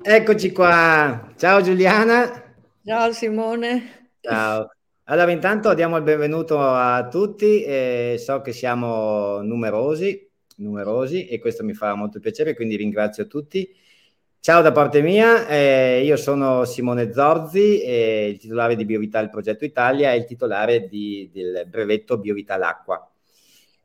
Eccoci 0.00 0.52
qua. 0.52 1.32
Ciao 1.36 1.60
Giuliana. 1.60 2.54
Ciao 2.84 3.12
Simone. 3.12 4.12
Ciao. 4.20 4.70
Allora, 5.04 5.30
intanto 5.32 5.74
diamo 5.74 5.96
il 5.96 6.04
benvenuto 6.04 6.60
a 6.60 7.08
tutti. 7.08 7.64
Eh, 7.64 8.14
so 8.16 8.40
che 8.40 8.52
siamo 8.52 9.42
numerosi, 9.42 10.30
numerosi 10.58 11.26
e 11.26 11.40
questo 11.40 11.64
mi 11.64 11.74
fa 11.74 11.94
molto 11.94 12.20
piacere, 12.20 12.54
quindi 12.54 12.76
ringrazio 12.76 13.26
tutti. 13.26 13.74
Ciao 14.38 14.62
da 14.62 14.70
parte 14.70 15.02
mia, 15.02 15.48
eh, 15.48 16.02
io 16.04 16.16
sono 16.16 16.64
Simone 16.64 17.12
Zorzi, 17.12 17.82
eh, 17.82 18.28
il 18.30 18.38
titolare 18.38 18.76
di 18.76 18.84
Biovital 18.84 19.28
Progetto 19.28 19.64
Italia 19.64 20.12
e 20.12 20.18
il 20.18 20.24
titolare 20.24 20.86
di, 20.86 21.28
del 21.32 21.66
brevetto 21.68 22.18
Biovital 22.18 22.62
Acqua. 22.62 23.10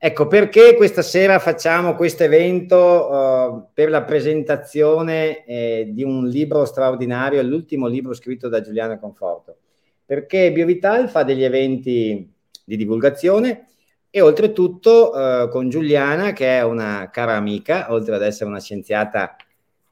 Ecco, 0.05 0.27
perché 0.27 0.75
questa 0.75 1.01
sera 1.01 1.39
facciamo 1.39 1.95
questo 1.95 2.23
evento 2.23 2.77
uh, 2.77 3.67
per 3.73 3.89
la 3.89 4.03
presentazione 4.03 5.45
eh, 5.45 5.91
di 5.93 6.03
un 6.03 6.27
libro 6.27 6.65
straordinario, 6.65 7.41
l'ultimo 7.41 7.87
libro 7.87 8.13
scritto 8.13 8.49
da 8.49 8.59
Giuliana 8.59 8.99
Conforto? 8.99 9.59
Perché 10.05 10.51
Biovital 10.51 11.07
fa 11.07 11.23
degli 11.23 11.45
eventi 11.45 12.29
di 12.65 12.75
divulgazione 12.75 13.67
e 14.09 14.19
oltretutto 14.19 15.11
uh, 15.11 15.47
con 15.47 15.69
Giuliana, 15.69 16.33
che 16.33 16.57
è 16.57 16.65
una 16.65 17.09
cara 17.09 17.37
amica, 17.37 17.89
oltre 17.93 18.15
ad 18.15 18.23
essere 18.23 18.49
una 18.49 18.59
scienziata 18.59 19.37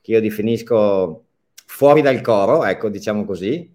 che 0.02 0.12
io 0.12 0.20
definisco 0.20 1.24
fuori 1.66 2.02
dal 2.02 2.20
coro, 2.20 2.66
ecco, 2.66 2.90
diciamo 2.90 3.24
così, 3.24 3.74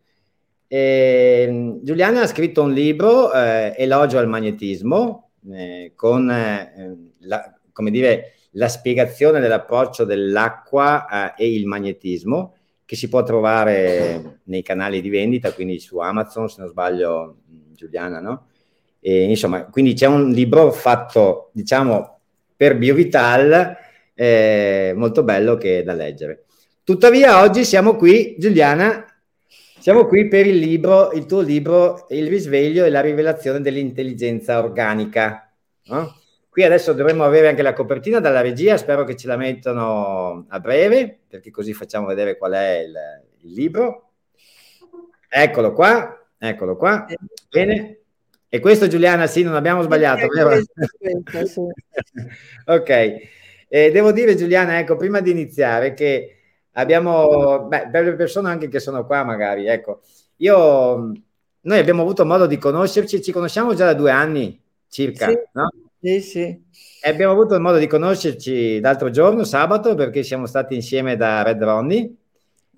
e, 0.68 1.78
Giuliana 1.80 2.20
ha 2.20 2.26
scritto 2.26 2.62
un 2.62 2.74
libro, 2.74 3.32
eh, 3.32 3.74
Elogio 3.78 4.18
al 4.18 4.28
magnetismo, 4.28 5.25
eh, 5.52 5.92
con 5.94 6.30
eh, 6.30 7.12
la, 7.20 7.54
come 7.72 7.90
dire, 7.90 8.32
la 8.52 8.68
spiegazione 8.68 9.40
dell'approccio 9.40 10.04
dell'acqua 10.04 11.34
eh, 11.36 11.44
e 11.44 11.54
il 11.54 11.66
magnetismo 11.66 12.54
che 12.84 12.96
si 12.96 13.08
può 13.08 13.22
trovare 13.22 14.40
nei 14.44 14.62
canali 14.62 15.00
di 15.00 15.10
vendita, 15.10 15.52
quindi 15.52 15.80
su 15.80 15.98
Amazon, 15.98 16.48
se 16.48 16.60
non 16.60 16.70
sbaglio, 16.70 17.38
Giuliana, 17.72 18.20
no? 18.20 18.46
E, 19.00 19.24
insomma, 19.24 19.64
quindi 19.66 19.94
c'è 19.94 20.06
un 20.06 20.30
libro 20.30 20.70
fatto, 20.70 21.50
diciamo, 21.52 22.20
per 22.56 22.78
Biovital, 22.78 23.76
eh, 24.14 24.92
molto 24.96 25.24
bello 25.24 25.56
che 25.56 25.80
è 25.80 25.82
da 25.82 25.92
leggere. 25.92 26.44
Tuttavia, 26.84 27.42
oggi 27.42 27.64
siamo 27.64 27.96
qui, 27.96 28.36
Giuliana, 28.38 29.04
siamo 29.86 30.06
qui 30.06 30.26
per 30.26 30.48
il 30.48 30.56
libro, 30.56 31.12
il 31.12 31.26
tuo 31.26 31.40
libro, 31.40 32.06
Il 32.08 32.26
risveglio 32.26 32.84
e 32.84 32.90
la 32.90 33.00
rivelazione 33.00 33.60
dell'intelligenza 33.60 34.58
organica. 34.58 35.48
No? 35.84 36.12
Qui 36.48 36.64
adesso 36.64 36.92
dovremmo 36.92 37.22
avere 37.22 37.46
anche 37.46 37.62
la 37.62 37.72
copertina 37.72 38.18
dalla 38.18 38.40
regia, 38.40 38.76
spero 38.78 39.04
che 39.04 39.14
ce 39.14 39.28
la 39.28 39.36
mettano 39.36 40.44
a 40.48 40.58
breve, 40.58 41.20
perché 41.28 41.52
così 41.52 41.72
facciamo 41.72 42.08
vedere 42.08 42.36
qual 42.36 42.54
è 42.54 42.78
il, 42.84 42.96
il 43.42 43.52
libro. 43.52 44.10
Eccolo 45.28 45.72
qua, 45.72 46.30
eccolo 46.36 46.76
qua. 46.76 47.06
Bene. 47.48 48.00
E 48.48 48.58
questo 48.58 48.88
Giuliana, 48.88 49.28
sì, 49.28 49.44
non 49.44 49.54
abbiamo 49.54 49.82
sbagliato, 49.82 50.26
vero? 50.26 50.50
ok. 52.66 52.90
Eh, 53.68 53.90
devo 53.92 54.10
dire 54.10 54.34
Giuliana, 54.34 54.80
ecco, 54.80 54.96
prima 54.96 55.20
di 55.20 55.30
iniziare 55.30 55.94
che 55.94 56.35
abbiamo, 56.76 57.66
beh, 57.66 57.88
per 57.90 58.04
le 58.04 58.14
persone 58.14 58.48
anche 58.48 58.68
che 58.68 58.80
sono 58.80 59.04
qua 59.06 59.24
magari, 59.24 59.66
ecco, 59.66 60.00
io, 60.36 61.12
noi 61.60 61.78
abbiamo 61.78 62.02
avuto 62.02 62.24
modo 62.24 62.46
di 62.46 62.58
conoscerci, 62.58 63.22
ci 63.22 63.32
conosciamo 63.32 63.74
già 63.74 63.86
da 63.86 63.94
due 63.94 64.10
anni 64.10 64.60
circa, 64.88 65.28
sì, 65.28 65.38
no? 65.52 65.70
Sì, 66.00 66.20
sì. 66.20 66.64
E 67.02 67.08
abbiamo 67.08 67.32
avuto 67.32 67.58
modo 67.60 67.78
di 67.78 67.86
conoscerci 67.86 68.80
l'altro 68.80 69.10
giorno, 69.10 69.44
sabato, 69.44 69.94
perché 69.94 70.22
siamo 70.22 70.46
stati 70.46 70.74
insieme 70.74 71.16
da 71.16 71.42
Red 71.42 71.62
Ronnie 71.62 72.14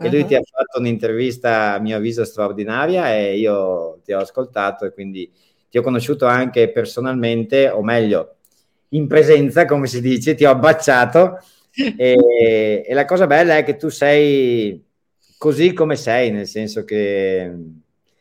e 0.00 0.08
lui 0.08 0.20
uh-huh. 0.20 0.26
ti 0.26 0.34
ha 0.36 0.42
fatto 0.42 0.78
un'intervista 0.78 1.74
a 1.74 1.78
mio 1.80 1.96
avviso 1.96 2.24
straordinaria 2.24 3.14
e 3.14 3.36
io 3.36 4.00
ti 4.04 4.12
ho 4.12 4.20
ascoltato 4.20 4.84
e 4.84 4.92
quindi 4.92 5.30
ti 5.68 5.76
ho 5.76 5.82
conosciuto 5.82 6.26
anche 6.26 6.70
personalmente, 6.70 7.68
o 7.68 7.82
meglio, 7.82 8.36
in 8.90 9.08
presenza, 9.08 9.64
come 9.64 9.88
si 9.88 10.00
dice, 10.00 10.34
ti 10.34 10.44
ho 10.44 10.50
abbracciato 10.50 11.40
e, 11.96 12.84
e, 12.86 12.94
la 12.94 13.04
cosa 13.04 13.26
bella 13.26 13.56
è 13.56 13.64
che 13.64 13.76
tu 13.76 13.88
sei 13.88 14.84
così 15.38 15.72
come 15.72 15.94
sei, 15.94 16.32
nel 16.32 16.46
senso 16.46 16.84
che, 16.84 17.52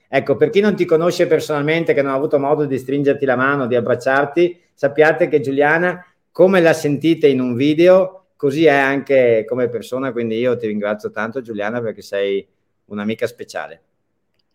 ecco, 0.07 0.35
per 0.35 0.49
chi 0.51 0.59
non 0.59 0.75
ti 0.75 0.85
conosce 0.85 1.25
personalmente, 1.25 1.93
che 1.93 2.03
non 2.03 2.11
ha 2.11 2.15
avuto 2.15 2.37
modo 2.37 2.65
di 2.65 2.77
stringerti 2.77 3.25
la 3.25 3.35
mano, 3.35 3.65
di 3.65 3.75
abbracciarti, 3.75 4.59
sappiate 4.73 5.27
che 5.27 5.39
Giuliana, 5.39 6.05
come 6.31 6.61
la 6.61 6.73
sentite 6.73 7.27
in 7.27 7.41
un 7.41 7.55
video, 7.55 8.27
così 8.35 8.65
è 8.65 8.75
anche 8.75 9.43
come 9.47 9.69
persona, 9.69 10.11
quindi 10.11 10.37
io 10.37 10.55
ti 10.55 10.67
ringrazio 10.67 11.09
tanto 11.09 11.41
Giuliana 11.41 11.81
perché 11.81 12.03
sei 12.03 12.47
un'amica 12.85 13.25
speciale. 13.25 13.81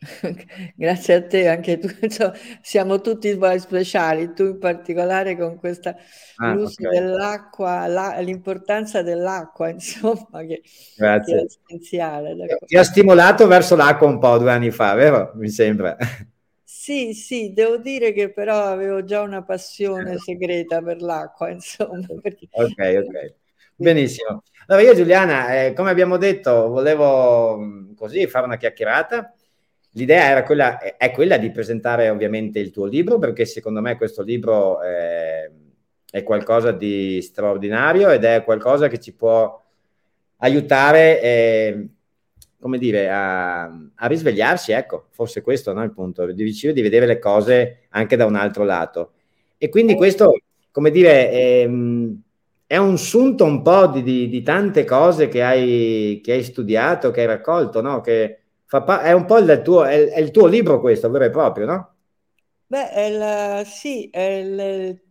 Grazie 0.74 1.14
a 1.14 1.22
te, 1.26 1.48
anche 1.48 1.78
tu, 1.78 1.88
cioè, 2.08 2.32
siamo 2.60 3.00
tutti 3.00 3.38
speciali, 3.58 4.32
tu 4.32 4.44
in 4.44 4.58
particolare 4.58 5.36
con 5.36 5.58
questa 5.58 5.96
ah, 6.36 6.52
luce 6.54 6.86
okay. 6.86 6.98
dell'acqua, 6.98 7.86
la, 7.86 8.18
l'importanza 8.20 9.02
dell'acqua, 9.02 9.68
insomma, 9.70 10.40
che, 10.40 10.62
che 10.96 11.06
è 11.06 11.44
essenziale. 11.44 12.34
Ti 12.66 12.76
ha 12.76 12.82
stimolato 12.82 13.46
verso 13.46 13.76
l'acqua 13.76 14.06
un 14.08 14.18
po' 14.18 14.38
due 14.38 14.50
anni 14.50 14.70
fa, 14.70 14.94
vero? 14.94 15.32
Mi 15.36 15.48
sembra. 15.48 15.96
Sì, 16.64 17.14
sì, 17.14 17.52
devo 17.52 17.76
dire 17.76 18.12
che 18.12 18.32
però 18.32 18.64
avevo 18.64 19.04
già 19.04 19.20
una 19.20 19.44
passione 19.44 20.18
segreta 20.18 20.82
per 20.82 21.00
l'acqua, 21.00 21.48
insomma. 21.48 22.06
Perché... 22.20 22.48
Ok, 22.50 23.04
ok. 23.06 23.34
Benissimo. 23.76 24.42
Allora 24.66 24.86
io 24.86 24.94
Giuliana, 24.94 25.64
eh, 25.64 25.72
come 25.74 25.90
abbiamo 25.90 26.16
detto, 26.16 26.68
volevo 26.68 27.94
così 27.96 28.26
fare 28.26 28.46
una 28.46 28.56
chiacchierata 28.56 29.32
L'idea 29.92 30.42
quella, 30.42 30.78
è 30.96 31.10
quella 31.10 31.36
di 31.36 31.50
presentare 31.50 32.08
ovviamente 32.08 32.58
il 32.58 32.70
tuo 32.70 32.86
libro, 32.86 33.18
perché 33.18 33.44
secondo 33.44 33.80
me 33.80 33.96
questo 33.96 34.22
libro 34.22 34.80
è, 34.80 35.50
è 36.10 36.22
qualcosa 36.22 36.72
di 36.72 37.20
straordinario 37.20 38.08
ed 38.10 38.24
è 38.24 38.42
qualcosa 38.42 38.88
che 38.88 38.98
ci 38.98 39.14
può 39.14 39.62
aiutare, 40.38 41.20
eh, 41.22 41.88
come 42.58 42.78
dire, 42.78 43.10
a, 43.10 43.64
a, 43.64 44.06
risvegliarsi, 44.06 44.72
ecco, 44.72 45.08
forse 45.10 45.42
questo 45.42 45.72
no, 45.74 45.82
il 45.82 45.92
punto, 45.92 46.24
di 46.32 46.42
riuscire 46.42 46.72
di 46.72 46.80
vedere 46.80 47.06
le 47.06 47.18
cose 47.18 47.86
anche 47.90 48.16
da 48.16 48.24
un 48.24 48.36
altro 48.36 48.64
lato. 48.64 49.12
E 49.58 49.68
quindi 49.68 49.94
questo, 49.94 50.40
come 50.70 50.90
dire, 50.90 51.30
è, 51.30 51.68
è 52.66 52.76
un 52.78 52.96
sunto 52.96 53.44
un 53.44 53.60
po' 53.60 53.88
di, 53.88 54.02
di, 54.02 54.28
di 54.30 54.42
tante 54.42 54.84
cose 54.84 55.28
che 55.28 55.42
hai, 55.42 56.20
che 56.24 56.32
hai, 56.32 56.42
studiato, 56.42 57.10
che 57.10 57.20
hai 57.20 57.26
raccolto, 57.26 57.82
no? 57.82 58.00
Che, 58.00 58.41
Pa- 58.80 59.02
è 59.02 59.12
un 59.12 59.24
po' 59.26 59.38
il 59.38 59.60
tuo, 59.62 59.84
è, 59.84 60.08
è 60.08 60.20
il 60.20 60.30
tuo 60.30 60.46
libro 60.46 60.80
questo, 60.80 61.10
vero 61.10 61.24
e 61.24 61.30
proprio, 61.30 61.66
no? 61.66 61.94
Beh, 62.66 62.90
è 62.90 63.10
la, 63.10 63.64
sì, 63.64 64.08
è 64.10 64.42
le, 64.42 65.02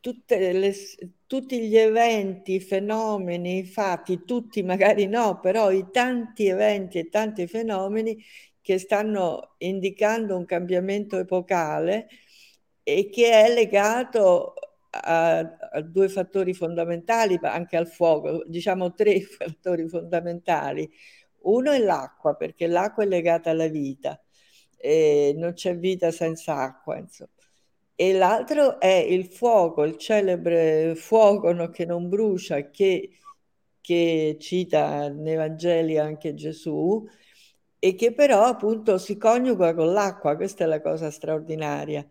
le, 0.00 0.82
tutti 1.26 1.60
gli 1.68 1.76
eventi, 1.76 2.58
fenomeni, 2.60 3.64
fatti, 3.64 4.24
tutti 4.24 4.62
magari 4.64 5.06
no, 5.06 5.38
però 5.40 5.70
i 5.70 5.86
tanti 5.92 6.48
eventi 6.48 6.98
e 6.98 7.08
tanti 7.08 7.46
fenomeni 7.46 8.22
che 8.60 8.78
stanno 8.78 9.54
indicando 9.58 10.36
un 10.36 10.44
cambiamento 10.44 11.18
epocale 11.18 12.08
e 12.82 13.08
che 13.10 13.30
è 13.30 13.52
legato 13.54 14.54
a, 14.90 15.38
a, 15.38 15.80
due 15.82 16.08
fattori 16.08 16.52
fondamentali, 16.52 17.38
anche 17.42 17.76
al 17.76 17.86
fuoco, 17.86 18.42
diciamo 18.46 18.92
tre 18.92 19.20
fattori 19.22 19.88
fondamentali. 19.88 20.90
Uno 21.44 21.70
è 21.72 21.78
l'acqua, 21.78 22.34
perché 22.34 22.66
l'acqua 22.66 23.04
è 23.04 23.06
legata 23.06 23.50
alla 23.50 23.68
vita, 23.68 24.20
e 24.76 25.34
non 25.36 25.52
c'è 25.54 25.76
vita 25.76 26.10
senza 26.10 26.56
acqua, 26.56 26.98
insomma. 26.98 27.30
E 27.94 28.12
l'altro 28.14 28.80
è 28.80 28.94
il 28.94 29.26
fuoco, 29.26 29.84
il 29.84 29.96
celebre 29.96 30.94
fuoco 30.96 31.52
no, 31.52 31.68
che 31.70 31.84
non 31.84 32.08
brucia, 32.08 32.70
che, 32.70 33.10
che 33.80 34.36
cita 34.40 35.08
nei 35.08 35.36
Vangeli 35.36 35.98
anche 35.98 36.34
Gesù, 36.34 37.06
e 37.78 37.94
che 37.94 38.12
però 38.14 38.44
appunto 38.44 38.98
si 38.98 39.16
coniuga 39.16 39.74
con 39.74 39.92
l'acqua, 39.92 40.36
questa 40.36 40.64
è 40.64 40.66
la 40.66 40.80
cosa 40.80 41.10
straordinaria. 41.10 42.08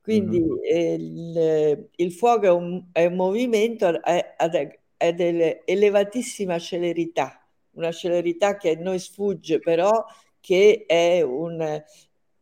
Quindi 0.00 0.40
mm-hmm. 0.40 0.58
eh, 0.62 0.94
il, 0.94 1.88
il, 1.96 2.12
fuoco 2.12 2.44
è 2.46 2.50
un, 2.50 2.84
è 2.92 3.06
un 3.06 3.14
movimento 3.16 3.86
ad, 3.86 4.00
ad 4.36 5.20
elevatissima 5.20 6.58
celerità, 6.58 7.45
una 7.76 7.92
celerità 7.92 8.56
che 8.56 8.70
a 8.70 8.80
noi 8.80 8.98
sfugge, 8.98 9.58
però 9.58 10.04
che 10.40 10.84
è, 10.86 11.22
un, 11.22 11.82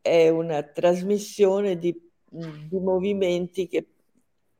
è 0.00 0.28
una 0.28 0.62
trasmissione 0.62 1.76
di, 1.78 1.94
di 2.28 2.78
movimenti 2.78 3.68
che 3.68 3.86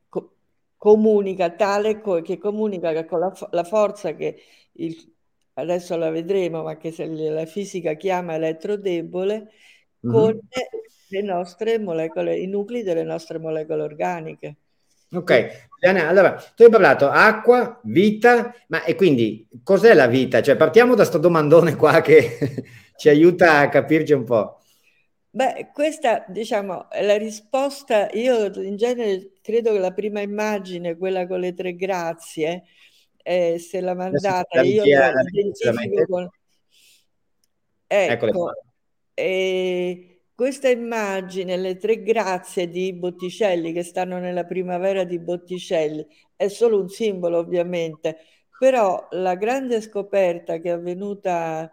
co- 0.09 0.35
comunica, 0.77 1.51
tale 1.51 2.01
co- 2.01 2.21
che 2.21 2.37
comunica 2.37 3.05
con 3.05 3.19
la, 3.19 3.33
la 3.51 3.63
forza 3.63 4.13
che 4.15 4.41
il, 4.73 5.13
adesso 5.53 5.95
la 5.97 6.09
vedremo, 6.09 6.63
ma 6.63 6.77
che 6.77 6.93
la 7.07 7.45
fisica 7.45 7.93
chiama 7.93 8.35
elettrodebole, 8.35 9.33
mm-hmm. 10.05 10.15
con 10.15 10.39
le 11.09 11.21
nostre 11.21 11.79
molecole, 11.79 12.37
i 12.37 12.47
nuclei 12.47 12.83
delle 12.83 13.03
nostre 13.03 13.39
molecole 13.39 13.83
organiche. 13.83 14.57
Ok, 15.15 15.69
allora 15.81 16.33
tu 16.55 16.63
hai 16.63 16.69
parlato 16.69 17.07
acqua, 17.07 17.79
vita, 17.83 18.53
ma 18.67 18.83
e 18.83 18.95
quindi 18.95 19.47
cos'è 19.63 19.93
la 19.93 20.07
vita? 20.07 20.41
Cioè 20.41 20.55
partiamo 20.55 20.95
da 20.95 21.03
sto 21.05 21.17
domandone 21.17 21.75
qua 21.75 22.01
che 22.01 22.37
ci 22.97 23.09
aiuta 23.09 23.59
a 23.59 23.69
capirci 23.69 24.13
un 24.13 24.23
po'. 24.23 24.59
Beh, 25.29 25.69
questa 25.73 26.23
diciamo 26.27 26.89
è 26.89 27.03
la 27.03 27.17
risposta, 27.17 28.09
io 28.11 28.45
in 28.61 28.77
genere 28.77 29.33
credo 29.41 29.73
che 29.73 29.79
la 29.79 29.91
prima 29.91 30.21
immagine, 30.21 30.95
quella 30.95 31.27
con 31.27 31.41
le 31.41 31.53
tre 31.53 31.75
grazie, 31.75 32.63
eh, 33.21 33.59
se 33.59 33.81
la 33.81 33.93
mandata, 33.95 34.61
io 34.61 34.83
la 34.85 35.11
identifico 35.29 36.05
con... 36.07 36.29
Ecco, 37.87 38.53
e 39.13 40.14
questa 40.35 40.69
immagine, 40.69 41.55
le 41.57 41.77
tre 41.77 42.01
grazie 42.03 42.69
di 42.69 42.93
Botticelli 42.93 43.71
che 43.73 43.83
stanno 43.83 44.19
nella 44.19 44.43
primavera 44.45 45.03
di 45.05 45.17
Botticelli, 45.19 46.05
è 46.35 46.47
solo 46.49 46.79
un 46.81 46.89
simbolo 46.89 47.37
ovviamente, 47.37 48.17
però 48.57 49.07
la 49.11 49.35
grande 49.35 49.79
scoperta 49.81 50.57
che 50.59 50.69
è 50.69 50.71
avvenuta, 50.73 51.71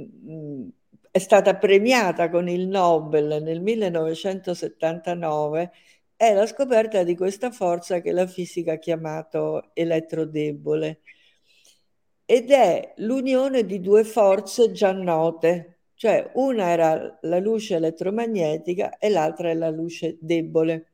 mm, 0.00 0.68
è 1.10 1.18
stata 1.18 1.56
premiata 1.56 2.28
con 2.28 2.48
il 2.48 2.66
Nobel 2.68 3.42
nel 3.42 3.60
1979, 3.62 5.72
è 6.16 6.32
la 6.34 6.46
scoperta 6.46 7.02
di 7.04 7.16
questa 7.16 7.50
forza 7.50 8.00
che 8.00 8.12
la 8.12 8.26
fisica 8.26 8.72
ha 8.72 8.78
chiamato 8.78 9.70
elettrodebole. 9.74 11.00
Ed 12.26 12.50
è 12.50 12.92
l'unione 12.98 13.64
di 13.64 13.80
due 13.80 14.04
forze 14.04 14.72
già 14.72 14.92
note, 14.92 15.73
cioè 15.94 16.30
una 16.34 16.70
era 16.70 17.18
la 17.22 17.38
luce 17.38 17.76
elettromagnetica 17.76 18.98
e 18.98 19.08
l'altra 19.08 19.50
è 19.50 19.54
la 19.54 19.70
luce 19.70 20.16
debole, 20.20 20.90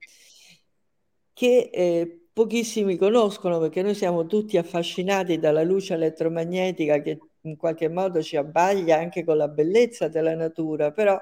che 1.32 1.70
eh, 1.72 2.20
pochissimi 2.32 2.96
conoscono 2.96 3.58
perché 3.58 3.82
noi 3.82 3.94
siamo 3.94 4.26
tutti 4.26 4.56
affascinati 4.56 5.38
dalla 5.38 5.62
luce 5.62 5.94
elettromagnetica 5.94 7.00
che 7.00 7.18
in 7.42 7.56
qualche 7.56 7.88
modo 7.88 8.22
ci 8.22 8.36
abbaglia 8.36 8.98
anche 8.98 9.24
con 9.24 9.36
la 9.38 9.48
bellezza 9.48 10.08
della 10.08 10.34
natura, 10.34 10.92
però 10.92 11.18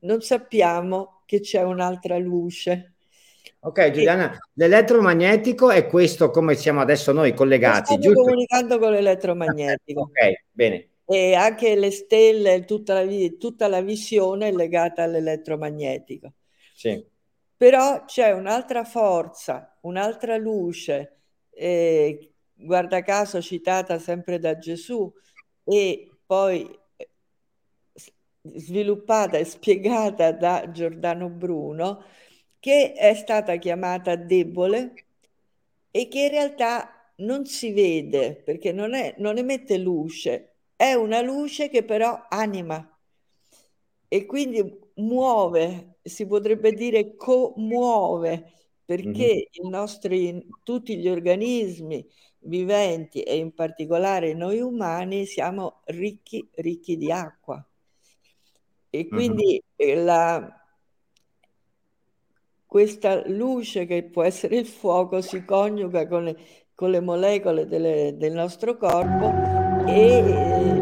non 0.00 0.20
sappiamo 0.20 1.22
che 1.26 1.40
c'è 1.40 1.62
un'altra 1.62 2.18
luce. 2.18 2.94
Ok 3.60 3.90
Giuliana, 3.90 4.36
l'elettromagnetico 4.54 5.70
è 5.70 5.86
questo 5.86 6.30
come 6.30 6.54
siamo 6.54 6.80
adesso 6.80 7.12
noi 7.12 7.34
collegati. 7.34 7.94
Stiamo 7.94 8.22
comunicando 8.22 8.78
con 8.78 8.90
l'elettromagnetico. 8.90 10.00
Ok, 10.00 10.44
bene 10.50 10.89
e 11.10 11.34
anche 11.34 11.74
le 11.74 11.90
stelle, 11.90 12.64
tutta 12.64 13.02
la, 13.02 13.28
tutta 13.36 13.66
la 13.66 13.80
visione 13.80 14.46
è 14.46 14.52
legata 14.52 15.02
all'elettromagnetico. 15.02 16.34
Sì. 16.72 17.04
Però 17.56 18.04
c'è 18.04 18.30
un'altra 18.30 18.84
forza, 18.84 19.76
un'altra 19.80 20.36
luce, 20.36 21.22
eh, 21.50 22.32
guarda 22.54 23.02
caso 23.02 23.42
citata 23.42 23.98
sempre 23.98 24.38
da 24.38 24.56
Gesù 24.56 25.12
e 25.64 26.08
poi 26.24 26.78
eh, 26.94 27.10
sviluppata 28.42 29.36
e 29.36 29.44
spiegata 29.44 30.30
da 30.30 30.70
Giordano 30.70 31.28
Bruno, 31.28 32.04
che 32.60 32.92
è 32.92 33.14
stata 33.14 33.56
chiamata 33.56 34.14
debole 34.14 34.94
e 35.90 36.06
che 36.06 36.20
in 36.20 36.30
realtà 36.30 37.12
non 37.16 37.46
si 37.46 37.72
vede 37.72 38.40
perché 38.44 38.70
non, 38.70 38.94
è, 38.94 39.16
non 39.18 39.38
emette 39.38 39.76
luce, 39.76 40.49
è 40.80 40.94
una 40.94 41.20
luce 41.20 41.68
che 41.68 41.84
però 41.84 42.26
anima 42.30 42.98
e 44.08 44.24
quindi 44.24 44.78
muove, 44.94 45.98
si 46.02 46.26
potrebbe 46.26 46.72
dire 46.72 47.16
commuove, 47.16 48.50
perché 48.82 49.50
mm-hmm. 49.60 49.70
nostri, 49.70 50.48
tutti 50.62 50.96
gli 50.96 51.06
organismi 51.06 52.08
viventi 52.38 53.20
e 53.22 53.36
in 53.36 53.52
particolare 53.52 54.32
noi 54.32 54.60
umani 54.60 55.26
siamo 55.26 55.82
ricchi, 55.84 56.48
ricchi 56.54 56.96
di 56.96 57.12
acqua. 57.12 57.62
E 58.88 59.06
quindi 59.06 59.62
mm-hmm. 59.84 60.02
la, 60.02 60.64
questa 62.64 63.28
luce 63.28 63.84
che 63.84 64.02
può 64.04 64.22
essere 64.22 64.56
il 64.56 64.66
fuoco 64.66 65.20
si 65.20 65.44
coniuga 65.44 66.08
con 66.08 66.24
le, 66.24 66.36
con 66.74 66.90
le 66.90 67.00
molecole 67.00 67.66
delle, 67.66 68.16
del 68.16 68.32
nostro 68.32 68.78
corpo 68.78 69.69
e, 69.92 70.80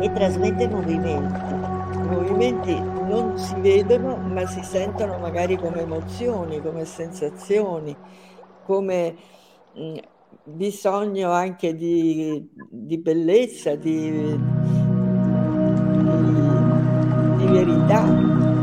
e 0.00 0.12
trasmette 0.12 0.68
movimenti. 0.68 1.54
I 1.92 2.08
movimenti 2.08 2.80
non 2.80 3.36
si 3.36 3.54
vedono 3.60 4.16
ma 4.16 4.46
si 4.46 4.62
sentono 4.62 5.18
magari 5.18 5.56
come 5.56 5.80
emozioni, 5.80 6.60
come 6.60 6.84
sensazioni, 6.84 7.96
come 8.64 9.14
mh, 9.74 9.96
bisogno 10.44 11.30
anche 11.32 11.74
di, 11.74 12.48
di 12.70 12.98
bellezza, 12.98 13.74
di, 13.74 14.10
di, 14.10 14.38
di 17.36 17.46
verità, 17.46 18.02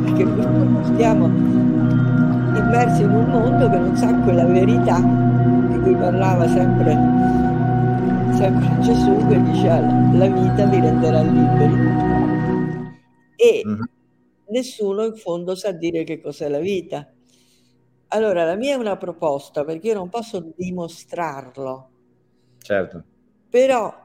perché 0.04 0.26
purtroppo 0.26 0.84
stiamo 0.94 1.26
immersi 1.26 3.02
in 3.02 3.10
un 3.10 3.26
mondo 3.26 3.70
che 3.70 3.78
non 3.78 3.96
sa 3.96 4.14
quella 4.22 4.46
verità 4.46 5.00
di 5.00 5.80
cui 5.80 5.96
parlava 5.96 6.48
sempre 6.48 7.15
sempre 8.36 8.80
Gesù 8.82 9.16
che 9.28 9.42
dice 9.44 9.68
la 9.68 10.28
vita 10.28 10.66
vi 10.66 10.80
renderà 10.80 11.22
liberi 11.22 11.74
e 13.36 13.62
mm-hmm. 13.66 13.82
nessuno 14.50 15.06
in 15.06 15.16
fondo 15.16 15.56
sa 15.56 15.72
dire 15.72 16.04
che 16.04 16.20
cos'è 16.20 16.50
la 16.50 16.60
vita. 16.60 17.10
Allora 18.10 18.44
la 18.44 18.56
mia 18.56 18.74
è 18.74 18.78
una 18.78 18.98
proposta 18.98 19.64
perché 19.64 19.88
io 19.88 19.94
non 19.94 20.10
posso 20.10 20.54
dimostrarlo. 20.56 21.90
Certo. 22.60 23.04
Però 23.50 24.04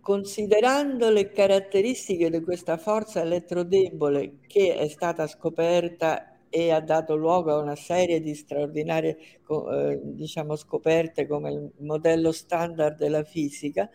considerando 0.00 1.10
le 1.10 1.30
caratteristiche 1.30 2.30
di 2.30 2.40
questa 2.42 2.76
forza 2.76 3.20
elettrodebole 3.20 4.38
che 4.46 4.76
è 4.76 4.88
stata 4.88 5.26
scoperta 5.26 6.31
e 6.54 6.70
ha 6.70 6.80
dato 6.80 7.16
luogo 7.16 7.50
a 7.50 7.62
una 7.62 7.76
serie 7.76 8.20
di 8.20 8.34
straordinarie 8.34 9.16
eh, 9.48 10.00
diciamo, 10.02 10.54
scoperte 10.54 11.26
come 11.26 11.50
il 11.50 11.70
modello 11.78 12.30
standard 12.30 12.98
della 12.98 13.24
fisica, 13.24 13.88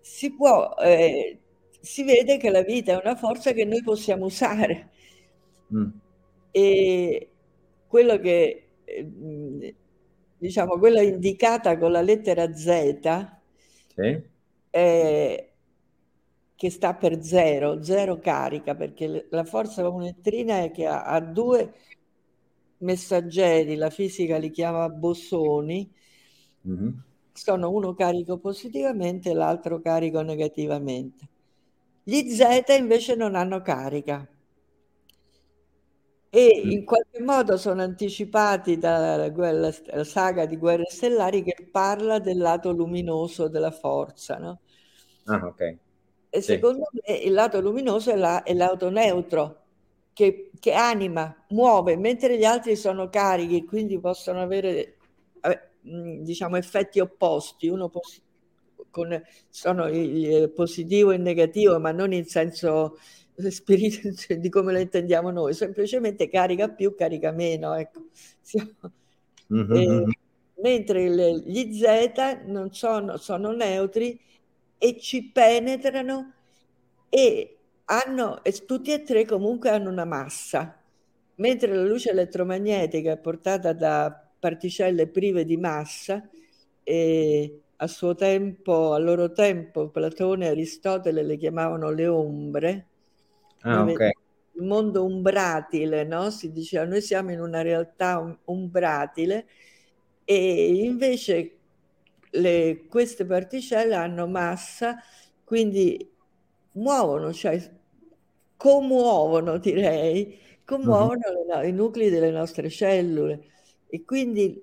si, 0.00 0.34
può, 0.34 0.74
eh, 0.82 1.38
si 1.80 2.02
vede 2.02 2.36
che 2.36 2.50
la 2.50 2.62
vita 2.62 2.94
è 2.94 3.00
una 3.00 3.14
forza 3.14 3.52
che 3.52 3.64
noi 3.64 3.80
possiamo 3.84 4.24
usare. 4.24 4.90
Mm. 5.72 5.88
E 6.50 7.30
quello 7.86 8.18
che, 8.18 8.66
eh, 8.82 9.74
diciamo, 10.38 10.78
quella 10.78 11.00
indicata 11.00 11.78
con 11.78 11.92
la 11.92 12.02
lettera 12.02 12.52
Z, 12.52 13.28
sì. 13.94 14.20
è, 14.68 15.45
che 16.56 16.70
sta 16.70 16.94
per 16.94 17.22
zero, 17.22 17.82
zero 17.82 18.18
carica, 18.18 18.74
perché 18.74 19.26
la 19.30 19.44
forza 19.44 19.82
elettrina 19.82 20.62
è 20.62 20.70
che 20.70 20.86
ha, 20.86 21.04
ha, 21.04 21.20
due 21.20 21.74
messaggeri, 22.78 23.76
la 23.76 23.90
fisica 23.90 24.38
li 24.38 24.50
chiama 24.50 24.88
bossoni, 24.88 25.92
mm-hmm. 26.66 26.88
sono 27.32 27.70
uno 27.70 27.94
carico 27.94 28.38
positivamente 28.38 29.30
e 29.30 29.34
l'altro 29.34 29.80
carico 29.80 30.22
negativamente. 30.22 31.28
Gli 32.02 32.30
Z 32.30 32.64
invece 32.78 33.16
non 33.16 33.34
hanno 33.34 33.60
carica 33.60 34.26
e 36.30 36.62
mm. 36.64 36.70
in 36.70 36.84
qualche 36.84 37.20
modo 37.20 37.56
sono 37.56 37.82
anticipati 37.82 38.78
dalla 38.78 39.72
saga 40.04 40.46
di 40.46 40.56
Guerre 40.56 40.86
Stellari 40.88 41.42
che 41.42 41.68
parla 41.70 42.18
del 42.18 42.38
lato 42.38 42.72
luminoso 42.72 43.48
della 43.48 43.70
forza. 43.70 44.38
No? 44.38 44.60
Ah, 45.24 45.46
ok. 45.46 45.84
E 46.36 46.42
sì. 46.42 46.52
secondo 46.52 46.88
me 46.92 47.14
il 47.14 47.32
lato 47.32 47.60
luminoso 47.60 48.10
è, 48.10 48.16
la, 48.16 48.42
è 48.42 48.52
l'auto 48.52 48.90
neutro 48.90 49.62
che, 50.12 50.50
che, 50.60 50.72
anima, 50.72 51.34
muove, 51.48 51.96
mentre 51.96 52.36
gli 52.36 52.44
altri 52.44 52.76
sono 52.76 53.08
carichi, 53.08 53.64
quindi 53.64 53.98
possono 53.98 54.42
avere 54.42 54.96
diciamo 55.80 56.56
effetti 56.56 57.00
opposti. 57.00 57.68
Uno 57.68 57.88
pos- 57.88 58.20
con, 58.90 59.18
sono 59.48 59.88
il 59.88 60.50
positivo 60.54 61.10
e 61.10 61.16
il 61.16 61.22
negativo, 61.22 61.78
ma 61.78 61.90
non 61.90 62.12
in 62.12 62.26
senso 62.26 62.98
spirito 63.48 64.08
di 64.36 64.48
come 64.50 64.72
lo 64.72 64.78
intendiamo 64.78 65.30
noi, 65.30 65.54
semplicemente 65.54 66.28
carica 66.28 66.68
più, 66.68 66.94
carica 66.94 67.30
meno. 67.30 67.74
Ecco. 67.74 68.08
Siamo, 68.40 68.70
mm-hmm. 69.54 69.72
e, 69.72 69.88
mm-hmm. 69.88 70.10
mentre 70.62 71.08
le, 71.08 71.42
gli 71.46 71.78
Z 71.78 72.42
non 72.44 72.72
sono, 72.72 73.16
sono 73.16 73.52
neutri 73.52 74.20
e 74.78 74.98
ci 74.98 75.30
penetrano 75.30 76.32
e 77.08 77.56
hanno, 77.86 78.42
e 78.42 78.52
tutti 78.66 78.92
e 78.92 79.02
tre 79.02 79.24
comunque 79.24 79.70
hanno 79.70 79.90
una 79.90 80.04
massa, 80.04 80.80
mentre 81.36 81.74
la 81.74 81.84
luce 81.84 82.10
elettromagnetica 82.10 83.12
è 83.12 83.18
portata 83.18 83.72
da 83.72 84.28
particelle 84.38 85.06
prive 85.06 85.44
di 85.44 85.56
massa 85.56 86.28
e 86.82 87.60
a 87.76 87.86
suo 87.86 88.14
tempo, 88.14 88.92
al 88.92 89.04
loro 89.04 89.32
tempo, 89.32 89.88
Platone 89.88 90.46
e 90.46 90.50
Aristotele 90.50 91.22
le 91.22 91.36
chiamavano 91.36 91.90
le 91.90 92.06
ombre. 92.06 92.86
Ah, 93.60 93.82
okay. 93.82 94.12
Il 94.52 94.62
mondo 94.62 95.04
umbratile, 95.04 96.04
no? 96.04 96.30
Si 96.30 96.50
diceva 96.52 96.84
noi 96.84 97.02
siamo 97.02 97.32
in 97.32 97.40
una 97.40 97.60
realtà 97.60 98.38
umbratile 98.44 99.46
e 100.24 100.74
invece 100.84 101.55
le, 102.36 102.86
queste 102.88 103.24
particelle 103.24 103.94
hanno 103.94 104.26
massa, 104.26 104.96
quindi 105.44 106.10
muovono, 106.72 107.32
cioè 107.32 107.60
commuovono 108.56 109.58
direi, 109.58 110.38
commuovono 110.64 111.20
uh-huh. 111.48 111.66
i 111.66 111.72
nuclei 111.72 112.10
delle 112.10 112.30
nostre 112.30 112.68
cellule 112.68 113.44
e 113.88 114.04
quindi 114.04 114.62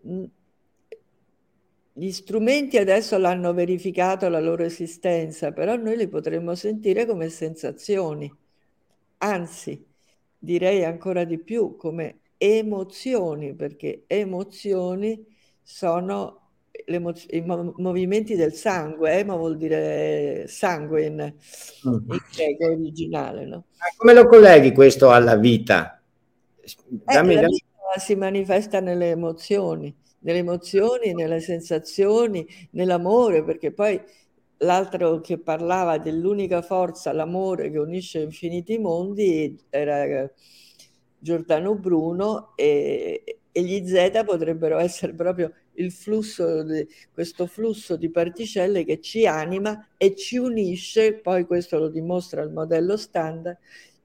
gli 1.96 2.12
strumenti 2.12 2.78
adesso 2.78 3.18
l'hanno 3.18 3.54
verificato 3.54 4.28
la 4.28 4.40
loro 4.40 4.64
esistenza, 4.64 5.52
però 5.52 5.76
noi 5.76 5.96
li 5.98 6.08
potremmo 6.08 6.56
sentire 6.56 7.06
come 7.06 7.30
sensazioni, 7.30 8.32
anzi 9.20 9.86
direi 10.38 10.84
ancora 10.84 11.24
di 11.24 11.38
più 11.40 11.76
come 11.76 12.22
emozioni, 12.38 13.54
perché 13.56 14.04
emozioni 14.08 15.26
sono 15.62 16.43
i 16.86 17.44
movimenti 17.78 18.36
del 18.36 18.54
sangue, 18.54 19.18
emo 19.20 19.38
vuol 19.38 19.58
dire 19.58 20.46
sangue 20.48 21.06
in, 21.06 21.34
mm. 21.88 21.94
in 21.94 22.20
greco 22.36 22.68
originale. 22.68 23.46
No? 23.46 23.66
Come 23.98 24.14
lo 24.14 24.28
colleghi 24.28 24.72
questo 24.72 25.12
alla 25.12 25.36
vita? 25.36 26.02
Dammi, 26.88 27.34
eh, 27.34 27.42
la 27.42 27.48
vita 27.48 28.00
si 28.00 28.16
manifesta 28.16 28.80
nelle 28.80 29.10
emozioni, 29.10 29.96
nelle 30.20 30.40
emozioni, 30.40 31.14
nelle 31.14 31.40
sensazioni, 31.40 32.48
nell'amore, 32.72 33.44
perché 33.44 33.72
poi 33.72 34.02
l'altro 34.58 35.20
che 35.20 35.38
parlava 35.40 35.98
dell'unica 35.98 36.62
forza, 36.62 37.12
l'amore 37.12 37.70
che 37.70 37.78
unisce 37.78 38.20
infiniti 38.20 38.78
mondi, 38.78 39.60
era 39.70 40.30
Giordano 41.20 41.76
Bruno 41.76 42.54
e, 42.56 43.40
e 43.52 43.62
gli 43.62 43.88
Z 43.88 44.24
potrebbero 44.26 44.78
essere 44.78 45.14
proprio 45.14 45.54
il 45.76 45.92
flusso, 45.92 46.64
di, 46.64 46.88
questo 47.14 47.48
flusso 47.48 47.96
di 47.96 48.10
particelle 48.10 48.84
che 48.84 49.00
ci 49.00 49.26
anima 49.26 49.90
e 49.98 50.16
ci 50.16 50.38
unisce, 50.38 51.14
poi 51.14 51.46
questo 51.46 51.80
lo 51.80 51.90
dimostra 51.90 52.42
il 52.42 52.52
modello 52.52 52.98
standard, 52.98 53.58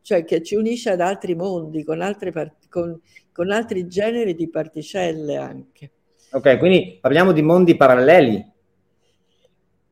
cioè 0.02 0.24
che 0.24 0.42
ci 0.42 0.54
unisce 0.54 0.90
ad 0.90 1.00
altri 1.00 1.34
mondi, 1.34 1.84
con, 1.84 2.00
altre 2.00 2.32
con, 2.70 3.00
con 3.32 3.50
altri 3.50 3.86
generi 3.86 4.34
di 4.34 4.48
particelle 4.48 5.36
anche. 5.36 5.90
Ok, 6.30 6.58
quindi 6.58 6.98
parliamo 7.00 7.32
di 7.32 7.42
mondi 7.42 7.76
paralleli. 7.76 8.52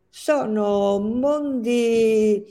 Sono 0.08 0.98
mondi, 0.98 2.44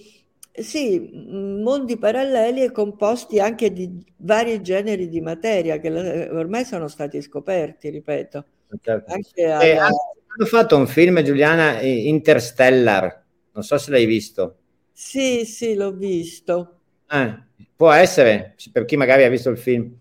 sì, 0.52 1.10
mondi 1.14 1.98
paralleli 1.98 2.62
e 2.62 2.72
composti 2.72 3.40
anche 3.40 3.72
di 3.74 4.04
vari 4.18 4.62
generi 4.62 5.10
di 5.10 5.22
materia 5.22 5.80
che 5.80 5.90
ormai 6.30 6.66
sono 6.66 6.88
stati 6.88 7.22
scoperti, 7.22 7.90
ripeto. 7.90 8.46
Certo. 8.82 9.12
Alla... 9.12 9.62
Eh, 9.62 9.78
hanno 9.78 10.48
fatto 10.48 10.76
un 10.76 10.88
film, 10.88 11.22
Giuliana, 11.22 11.82
Interstellar, 11.82 13.24
non 13.54 13.64
so 13.64 13.78
se 13.78 13.92
l'hai 13.92 14.06
visto. 14.06 14.58
Sì, 14.92 15.46
sì, 15.46 15.76
l'ho 15.76 15.92
visto. 15.92 16.80
Eh, 17.10 17.44
può 17.76 17.92
essere, 17.92 18.56
per 18.72 18.86
chi 18.86 18.98
magari 18.98 19.24
ha 19.24 19.30
visto 19.30 19.50
il 19.50 19.58
film. 19.58 19.94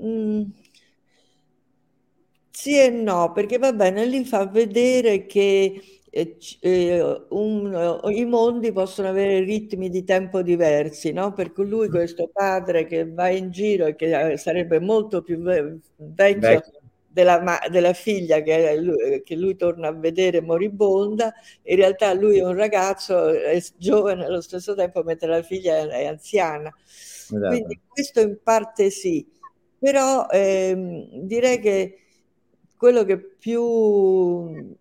Mm, 0.00 0.42
sì 2.50 2.78
e 2.78 2.90
no, 2.90 3.32
perché 3.32 3.58
va 3.58 3.72
bene, 3.72 4.06
lì 4.06 4.24
fa 4.24 4.46
vedere 4.46 5.26
che 5.26 5.80
eh, 6.10 6.36
eh, 6.60 7.26
un, 7.28 8.00
i 8.10 8.24
mondi 8.24 8.72
possono 8.72 9.08
avere 9.08 9.40
ritmi 9.40 9.90
di 9.90 10.04
tempo 10.04 10.42
diversi, 10.42 11.12
no? 11.12 11.32
Per 11.32 11.52
cui 11.52 11.68
lui, 11.68 11.88
questo 11.88 12.30
padre 12.32 12.86
che 12.86 13.10
va 13.10 13.28
in 13.28 13.50
giro 13.50 13.86
e 13.86 13.94
che 13.94 14.32
eh, 14.32 14.36
sarebbe 14.36 14.80
molto 14.80 15.22
più 15.22 15.38
vecchio 15.38 15.80
Vecchio. 15.96 16.77
Della, 17.18 17.58
della 17.68 17.92
figlia 17.94 18.40
che 18.42 18.76
lui, 18.80 19.22
che 19.24 19.34
lui 19.34 19.56
torna 19.56 19.88
a 19.88 19.92
vedere 19.92 20.40
moribonda, 20.40 21.32
in 21.62 21.76
realtà 21.76 22.12
lui 22.12 22.38
è 22.38 22.44
un 22.44 22.54
ragazzo, 22.54 23.28
è 23.30 23.60
giovane 23.76 24.24
allo 24.24 24.40
stesso 24.40 24.76
tempo, 24.76 25.02
mentre 25.02 25.28
la 25.28 25.42
figlia 25.42 25.78
è 25.88 26.06
anziana. 26.06 26.72
Esatto. 26.76 27.48
Quindi 27.48 27.80
questo 27.88 28.20
in 28.20 28.38
parte 28.40 28.90
sì, 28.90 29.26
però 29.76 30.28
ehm, 30.30 31.22
direi 31.24 31.58
che 31.58 31.98
quello 32.76 33.02
che 33.04 33.18
più, 33.18 34.76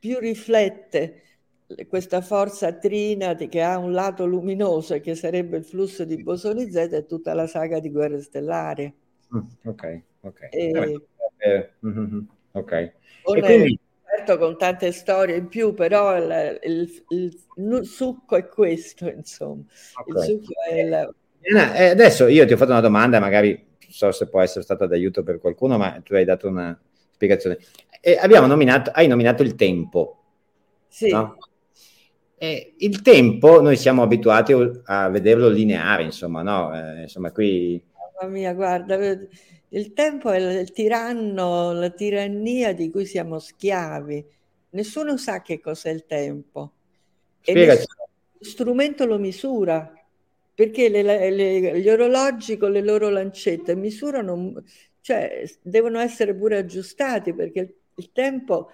più 0.00 0.18
riflette 0.18 1.22
questa 1.86 2.22
forza 2.22 2.72
trina 2.72 3.36
che 3.36 3.62
ha 3.62 3.78
un 3.78 3.92
lato 3.92 4.26
luminoso 4.26 4.94
e 4.94 5.00
che 5.00 5.14
sarebbe 5.14 5.58
il 5.58 5.64
flusso 5.64 6.04
di 6.04 6.20
bosoni 6.22 6.68
Z 6.72 6.76
è 6.76 7.06
tutta 7.06 7.34
la 7.34 7.46
saga 7.46 7.78
di 7.78 7.90
Guerre 7.90 8.20
Stellari. 8.20 8.92
Mm, 9.36 9.40
ok, 9.64 10.02
ok. 10.20 10.48
E, 10.50 11.00
eh, 11.38 11.70
mm-hmm, 11.86 12.18
okay. 12.52 12.92
Con, 13.22 13.40
quindi... 13.40 13.78
certo 14.04 14.38
con 14.38 14.56
tante 14.58 14.92
storie 14.92 15.36
in 15.36 15.48
più, 15.48 15.74
però 15.74 16.16
il, 16.16 16.60
il, 16.62 17.04
il, 17.08 17.40
il 17.56 17.84
succo 17.84 18.36
è 18.36 18.46
questo, 18.46 19.08
insomma. 19.08 19.62
Okay. 20.04 20.14
Il 20.14 20.40
succo 20.40 20.52
è 20.68 20.80
il... 20.80 21.14
Eh, 21.40 21.88
adesso 21.90 22.26
io 22.26 22.46
ti 22.46 22.52
ho 22.52 22.56
fatto 22.56 22.72
una 22.72 22.80
domanda, 22.80 23.20
magari 23.20 23.66
so 23.88 24.12
se 24.12 24.28
può 24.28 24.40
essere 24.40 24.64
stata 24.64 24.86
d'aiuto 24.86 25.22
per 25.22 25.38
qualcuno, 25.38 25.78
ma 25.78 26.00
tu 26.02 26.14
hai 26.14 26.24
dato 26.24 26.48
una 26.48 26.78
spiegazione. 27.12 27.58
E 28.00 28.18
abbiamo 28.20 28.46
nominato, 28.46 28.90
hai 28.92 29.06
nominato 29.06 29.42
il 29.42 29.54
tempo. 29.54 30.22
Sì. 30.88 31.10
No? 31.10 31.36
E 32.36 32.74
il 32.78 33.02
tempo, 33.02 33.60
noi 33.60 33.76
siamo 33.76 34.02
abituati 34.02 34.54
a 34.84 35.08
vederlo 35.08 35.48
lineare, 35.48 36.04
insomma, 36.04 36.42
no? 36.42 36.72
Eh, 36.74 37.02
insomma, 37.02 37.32
qui... 37.32 37.82
Mamma 38.20 38.32
mia, 38.32 38.52
guarda, 38.52 38.96
il 39.70 39.92
tempo 39.92 40.30
è 40.30 40.38
il 40.38 40.72
tiranno, 40.72 41.72
la 41.72 41.90
tirannia 41.90 42.72
di 42.72 42.90
cui 42.90 43.04
siamo 43.04 43.38
schiavi. 43.38 44.24
Nessuno 44.70 45.16
sa 45.16 45.42
che 45.42 45.60
cos'è 45.60 45.90
il 45.90 46.06
tempo. 46.06 46.72
Spiegaci. 47.40 47.82
E 48.40 48.44
strumento 48.44 49.04
lo 49.04 49.18
misura 49.18 49.92
perché 50.54 50.88
le, 50.88 51.02
le, 51.02 51.80
gli 51.80 51.88
orologi 51.88 52.56
con 52.56 52.72
le 52.72 52.82
loro 52.82 53.08
lancette 53.10 53.76
misurano, 53.76 54.62
cioè 55.00 55.44
devono 55.62 56.00
essere 56.00 56.34
pure 56.34 56.58
aggiustati 56.58 57.32
perché 57.32 57.60
il, 57.60 57.74
il 57.96 58.12
tempo 58.12 58.70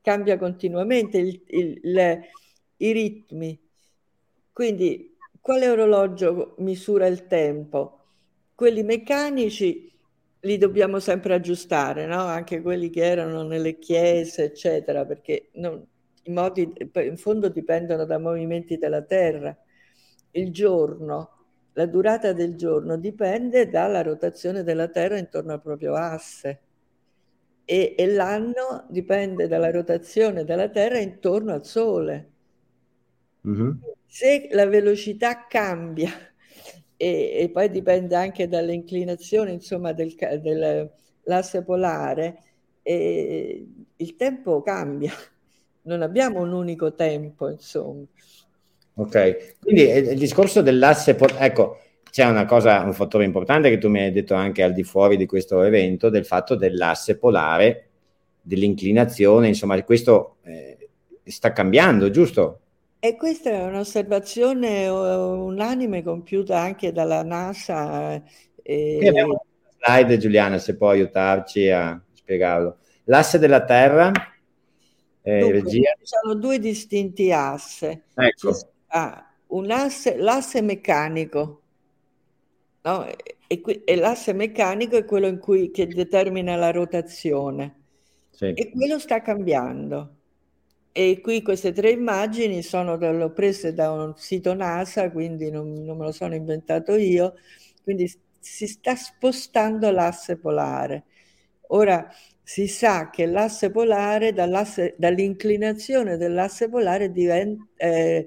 cambia 0.00 0.36
continuamente, 0.38 1.18
il, 1.18 1.42
il, 1.46 2.20
i 2.78 2.92
ritmi. 2.92 3.60
Quindi 4.52 5.16
quale 5.40 5.68
orologio 5.68 6.54
misura 6.58 7.06
il 7.06 7.26
tempo? 7.26 8.00
Quelli 8.54 8.82
meccanici 8.82 9.92
li 10.40 10.58
dobbiamo 10.58 11.00
sempre 11.00 11.34
aggiustare, 11.34 12.06
no? 12.06 12.20
anche 12.20 12.60
quelli 12.60 12.90
che 12.90 13.04
erano 13.04 13.42
nelle 13.42 13.78
chiese, 13.78 14.44
eccetera, 14.44 15.04
perché 15.04 15.50
non, 15.54 15.84
i 16.22 16.30
modi 16.30 16.72
in 16.94 17.16
fondo 17.16 17.48
dipendono 17.48 18.04
dai 18.04 18.20
movimenti 18.20 18.76
della 18.78 19.02
Terra 19.02 19.56
il 20.32 20.52
giorno, 20.52 21.30
la 21.72 21.86
durata 21.86 22.32
del 22.32 22.56
giorno 22.56 22.96
dipende 22.96 23.68
dalla 23.68 24.02
rotazione 24.02 24.62
della 24.62 24.88
Terra 24.88 25.18
intorno 25.18 25.52
al 25.52 25.62
proprio 25.62 25.94
asse 25.94 26.60
e, 27.64 27.94
e 27.96 28.06
l'anno 28.12 28.86
dipende 28.88 29.48
dalla 29.48 29.70
rotazione 29.70 30.44
della 30.44 30.68
Terra 30.68 30.98
intorno 30.98 31.52
al 31.52 31.64
Sole. 31.64 32.30
Mm-hmm. 33.46 33.70
Se 34.06 34.48
la 34.52 34.66
velocità 34.66 35.46
cambia 35.46 36.10
e, 36.98 37.38
e, 37.38 37.48
poi 37.50 37.70
dipende 37.70 38.16
anche 38.16 38.48
dall'inclinazione 38.48 39.52
insomma 39.52 39.92
del, 39.92 40.14
dell'asse 40.42 41.62
polare, 41.62 42.42
e 42.82 43.66
il 43.96 44.16
tempo 44.16 44.60
cambia, 44.60 45.12
non 45.82 46.02
abbiamo 46.02 46.40
un 46.40 46.52
unico 46.52 46.94
tempo 46.94 47.48
insomma. 47.48 48.04
Ok, 48.94 49.58
quindi 49.60 49.82
il 49.82 50.18
discorso 50.18 50.60
dell'asse, 50.60 51.16
ecco, 51.38 51.78
c'è 52.10 52.24
una 52.24 52.46
cosa, 52.46 52.82
un 52.82 52.92
fattore 52.92 53.24
importante 53.24 53.70
che 53.70 53.78
tu 53.78 53.88
mi 53.88 54.00
hai 54.00 54.10
detto 54.10 54.34
anche 54.34 54.64
al 54.64 54.72
di 54.72 54.82
fuori 54.82 55.16
di 55.16 55.24
questo 55.24 55.62
evento, 55.62 56.08
del 56.08 56.24
fatto 56.24 56.56
dell'asse 56.56 57.16
polare, 57.16 57.90
dell'inclinazione, 58.42 59.46
insomma, 59.46 59.80
questo 59.84 60.38
eh, 60.42 60.88
sta 61.22 61.52
cambiando, 61.52 62.10
giusto? 62.10 62.60
E 63.00 63.16
questa 63.16 63.50
è 63.50 63.64
un'osservazione 63.64 64.88
unanime 64.88 66.02
compiuta 66.02 66.58
anche 66.58 66.90
dalla 66.90 67.22
NASA. 67.22 68.20
Eh, 68.62 69.08
abbiamo 69.08 69.30
una 69.32 69.70
slide, 69.78 70.18
Giuliana, 70.18 70.58
se 70.58 70.76
può 70.76 70.90
aiutarci 70.90 71.70
a 71.70 72.00
spiegarlo. 72.12 72.78
L'asse 73.04 73.38
della 73.38 73.64
Terra, 73.64 74.10
eh, 75.22 75.40
Dunque, 75.40 75.70
Ci 75.70 75.82
sono 76.02 76.34
due 76.34 76.58
distinti 76.58 77.30
asse. 77.30 78.04
Ecco. 78.14 78.56
Ha 78.88 79.34
un 79.48 79.70
asse, 79.70 80.16
l'asse 80.16 80.62
meccanico, 80.62 81.62
no? 82.82 83.06
e, 83.46 83.62
e, 83.84 83.96
l'asse 83.96 84.32
meccanico 84.32 84.96
è 84.96 85.04
quello 85.04 85.26
in 85.26 85.38
cui, 85.38 85.70
che 85.70 85.86
determina 85.86 86.56
la 86.56 86.70
rotazione 86.70 87.76
sì. 88.30 88.52
e 88.52 88.70
quello 88.70 88.98
sta 88.98 89.20
cambiando. 89.20 90.16
E 90.92 91.20
qui 91.20 91.42
queste 91.42 91.72
tre 91.72 91.90
immagini 91.90 92.62
sono 92.62 92.98
prese 93.32 93.72
da 93.72 93.92
un 93.92 94.14
sito 94.16 94.54
NASA, 94.54 95.10
quindi 95.10 95.50
non, 95.50 95.84
non 95.84 95.96
me 95.96 96.06
lo 96.06 96.12
sono 96.12 96.34
inventato 96.34 96.96
io, 96.96 97.34
quindi 97.84 98.10
si 98.40 98.66
sta 98.66 98.96
spostando 98.96 99.90
l'asse 99.90 100.38
polare. 100.38 101.04
Ora 101.68 102.08
si 102.42 102.66
sa 102.66 103.10
che 103.10 103.26
l'asse 103.26 103.70
polare, 103.70 104.32
dall'asse, 104.32 104.94
dall'inclinazione 104.98 106.16
dell'asse 106.16 106.68
polare 106.68 107.12
diventa, 107.12 107.64
eh, 107.76 108.26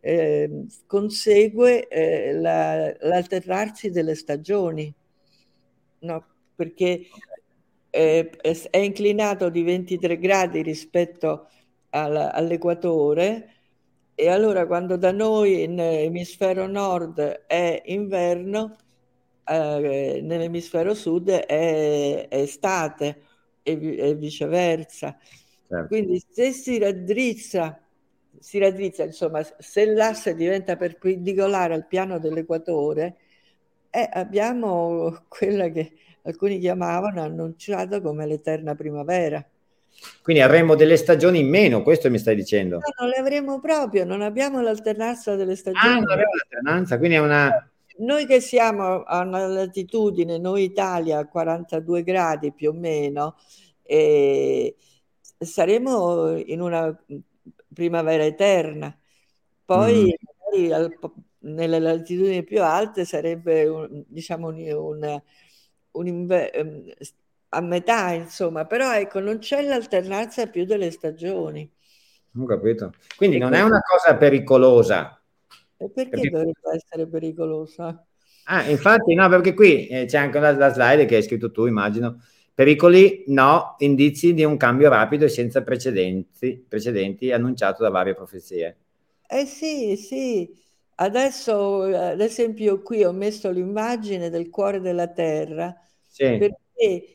eh, 0.00 0.66
consegue 0.86 1.86
eh, 1.88 2.32
la, 2.32 2.92
l'alternarsi 3.00 3.90
delle 3.90 4.14
stagioni, 4.14 4.92
no? 6.00 6.24
perché 6.54 7.06
è, 7.88 8.28
è 8.70 8.78
inclinato 8.78 9.48
di 9.50 9.62
23 9.62 10.18
gradi 10.18 10.62
rispetto 10.62 11.30
al, 11.30 11.48
all'equatore 11.90 13.54
e 14.14 14.28
allora 14.28 14.66
quando 14.66 14.96
da 14.96 15.12
noi 15.12 15.62
in 15.62 15.80
emisfero 15.80 16.66
nord 16.66 17.20
è 17.46 17.82
inverno, 17.86 18.76
eh, 19.44 20.20
nell'emisfero 20.22 20.94
sud 20.94 21.30
è, 21.30 22.28
è 22.28 22.36
estate 22.36 23.22
e, 23.62 23.96
e 23.98 24.14
viceversa. 24.14 25.16
Certo. 25.66 25.86
Quindi 25.86 26.22
se 26.28 26.52
si 26.52 26.78
raddrizza, 26.78 27.80
si 28.38 28.58
raddrizza, 28.58 29.04
insomma, 29.04 29.42
se 29.58 29.86
l'asse 29.86 30.34
diventa 30.34 30.76
perpendicolare 30.76 31.74
al 31.74 31.86
piano 31.86 32.18
dell'equatore, 32.18 33.16
eh, 33.90 34.08
abbiamo 34.12 35.24
quella 35.28 35.68
che 35.68 35.92
alcuni 36.22 36.58
chiamavano 36.58 37.22
annunciata 37.22 38.00
come 38.00 38.26
l'eterna 38.26 38.74
primavera. 38.74 39.44
Quindi 40.22 40.42
avremo 40.42 40.74
delle 40.74 40.96
stagioni 40.96 41.40
in 41.40 41.48
meno, 41.48 41.82
questo 41.82 42.10
mi 42.10 42.18
stai 42.18 42.34
dicendo? 42.34 42.76
No, 42.76 42.92
non 43.00 43.08
le 43.08 43.16
avremo 43.16 43.60
proprio, 43.60 44.04
non 44.04 44.22
abbiamo 44.22 44.60
l'alternanza 44.60 45.34
delle 45.34 45.56
stagioni. 45.56 45.86
Ah, 45.86 45.98
non 45.98 46.10
abbiamo 46.10 46.34
l'alternanza, 46.34 46.98
quindi 46.98 47.16
è 47.16 47.20
una... 47.20 47.70
Noi 47.98 48.26
che 48.26 48.40
siamo 48.40 49.02
a 49.02 49.18
una 49.20 49.46
latitudine, 49.46 50.38
noi 50.38 50.64
Italia 50.64 51.18
a 51.18 51.26
42 51.26 52.02
gradi 52.02 52.52
più 52.52 52.70
o 52.70 52.72
meno, 52.72 53.36
eh, 53.82 54.74
saremo 55.38 56.36
in 56.36 56.60
una 56.60 56.96
primavera 57.74 58.24
eterna. 58.24 58.96
Poi 59.64 60.16
mm. 60.56 60.72
al, 60.72 60.96
nelle 61.40 61.78
latitudini 61.78 62.42
più 62.42 62.62
alte 62.62 63.04
sarebbe 63.04 63.66
un, 63.66 64.04
diciamo 64.06 64.48
un, 64.48 64.70
un, 64.72 65.22
un 65.92 66.06
inver- 66.06 66.54
ehm, 66.54 66.92
a 67.50 67.60
metà, 67.60 68.12
insomma, 68.12 68.64
però 68.64 68.94
ecco, 68.94 69.20
non 69.20 69.38
c'è 69.38 69.62
l'alternanza 69.62 70.46
più 70.46 70.64
delle 70.64 70.90
stagioni. 70.90 71.68
Ho 72.38 72.44
capito. 72.44 72.94
Quindi 73.16 73.36
e 73.36 73.38
non 73.40 73.54
è 73.54 73.62
una 73.62 73.80
cosa 73.80 74.16
pericolosa. 74.16 75.20
E 75.76 75.88
perché 75.90 76.10
perché... 76.10 76.30
dovrebbe 76.30 76.74
essere 76.74 77.06
pericolosa? 77.06 78.04
Ah, 78.44 78.68
infatti, 78.68 79.14
no, 79.14 79.28
perché 79.28 79.54
qui 79.54 79.86
eh, 79.86 80.04
c'è 80.06 80.18
anche 80.18 80.38
la, 80.38 80.52
la 80.52 80.72
slide 80.72 81.06
che 81.06 81.16
hai 81.16 81.22
scritto 81.22 81.50
tu, 81.50 81.66
immagino. 81.66 82.22
Pericoli 82.54 83.24
no, 83.28 83.76
indizi 83.78 84.34
di 84.34 84.44
un 84.44 84.56
cambio 84.56 84.88
rapido 84.88 85.24
e 85.24 85.28
senza 85.28 85.62
precedenti, 85.62 86.64
precedenti 86.68 87.32
annunciato 87.32 87.82
da 87.82 87.90
varie 87.90 88.14
profezie. 88.14 88.76
Eh 89.26 89.46
sì, 89.46 89.96
sì. 89.96 90.52
Adesso, 90.96 91.82
ad 91.82 92.20
esempio, 92.20 92.82
qui 92.82 93.02
ho 93.04 93.12
messo 93.12 93.50
l'immagine 93.50 94.28
del 94.28 94.50
cuore 94.50 94.80
della 94.80 95.08
Terra 95.08 95.74
sì. 96.06 96.36
perché 96.36 96.56
eh, 96.74 97.14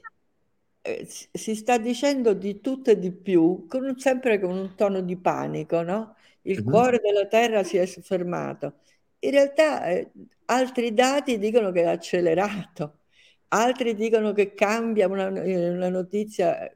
si 1.31 1.55
sta 1.55 1.77
dicendo 1.77 2.33
di 2.33 2.61
tutto 2.61 2.91
e 2.91 2.99
di 2.99 3.11
più, 3.11 3.65
con 3.67 3.97
sempre 3.97 4.39
con 4.39 4.55
un 4.55 4.75
tono 4.75 5.01
di 5.01 5.17
panico, 5.17 5.81
no? 5.81 6.15
Il 6.43 6.59
uh-huh. 6.59 6.69
cuore 6.69 6.99
della 6.99 7.25
Terra 7.25 7.63
si 7.63 7.77
è 7.77 7.85
fermato. 7.87 8.75
In 9.19 9.31
realtà 9.31 9.87
eh, 9.87 10.11
altri 10.45 10.93
dati 10.93 11.39
dicono 11.39 11.71
che 11.71 11.81
è 11.81 11.87
accelerato, 11.87 12.99
altri 13.49 13.95
dicono 13.95 14.31
che 14.33 14.53
cambia 14.53 15.07
una, 15.07 15.27
una 15.27 15.89
notizia 15.89 16.71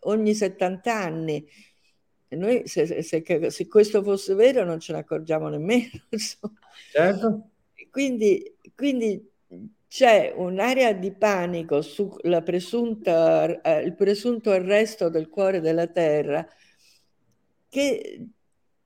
ogni 0.00 0.34
70 0.34 0.94
anni. 0.94 1.44
noi 2.28 2.62
se, 2.66 3.02
se, 3.02 3.50
se, 3.50 3.66
questo 3.68 4.02
fosse 4.02 4.34
vero 4.34 4.64
non 4.64 4.78
ce 4.78 4.92
ne 4.92 5.00
accorgiamo 5.00 5.48
nemmeno. 5.48 5.90
Certo. 6.92 7.50
Quindi, 7.90 8.56
quindi 8.74 9.29
c'è 9.90 10.32
un'area 10.36 10.92
di 10.92 11.10
panico 11.10 11.82
sul 11.82 12.16
eh, 12.22 12.42
presunto 12.44 14.52
arresto 14.52 15.08
del 15.08 15.28
cuore 15.28 15.60
della 15.60 15.88
Terra 15.88 16.46
che, 17.68 18.28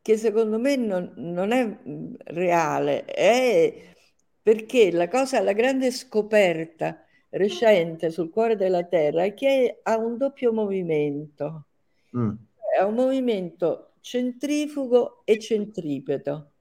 che 0.01 0.17
secondo 0.17 0.59
me 0.59 0.77
non, 0.77 1.13
non, 1.17 1.53
è 1.53 1.67
mm, 1.67 2.15
reale, 2.25 3.05
è 3.05 3.93
perché 4.41 4.91
la 4.93 5.09
cosa, 5.09 5.43
la 5.43 5.53
grande 5.53 5.91
scoperta 5.91 7.05
recente 7.29 8.11
sul 8.11 8.31
cuore 8.31 8.57
della 8.57 8.85
Terra 8.85 9.25
è 9.25 9.35
che 9.35 9.81
ha 9.83 9.99
un 9.99 10.17
doppio 10.17 10.55
movimento, 10.55 11.67
mm. 12.17 12.31
è 12.79 12.83
un 12.83 12.95
movimento 12.95 13.97
centrifugo 14.01 15.21
e 15.27 15.39
centripeto. 15.39 16.53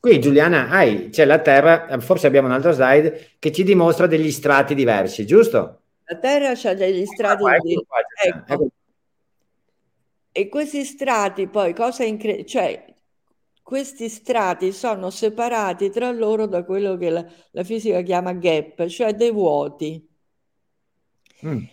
Qui 0.00 0.20
Giuliana, 0.20 0.68
hai, 0.68 1.08
c'è 1.10 1.24
la 1.24 1.40
Terra, 1.40 1.98
forse 2.00 2.26
abbiamo 2.26 2.46
un'altra 2.46 2.72
slide, 2.72 3.32
che 3.38 3.50
ci 3.50 3.64
dimostra 3.64 4.06
degli 4.06 4.30
strati 4.30 4.74
diversi, 4.74 5.26
giusto? 5.26 5.80
La 6.04 6.16
Terra 6.16 6.50
ha 6.50 6.74
degli 6.74 7.04
strati 7.04 7.44
ah, 7.44 7.56
ecco, 7.56 7.84
ecco. 8.24 8.52
ecco. 8.52 8.68
E 10.30 10.48
questi 10.48 10.84
strati 10.84 11.48
poi, 11.48 11.74
cosa 11.74 12.04
incredibile, 12.04 12.46
cioè 12.46 12.94
questi 13.68 14.08
strati 14.08 14.72
sono 14.72 15.10
separati 15.10 15.90
tra 15.90 16.10
loro 16.10 16.46
da 16.46 16.64
quello 16.64 16.96
che 16.96 17.10
la, 17.10 17.26
la 17.50 17.64
fisica 17.64 18.00
chiama 18.00 18.32
gap, 18.32 18.86
cioè 18.86 19.14
dei 19.14 19.30
vuoti. 19.30 20.08
Mm. 21.44 21.64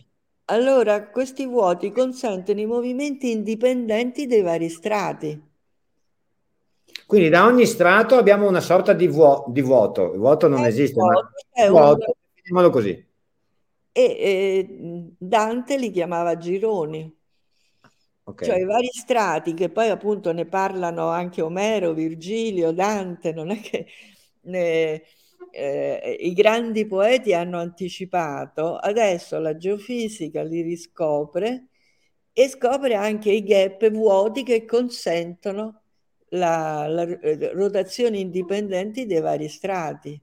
Allora, 0.46 1.10
questi 1.10 1.46
vuoti 1.46 1.92
consentono 1.92 2.60
i 2.60 2.66
movimenti 2.66 3.32
indipendenti 3.32 4.26
dei 4.26 4.42
vari 4.42 4.68
strati. 4.68 5.42
Quindi 7.06 7.30
da 7.30 7.46
ogni 7.46 7.66
strato 7.66 8.16
abbiamo 8.16 8.48
una 8.48 8.62
sorta 8.62 8.94
di, 8.94 9.08
vuo- 9.08 9.46
di 9.48 9.62
vuoto. 9.62 10.14
Il 10.14 10.20
vuoto 10.20 10.48
non 10.48 10.64
è 10.64 10.68
esiste, 10.68 11.00
vuoto, 11.00 11.30
ma 11.56 11.68
vuoto, 11.70 12.16
un... 12.66 12.72
così. 12.72 13.08
E, 13.92 14.02
e, 14.02 15.14
Dante 15.18 15.78
li 15.78 15.92
chiamava 15.92 16.38
gironi. 16.38 17.14
Okay. 18.28 18.48
Cioè 18.48 18.60
i 18.60 18.66
vari 18.66 18.90
strati 18.92 19.54
che 19.54 19.70
poi 19.70 19.90
appunto 19.90 20.32
ne 20.32 20.46
parlano 20.46 21.10
anche 21.10 21.42
Omero, 21.42 21.94
Virgilio, 21.94 22.72
Dante, 22.72 23.32
non 23.32 23.52
è 23.52 23.60
che 23.60 23.86
ne, 24.42 25.04
eh, 25.52 26.18
i 26.20 26.34
grandi 26.34 26.86
poeti 26.86 27.34
hanno 27.34 27.60
anticipato, 27.60 28.76
adesso 28.76 29.40
la 29.40 29.56
geofisica 29.56 30.44
li 30.44 30.62
riscopre 30.62 31.68
e 32.34 32.50
scopre 32.50 32.96
anche 32.96 33.32
i 33.32 33.44
gap 33.44 33.90
vuoti 33.90 34.44
che 34.44 34.66
consentono 34.66 35.84
la, 36.30 36.88
la 36.88 37.04
eh, 37.04 37.52
rotazione 37.54 38.18
indipendenti 38.18 39.06
dei 39.06 39.22
vari 39.22 39.48
strati. 39.48 40.20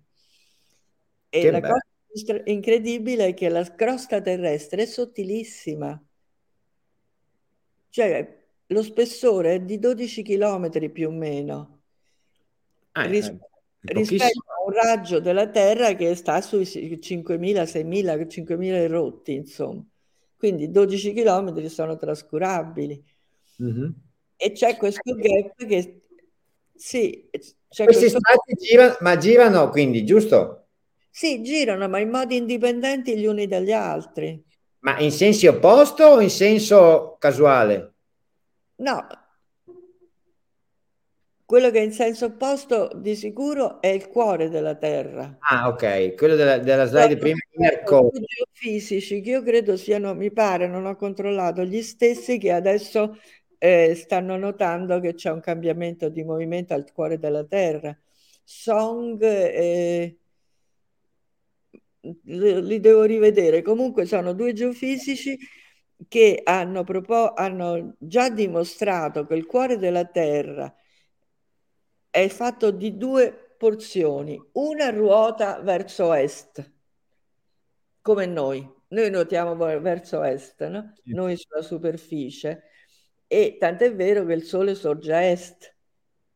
E 1.29 1.41
che 1.41 1.51
la 1.51 1.61
bello. 1.61 1.75
cosa 2.09 2.43
incredibile 2.45 3.29
è 3.29 3.35
che 3.35 3.49
la 3.49 3.65
crosta 3.75 4.21
terrestre 4.21 4.83
è 4.83 4.87
sottilissima. 4.87 6.03
Cioè, 7.89 8.41
lo 8.67 8.83
spessore 8.83 9.55
è 9.55 9.61
di 9.61 9.79
12 9.79 10.23
km 10.23 10.91
più 10.91 11.09
o 11.09 11.13
meno. 11.13 11.81
Ah, 12.93 13.05
ris- 13.05 13.29
eh, 13.29 13.93
rispetto 13.93 14.45
a 14.47 14.65
un 14.67 14.73
raggio 14.73 15.21
della 15.21 15.49
Terra 15.49 15.95
che 15.95 16.15
sta 16.15 16.41
sui 16.41 16.65
5.000, 16.65 17.65
6.000, 17.65 18.27
5.000 18.27 18.87
rotti, 18.89 19.35
insomma. 19.35 19.85
Quindi 20.37 20.71
12 20.71 21.13
km 21.13 21.67
sono 21.67 21.97
trascurabili. 21.97 23.03
Mm-hmm. 23.63 23.91
E 24.45 24.51
c'è 24.51 24.77
questo 24.77 25.15
gap 25.15 25.55
che 25.55 26.01
sì, 26.75 27.29
questi 27.31 27.55
questo... 27.85 28.19
strati 28.19 28.55
girano, 28.59 28.97
ma 28.99 29.17
girano 29.17 29.69
quindi, 29.69 30.05
giusto? 30.05 30.67
Sì, 31.09 31.43
girano, 31.43 31.89
ma 31.89 32.01
in 32.01 32.09
modi 32.09 32.39
indipendenti 32.39 33.17
gli 33.17 33.27
uni 33.27 33.47
dagli 33.47 33.71
altri. 33.71 34.43
Ma 34.81 34.99
in 34.99 35.13
senso 35.13 35.49
opposto 35.49 36.05
o 36.05 36.21
in 36.21 36.29
senso 36.29 37.15
casuale? 37.21 37.95
No, 38.77 39.07
quello 41.53 41.71
che 41.71 41.81
è 41.81 41.83
in 41.83 41.93
senso 41.93 42.25
opposto 42.25 42.91
di 42.95 43.15
sicuro 43.15 43.81
è 43.83 43.89
il 43.89 44.09
cuore 44.09 44.49
della 44.49 44.75
Terra. 44.75 45.37
Ah, 45.39 45.69
ok, 45.69 46.15
quello 46.15 46.35
della, 46.35 46.57
della 46.57 46.87
slide 46.87 47.19
prima. 47.19 47.37
Fisici 48.53 49.21
che 49.21 49.31
io 49.31 49.43
credo 49.43 49.77
siano, 49.77 50.15
mi 50.15 50.33
pare, 50.33 50.67
non 50.67 50.87
ho 50.87 50.97
controllato, 50.97 51.63
gli 51.63 51.83
stessi 51.83 52.39
che 52.39 52.53
adesso 52.53 53.19
eh, 53.65 53.95
stanno 53.95 54.37
notando 54.37 54.99
che 54.99 55.15
c'è 55.15 55.31
un 55.31 55.39
cambiamento 55.39 56.09
di 56.09 56.25
movimento 56.25 56.75
al 56.75 56.91
cuore 56.93 57.21
della 57.21 57.45
Terra. 57.45 57.97
Song 58.43 59.23
eh, 59.23 60.19
li 62.25 62.81
devo 62.81 63.05
rivedere. 63.05 63.63
Comunque 63.63 64.05
sono 64.05 64.33
due 64.33 64.53
geofisici 64.53 65.39
che 66.09 66.41
hanno, 66.43 66.83
propo- 66.83 67.35
hanno 67.35 67.95
già 67.99 68.31
dimostrato 68.31 69.27
che 69.27 69.35
il 69.35 69.47
cuore 69.47 69.79
della 69.79 70.07
Terra 70.07 70.75
è 72.11 72.27
fatto 72.27 72.73
di 72.73 72.97
due 72.97 73.55
porzioni, 73.57 74.43
una 74.55 74.91
ruota 74.91 75.61
verso 75.61 76.13
est, 76.13 76.69
come 78.01 78.27
noi. 78.27 78.69
Noi 78.89 79.09
nuotiamo 79.09 79.55
verso 79.55 80.21
est, 80.25 80.67
no? 80.67 80.93
Noi 81.05 81.37
sulla 81.37 81.63
superficie, 81.63 82.65
e 83.33 83.57
tant'è 83.59 83.95
vero 83.95 84.27
che 84.27 84.35
il 84.35 84.43
Sole 84.45 84.75
sorge 84.75 85.15
a 85.15 85.23
est 85.23 85.75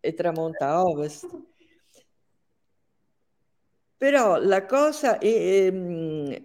e 0.00 0.14
tramonta 0.14 0.68
a 0.70 0.82
ovest. 0.82 1.28
Però 3.98 4.38
la 4.38 4.64
cosa 4.64 5.18
è, 5.18 5.26
ehm, 5.26 6.44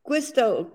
questa, 0.00 0.66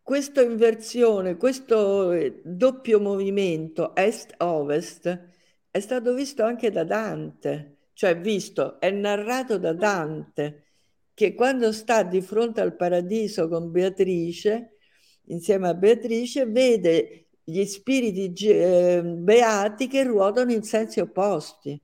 questa 0.00 0.40
inversione, 0.40 1.36
questo 1.36 2.12
eh, 2.12 2.40
doppio 2.42 2.98
movimento 2.98 3.94
est-ovest 3.94 5.28
è 5.70 5.80
stato 5.80 6.14
visto 6.14 6.44
anche 6.44 6.70
da 6.70 6.84
Dante, 6.84 7.88
cioè 7.92 8.18
visto, 8.18 8.80
è 8.80 8.90
narrato 8.90 9.58
da 9.58 9.74
Dante, 9.74 10.72
che 11.12 11.34
quando 11.34 11.72
sta 11.72 12.04
di 12.04 12.22
fronte 12.22 12.62
al 12.62 12.74
paradiso 12.74 13.48
con 13.48 13.70
Beatrice, 13.70 14.78
insieme 15.26 15.68
a 15.68 15.74
Beatrice, 15.74 16.46
vede 16.46 17.23
gli 17.44 17.64
spiriti 17.66 18.32
eh, 18.48 19.02
beati 19.04 19.86
che 19.86 20.02
ruotano 20.02 20.50
in 20.50 20.62
sensi 20.62 21.00
opposti. 21.00 21.78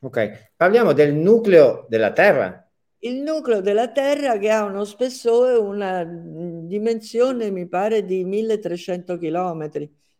Ok, 0.00 0.52
parliamo 0.54 0.92
del 0.92 1.14
nucleo 1.14 1.86
della 1.88 2.12
Terra. 2.12 2.60
Il 2.98 3.22
nucleo 3.22 3.60
della 3.60 3.90
Terra 3.90 4.38
che 4.38 4.50
ha 4.50 4.64
uno 4.64 4.84
spessore, 4.84 5.54
una 5.54 6.04
dimensione, 6.04 7.50
mi 7.50 7.66
pare, 7.66 8.04
di 8.04 8.24
1300 8.24 9.16
km. 9.16 9.70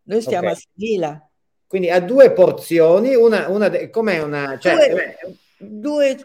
Noi 0.04 0.20
stiamo 0.22 0.48
okay. 0.48 0.52
a 0.52 0.54
6000. 0.54 1.30
Quindi 1.66 1.90
ha 1.90 2.00
due 2.00 2.32
porzioni, 2.32 3.14
una, 3.14 3.48
una 3.48 3.70
com'è 3.90 4.22
una... 4.22 4.58
Cioè, 4.58 4.90
due, 4.90 5.18
eh, 5.18 5.36
due 5.58 6.18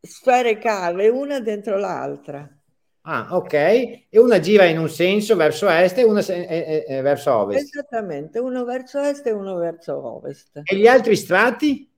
sfere 0.00 0.58
cave, 0.58 1.08
una 1.08 1.40
dentro 1.40 1.76
l'altra. 1.76 2.55
Ah, 3.08 3.28
ok. 3.30 3.52
E 3.54 4.18
una 4.18 4.40
gira 4.40 4.64
in 4.64 4.78
un 4.78 4.88
senso 4.88 5.36
verso 5.36 5.68
est 5.68 5.96
e 5.98 6.02
una 6.02 6.22
se- 6.22 6.44
e- 6.44 6.84
e- 6.88 7.02
verso 7.02 7.32
ovest. 7.32 7.68
Esattamente, 7.68 8.40
uno 8.40 8.64
verso 8.64 8.98
est 9.00 9.24
e 9.26 9.30
uno 9.30 9.54
verso 9.56 10.04
ovest. 10.04 10.60
E 10.64 10.76
gli 10.76 10.88
altri 10.88 11.14
strati? 11.14 11.88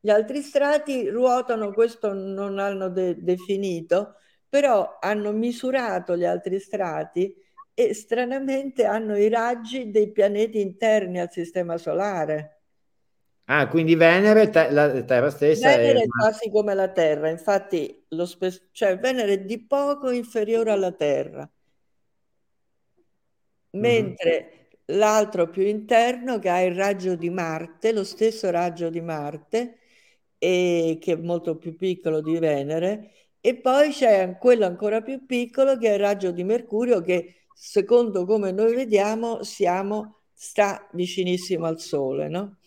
Gli 0.00 0.10
altri 0.10 0.42
strati 0.42 1.08
ruotano, 1.08 1.72
questo 1.72 2.12
non 2.12 2.58
hanno 2.58 2.88
de- 2.90 3.16
definito, 3.22 4.16
però 4.48 4.98
hanno 5.00 5.32
misurato 5.32 6.16
gli 6.16 6.24
altri 6.24 6.60
strati 6.60 7.34
e 7.74 7.94
stranamente 7.94 8.84
hanno 8.84 9.16
i 9.16 9.28
raggi 9.28 9.90
dei 9.90 10.10
pianeti 10.12 10.60
interni 10.60 11.18
al 11.20 11.30
sistema 11.30 11.78
solare. 11.78 12.60
Ah, 13.46 13.66
quindi 13.68 13.94
Venere, 13.96 14.50
te- 14.50 14.70
la 14.70 15.02
Terra 15.04 15.30
stessa. 15.30 15.70
Venere 15.70 16.02
è, 16.02 16.02
è 16.02 16.06
quasi 16.06 16.50
come 16.50 16.74
la 16.74 16.90
Terra, 16.90 17.28
infatti 17.28 17.97
lo 18.08 18.26
spe- 18.26 18.68
cioè 18.72 18.98
Venere 18.98 19.34
è 19.34 19.40
di 19.40 19.58
poco 19.60 20.10
inferiore 20.10 20.70
alla 20.70 20.92
Terra, 20.92 21.48
mentre 23.72 24.76
mm-hmm. 24.86 24.98
l'altro 24.98 25.48
più 25.48 25.62
interno 25.62 26.38
che 26.38 26.48
ha 26.48 26.60
il 26.60 26.74
raggio 26.74 27.14
di 27.16 27.30
Marte, 27.30 27.92
lo 27.92 28.04
stesso 28.04 28.50
raggio 28.50 28.90
di 28.90 29.00
Marte, 29.00 29.78
e 30.38 30.98
che 31.00 31.12
è 31.12 31.16
molto 31.16 31.56
più 31.56 31.76
piccolo 31.76 32.20
di 32.20 32.38
Venere, 32.38 33.12
e 33.40 33.56
poi 33.56 33.90
c'è 33.90 34.36
quello 34.38 34.66
ancora 34.66 35.00
più 35.02 35.26
piccolo 35.26 35.76
che 35.76 35.90
è 35.90 35.94
il 35.94 36.00
raggio 36.00 36.30
di 36.30 36.44
Mercurio 36.44 37.00
che 37.02 37.46
secondo 37.54 38.24
come 38.24 38.52
noi 38.52 38.74
vediamo, 38.74 39.42
siamo, 39.42 40.20
sta 40.32 40.88
vicinissimo 40.92 41.66
al 41.66 41.80
Sole, 41.80 42.28
no? 42.28 42.58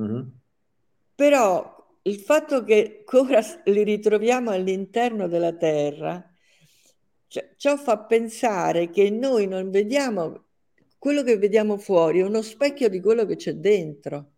Mm-hmm. 0.00 0.22
Però 1.14 1.79
il 2.02 2.18
fatto 2.20 2.64
che 2.64 3.04
ora 3.12 3.40
li 3.64 3.82
ritroviamo 3.82 4.50
all'interno 4.50 5.28
della 5.28 5.54
Terra, 5.54 6.24
cioè, 7.26 7.54
ciò 7.56 7.76
fa 7.76 7.98
pensare 7.98 8.90
che 8.90 9.10
noi 9.10 9.46
non 9.46 9.70
vediamo 9.70 10.46
quello 10.98 11.22
che 11.22 11.38
vediamo 11.38 11.78
fuori, 11.78 12.20
è 12.20 12.24
uno 12.24 12.42
specchio 12.42 12.88
di 12.88 13.00
quello 13.00 13.24
che 13.24 13.36
c'è 13.36 13.54
dentro. 13.54 14.32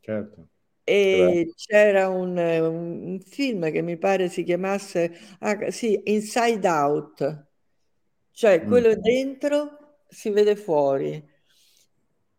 Certo. 0.00 0.48
E 0.84 1.52
c'era 1.56 2.08
un, 2.08 2.36
un, 2.36 3.20
film 3.20 3.70
che 3.70 3.82
mi 3.82 3.96
pare 3.96 4.28
si 4.28 4.42
chiamasse 4.42 5.12
ah, 5.40 5.70
sì, 5.70 6.00
Inside 6.04 6.66
Out, 6.68 7.46
cioè 8.30 8.64
quello 8.64 8.90
mm. 8.90 9.00
dentro 9.00 10.04
si 10.08 10.30
vede 10.30 10.56
fuori 10.56 11.22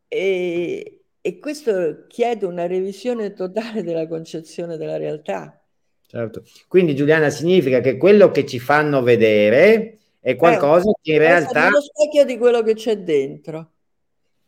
e, 0.08 1.01
e 1.22 1.40
questo 1.40 2.06
chiede 2.08 2.46
una 2.46 2.66
revisione 2.66 3.34
totale 3.34 3.84
della 3.84 4.08
concezione 4.08 4.78
della 4.78 4.98
realtà. 4.98 5.62
Certo. 6.08 6.44
Quindi 6.68 6.96
Giuliana 6.96 7.30
significa 7.30 7.80
che 7.80 7.98
quello 7.98 8.32
che 8.32 8.46
ci 8.46 8.60
fanno 8.60 9.02
vedere 9.02 10.00
è 10.20 10.36
qualcosa 10.36 10.90
eh, 10.90 10.96
che 11.02 11.12
in 11.14 11.20
realtà... 11.20 11.68
È 11.68 11.70
lo 11.70 11.82
specchio 11.82 12.26
di 12.26 12.38
quello 12.38 12.64
che 12.64 12.74
c'è 12.74 12.98
dentro. 12.98 13.72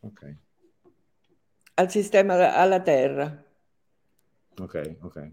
Ok. 0.01 0.35
Al 1.75 1.89
sistema, 1.89 2.55
alla 2.55 2.81
Terra. 2.81 3.43
Ok, 4.59 4.95
ok. 5.01 5.31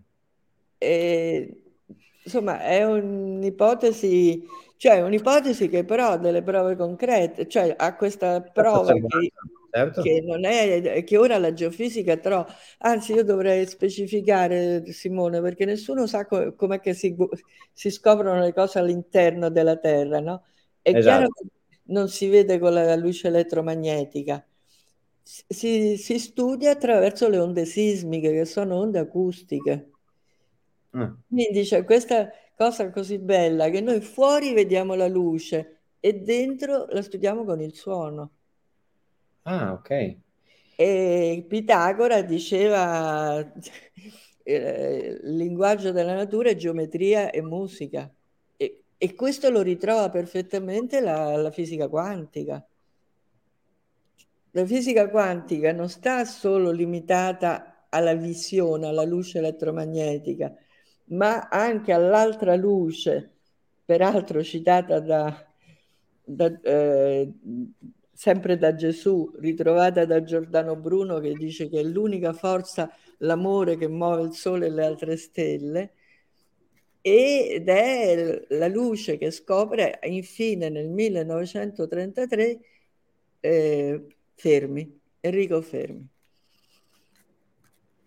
E, 0.79 1.61
insomma, 2.23 2.63
è 2.63 2.85
un'ipotesi 2.85 4.47
cioè 4.81 5.03
un'ipotesi 5.03 5.69
che 5.69 5.85
però 5.85 6.13
ha 6.13 6.17
delle 6.17 6.41
prove 6.41 6.75
concrete, 6.75 7.47
cioè 7.49 7.75
ha 7.77 7.95
questa 7.97 8.41
prova 8.41 8.95
che, 8.95 9.31
certo. 9.71 10.03
che 10.03 10.21
non 10.21 10.45
è 10.45 11.03
che 11.05 11.17
ora 11.17 11.39
la 11.39 11.53
geofisica 11.53 12.17
però 12.17 12.45
anzi 12.79 13.13
io 13.13 13.25
dovrei 13.25 13.67
specificare 13.67 14.85
Simone 14.93 15.41
perché 15.41 15.65
nessuno 15.65 16.07
sa 16.07 16.27
co- 16.27 16.55
com'è 16.55 16.81
che 16.81 16.95
si, 16.95 17.15
si, 17.73 17.91
scoprono 17.91 18.41
le 18.41 18.53
cose 18.53 18.79
all'interno 18.79 19.49
della 19.51 19.77
Terra, 19.77 20.21
no? 20.21 20.45
È 20.83 20.91
esatto. 20.91 21.03
chiaro 21.03 21.29
che 21.29 21.47
non 21.85 22.09
si 22.09 22.29
vede 22.29 22.59
con 22.59 22.73
la 22.73 22.97
luce 22.97 23.29
elettromagnetica. 23.29 24.45
Si, 25.23 25.97
si 25.97 26.19
studia 26.19 26.73
attraverso 26.73 27.29
le 27.29 27.39
onde 27.39 27.65
sismiche, 27.65 28.33
che 28.33 28.45
sono 28.45 28.79
onde 28.79 28.99
acustiche. 28.99 29.91
Mm. 30.97 31.13
Quindi 31.29 31.63
c'è 31.63 31.85
questa 31.85 32.31
cosa 32.57 32.91
così 32.91 33.19
bella 33.19 33.71
che 33.71 33.81
noi 33.81 34.01
fuori 34.01 34.53
vediamo 34.53 34.95
la 34.95 35.07
luce 35.07 35.83
e 36.01 36.15
dentro 36.15 36.87
la 36.91 37.03
studiamo 37.03 37.45
con 37.45 37.61
il 37.61 37.75
suono. 37.75 38.33
Ah, 39.45 39.73
ok. 39.73 39.91
E 40.77 41.45
Pitagora 41.49 42.23
diceva 42.23 43.39
eh, 44.43 45.21
il 45.23 45.37
linguaggio 45.37 45.93
della 45.93 46.15
natura 46.15 46.51
è 46.51 46.57
geometria 46.57 47.31
e 47.31 47.43
musica. 47.43 48.11
E, 48.57 48.85
e 48.97 49.15
questo 49.15 49.51
lo 49.51 49.61
ritrova 49.63 50.09
perfettamente 50.11 51.01
la, 51.01 51.37
la 51.37 51.51
fisica 51.51 51.89
quantica. 51.89 52.65
La 54.53 54.65
fisica 54.67 55.09
quantica 55.11 55.73
non 55.73 55.89
sta 55.89 56.25
solo 56.25 56.71
limitata 56.71 57.87
alla 57.89 58.15
visione, 58.15 58.87
alla 58.89 59.05
luce 59.05 59.39
elettromagnetica, 59.39 60.53
ma 61.07 61.49
anche 61.49 61.93
all'altra 61.93 62.57
luce, 62.57 63.39
peraltro 63.85 64.43
citata 64.43 64.99
da, 65.01 65.47
da, 66.25 66.61
eh, 66.63 67.33
sempre 68.21 68.59
da 68.59 68.75
Gesù, 68.75 69.33
ritrovata 69.39 70.05
da 70.05 70.23
Giordano 70.23 70.77
Bruno 70.77 71.21
che 71.21 71.33
dice 71.33 71.71
che 71.71 71.81
è 71.81 71.83
l'unica 71.83 72.35
forza, 72.35 72.95
l'amore 73.21 73.79
che 73.79 73.89
muove 73.89 74.25
il 74.25 74.35
sole 74.35 74.67
e 74.67 74.71
le 74.71 74.85
altre 74.85 75.17
stelle, 75.17 75.93
ed 77.01 77.67
è 77.67 78.45
la 78.51 78.69
luce 78.69 79.17
che 79.17 79.31
scopre 79.31 80.01
infine 80.03 80.69
nel 80.69 80.91
1933 80.91 82.61
eh, 83.41 84.07
Fermi, 84.35 85.01
Enrico 85.21 85.63
Fermi. 85.63 86.07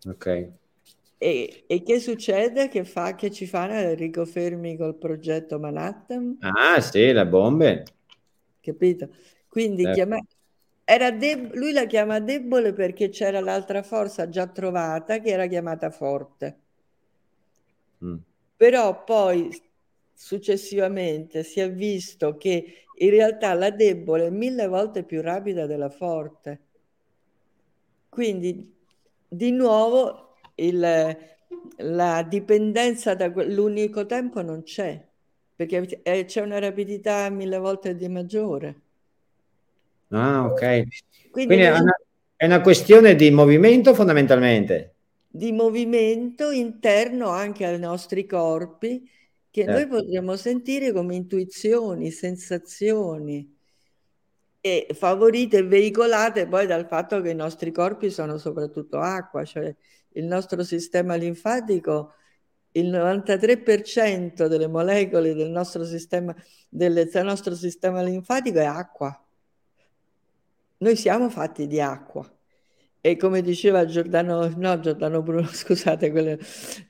Ok. 0.09 0.51
E, 1.17 1.63
e, 1.65 1.81
che 1.81 1.99
succede? 1.99 2.67
Che 2.67 2.83
fa 2.83 3.15
che 3.15 3.31
ci 3.31 3.47
fa 3.47 3.67
Enrico 3.89 4.25
Fermi 4.25 4.77
col 4.77 4.95
progetto 4.95 5.57
Manhattan? 5.57 6.37
Ah, 6.41 6.79
sì, 6.81 7.11
le 7.11 7.25
bombe. 7.25 7.83
Capito? 8.61 9.09
Quindi 9.53 9.83
certo. 9.83 9.97
chiama, 9.97 10.19
era 10.83 11.11
deb- 11.11 11.53
lui 11.53 11.73
la 11.73 11.85
chiama 11.85 12.19
debole 12.19 12.73
perché 12.73 13.09
c'era 13.09 13.39
l'altra 13.39 13.83
forza 13.83 14.27
già 14.27 14.47
trovata 14.47 15.19
che 15.19 15.29
era 15.29 15.45
chiamata 15.45 15.91
forte. 15.91 16.57
Mm. 18.03 18.15
Però 18.57 19.03
poi 19.03 19.55
successivamente 20.11 21.43
si 21.43 21.59
è 21.59 21.71
visto 21.71 22.35
che 22.35 22.85
in 22.97 23.09
realtà 23.11 23.53
la 23.53 23.69
debole 23.69 24.25
è 24.25 24.29
mille 24.31 24.65
volte 24.65 25.03
più 25.03 25.21
rapida 25.21 25.67
della 25.67 25.91
forte. 25.91 26.59
Quindi 28.09 28.75
di 29.27 29.51
nuovo 29.51 30.37
il, 30.55 31.17
la 31.77 32.23
dipendenza 32.27 33.13
da 33.13 33.27
l'unico 33.27 34.07
tempo 34.07 34.41
non 34.41 34.63
c'è, 34.63 34.99
perché 35.55 36.01
c'è 36.25 36.41
una 36.41 36.57
rapidità 36.57 37.29
mille 37.29 37.59
volte 37.59 37.95
di 37.95 38.09
maggiore. 38.09 38.82
Ah, 40.13 40.45
ok. 40.45 40.59
Quindi, 40.59 40.89
Quindi 41.31 41.63
è, 41.63 41.71
una, 41.71 41.95
è 42.35 42.45
una 42.45 42.61
questione 42.61 43.15
di 43.15 43.31
movimento 43.31 43.93
fondamentalmente. 43.93 44.95
Di 45.27 45.51
movimento 45.51 46.51
interno 46.51 47.29
anche 47.29 47.65
ai 47.65 47.79
nostri 47.79 48.25
corpi 48.25 49.09
che 49.49 49.65
noi 49.65 49.81
certo. 49.81 49.97
potremmo 49.97 50.35
sentire 50.35 50.91
come 50.91 51.15
intuizioni, 51.15 52.11
sensazioni 52.11 53.51
e 54.59 54.87
favorite 54.93 55.57
e 55.57 55.63
veicolate 55.63 56.47
poi 56.47 56.65
dal 56.65 56.87
fatto 56.87 57.21
che 57.21 57.31
i 57.31 57.35
nostri 57.35 57.71
corpi 57.71 58.09
sono 58.09 58.37
soprattutto 58.37 58.99
acqua, 58.99 59.43
cioè 59.43 59.75
il 60.13 60.25
nostro 60.25 60.63
sistema 60.63 61.15
linfatico, 61.15 62.13
il 62.71 62.89
93% 62.89 64.47
delle 64.47 64.67
molecole 64.67 65.33
del 65.33 65.49
nostro 65.49 65.83
sistema, 65.85 66.35
del, 66.69 67.09
del 67.11 67.25
nostro 67.25 67.55
sistema 67.55 68.01
linfatico 68.01 68.59
è 68.59 68.65
acqua. 68.65 69.22
Noi 70.77 70.95
siamo 70.95 71.29
fatti 71.29 71.67
di 71.67 71.79
acqua. 71.79 72.27
E 73.05 73.17
come 73.17 73.41
diceva 73.41 73.83
Giordano, 73.83 74.49
no 74.55 74.79
Giordano 74.79 75.21
Bruno, 75.21 75.45
scusate, 75.51 76.09
quello, 76.09 76.37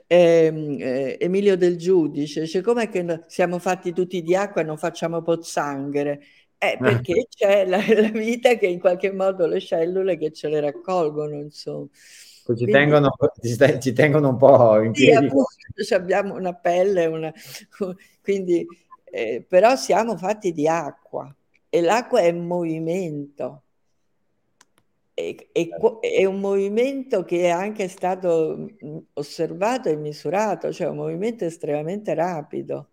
eh, 0.06 0.78
eh, 0.78 1.17
Emilio 1.19 1.58
del 1.58 1.76
Giudice, 1.76 2.46
cioè, 2.46 2.62
com'è 2.62 2.88
che 2.88 3.22
siamo 3.26 3.58
fatti 3.58 3.93
tutti 3.93 4.22
di 4.22 4.36
acqua 4.36 4.62
e 4.62 4.63
non 4.63 4.78
facciamo 4.78 5.24
pozzanghere? 5.24 6.22
Eh, 6.60 6.78
perché 6.80 7.26
c'è 7.30 7.65
la, 7.65 7.78
la, 8.00 8.10
vita 8.10 8.54
che 8.58 8.67
in 8.67 8.80
qualche 8.80 9.12
modo 9.12 9.48
le 9.48 9.60
cellule 9.60 10.15
che 10.17 10.32
ce 10.32 10.50
le 10.50 10.60
raccolgono, 10.60 11.36
insomma. 11.36 11.88
Ci, 11.91 12.43
Quindi, 12.43 12.72
tengono, 12.72 13.12
ci, 13.41 13.80
ci, 13.82 13.93
tengono, 13.93 14.30
un 14.30 14.38
po' 14.38 14.82
in 14.82 14.91
piedi. 14.91 15.17
Sì, 15.17 15.26
appunto, 15.26 15.96
abbiamo 15.96 16.36
una 16.36 16.54
pelle, 16.54 17.08
una, 17.08 17.34
quindi, 18.22 18.63
eh, 19.06 19.43
però 19.50 19.76
siamo 19.76 20.15
fatti 20.15 20.54
di 20.54 20.67
acqua 20.67 21.36
e 21.69 21.82
l'acqua 21.82 22.19
è 22.19 22.32
movimento 22.32 23.62
è, 25.13 25.36
è, 25.52 26.26
un 26.26 26.39
movimento 26.39 27.23
che 27.23 27.43
è 27.43 27.49
anche 27.49 27.88
stato 27.88 28.58
mm, 28.84 28.97
osservato 29.13 29.89
e 29.89 29.95
misurato, 29.95 30.71
cioè 30.71 30.88
un 30.88 30.97
movimento 30.97 31.45
estremamente 31.45 32.13
rapido. 32.13 32.89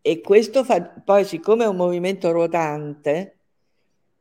E 0.00 0.20
questo 0.20 0.64
fa, 0.64 0.82
poi 0.82 1.24
siccome 1.24 1.64
è 1.64 1.68
un 1.68 1.76
movimento 1.76 2.30
ruotante, 2.30 3.38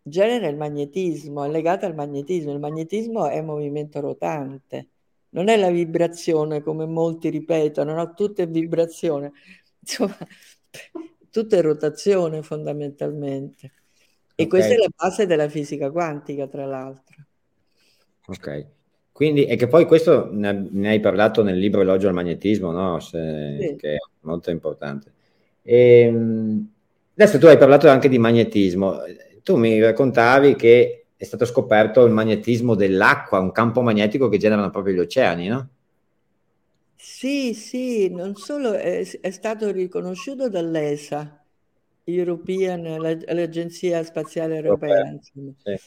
genera 0.01 0.47
il 0.47 0.57
magnetismo, 0.57 1.43
è 1.43 1.49
legato 1.49 1.85
al 1.85 1.95
magnetismo. 1.95 2.51
Il 2.51 2.59
magnetismo 2.59 3.27
è 3.27 3.41
movimento 3.41 3.99
ruotante, 4.01 4.89
non 5.29 5.47
è 5.47 5.57
la 5.57 5.69
vibrazione 5.69 6.61
come 6.61 6.85
molti 6.85 7.29
ripetono, 7.29 7.93
no? 7.93 8.13
tutto 8.13 8.41
è 8.41 8.47
vibrazione. 8.47 9.31
Insomma, 9.79 10.17
tutto 11.29 11.55
è 11.55 11.61
rotazione 11.61 12.41
fondamentalmente. 12.41 13.71
E 14.35 14.43
okay. 14.43 14.47
questa 14.47 14.73
è 14.73 14.77
la 14.77 14.89
base 14.93 15.25
della 15.25 15.47
fisica 15.47 15.89
quantica, 15.91 16.47
tra 16.47 16.65
l'altro. 16.65 17.15
Ok. 18.27 18.67
Quindi, 19.11 19.45
e 19.45 19.55
che 19.55 19.67
poi 19.67 19.85
questo 19.85 20.27
ne, 20.29 20.67
ne 20.71 20.89
hai 20.89 20.99
parlato 20.99 21.41
nel 21.41 21.57
libro 21.57 21.79
Elogio 21.81 22.09
al 22.09 22.13
magnetismo, 22.13 22.71
no? 22.71 22.99
Se, 22.99 23.57
sì. 23.61 23.75
Che 23.77 23.93
è 23.93 23.97
molto 24.21 24.51
importante. 24.51 25.13
E, 25.61 25.99
ehm, 26.01 26.69
adesso 27.13 27.37
tu 27.37 27.45
hai 27.45 27.57
parlato 27.57 27.87
anche 27.87 28.09
di 28.09 28.17
magnetismo. 28.17 28.97
Tu 29.41 29.55
mi 29.55 29.79
raccontavi 29.79 30.55
che 30.55 31.05
è 31.15 31.23
stato 31.23 31.45
scoperto 31.45 32.03
il 32.03 32.11
magnetismo 32.11 32.75
dell'acqua, 32.75 33.39
un 33.39 33.53
campo 33.53 33.81
magnetico 33.81 34.27
che 34.27 34.37
generano 34.37 34.69
proprio 34.69 34.95
gli 34.95 34.99
oceani, 34.99 35.47
no? 35.47 35.69
Sì, 36.97 37.53
sì, 37.53 38.09
non 38.09 38.35
solo 38.35 38.73
è, 38.73 39.07
è 39.21 39.31
stato 39.31 39.71
riconosciuto 39.71 40.49
dall'ESA, 40.49 41.44
European, 42.05 42.83
l'Agenzia 43.27 44.03
Spaziale 44.03 44.55
Europea. 44.55 45.17
Sì. 45.21 45.79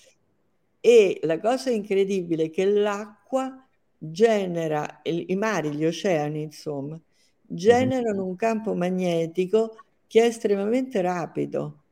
E 0.80 1.20
la 1.22 1.38
cosa 1.40 1.70
incredibile 1.70 2.44
è 2.44 2.50
che 2.50 2.64
l'acqua 2.64 3.66
genera, 3.96 5.00
i 5.02 5.34
mari, 5.36 5.72
gli 5.72 5.84
oceani, 5.84 6.42
insomma, 6.42 7.00
generano 7.42 8.24
un 8.24 8.36
campo 8.36 8.74
magnetico 8.74 9.84
che 10.06 10.22
è 10.22 10.26
estremamente 10.26 11.00
rapido, 11.00 11.82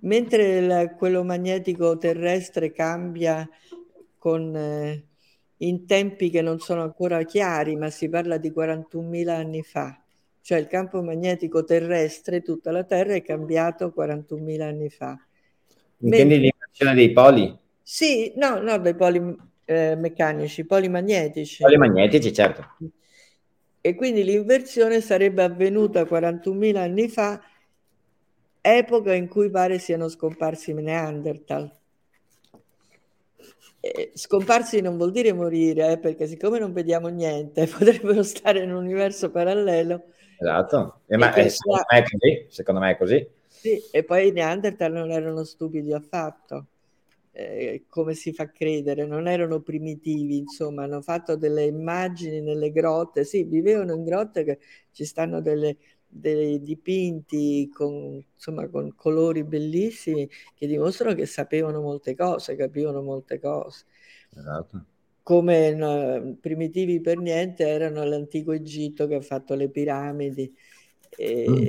mentre 0.00 0.58
il, 0.58 0.94
quello 0.96 1.24
magnetico 1.24 1.96
terrestre 1.98 2.72
cambia 2.72 3.48
con, 4.18 4.54
eh, 4.54 5.06
in 5.58 5.86
tempi 5.86 6.30
che 6.30 6.42
non 6.42 6.58
sono 6.58 6.82
ancora 6.82 7.22
chiari, 7.24 7.76
ma 7.76 7.90
si 7.90 8.08
parla 8.08 8.36
di 8.36 8.50
41.000 8.50 9.28
anni 9.28 9.62
fa 9.62 10.01
cioè 10.42 10.58
il 10.58 10.66
campo 10.66 11.00
magnetico 11.02 11.64
terrestre, 11.64 12.42
tutta 12.42 12.72
la 12.72 12.82
Terra 12.82 13.14
è 13.14 13.22
cambiato 13.22 13.94
41.000 13.96 14.60
anni 14.60 14.90
fa. 14.90 15.16
Intendi 15.98 16.38
l'inversione 16.38 16.94
dei 16.94 17.12
poli? 17.12 17.56
Sì, 17.80 18.32
no, 18.36 18.60
no, 18.60 18.76
dei 18.78 18.96
poli 18.96 19.36
eh, 19.64 19.94
meccanici, 19.94 20.64
poli 20.64 20.88
magnetici. 20.88 21.62
Poli 21.62 21.76
magnetici, 21.76 22.32
certo. 22.32 22.76
E 23.80 23.94
quindi 23.94 24.24
l'inversione 24.24 25.00
sarebbe 25.00 25.44
avvenuta 25.44 26.02
41.000 26.02 26.76
anni 26.76 27.08
fa, 27.08 27.40
epoca 28.60 29.14
in 29.14 29.28
cui 29.28 29.48
pare 29.48 29.78
siano 29.78 30.08
scomparsi 30.08 30.72
i 30.72 30.74
Neanderthal. 30.74 31.70
Scomparsi 34.14 34.80
non 34.80 34.96
vuol 34.96 35.12
dire 35.12 35.32
morire, 35.32 35.92
eh, 35.92 35.98
perché 35.98 36.26
siccome 36.26 36.58
non 36.58 36.72
vediamo 36.72 37.08
niente, 37.08 37.66
potrebbero 37.78 38.24
stare 38.24 38.64
in 38.64 38.72
un 38.72 38.82
universo 38.82 39.30
parallelo 39.30 40.11
Esatto, 40.42 41.02
e 41.06 41.16
ma, 41.16 41.32
e 41.34 41.48
secondo, 41.48 41.84
me 41.88 41.98
è 41.98 42.02
così, 42.02 42.46
secondo 42.48 42.80
me 42.80 42.90
è 42.90 42.96
così. 42.96 43.28
Sì, 43.46 43.80
e 43.92 44.02
poi 44.02 44.28
i 44.28 44.32
Neanderthal 44.32 44.90
non 44.90 45.12
erano 45.12 45.44
stupidi 45.44 45.92
affatto, 45.92 46.66
eh, 47.30 47.84
come 47.88 48.14
si 48.14 48.32
fa 48.32 48.50
credere, 48.50 49.06
non 49.06 49.28
erano 49.28 49.60
primitivi, 49.60 50.38
insomma, 50.38 50.82
hanno 50.82 51.00
fatto 51.00 51.36
delle 51.36 51.64
immagini 51.64 52.40
nelle 52.40 52.72
grotte, 52.72 53.22
sì, 53.24 53.44
vivevano 53.44 53.94
in 53.94 54.02
grotte 54.02 54.42
che 54.42 54.58
ci 54.90 55.04
stanno 55.04 55.40
delle, 55.40 55.76
dei 56.08 56.60
dipinti 56.60 57.70
con, 57.72 58.20
insomma, 58.34 58.66
con 58.68 58.92
colori 58.96 59.44
bellissimi 59.44 60.28
che 60.56 60.66
dimostrano 60.66 61.14
che 61.14 61.26
sapevano 61.26 61.80
molte 61.80 62.16
cose, 62.16 62.56
capivano 62.56 63.00
molte 63.00 63.38
cose. 63.38 63.84
Esatto 64.34 64.86
come 65.22 65.72
no, 65.72 66.36
primitivi 66.40 67.00
per 67.00 67.18
niente 67.18 67.66
erano 67.66 68.04
l'antico 68.04 68.52
Egitto 68.52 69.06
che 69.06 69.16
ha 69.16 69.20
fatto 69.20 69.54
le 69.54 69.68
piramidi. 69.68 70.52
E... 71.16 71.46
Mm. 71.48 71.64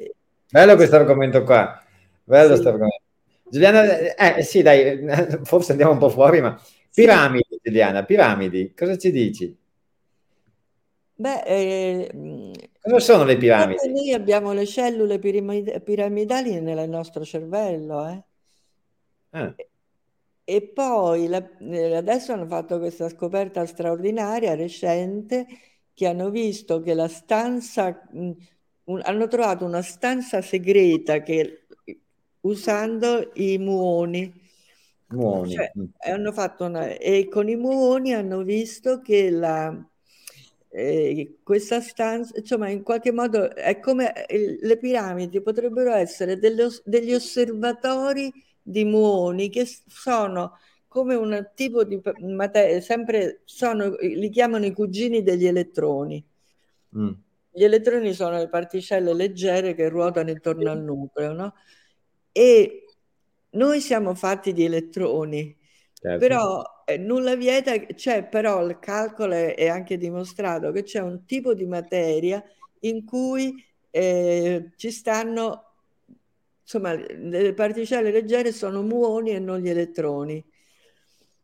Bello 0.49 0.75
questo 0.75 0.95
argomento 0.95 1.43
qua, 1.43 1.83
bello 2.23 2.47
questo 2.47 2.65
sì. 2.65 2.69
argomento. 2.69 3.01
Giuliana, 3.49 4.15
eh, 4.15 4.43
sì 4.43 4.61
dai, 4.61 5.05
forse 5.43 5.71
andiamo 5.71 5.93
un 5.93 5.99
po' 5.99 6.09
fuori, 6.09 6.41
ma 6.41 6.59
piramidi, 6.93 7.45
sì. 7.49 7.59
Giuliana, 7.61 8.03
piramidi, 8.03 8.73
cosa 8.75 8.97
ci 8.97 9.11
dici? 9.11 9.57
Beh, 11.15 11.43
eh, 11.45 12.51
cosa 12.81 12.99
sono 12.99 13.23
le 13.23 13.37
piramidi? 13.37 13.91
Noi 13.91 14.13
abbiamo 14.13 14.51
le 14.53 14.65
cellule 14.65 15.19
piramidali 15.19 16.59
nel 16.59 16.89
nostro 16.89 17.23
cervello, 17.23 18.07
eh? 18.07 18.23
Ah. 19.29 19.55
E 20.45 20.61
poi 20.61 21.27
la, 21.27 21.41
eh, 21.59 21.95
adesso 21.95 22.33
hanno 22.33 22.47
fatto 22.47 22.77
questa 22.79 23.07
scoperta 23.09 23.65
straordinaria, 23.65 24.55
recente, 24.55 25.45
che 25.93 26.07
hanno 26.07 26.29
visto 26.29 26.81
che 26.81 26.93
la 26.93 27.07
stanza, 27.07 28.07
mh, 28.11 28.31
un, 28.85 29.01
hanno 29.03 29.27
trovato 29.27 29.63
una 29.65 29.81
stanza 29.81 30.41
segreta 30.41 31.21
che, 31.21 31.65
usando 32.41 33.31
i 33.35 33.57
muoni. 33.57 34.41
Muoni. 35.07 35.53
Cioè, 35.53 35.71
hanno 36.11 36.31
fatto 36.33 36.65
una, 36.65 36.87
e 36.87 37.27
con 37.29 37.47
i 37.47 37.55
muoni 37.55 38.13
hanno 38.13 38.43
visto 38.43 38.99
che 39.01 39.29
la, 39.29 39.73
eh, 40.69 41.37
questa 41.43 41.79
stanza, 41.81 42.37
insomma, 42.37 42.67
in 42.69 42.83
qualche 42.83 43.11
modo 43.11 43.53
è 43.53 43.79
come 43.79 44.25
eh, 44.25 44.57
le 44.59 44.77
piramidi 44.77 45.41
potrebbero 45.41 45.93
essere 45.93 46.37
delle, 46.39 46.67
degli 46.83 47.13
osservatori 47.13 48.31
di 48.63 48.85
muoni 48.85 49.49
che 49.49 49.67
sono 49.87 50.57
come 50.87 51.15
un 51.15 51.49
tipo 51.55 51.83
di 51.83 51.99
materia, 52.19 52.79
sempre 52.79 53.41
sono, 53.45 53.95
li 53.99 54.29
chiamano 54.29 54.65
i 54.65 54.73
cugini 54.73 55.23
degli 55.23 55.47
elettroni. 55.47 56.23
Mm. 56.95 57.11
Gli 57.51 57.63
elettroni 57.63 58.13
sono 58.13 58.37
le 58.37 58.47
particelle 58.47 59.13
leggere 59.13 59.73
che 59.73 59.89
ruotano 59.89 60.29
intorno 60.29 60.69
al 60.69 60.83
nucleo, 60.83 61.33
no? 61.33 61.55
E 62.31 62.85
noi 63.51 63.81
siamo 63.81 64.13
fatti 64.13 64.53
di 64.53 64.65
elettroni, 64.65 65.57
certo. 65.93 66.17
però 66.19 66.63
eh, 66.85 66.97
nulla 66.97 67.35
vieta, 67.35 67.75
c'è 67.77 68.25
però 68.27 68.63
il 68.63 68.77
calcolo 68.79 69.33
è 69.33 69.67
anche 69.67 69.97
dimostrato 69.97 70.71
che 70.71 70.83
c'è 70.83 70.99
un 70.99 71.25
tipo 71.25 71.55
di 71.55 71.65
materia 71.65 72.43
in 72.81 73.03
cui 73.03 73.63
eh, 73.89 74.71
ci 74.75 74.91
stanno 74.91 75.72
insomma, 76.63 76.93
le 76.95 77.53
particelle 77.53 78.11
leggere 78.11 78.51
sono 78.51 78.81
muoni 78.81 79.31
e 79.31 79.39
non 79.39 79.59
gli 79.59 79.69
elettroni. 79.69 80.43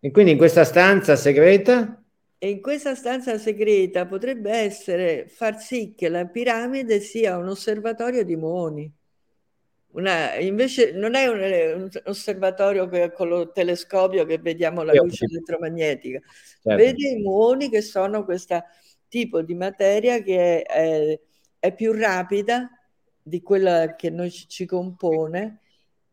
E 0.02 0.12
quindi 0.12 0.32
in 0.32 0.38
questa 0.38 0.64
stanza 0.64 1.16
segreta? 1.16 2.02
E 2.38 2.50
in 2.50 2.62
questa 2.62 2.96
stanza 2.96 3.38
segreta 3.38 4.06
potrebbe 4.06 4.52
essere 4.52 5.28
far 5.28 5.62
sì 5.62 5.94
che 5.94 6.08
la 6.08 6.26
piramide 6.26 7.02
sia 7.02 7.38
un 7.38 7.50
osservatorio 7.50 8.24
di 8.24 8.38
muoni. 8.38 8.90
una, 9.92 10.36
invece 10.36 10.94
non 10.94 11.16
è 11.16 11.28
un, 11.28 11.82
un, 11.84 11.90
osservatorio 12.06 12.88
che, 12.88 13.12
con 13.12 13.28
lo 13.28 13.52
telescopio 13.52 14.26
che 14.26 14.38
vediamo 14.38 14.84
la 14.84 14.94
luce 14.94 15.26
elettromagnetica, 15.26 16.20
certo. 16.62 16.78
vede 16.78 17.10
i 17.10 17.22
muoni 17.22 17.70
che 17.70 17.82
sono 17.82 18.24
questo 18.24 18.64
tipo 19.10 19.42
di 19.42 19.56
materia 19.56 20.22
che 20.22 20.62
è, 20.62 21.20
è, 21.60 21.74
più 21.74 21.92
rapida 21.92 22.70
di 23.30 23.42
quella 23.42 23.96
che 23.96 24.10
noi 24.10 24.32
ci, 24.32 24.48
ci 24.48 24.66
compone 24.66 25.60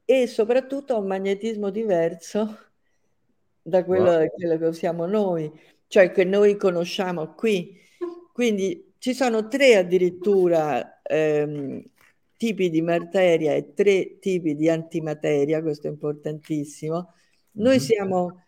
e 0.05 0.27
soprattutto 0.29 0.95
ha 0.95 0.99
un 0.99 1.07
magnetismo 1.07 1.71
diverso 1.71 2.59
da 3.61 3.85
quello, 3.85 4.11
wow. 4.11 4.29
quello 4.29 4.59
che 4.59 4.65
usiamo 4.67 5.07
noi, 5.07 5.51
cioè 5.89 6.13
che 6.13 6.25
noi 6.25 6.57
conosciamo 6.57 7.35
qui. 7.35 7.77
Quindi 8.33 8.95
ci 8.99 9.15
sono 9.15 9.49
tre 9.49 9.77
addirittura 9.77 11.01
ehm, 11.03 11.83
tipi 12.37 12.71
di 12.71 12.83
materia 12.83 13.55
e 13.55 13.73
tre 13.75 14.19
tipi 14.19 14.55
di 14.55 14.69
antimateria, 14.69 15.63
questo 15.63 15.89
è 15.89 15.91
importantissimo. 15.91 17.15
Noi 17.53 17.77
mhm. 17.77 17.81
siamo 17.83 18.43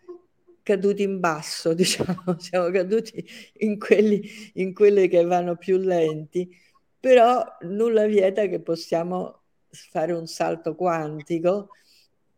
caduti 0.62 1.02
in 1.02 1.18
basso, 1.18 1.72
diciamo, 1.74 2.38
siamo 2.38 2.70
caduti 2.70 3.24
in 3.58 3.78
quelli, 3.78 4.22
in 4.54 4.74
quelli 4.74 5.08
che 5.08 5.24
vanno 5.24 5.56
più 5.56 5.78
lenti, 5.78 6.54
però 7.00 7.44
nulla 7.62 8.06
vieta 8.06 8.46
che 8.46 8.60
possiamo 8.60 9.42
fare 9.70 10.12
un 10.12 10.26
salto 10.26 10.74
quantico 10.74 11.68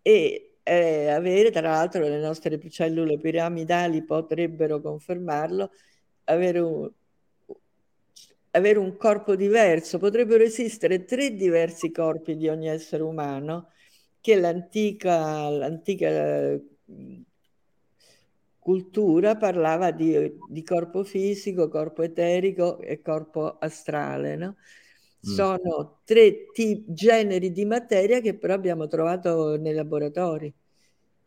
e 0.03 0.57
eh, 0.63 1.09
avere, 1.09 1.51
tra 1.51 1.63
l'altro, 1.63 2.03
le 2.03 2.21
nostre 2.21 2.59
cellule 2.71 3.19
piramidali 3.19 4.05
potrebbero 4.05 4.81
confermarlo, 4.81 5.71
avere 6.25 6.59
un, 6.61 6.91
avere 8.53 8.79
un 8.79 8.97
corpo 8.97 9.37
diverso, 9.37 9.99
potrebbero 9.99 10.43
esistere 10.45 11.05
tre 11.05 11.35
diversi 11.35 11.91
corpi 11.91 12.37
di 12.37 12.49
ogni 12.49 12.69
essere 12.69 13.03
umano 13.03 13.71
che 14.21 14.37
l'antica, 14.37 15.49
l'antica 15.49 16.59
cultura 18.71 19.37
parlava 19.37 19.91
di, 19.91 20.33
di, 20.49 20.63
corpo 20.63 21.03
fisico, 21.03 21.69
corpo 21.69 22.03
eterico 22.03 22.79
e 22.81 23.03
corpo 23.03 23.59
astrale. 23.59 24.37
No? 24.37 24.47
Mm. 24.47 25.33
Sono 25.33 26.01
tre 26.05 26.47
t- 26.53 26.85
generi 26.87 27.51
di 27.51 27.65
materia 27.65 28.21
che 28.21 28.35
però 28.35 28.55
abbiamo 28.55 28.87
trovato 28.87 29.57
nei 29.57 29.75
laboratori. 29.75 30.55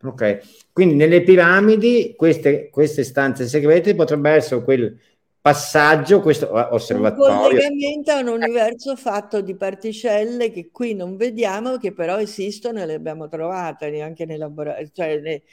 Ok, 0.03 0.69
quindi 0.71 0.95
nelle 0.95 1.21
piramidi 1.21 2.13
queste, 2.15 2.69
queste 2.69 3.03
stanze 3.03 3.47
segrete 3.47 3.93
potrebbero 3.95 4.35
essere 4.35 4.63
quel 4.63 4.97
passaggio, 5.43 6.21
questo 6.21 6.49
osservatorio. 6.73 7.33
Un 7.33 7.41
collegamento 7.41 8.11
a 8.11 8.19
un 8.21 8.27
universo 8.29 8.95
fatto 8.95 9.41
di 9.41 9.55
particelle 9.55 10.49
che 10.51 10.69
qui 10.71 10.95
non 10.95 11.17
vediamo, 11.17 11.75
che 11.75 11.91
però 11.91 12.17
esistono 12.17 12.79
e 12.79 12.85
le 12.85 12.93
abbiamo 12.93 13.27
trovate 13.27 13.99
anche 13.99 14.25
nei 14.25 14.37
laboratori, 14.37 14.89
cioè 14.93 15.19
nei, 15.19 15.43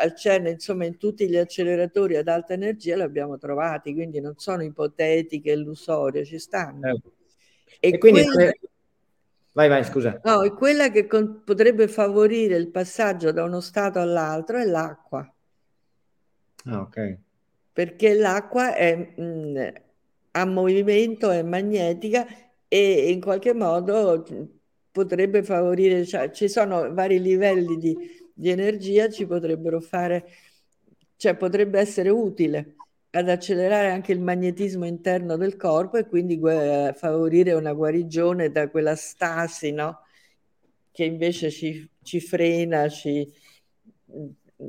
al 0.00 0.14
CERN, 0.14 0.46
insomma 0.46 0.84
in 0.84 0.96
tutti 0.96 1.28
gli 1.28 1.36
acceleratori 1.36 2.14
ad 2.14 2.28
alta 2.28 2.52
energia 2.52 2.94
le 2.94 3.02
abbiamo 3.02 3.36
trovati, 3.36 3.92
quindi 3.92 4.20
non 4.20 4.34
sono 4.36 4.62
ipotetiche, 4.62 5.50
illusorie, 5.50 6.24
ci 6.24 6.38
stanno. 6.38 6.90
Eh. 6.90 7.00
E, 7.80 7.88
e, 7.94 7.98
quindi... 7.98 8.24
Quella... 8.24 8.52
Vai, 9.54 9.68
vai, 9.68 9.82
scusa. 9.82 10.20
No, 10.22 10.42
e 10.42 10.52
quella 10.52 10.88
che 10.92 11.08
con... 11.08 11.42
potrebbe 11.42 11.88
favorire 11.88 12.54
il 12.54 12.70
passaggio 12.70 13.32
da 13.32 13.42
uno 13.42 13.58
stato 13.58 13.98
all'altro 13.98 14.58
è 14.58 14.64
l'acqua. 14.64 15.28
Ah, 16.66 16.80
ok 16.82 17.18
perché 17.72 18.14
l'acqua 18.14 18.74
è, 18.74 18.94
mh, 18.96 19.22
mm, 19.22 19.56
ha 20.32 20.44
movimento, 20.46 21.30
è 21.30 21.42
magnetica 21.42 22.26
e 22.68 23.10
in 23.10 23.20
qualche 23.20 23.52
modo 23.54 24.24
potrebbe 24.90 25.42
favorire, 25.42 26.04
cioè, 26.06 26.30
ci 26.30 26.48
sono 26.48 26.92
vari 26.92 27.20
livelli 27.20 27.76
di, 27.78 27.96
di 28.32 28.50
energia, 28.50 29.08
ci 29.10 29.26
potrebbero 29.26 29.80
fare, 29.80 30.26
cioè 31.16 31.36
potrebbe 31.36 31.78
essere 31.80 32.08
utile 32.10 32.76
ad 33.10 33.28
accelerare 33.28 33.90
anche 33.90 34.12
il 34.12 34.20
magnetismo 34.20 34.86
interno 34.86 35.36
del 35.36 35.56
corpo 35.56 35.98
e 35.98 36.06
quindi 36.06 36.38
gu- 36.38 36.94
favorire 36.94 37.52
una 37.52 37.72
guarigione 37.74 38.50
da 38.50 38.68
quella 38.70 38.96
stasi, 38.96 39.72
no? 39.72 40.00
Che 40.90 41.04
invece 41.04 41.50
ci, 41.50 41.88
ci 42.02 42.20
frena, 42.20 42.88
ci, 42.88 43.30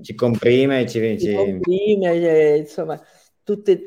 ci 0.01 0.15
comprime, 0.15 0.87
ci, 0.87 1.19
ci 1.19 1.33
comprime, 1.33 2.13
eh, 2.13 2.57
insomma, 2.57 3.01
tutte, 3.43 3.85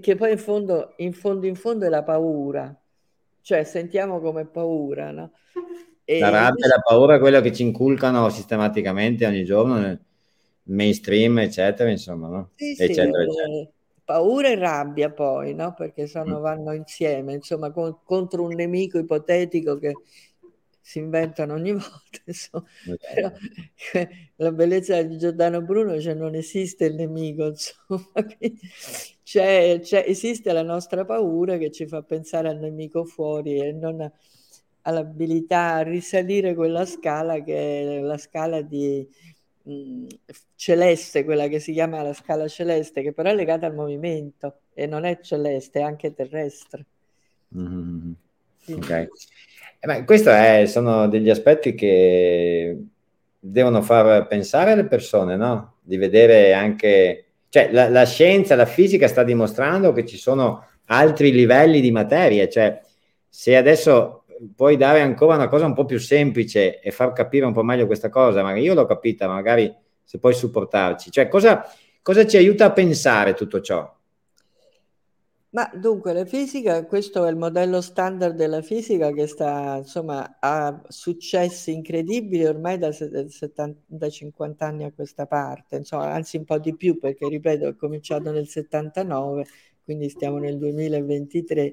che 0.00 0.16
poi 0.16 0.32
in 0.32 0.38
fondo, 0.38 0.94
in 0.96 1.12
fondo, 1.12 1.46
in 1.46 1.54
fondo 1.54 1.86
è 1.86 1.88
la 1.88 2.02
paura, 2.02 2.76
cioè 3.40 3.64
sentiamo 3.64 4.20
come 4.20 4.46
paura, 4.46 5.10
no? 5.10 5.32
E 6.04 6.18
la 6.18 6.28
rabbia 6.30 6.64
e 6.64 6.68
la 6.68 6.80
paura 6.80 7.14
è 7.14 7.18
quello 7.20 7.40
che 7.40 7.52
ci 7.52 7.62
inculcano 7.62 8.28
sistematicamente 8.30 9.26
ogni 9.26 9.44
giorno 9.44 9.78
nel 9.78 10.00
mainstream, 10.64 11.38
eccetera, 11.38 11.88
insomma, 11.90 12.28
no? 12.28 12.50
Sì, 12.56 12.72
eccetera, 12.72 13.22
sì, 13.22 13.28
eccetera. 13.28 13.70
Paura 14.04 14.48
e 14.48 14.56
rabbia 14.56 15.12
poi, 15.12 15.54
no? 15.54 15.72
Perché 15.72 16.08
sono, 16.08 16.40
mm. 16.40 16.42
vanno 16.42 16.72
insieme, 16.72 17.34
insomma, 17.34 17.70
con, 17.70 17.98
contro 18.02 18.42
un 18.42 18.54
nemico 18.54 18.98
ipotetico 18.98 19.78
che 19.78 19.92
si 20.80 20.98
inventano 20.98 21.54
ogni 21.54 21.72
volta. 21.72 22.20
Insomma. 22.24 22.66
Però, 23.14 23.32
la 24.36 24.52
bellezza 24.52 25.02
di 25.02 25.18
Giordano 25.18 25.60
Bruno 25.62 26.00
cioè 26.00 26.14
non 26.14 26.34
esiste 26.34 26.86
il 26.86 26.94
nemico, 26.94 27.46
insomma. 27.48 28.12
C'è, 29.22 29.78
c'è, 29.80 30.04
esiste 30.06 30.52
la 30.52 30.62
nostra 30.62 31.04
paura 31.04 31.56
che 31.56 31.70
ci 31.70 31.86
fa 31.86 32.02
pensare 32.02 32.48
al 32.48 32.58
nemico 32.58 33.04
fuori 33.04 33.60
e 33.60 33.72
non 33.72 34.10
all'abilità 34.82 35.74
a 35.74 35.82
risalire 35.82 36.54
quella 36.54 36.86
scala 36.86 37.42
che 37.42 37.98
è 37.98 38.00
la 38.00 38.16
scala 38.16 38.62
di 38.62 39.06
mh, 39.62 40.06
celeste, 40.56 41.24
quella 41.24 41.48
che 41.48 41.60
si 41.60 41.72
chiama 41.72 42.02
la 42.02 42.14
scala 42.14 42.48
celeste, 42.48 43.02
che 43.02 43.12
però 43.12 43.30
è 43.30 43.34
legata 43.34 43.66
al 43.66 43.74
movimento 43.74 44.60
e 44.74 44.86
non 44.86 45.04
è 45.04 45.20
celeste, 45.20 45.80
è 45.80 45.82
anche 45.82 46.14
terrestre. 46.14 46.86
Mm-hmm. 47.56 48.12
Ok. 48.68 49.08
Eh 49.82 50.04
questi 50.04 50.66
sono 50.66 51.08
degli 51.08 51.30
aspetti 51.30 51.74
che 51.74 52.78
devono 53.38 53.80
far 53.80 54.26
pensare 54.26 54.72
alle 54.72 54.84
persone, 54.84 55.36
no? 55.36 55.76
Di 55.80 55.96
vedere 55.96 56.52
anche, 56.52 57.24
cioè 57.48 57.70
la, 57.72 57.88
la, 57.88 58.04
scienza, 58.04 58.54
la 58.56 58.66
fisica 58.66 59.08
sta 59.08 59.22
dimostrando 59.22 59.92
che 59.92 60.04
ci 60.04 60.18
sono 60.18 60.66
altri 60.86 61.32
livelli 61.32 61.80
di 61.80 61.90
materia, 61.90 62.46
cioè 62.46 62.78
se 63.26 63.56
adesso 63.56 64.24
puoi 64.54 64.76
dare 64.76 65.00
ancora 65.00 65.36
una 65.36 65.48
cosa 65.48 65.64
un 65.64 65.74
po' 65.74 65.86
più 65.86 65.98
semplice 65.98 66.78
e 66.80 66.90
far 66.90 67.12
capire 67.12 67.46
un 67.46 67.54
po' 67.54 67.62
meglio 67.62 67.86
questa 67.86 68.10
cosa, 68.10 68.42
magari 68.42 68.62
io 68.62 68.74
l'ho 68.74 68.84
capita, 68.84 69.28
magari 69.28 69.74
se 70.04 70.18
puoi 70.18 70.34
supportarci, 70.34 71.10
cioè 71.10 71.28
cosa, 71.28 71.64
cosa 72.02 72.26
ci 72.26 72.36
aiuta 72.36 72.66
a 72.66 72.72
pensare 72.72 73.32
tutto 73.32 73.60
ciò? 73.62 73.90
Ma 75.52 75.68
dunque, 75.74 76.12
la 76.12 76.24
fisica, 76.24 76.86
questo 76.86 77.24
è 77.24 77.30
il 77.30 77.36
modello 77.36 77.80
standard 77.80 78.36
della 78.36 78.62
fisica 78.62 79.10
che 79.10 79.26
sta, 79.26 79.78
insomma, 79.78 80.36
ha 80.38 80.80
successi 80.86 81.72
incredibili 81.72 82.44
ormai 82.44 82.78
da, 82.78 82.92
70, 82.92 83.80
da 83.86 84.08
50 84.08 84.64
anni 84.64 84.84
a 84.84 84.92
questa 84.92 85.26
parte, 85.26 85.76
insomma, 85.76 86.12
anzi 86.12 86.36
un 86.36 86.44
po' 86.44 86.58
di 86.58 86.76
più 86.76 87.00
perché, 87.00 87.26
ripeto, 87.28 87.66
è 87.66 87.74
cominciato 87.74 88.30
nel 88.30 88.46
79, 88.46 89.44
quindi 89.82 90.08
stiamo 90.08 90.38
nel 90.38 90.56
2023. 90.56 91.72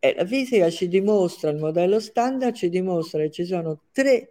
E 0.00 0.14
la 0.16 0.26
fisica 0.26 0.68
ci 0.68 0.88
dimostra, 0.88 1.50
il 1.50 1.58
modello 1.58 2.00
standard 2.00 2.54
ci 2.54 2.68
dimostra 2.68 3.20
che 3.22 3.30
ci 3.30 3.44
sono 3.44 3.82
tre 3.92 4.28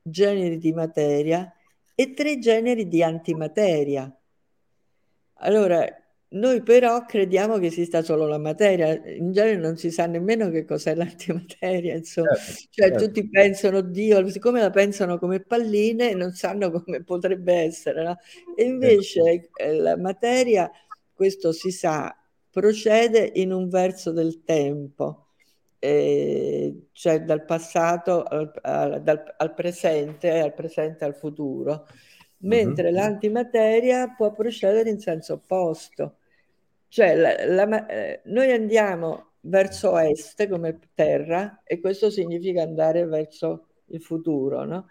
generi 0.00 0.56
di 0.56 0.72
materia 0.72 1.52
e 1.94 2.14
tre 2.14 2.38
generi 2.38 2.88
di 2.88 3.02
antimateria. 3.02 4.10
Allora, 5.40 5.84
noi 6.38 6.62
però 6.62 7.04
crediamo 7.04 7.58
che 7.58 7.66
esista 7.66 8.02
solo 8.02 8.26
la 8.26 8.38
materia, 8.38 8.94
in 9.06 9.32
genere 9.32 9.56
non 9.56 9.76
si 9.76 9.90
sa 9.90 10.06
nemmeno 10.06 10.50
che 10.50 10.64
cos'è 10.64 10.94
l'antimateria, 10.94 11.94
insomma, 11.94 12.34
certo, 12.34 12.68
cioè 12.70 12.88
certo. 12.88 13.04
tutti 13.04 13.28
pensano, 13.28 13.80
Dio, 13.80 14.28
siccome 14.28 14.60
la 14.60 14.70
pensano 14.70 15.18
come 15.18 15.40
palline, 15.40 16.14
non 16.14 16.32
sanno 16.32 16.70
come 16.70 17.02
potrebbe 17.02 17.54
essere, 17.54 18.02
no? 18.02 18.18
E 18.54 18.64
invece 18.64 19.22
certo. 19.56 19.82
La 19.82 19.96
materia, 19.96 20.70
questo 21.12 21.52
si 21.52 21.70
sa, 21.70 22.14
procede 22.50 23.32
in 23.34 23.52
un 23.52 23.68
verso 23.68 24.12
del 24.12 24.42
tempo, 24.44 25.26
eh, 25.78 26.88
cioè 26.92 27.22
dal 27.22 27.44
passato 27.44 28.22
al, 28.22 28.52
al, 28.62 29.02
dal, 29.02 29.34
al 29.36 29.54
presente, 29.54 30.38
al 30.40 30.54
presente 30.54 31.04
al 31.04 31.14
futuro 31.14 31.86
mentre 32.38 32.84
mm-hmm. 32.84 32.94
l'antimateria 32.94 34.14
può 34.14 34.32
procedere 34.32 34.90
in 34.90 35.00
senso 35.00 35.34
opposto. 35.34 36.16
Cioè, 36.96 37.14
la, 37.14 37.66
la, 37.66 37.86
eh, 37.88 38.22
noi 38.24 38.50
andiamo 38.52 39.32
verso 39.40 39.98
est 39.98 40.48
come 40.48 40.78
Terra 40.94 41.60
e 41.62 41.78
questo 41.78 42.08
significa 42.08 42.62
andare 42.62 43.04
verso 43.04 43.66
il 43.88 44.00
futuro, 44.00 44.64
no? 44.64 44.88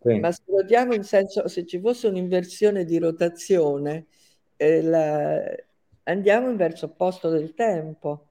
Sì. 0.00 0.20
Ma 0.20 0.30
se 0.30 0.42
guardiamo 0.44 0.94
in 0.94 1.02
senso, 1.02 1.48
se 1.48 1.66
ci 1.66 1.80
fosse 1.80 2.06
un'inversione 2.06 2.84
di 2.84 2.96
rotazione, 2.98 4.06
eh, 4.54 4.82
la, 4.82 5.42
andiamo 6.04 6.48
in 6.48 6.54
verso 6.54 6.84
opposto 6.84 7.28
del 7.28 7.54
tempo. 7.54 8.28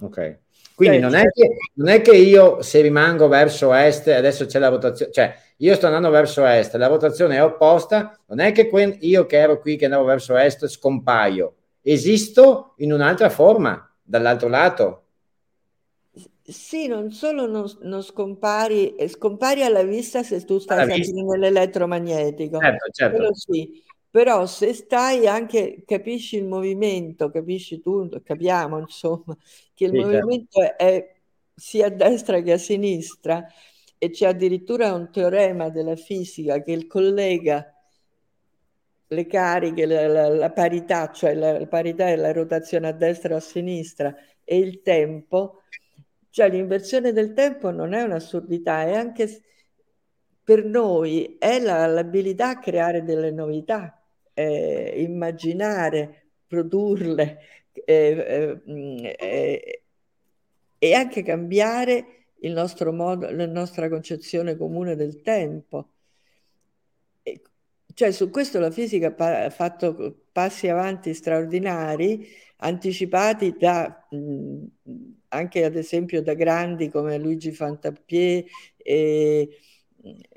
Ok. 0.00 0.38
Quindi 0.76 1.00
non 1.00 1.16
è, 1.16 1.24
che, 1.32 1.56
non 1.74 1.88
è, 1.88 2.00
che, 2.00 2.14
io 2.14 2.62
se 2.62 2.80
rimango 2.80 3.26
verso 3.26 3.74
est, 3.74 4.06
adesso 4.06 4.46
c'è 4.46 4.60
la 4.60 4.70
votazione, 4.70 5.10
cioè 5.10 5.34
io 5.56 5.74
sto 5.74 5.86
andando 5.86 6.10
verso 6.10 6.46
est, 6.46 6.76
la 6.76 6.88
votazione 6.88 7.34
è 7.34 7.42
opposta, 7.42 8.16
non 8.28 8.38
è 8.38 8.52
che 8.52 8.68
que- 8.68 8.98
io 9.00 9.26
che 9.26 9.38
ero 9.38 9.58
qui 9.58 9.74
che 9.74 9.86
andavo 9.86 10.04
verso 10.04 10.36
est 10.36 10.68
scompaio, 10.68 11.56
esisto 11.82 12.74
in 12.78 12.92
un'altra 12.92 13.28
forma 13.28 13.92
dall'altro 14.02 14.48
lato. 14.48 15.02
Sì, 16.44 16.86
non 16.86 17.10
solo 17.12 17.46
non, 17.46 17.70
non 17.82 18.02
scompari, 18.02 18.94
eh, 18.96 19.08
scompari 19.08 19.62
alla 19.62 19.84
vista 19.84 20.22
se 20.22 20.44
tu 20.44 20.58
stai 20.58 20.88
sempre 20.90 21.22
nell'elettromagnetico, 21.22 22.58
certo, 22.58 22.90
certo. 22.90 23.34
Sì. 23.34 23.82
però 24.10 24.44
se 24.46 24.74
stai 24.74 25.26
anche, 25.26 25.84
capisci 25.86 26.36
il 26.36 26.44
movimento, 26.44 27.30
capisci 27.30 27.80
tu, 27.80 28.08
capiamo 28.22 28.78
insomma, 28.80 29.36
che 29.72 29.84
il 29.84 29.90
sì, 29.90 29.96
certo. 29.96 30.08
movimento 30.08 30.60
certo. 30.60 30.84
è 30.84 31.16
sia 31.54 31.86
a 31.86 31.90
destra 31.90 32.40
che 32.40 32.52
a 32.52 32.58
sinistra 32.58 33.46
e 33.96 34.10
c'è 34.10 34.26
addirittura 34.26 34.92
un 34.94 35.10
teorema 35.12 35.68
della 35.70 35.94
fisica 35.96 36.60
che 36.60 36.86
collega 36.88 37.71
le 39.12 39.26
cariche, 39.26 39.86
la, 39.86 40.06
la, 40.06 40.28
la 40.28 40.50
parità, 40.50 41.10
cioè 41.12 41.34
la, 41.34 41.58
la 41.58 41.66
parità 41.66 42.08
e 42.08 42.16
la 42.16 42.32
rotazione 42.32 42.88
a 42.88 42.92
destra 42.92 43.34
o 43.34 43.36
a 43.38 43.40
sinistra 43.40 44.14
e 44.44 44.58
il 44.58 44.82
tempo, 44.82 45.62
cioè 46.30 46.48
l'inversione 46.50 47.12
del 47.12 47.32
tempo 47.34 47.70
non 47.70 47.92
è 47.92 48.02
un'assurdità, 48.02 48.84
è 48.84 48.94
anche 48.94 49.42
per 50.44 50.64
noi 50.64 51.36
è 51.38 51.60
la, 51.60 51.86
l'abilità 51.86 52.50
a 52.50 52.58
creare 52.58 53.04
delle 53.04 53.30
novità, 53.30 54.02
eh, 54.34 54.94
immaginare, 54.96 56.30
produrle 56.46 57.38
eh, 57.72 58.60
eh, 58.66 59.82
e 60.78 60.94
anche 60.94 61.22
cambiare 61.22 62.26
il 62.40 62.52
nostro 62.52 62.92
modo, 62.92 63.30
la 63.30 63.46
nostra 63.46 63.88
concezione 63.88 64.56
comune 64.56 64.96
del 64.96 65.22
tempo. 65.22 65.91
Cioè, 67.94 68.10
su 68.12 68.30
questo 68.30 68.58
la 68.58 68.70
fisica 68.70 69.14
ha 69.16 69.50
fatto 69.50 70.24
passi 70.32 70.68
avanti 70.68 71.14
straordinari, 71.14 72.26
anticipati 72.58 73.54
da, 73.58 74.06
mh, 74.10 74.64
anche 75.28 75.64
ad 75.64 75.76
esempio 75.76 76.22
da 76.22 76.34
grandi 76.34 76.88
come 76.88 77.18
Luigi 77.18 77.52
Fantapié 77.52 78.44
e 78.76 79.58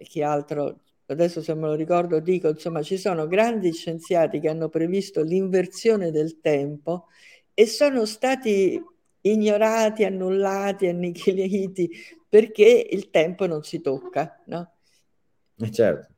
chi 0.04 0.22
altro, 0.22 0.82
adesso 1.08 1.42
se 1.42 1.54
me 1.54 1.68
lo 1.68 1.74
ricordo 1.76 2.20
dico, 2.20 2.50
insomma 2.50 2.82
ci 2.82 2.98
sono 2.98 3.28
grandi 3.28 3.74
scienziati 3.74 4.40
che 4.40 4.50
hanno 4.50 4.70
previsto 4.70 5.22
l'inversione 5.22 6.12
del 6.12 6.40
tempo 6.42 7.08
e 7.54 7.66
sono 7.68 8.06
stati 8.06 8.82
ignorati, 9.22 10.04
annullati, 10.04 10.88
annichiliti 10.88 11.90
perché 12.28 12.88
il 12.92 13.10
tempo 13.10 13.48
non 13.48 13.64
si 13.64 13.82
tocca, 13.82 14.42
no? 14.48 14.74
Eh, 15.60 15.72
certo. 15.72 16.15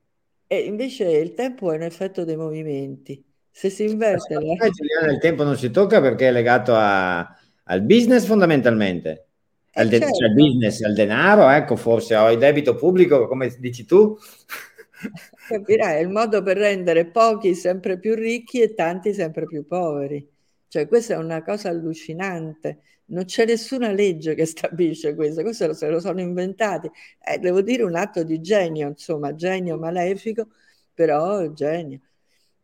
E 0.47 0.59
invece 0.59 1.09
il 1.09 1.33
tempo 1.33 1.71
è 1.71 1.75
un 1.75 1.83
effetto 1.83 2.23
dei 2.23 2.37
movimenti. 2.37 3.23
Se 3.51 3.69
si 3.69 3.83
inverte... 3.83 4.33
La... 4.33 4.69
Giuliana, 4.69 5.11
il 5.11 5.19
tempo 5.19 5.43
non 5.43 5.57
si 5.57 5.69
tocca 5.71 5.99
perché 5.99 6.29
è 6.29 6.31
legato 6.31 6.73
a, 6.73 7.19
al 7.63 7.81
business 7.81 8.25
fondamentalmente. 8.25 9.27
Eh, 9.71 9.81
al 9.81 9.87
de- 9.89 9.99
certo. 9.99 10.15
cioè, 10.15 10.29
business, 10.29 10.81
al 10.81 10.93
denaro, 10.93 11.49
ecco, 11.49 11.75
forse 11.75 12.15
ho 12.15 12.31
il 12.31 12.37
debito 12.37 12.75
pubblico, 12.75 13.27
come 13.27 13.53
dici 13.59 13.85
tu. 13.85 14.17
Capirai, 15.47 15.97
è 15.97 15.99
il 15.99 16.09
modo 16.09 16.41
per 16.41 16.57
rendere 16.57 17.05
pochi 17.07 17.53
sempre 17.53 17.99
più 17.99 18.15
ricchi 18.15 18.61
e 18.61 18.73
tanti 18.73 19.13
sempre 19.13 19.45
più 19.45 19.65
poveri. 19.65 20.25
Cioè, 20.67 20.87
questa 20.87 21.15
è 21.15 21.17
una 21.17 21.43
cosa 21.43 21.69
allucinante. 21.69 22.81
Non 23.09 23.25
c'è 23.25 23.45
nessuna 23.45 23.91
legge 23.91 24.35
che 24.35 24.45
stabilisce 24.45 25.15
questo, 25.15 25.41
questo 25.41 25.73
se 25.73 25.89
lo 25.89 25.99
sono 25.99 26.19
inventati. 26.19 26.89
Eh, 27.19 27.37
devo 27.37 27.61
dire 27.61 27.83
un 27.83 27.95
atto 27.95 28.23
di 28.23 28.41
genio, 28.41 28.89
insomma, 28.89 29.33
genio 29.33 29.77
malefico, 29.77 30.47
però 30.93 31.51
genio. 31.53 32.01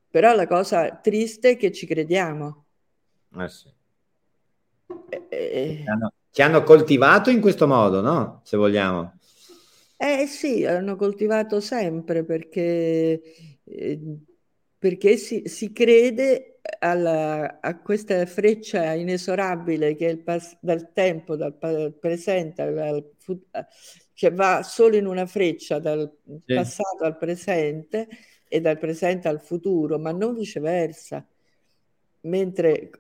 Però 0.10 0.36
la 0.36 0.46
cosa 0.46 0.96
triste 0.96 1.52
è 1.52 1.58
che 1.58 1.72
ci 1.72 1.86
crediamo. 1.86 2.66
Eh 3.38 3.50
sì. 3.50 3.72
Eh, 5.10 5.28
eh, 5.30 5.84
hanno, 5.86 6.14
che 6.30 6.42
hanno 6.44 6.64
coltivato 6.64 7.30
in 7.30 7.40
questo 7.40 7.66
modo, 7.66 8.02
no? 8.02 8.42
Se 8.44 8.58
vogliamo. 8.58 9.18
Eh 9.96 10.28
sì, 10.28 10.66
hanno 10.66 10.98
coltivato 10.98 11.62
sempre 11.62 12.26
perché, 12.26 13.22
eh, 13.64 14.00
perché 14.78 15.16
si, 15.16 15.44
si 15.46 15.72
crede 15.72 16.53
alla, 16.80 17.60
a 17.62 17.78
questa 17.80 18.26
freccia 18.26 18.94
inesorabile 18.94 19.96
che 19.96 20.08
è 20.08 20.10
il 20.12 20.20
pas- 20.20 20.58
dal 20.62 20.94
tempo, 20.94 21.36
dal 21.36 21.56
pa- 21.58 21.92
presente, 21.92 22.62
al, 22.62 23.12
che 24.14 24.32
va 24.32 24.64
solo 24.64 24.96
in 24.96 25.06
una 25.06 25.26
freccia 25.26 25.80
dal 25.80 26.10
sì. 26.46 26.54
passato 26.54 27.04
al 27.04 27.18
presente 27.18 28.08
e 28.48 28.62
dal 28.62 28.78
presente 28.78 29.28
al 29.28 29.42
futuro, 29.42 30.00
ma 30.00 30.12
non 30.12 30.36
viceversa. 30.36 31.26
Mentre 32.22 32.92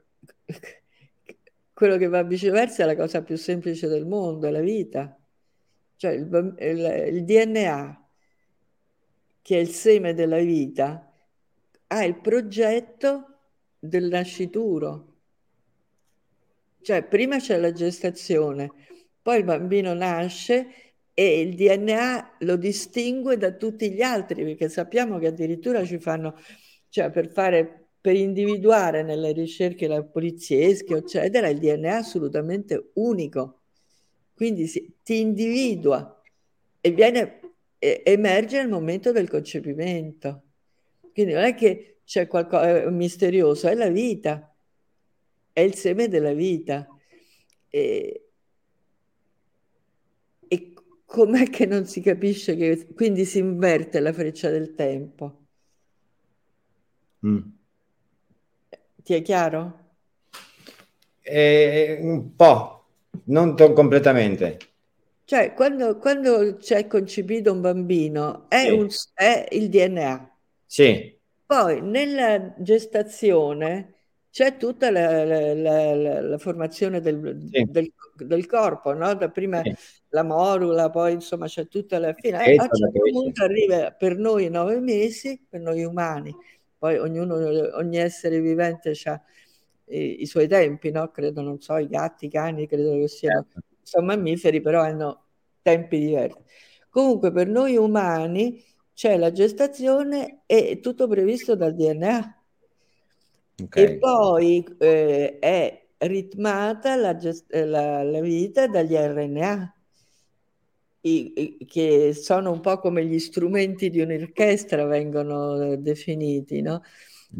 quello 1.74 1.98
che 1.98 2.08
va 2.08 2.24
viceversa 2.24 2.84
è 2.84 2.86
la 2.86 2.96
cosa 2.96 3.22
più 3.22 3.38
semplice 3.38 3.88
del 3.88 4.06
mondo, 4.06 4.48
è 4.48 4.52
la 4.52 4.60
vita. 4.60 5.18
Cioè 5.96 6.12
il, 6.12 6.56
il, 6.60 7.16
il 7.16 7.24
DNA, 7.24 8.08
che 9.42 9.56
è 9.56 9.60
il 9.60 9.70
seme 9.70 10.14
della 10.14 10.40
vita, 10.40 11.14
ha 11.88 12.04
il 12.04 12.20
progetto 12.20 13.33
del 13.84 14.08
nascituro. 14.08 15.12
Cioè, 16.82 17.04
prima 17.04 17.38
c'è 17.38 17.58
la 17.58 17.74
gestazione, 17.74 18.72
poi 19.22 19.40
il 19.40 19.44
bambino 19.44 19.94
nasce 19.94 20.68
e 21.14 21.42
il 21.42 21.56
DNA 21.56 22.38
lo 22.40 22.56
distingue 22.56 23.38
da 23.38 23.52
tutti 23.54 23.92
gli 23.92 24.02
altri, 24.02 24.44
perché 24.44 24.70
sappiamo 24.70 25.20
che 25.20 25.28
addirittura 25.28 25.86
ci 25.86 26.00
fanno, 26.00 26.36
cioè 26.90 27.10
per 27.10 27.30
fare, 27.30 27.90
per 28.00 28.16
individuare 28.16 29.04
nelle 29.04 29.34
ricerche 29.34 29.88
la 29.88 30.02
poliziesche, 30.02 30.96
eccetera, 30.96 31.50
il 31.50 31.60
DNA 31.60 31.90
è 31.90 31.98
assolutamente 31.98 32.92
unico. 32.94 33.60
Quindi 34.34 34.68
si, 34.68 34.98
ti 35.04 35.20
individua 35.20 36.22
e 36.80 36.92
viene, 36.92 37.40
emerge 37.80 38.58
nel 38.58 38.70
momento 38.70 39.12
del 39.12 39.30
concepimento. 39.30 40.44
Quindi 41.14 41.34
non 41.34 41.44
è 41.44 41.54
che 41.54 41.93
c'è 42.06 42.28
qualcosa 42.28 42.90
misterioso, 42.90 43.68
è 43.68 43.76
la 43.76 43.90
vita, 43.90 44.54
è 45.52 45.62
il 45.62 45.76
seme 45.76 46.08
della 46.08 46.34
vita. 46.34 46.88
E, 47.70 48.30
e 50.48 50.74
com'è 51.06 51.50
che 51.50 51.66
non 51.66 51.86
si 51.86 52.02
capisce 52.02 52.56
che 52.56 52.88
quindi 52.94 53.26
si 53.26 53.40
inverte 53.40 54.00
la 54.00 54.14
freccia 54.14 54.50
del 54.50 54.76
tempo? 54.76 55.42
Mm. 57.26 57.42
Ti 59.04 59.14
è 59.14 59.22
chiaro? 59.22 59.80
Eh, 61.22 62.00
un 62.02 62.36
po', 62.36 62.86
non 63.26 63.56
to- 63.56 63.74
completamente. 63.74 64.58
Cioè, 65.26 65.54
quando, 65.54 65.98
quando 65.98 66.58
c'è 66.58 66.86
concepito 66.86 67.52
un 67.52 67.62
bambino, 67.62 68.50
è, 68.50 68.66
sì. 68.66 68.70
un, 68.72 68.88
è 69.14 69.48
il 69.52 69.70
DNA. 69.70 70.38
Sì. 70.66 71.18
Poi 71.54 71.82
nella 71.84 72.52
gestazione 72.58 73.94
c'è 74.32 74.58
tutta 74.58 74.90
la, 74.90 75.24
la, 75.24 75.54
la, 75.54 76.22
la 76.22 76.38
formazione 76.40 77.00
del, 77.00 77.48
sì. 77.52 77.64
del, 77.70 77.94
del, 78.16 78.46
corpo, 78.48 78.92
no? 78.94 79.14
Da 79.14 79.30
prima 79.30 79.62
sì. 79.62 79.72
la 80.10 80.24
morula, 80.24 80.90
poi 80.90 81.14
insomma 81.14 81.46
c'è 81.46 81.68
tutta 81.68 82.00
la 82.00 82.12
fine. 82.14 82.44
Eh, 82.44 82.56
a 82.56 82.64
un 82.64 82.70
certo 82.72 83.00
punto 83.12 83.44
arriva 83.44 83.92
per 83.92 84.18
noi 84.18 84.50
nove 84.50 84.80
mesi, 84.80 85.46
per 85.48 85.62
noi 85.62 85.84
umani, 85.84 86.36
poi 86.76 86.98
ognuno, 86.98 87.36
ogni 87.76 87.98
essere 87.98 88.40
vivente 88.40 88.94
ha 89.04 89.22
i, 89.90 90.24
i, 90.24 90.26
suoi 90.26 90.48
tempi, 90.48 90.90
no? 90.90 91.12
Credo, 91.12 91.44
non 91.44 91.62
so, 91.62 91.78
i 91.78 91.88
gatti, 91.88 92.26
i 92.26 92.30
cani, 92.30 92.66
credo 92.66 92.94
che 92.94 93.08
siano, 93.08 93.44
certo. 93.44 93.68
sono 93.84 94.08
mammiferi, 94.08 94.60
però 94.60 94.82
hanno 94.82 95.26
tempi 95.62 96.00
diversi. 96.00 96.40
Comunque 96.90 97.32
per 97.32 97.48
noi 97.48 97.78
umani 97.78 98.60
c'è 98.94 99.18
la 99.18 99.32
gestazione 99.32 100.44
e 100.46 100.80
tutto 100.82 101.08
previsto 101.08 101.56
dal 101.56 101.76
DNA. 101.76 102.44
Okay. 103.64 103.84
E 103.84 103.98
poi 103.98 104.64
eh, 104.80 105.38
è 105.40 105.88
ritmata 106.00 106.96
la, 106.96 107.16
gest- 107.16 107.54
la, 107.54 108.04
la, 108.04 108.20
vita 108.22 108.68
dagli 108.68 108.96
RNA, 108.96 109.76
i, 111.02 111.34
i, 111.36 111.66
che 111.66 112.14
sono 112.14 112.52
un 112.52 112.60
po' 112.62 112.80
come 112.80 113.06
gli 113.06 113.20
strumenti 113.20 113.90
di 113.90 114.02
un'orchestra, 114.02 114.86
vengono 114.86 115.76
definiti, 115.78 116.62
no? 116.62 116.82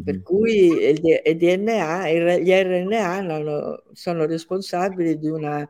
Per 0.02 0.14
mm-hmm. 0.14 0.22
cui 0.24 0.66
il, 0.66 1.00
il 1.24 1.36
DNA, 1.36 2.10
gli 2.38 2.50
RNA 2.50 3.88
sono 3.92 4.26
responsabili 4.26 5.18
di 5.18 5.28
una, 5.28 5.68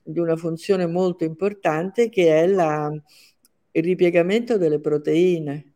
di 0.00 0.18
una 0.18 0.36
funzione 0.36 0.86
molto 0.86 1.24
importante 1.24 2.08
che 2.08 2.42
è 2.42 2.46
la, 2.46 2.90
il 3.72 3.82
ripiegamento 3.82 4.56
delle 4.58 4.80
proteine. 4.80 5.74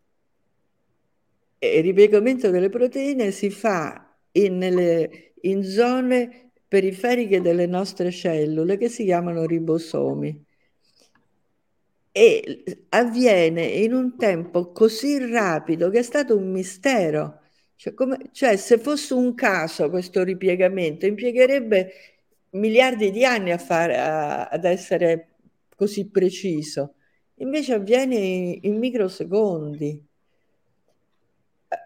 E 1.59 1.79
il 1.79 1.83
ripiegamento 1.83 2.51
delle 2.51 2.69
proteine 2.69 3.31
si 3.31 3.51
fa 3.51 4.17
in, 4.33 4.59
nelle, 4.59 5.33
in 5.43 5.65
zone 5.65 6.53
periferiche 6.69 7.41
delle 7.41 7.67
nostre 7.67 8.11
cellule 8.11 8.77
che 8.77 8.89
si 8.89 9.05
chiamano 9.05 9.47
ribosomi 9.47 10.45
e 12.17 12.65
avviene 12.91 13.63
in 13.63 13.93
un 13.93 14.17
tempo 14.17 14.73
così 14.73 15.19
rapido 15.19 15.91
che 15.91 15.99
è 15.99 16.03
stato 16.03 16.35
un 16.35 16.51
mistero. 16.51 17.41
Cioè, 17.77 17.93
come, 17.93 18.31
cioè 18.33 18.57
se 18.57 18.79
fosse 18.79 19.13
un 19.13 19.35
caso 19.35 19.91
questo 19.91 20.23
ripiegamento, 20.23 21.05
impiegherebbe 21.05 21.93
miliardi 22.53 23.11
di 23.11 23.23
anni 23.25 23.53
a 23.53 23.59
fare, 23.59 23.99
a, 23.99 24.49
ad 24.49 24.65
essere 24.65 25.29
così 25.77 26.09
preciso. 26.09 26.95
Invece 27.39 27.75
avviene 27.75 28.17
in, 28.63 28.79
microsecondi. 28.79 30.05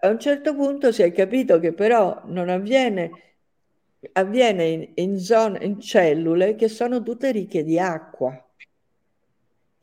A 0.01 0.07
un 0.07 0.19
certo 0.19 0.55
punto 0.55 0.91
si 0.91 1.01
è 1.01 1.11
capito 1.11 1.59
che 1.59 1.73
però 1.73 2.21
non 2.25 2.47
avviene, 2.49 3.11
avviene 4.13 4.65
in, 4.65 4.89
in, 4.95 5.19
zone, 5.19 5.65
in 5.65 5.79
cellule 5.81 6.55
che 6.55 6.69
sono 6.69 7.03
tutte 7.03 7.31
ricche 7.31 7.63
di 7.63 7.77
acqua. 7.77 8.33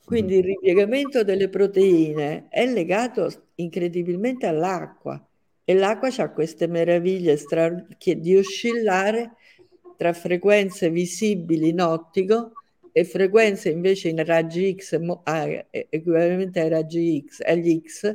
Quindi 0.04 0.36
il 0.36 0.44
ripiegamento 0.44 1.22
delle 1.22 1.50
proteine 1.50 2.46
è 2.48 2.64
legato 2.64 3.30
incredibilmente 3.56 4.46
all'acqua 4.46 5.22
e 5.64 5.74
l'acqua 5.74 6.08
ha 6.16 6.30
queste 6.30 6.66
meraviglie 6.66 7.36
stra- 7.36 7.68
di 7.68 8.36
oscillare 8.36 9.32
tra 9.98 10.14
frequenze 10.14 10.88
visibili 10.88 11.68
in 11.68 11.82
ottico 11.82 12.52
e 12.98 13.04
frequenze 13.04 13.70
invece 13.70 14.08
in 14.08 14.24
raggi 14.24 14.74
X, 14.76 14.98
ah, 15.24 15.46
equivalente 15.70 16.60
ai 16.60 16.68
raggi 16.68 17.24
X, 17.24 17.40
agli 17.44 17.80
X, 17.80 18.12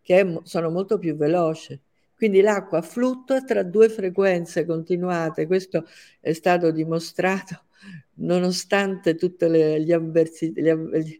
che 0.00 0.40
sono 0.44 0.70
molto 0.70 0.98
più 0.98 1.14
veloci. 1.16 1.78
Quindi 2.16 2.40
l'acqua 2.40 2.80
fluttua 2.80 3.42
tra 3.42 3.62
due 3.62 3.88
frequenze 3.90 4.64
continuate, 4.64 5.46
questo 5.46 5.84
è 6.20 6.32
stato 6.32 6.70
dimostrato 6.70 7.64
nonostante 8.22 9.16
tutti 9.16 9.46
gli, 9.50 9.92
avversi, 9.92 10.52
gli, 10.54 10.70
gli 10.70 11.18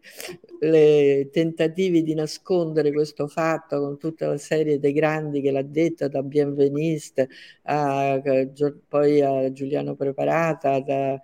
le 0.61 1.29
tentativi 1.31 2.01
di 2.03 2.15
nascondere 2.15 2.91
questo 2.91 3.27
fatto 3.27 3.79
con 3.79 3.97
tutta 3.99 4.27
la 4.27 4.37
serie 4.37 4.79
dei 4.79 4.93
grandi 4.93 5.41
che 5.41 5.51
l'ha 5.51 5.61
detto, 5.61 6.07
da 6.07 6.23
Bienveniste 6.23 7.29
a, 7.63 8.13
a, 8.13 8.21
poi 8.87 9.21
a 9.21 9.51
Giuliano 9.51 9.95
Preparata, 9.95 10.79
da, 10.79 11.19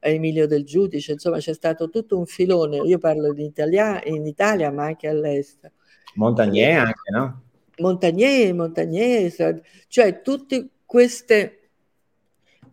a 0.00 0.08
Emilio 0.08 0.46
del 0.46 0.64
Giudice, 0.64 1.12
insomma 1.12 1.38
c'è 1.38 1.54
stato 1.54 1.90
tutto 1.90 2.18
un 2.18 2.26
filone, 2.26 2.78
io 2.78 2.98
parlo 2.98 3.32
in, 3.32 3.40
Italia, 3.40 4.02
in 4.04 4.26
Italia 4.26 4.70
ma 4.70 4.84
anche 4.84 5.08
all'estero. 5.08 5.74
Montagnier 6.14 6.78
anche, 6.78 7.10
no? 7.10 7.42
Montagnier, 7.78 8.54
Montagnier, 8.54 9.62
cioè 9.86 10.22
tutti 10.22 10.70
queste, 10.84 11.70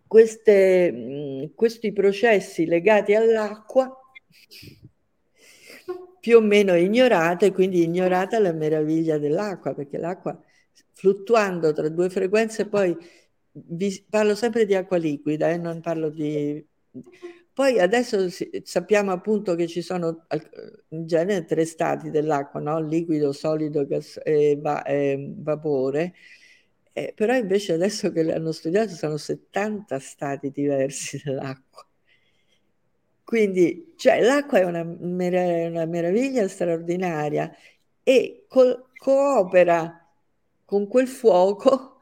queste, 0.08 1.52
questi 1.54 1.92
processi 1.92 2.66
legati 2.66 3.14
all'acqua 3.14 4.00
più 6.20 6.38
o 6.38 6.42
meno 6.42 6.74
ignorate, 6.74 7.52
quindi 7.52 7.84
ignorata 7.84 8.40
la 8.40 8.52
meraviglia 8.52 9.20
dell'acqua, 9.20 9.76
perché 9.76 10.00
l'acqua 10.00 10.36
fluttuando 10.92 11.72
tra 11.72 11.88
due 11.90 12.10
frequenze, 12.10 12.68
poi 12.68 12.98
vi, 13.52 14.04
parlo 14.10 14.34
sempre 14.34 14.66
di 14.66 14.74
acqua 14.74 14.98
liquida, 14.98 15.50
eh, 15.52 15.58
non 15.58 15.82
parlo 15.82 16.10
di 16.10 16.66
poi 17.56 17.80
adesso 17.80 18.28
sappiamo 18.64 19.12
appunto 19.14 19.56
che 19.56 19.66
ci 19.68 19.82
sono 19.82 20.26
in 20.90 21.08
genere 21.08 21.46
tre 21.46 21.64
stati 21.64 22.10
dell'acqua, 22.10 22.60
no? 22.60 22.82
liquido, 22.82 23.32
solido 23.32 23.86
gas, 23.88 24.20
e, 24.24 24.58
va, 24.60 24.84
e 24.84 25.32
vapore, 25.38 26.14
eh, 26.92 27.14
però 27.16 27.34
invece 27.34 27.74
adesso 27.74 28.12
che 28.12 28.24
l'hanno 28.24 28.52
studiato 28.52 28.94
sono 28.94 29.16
70 29.16 30.00
stati 30.00 30.52
diversi 30.52 31.20
dell'acqua. 31.24 31.86
Quindi 33.24 33.94
cioè, 33.96 34.22
l'acqua 34.22 34.60
è 34.60 34.66
una, 34.66 34.84
mer- 34.84 35.70
una, 35.72 35.86
meraviglia 35.86 36.48
straordinaria 36.48 37.56
e 38.04 38.46
co- 38.50 38.90
coopera 38.98 40.08
con 40.66 40.88
quel 40.88 41.08
fuoco 41.08 42.00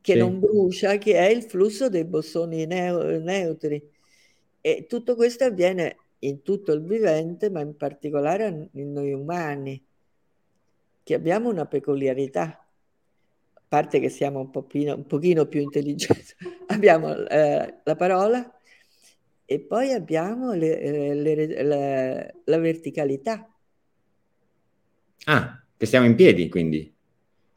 che 0.00 0.12
sì. 0.14 0.18
non 0.18 0.40
brucia, 0.40 0.98
che 0.98 1.14
è 1.14 1.28
il 1.30 1.44
flusso 1.44 1.88
dei 1.88 2.04
bosoni 2.04 2.66
neu- 2.66 3.22
neutri 3.22 3.94
e 4.66 4.86
tutto 4.88 5.14
questo 5.14 5.44
avviene 5.44 5.96
in 6.20 6.42
tutto 6.42 6.72
il 6.72 6.82
vivente, 6.82 7.50
ma 7.50 7.60
in 7.60 7.76
particolare 7.76 8.68
in 8.72 8.90
noi 8.90 9.12
umani, 9.12 9.80
che 11.04 11.14
abbiamo 11.14 11.48
una 11.48 11.66
peculiarità. 11.66 12.66
A 13.52 13.62
parte 13.68 14.00
che 14.00 14.08
siamo 14.08 14.40
un 14.40 14.50
pochino, 14.50 14.96
un 14.96 15.06
pochino 15.06 15.46
più 15.46 15.60
intelligenti, 15.60 16.34
abbiamo 16.66 17.14
eh, 17.28 17.74
la 17.84 17.94
parola 17.94 18.60
e 19.44 19.60
poi 19.60 19.92
abbiamo 19.92 20.52
le, 20.52 20.80
eh, 20.80 21.14
le, 21.14 21.46
le, 21.46 22.34
la 22.42 22.58
verticalità. 22.58 23.48
Ah, 25.26 25.64
che 25.76 25.86
stiamo 25.86 26.06
in 26.06 26.16
piedi 26.16 26.48
quindi. 26.48 26.92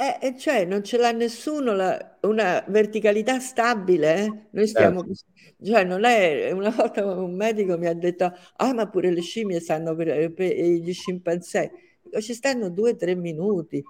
Eh, 0.01 0.37
cioè 0.37 0.63
non 0.63 0.81
ce 0.81 0.97
l'ha 0.97 1.11
nessuno 1.11 1.73
la, 1.73 2.17
una 2.21 2.63
verticalità 2.69 3.37
stabile. 3.39 4.15
Eh? 4.15 4.43
Noi 4.51 4.65
stiamo, 4.65 5.01
certo. 5.01 5.65
cioè 5.65 5.83
non 5.83 6.05
è, 6.05 6.51
una 6.51 6.69
volta 6.69 7.05
un 7.05 7.35
medico 7.35 7.77
mi 7.77 7.85
ha 7.85 7.93
detto, 7.93 8.33
ah 8.55 8.73
ma 8.73 8.87
pure 8.87 9.11
le 9.11 9.19
scimmie 9.19 9.59
stanno 9.59 9.93
per, 9.95 10.31
per 10.31 10.55
gli 10.55 10.93
scimpanzé. 10.93 11.71
Ci 12.17 12.33
stanno 12.33 12.69
due 12.69 12.91
o 12.91 12.95
tre 12.95 13.13
minuti, 13.13 13.83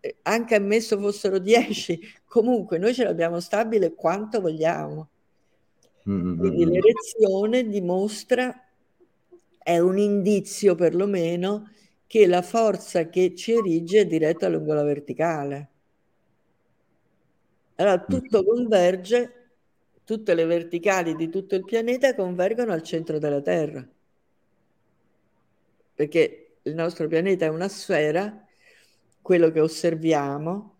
eh, 0.00 0.16
anche 0.24 0.54
ammesso 0.54 1.00
fossero 1.00 1.38
dieci, 1.38 1.98
comunque 2.26 2.76
noi 2.76 2.92
ce 2.92 3.04
l'abbiamo 3.04 3.40
stabile 3.40 3.94
quanto 3.94 4.42
vogliamo. 4.42 5.08
Mm-hmm. 6.10 6.38
Quindi 6.38 6.64
l'erezione 6.66 7.66
dimostra, 7.66 8.68
è 9.62 9.78
un 9.78 9.96
indizio 9.96 10.74
perlomeno, 10.74 11.70
che 12.08 12.26
la 12.26 12.40
forza 12.40 13.10
che 13.10 13.34
ci 13.36 13.52
erige 13.52 14.00
è 14.00 14.06
diretta 14.06 14.48
lungo 14.48 14.72
la 14.72 14.82
verticale. 14.82 15.68
Allora 17.76 18.02
tutto 18.02 18.42
converge, 18.42 19.50
tutte 20.04 20.34
le 20.34 20.46
verticali 20.46 21.14
di 21.14 21.28
tutto 21.28 21.54
il 21.54 21.64
pianeta 21.64 22.14
convergono 22.14 22.72
al 22.72 22.82
centro 22.82 23.18
della 23.18 23.42
Terra. 23.42 23.86
Perché 25.94 26.56
il 26.62 26.74
nostro 26.74 27.06
pianeta 27.08 27.44
è 27.44 27.50
una 27.50 27.68
sfera, 27.68 28.42
quello 29.20 29.50
che 29.50 29.60
osserviamo, 29.60 30.76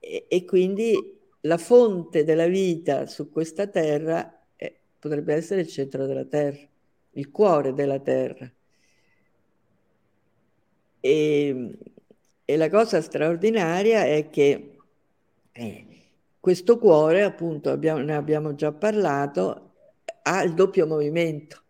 e, 0.00 0.24
e 0.26 0.44
quindi 0.46 1.18
la 1.42 1.58
fonte 1.58 2.24
della 2.24 2.46
vita 2.46 3.04
su 3.04 3.30
questa 3.30 3.66
Terra 3.66 4.46
è, 4.56 4.74
potrebbe 4.98 5.34
essere 5.34 5.60
il 5.60 5.68
centro 5.68 6.06
della 6.06 6.24
Terra, 6.24 6.66
il 7.10 7.30
cuore 7.30 7.74
della 7.74 8.00
Terra. 8.00 8.50
E, 11.00 11.78
e 12.44 12.56
la 12.56 12.70
cosa 12.70 13.00
straordinaria 13.00 14.04
è 14.04 14.28
che 14.30 14.76
eh, 15.52 15.86
questo 16.40 16.78
cuore, 16.78 17.22
appunto, 17.22 17.70
abbiamo, 17.70 18.00
ne 18.00 18.14
abbiamo 18.14 18.54
già 18.54 18.72
parlato, 18.72 19.72
ha 20.22 20.42
il 20.42 20.54
doppio 20.54 20.86
movimento. 20.86 21.62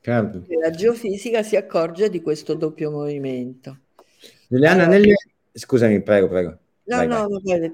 Certo. 0.00 0.44
La 0.60 0.70
geofisica 0.70 1.42
si 1.42 1.56
accorge 1.56 2.08
di 2.08 2.22
questo 2.22 2.54
doppio 2.54 2.90
movimento. 2.90 3.78
Giuliana, 4.48 4.84
allora, 4.84 4.98
nelle... 4.98 5.14
scusami, 5.52 6.02
prego, 6.02 6.28
prego. 6.28 6.58
No, 6.84 6.96
vai, 6.96 7.06
no, 7.06 7.28
vai. 7.44 7.72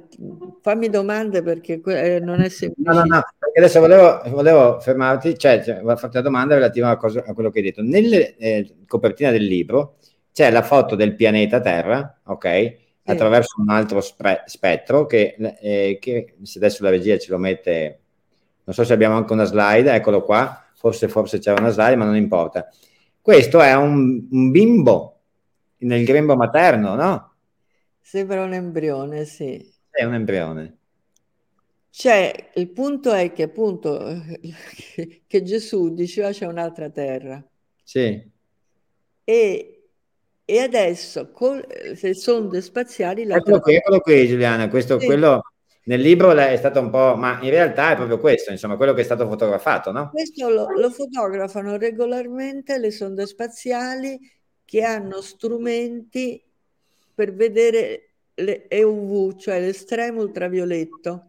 fammi 0.60 0.90
domande 0.90 1.42
perché 1.42 1.80
eh, 1.84 2.20
non 2.20 2.40
è 2.42 2.48
semplice. 2.48 2.90
No, 2.90 2.94
no, 2.94 3.04
no, 3.04 3.22
perché 3.38 3.58
adesso 3.58 3.80
volevo, 3.80 4.20
volevo 4.26 4.78
fermarti, 4.80 5.38
cioè, 5.38 5.62
cioè 5.62 5.76
volevo 5.76 5.98
farti 5.98 6.16
una 6.16 6.26
domanda 6.26 6.54
relativa 6.54 6.90
a, 6.90 6.96
cosa, 6.96 7.24
a 7.24 7.32
quello 7.32 7.50
che 7.50 7.60
hai 7.60 7.64
detto. 7.64 7.82
Nelle 7.82 8.36
eh, 8.36 8.74
copertina 8.86 9.30
del 9.30 9.44
libro 9.44 9.96
c'è 10.36 10.50
la 10.50 10.60
foto 10.60 10.96
del 10.96 11.14
pianeta 11.14 11.62
Terra, 11.62 12.20
ok? 12.24 12.76
Attraverso 13.04 13.58
un 13.58 13.70
altro 13.70 14.02
spre- 14.02 14.42
spettro 14.44 15.06
che, 15.06 15.34
eh, 15.62 15.96
che, 15.98 16.34
se 16.42 16.58
adesso 16.58 16.82
la 16.82 16.90
regia 16.90 17.16
ce 17.16 17.30
lo 17.30 17.38
mette, 17.38 18.00
non 18.64 18.74
so 18.74 18.84
se 18.84 18.92
abbiamo 18.92 19.16
anche 19.16 19.32
una 19.32 19.44
slide, 19.44 19.90
eccolo 19.94 20.22
qua, 20.22 20.62
forse, 20.74 21.08
forse 21.08 21.38
c'era 21.38 21.58
una 21.58 21.70
slide, 21.70 21.96
ma 21.96 22.04
non 22.04 22.16
importa. 22.16 22.68
Questo 23.18 23.62
è 23.62 23.74
un, 23.76 24.28
un 24.30 24.50
bimbo 24.50 25.20
nel 25.78 26.04
grembo 26.04 26.36
materno, 26.36 26.94
no? 26.96 27.32
Sembra 27.98 28.44
un 28.44 28.52
embrione, 28.52 29.24
sì. 29.24 29.72
È 29.88 30.04
un 30.04 30.12
embrione. 30.12 30.76
Cioè, 31.88 32.50
il 32.56 32.68
punto 32.68 33.10
è 33.10 33.32
che 33.32 33.44
appunto 33.44 34.20
che, 34.92 35.22
che 35.26 35.42
Gesù 35.42 35.94
diceva 35.94 36.30
c'è 36.30 36.44
un'altra 36.44 36.90
terra. 36.90 37.42
Sì. 37.82 38.34
E 39.24 39.75
e 40.48 40.60
adesso 40.60 41.32
con 41.32 41.60
le 42.00 42.14
sonde 42.14 42.62
spaziali... 42.62 43.24
La 43.24 43.36
eccolo 43.36 43.60
qui, 43.60 43.74
eccolo 43.74 44.00
qui 44.00 44.28
Giuliana, 44.28 44.68
questo, 44.68 44.98
sì. 45.00 45.06
quello 45.06 45.42
nel 45.86 46.00
libro 46.00 46.30
è 46.32 46.56
stato 46.56 46.80
un 46.80 46.88
po', 46.88 47.16
ma 47.16 47.40
in 47.42 47.50
realtà 47.50 47.92
è 47.92 47.96
proprio 47.96 48.20
questo, 48.20 48.52
insomma, 48.52 48.76
quello 48.76 48.94
che 48.94 49.00
è 49.00 49.04
stato 49.04 49.26
fotografato, 49.26 49.90
no? 49.90 50.10
Questo 50.10 50.48
lo, 50.48 50.68
lo 50.70 50.90
fotografano 50.90 51.76
regolarmente 51.76 52.78
le 52.78 52.92
sonde 52.92 53.26
spaziali 53.26 54.18
che 54.64 54.82
hanno 54.82 55.20
strumenti 55.20 56.42
per 57.12 57.34
vedere 57.34 58.10
le 58.34 58.68
EUV, 58.68 59.36
cioè 59.36 59.60
l'estremo 59.60 60.22
ultravioletto, 60.22 61.24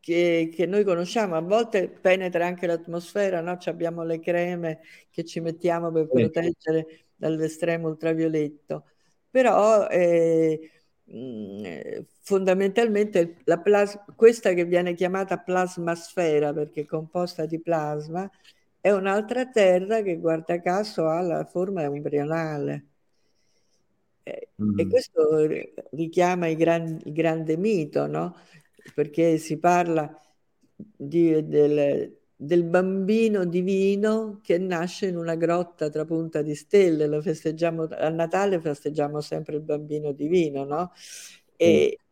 che, 0.00 0.50
che, 0.54 0.66
noi 0.66 0.84
conosciamo, 0.84 1.36
a 1.36 1.40
volte 1.40 1.88
penetra 1.88 2.46
anche 2.46 2.66
l'atmosfera, 2.66 3.40
no? 3.40 3.58
abbiamo 3.64 4.04
le 4.04 4.20
creme 4.20 4.80
che 5.10 5.24
ci 5.24 5.40
mettiamo 5.40 5.92
per 5.92 6.08
proteggere 6.08 7.04
dall'estremo 7.28 7.88
ultravioletto, 7.88 8.86
però 9.30 9.86
eh, 9.88 10.70
fondamentalmente 12.20 13.36
la 13.44 13.58
plas- 13.60 14.00
questa 14.16 14.52
che 14.54 14.64
viene 14.64 14.94
chiamata 14.94 15.38
plasmasfera 15.38 16.52
perché 16.52 16.82
è 16.82 16.86
composta 16.86 17.46
di 17.46 17.60
plasma 17.60 18.28
è 18.80 18.90
un'altra 18.90 19.46
terra 19.46 20.02
che 20.02 20.18
guarda 20.18 20.60
caso 20.60 21.06
ha 21.06 21.20
la 21.20 21.44
forma 21.44 21.84
embrionale. 21.84 22.86
Eh, 24.24 24.48
mm. 24.60 24.78
E 24.80 24.86
questo 24.88 25.46
richiama 25.92 26.48
il, 26.48 26.56
gran, 26.56 26.98
il 27.04 27.12
grande 27.12 27.56
mito, 27.56 28.06
no? 28.08 28.36
perché 28.94 29.38
si 29.38 29.58
parla 29.58 30.20
di, 30.74 31.46
del, 31.46 32.16
del, 32.44 32.64
bambino 32.64 33.44
divino 33.44 34.40
che 34.42 34.58
nasce 34.58 35.06
in 35.06 35.16
una 35.16 35.34
grotta 35.36 35.88
tra 35.88 36.04
punta 36.04 36.42
di 36.42 36.54
stelle, 36.54 37.06
lo 37.06 37.20
festeggiamo 37.20 37.88
a 37.90 38.08
Natale 38.08 38.60
festeggiamo 38.60 39.20
sempre 39.20 39.56
il 39.56 39.62
bambino 39.62 40.12
divino, 40.12 40.64
no? 40.64 40.92
E, 41.56 41.98
mm. 41.98 42.04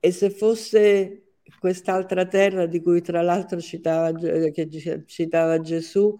e 0.00 0.10
se 0.12 0.30
fosse 0.30 1.22
quest'altra 1.58 2.26
terra 2.26 2.66
di 2.66 2.80
cui 2.80 3.00
tra 3.02 3.22
l'altro 3.22 3.60
citava, 3.60 4.12
che 4.12 5.04
citava 5.06 5.60
Gesù 5.60 6.16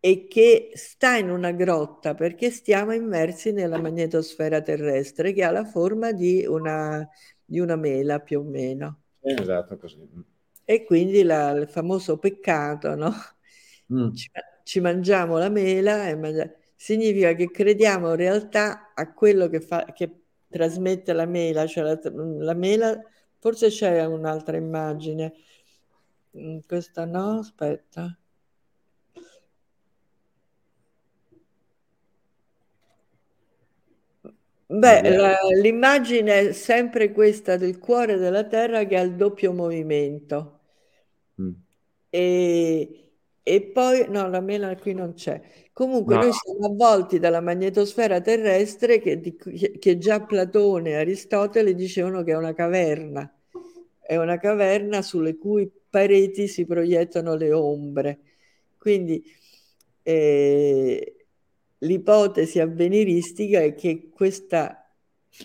e 0.00 0.26
che 0.26 0.70
sta 0.74 1.16
in 1.16 1.30
una 1.30 1.52
grotta 1.52 2.14
perché 2.14 2.50
stiamo 2.50 2.92
immersi 2.92 3.52
nella 3.52 3.80
magnetosfera 3.80 4.60
terrestre 4.60 5.32
che 5.32 5.42
ha 5.42 5.50
la 5.50 5.64
forma 5.64 6.12
di 6.12 6.44
una, 6.46 7.08
di 7.44 7.58
una 7.58 7.76
mela 7.76 8.20
più 8.20 8.40
o 8.40 8.42
meno. 8.44 9.00
Esatto, 9.20 9.76
così. 9.76 10.34
E 10.68 10.84
quindi 10.84 11.22
la, 11.22 11.50
il 11.52 11.68
famoso 11.68 12.18
peccato, 12.18 12.94
no? 12.96 13.12
Mm. 13.92 14.12
Ci, 14.14 14.30
ci, 14.64 14.80
mangiamo 14.80 15.38
la 15.38 15.48
mela 15.48 16.08
e 16.08 16.16
mangia... 16.16 16.52
significa 16.74 17.34
che 17.34 17.50
crediamo 17.52 18.10
in 18.10 18.16
realtà 18.16 18.92
a 18.94 19.12
quello 19.12 19.48
che, 19.48 19.60
fa, 19.60 19.84
che 19.94 20.10
trasmette 20.48 21.12
la 21.12 21.24
mela, 21.26 21.66
cioè 21.66 21.84
la, 21.84 22.00
la 22.38 22.54
mela, 22.54 23.00
forse 23.38 23.68
c'è 23.68 24.04
un'altra 24.06 24.56
immagine, 24.56 25.34
mm, 26.36 26.58
questa 26.66 27.04
no, 27.04 27.38
aspetta. 27.38 28.18
Beh, 34.68 35.16
la, 35.16 35.36
l'immagine 35.60 36.48
è 36.48 36.52
sempre 36.52 37.12
questa 37.12 37.56
del 37.56 37.78
cuore 37.78 38.16
della 38.16 38.44
Terra 38.44 38.84
che 38.84 38.96
ha 38.96 39.00
il 39.00 39.14
doppio 39.14 39.52
movimento. 39.52 40.55
E, 42.16 43.10
e, 43.42 43.62
poi, 43.62 44.06
no, 44.08 44.30
la 44.30 44.40
mela 44.40 44.74
qui 44.76 44.94
non 44.94 45.12
c'è. 45.12 45.38
Comunque 45.74 46.14
no. 46.14 46.22
noi 46.22 46.32
siamo 46.32 46.66
avvolti 46.66 47.18
dalla 47.18 47.42
magnetosfera 47.42 48.22
terrestre 48.22 49.00
che, 49.00 49.20
di, 49.20 49.36
che 49.36 49.98
già 49.98 50.22
Platone 50.22 50.90
e 50.90 50.94
Aristotele 50.94 51.74
dicevano 51.74 52.22
che 52.22 52.32
è 52.32 52.36
una 52.36 52.54
caverna. 52.54 53.30
È 54.00 54.16
una 54.16 54.38
caverna 54.38 55.02
sulle 55.02 55.36
cui 55.36 55.70
pareti 55.90 56.48
si 56.48 56.64
proiettano 56.64 57.34
le 57.34 57.52
ombre. 57.52 58.20
Quindi 58.78 59.22
eh, 60.02 61.26
l'ipotesi 61.78 62.60
avveniristica 62.60 63.60
è 63.60 63.74
che 63.74 64.08
questa... 64.10 64.90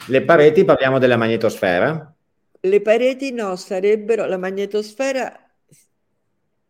Le 0.07 0.21
pareti, 0.23 0.63
parliamo 0.63 0.99
della 0.99 1.17
magnetosfera? 1.17 2.15
Le 2.61 2.81
pareti 2.81 3.33
no, 3.33 3.57
sarebbero... 3.57 4.25
La 4.25 4.37
magnetosfera 4.37 5.50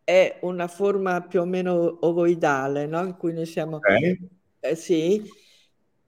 è 0.04 0.40
una 0.42 0.68
forma 0.68 1.22
più 1.22 1.42
o 1.42 1.46
meno 1.46 1.98
ovoidale, 2.02 2.86
no? 2.86 3.06
In 3.06 3.18
cui 3.18 3.34
noi 3.34 3.46
siamo... 3.46 3.78
Okay. 3.78 4.20
Eh, 4.60 4.76
sì, 4.76 5.24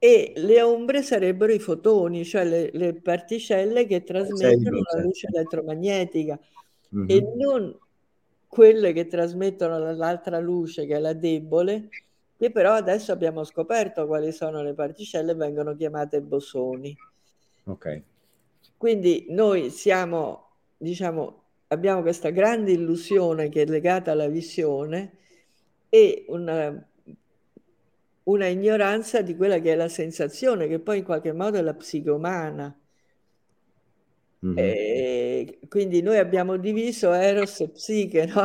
e 0.04 0.34
le 0.36 0.60
ombre 0.60 1.02
sarebbero 1.02 1.50
i 1.50 1.58
fotoni, 1.58 2.26
cioè 2.26 2.44
le, 2.44 2.68
le 2.74 2.92
particelle 2.92 3.86
che 3.86 4.04
trasmettono 4.04 4.80
la 4.92 5.00
luce 5.00 5.28
elettromagnetica 5.32 6.38
mm-hmm. 6.94 7.06
e 7.08 7.32
non 7.36 7.78
quelle 8.46 8.92
che 8.92 9.06
trasmettono 9.06 9.78
l'altra 9.94 10.38
luce 10.40 10.84
che 10.84 10.96
è 10.96 10.98
la 10.98 11.14
debole, 11.14 11.88
che 12.36 12.50
però 12.50 12.74
adesso 12.74 13.12
abbiamo 13.12 13.44
scoperto 13.44 14.06
quali 14.06 14.30
sono 14.30 14.62
le 14.62 14.74
particelle, 14.74 15.34
vengono 15.34 15.74
chiamate 15.74 16.20
bosoni. 16.20 16.94
Ok. 17.64 18.02
Quindi 18.76 19.26
noi 19.30 19.70
siamo, 19.70 20.50
diciamo, 20.76 21.43
abbiamo 21.74 22.02
questa 22.02 22.30
grande 22.30 22.72
illusione 22.72 23.48
che 23.48 23.62
è 23.62 23.66
legata 23.66 24.12
alla 24.12 24.28
visione 24.28 25.18
e 25.88 26.24
una, 26.28 26.88
una 28.24 28.46
ignoranza 28.46 29.20
di 29.22 29.36
quella 29.36 29.58
che 29.58 29.72
è 29.72 29.76
la 29.76 29.88
sensazione, 29.88 30.66
che 30.66 30.78
poi 30.80 30.98
in 30.98 31.04
qualche 31.04 31.32
modo 31.32 31.58
è 31.58 31.62
la 31.62 31.74
psiche 31.74 32.10
umana. 32.10 32.76
Mm-hmm. 34.44 35.68
quindi 35.68 36.02
noi 36.02 36.18
abbiamo 36.18 36.58
diviso 36.58 37.14
Eros 37.14 37.60
e 37.60 37.70
Psiche, 37.70 38.26
no? 38.26 38.44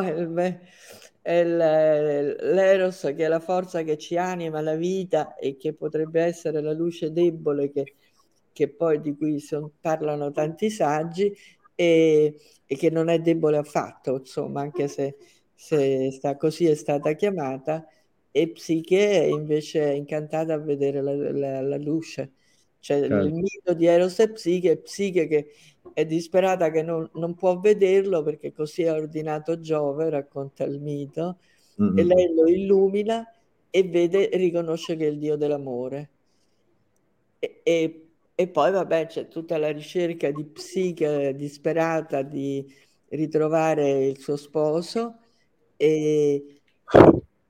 l'eros 2.42 3.02
che 3.02 3.26
è 3.26 3.28
la 3.28 3.42
forza 3.42 3.82
che 3.84 3.98
ci 3.98 4.16
anima 4.16 4.62
la 4.62 4.76
vita 4.76 5.36
e 5.36 5.58
che 5.58 5.74
potrebbe 5.74 6.22
essere 6.22 6.62
la 6.62 6.72
luce 6.72 7.12
debole 7.12 7.70
che, 7.70 7.96
che 8.54 8.70
poi 8.70 9.02
di 9.02 9.14
cui 9.18 9.40
son, 9.40 9.70
parlano 9.82 10.32
tanti 10.32 10.70
saggi 10.70 11.36
e, 11.80 12.36
e, 12.66 12.76
che 12.76 12.90
non 12.90 13.08
è 13.08 13.20
debole 13.20 13.56
affatto, 13.56 14.18
insomma, 14.18 14.60
anche 14.60 14.90
se, 14.90 15.16
se 15.56 16.12
sta, 16.12 16.36
così 16.36 16.66
è 16.66 16.76
stata 16.76 17.14
chiamata, 17.14 17.88
e 18.32 18.50
Psiche 18.50 19.30
invece 19.32 19.86
è 19.86 19.94
incantata 19.94 20.56
a 20.56 20.58
vedere 20.58 21.02
la, 21.02 21.14
la, 21.16 21.62
la 21.62 21.78
luce. 21.78 22.34
Cioè 22.82 23.00
certo. 23.00 23.16
il 23.26 23.34
mito 23.34 23.74
di 23.74 23.86
Eros 23.86 24.20
e 24.20 24.32
Psiche, 24.32 24.78
Psiche 24.78 25.28
che 25.28 25.52
è 25.94 26.06
disperata 26.06 26.70
che 26.70 26.82
non, 26.84 27.10
non, 27.14 27.34
può 27.34 27.58
vederlo 27.60 28.24
perché 28.24 28.52
così 28.52 28.86
ha 28.86 28.94
ordinato 28.94 29.62
Giove, 29.62 30.10
racconta 30.10 30.66
il 30.66 30.82
mito, 30.82 31.38
mm-hmm. 31.82 31.98
e 31.98 32.04
lei 32.04 32.34
lo 32.34 32.46
illumina 32.46 33.26
e 33.70 33.84
vede, 33.84 34.30
riconosce 34.34 34.98
che 34.98 35.06
è 35.06 35.10
il 35.10 35.18
Dio 35.18 35.38
dell'amore. 35.38 36.10
E, 37.40 37.62
e, 37.64 38.09
e 38.40 38.48
poi 38.48 38.72
vabbè 38.72 39.08
c'è 39.08 39.28
tutta 39.28 39.58
la 39.58 39.70
ricerca 39.70 40.32
di 40.32 40.46
psiche 40.46 41.36
disperata 41.36 42.22
di 42.22 42.66
ritrovare 43.10 44.06
il 44.06 44.18
suo 44.18 44.38
sposo 44.38 45.18
e, 45.76 46.62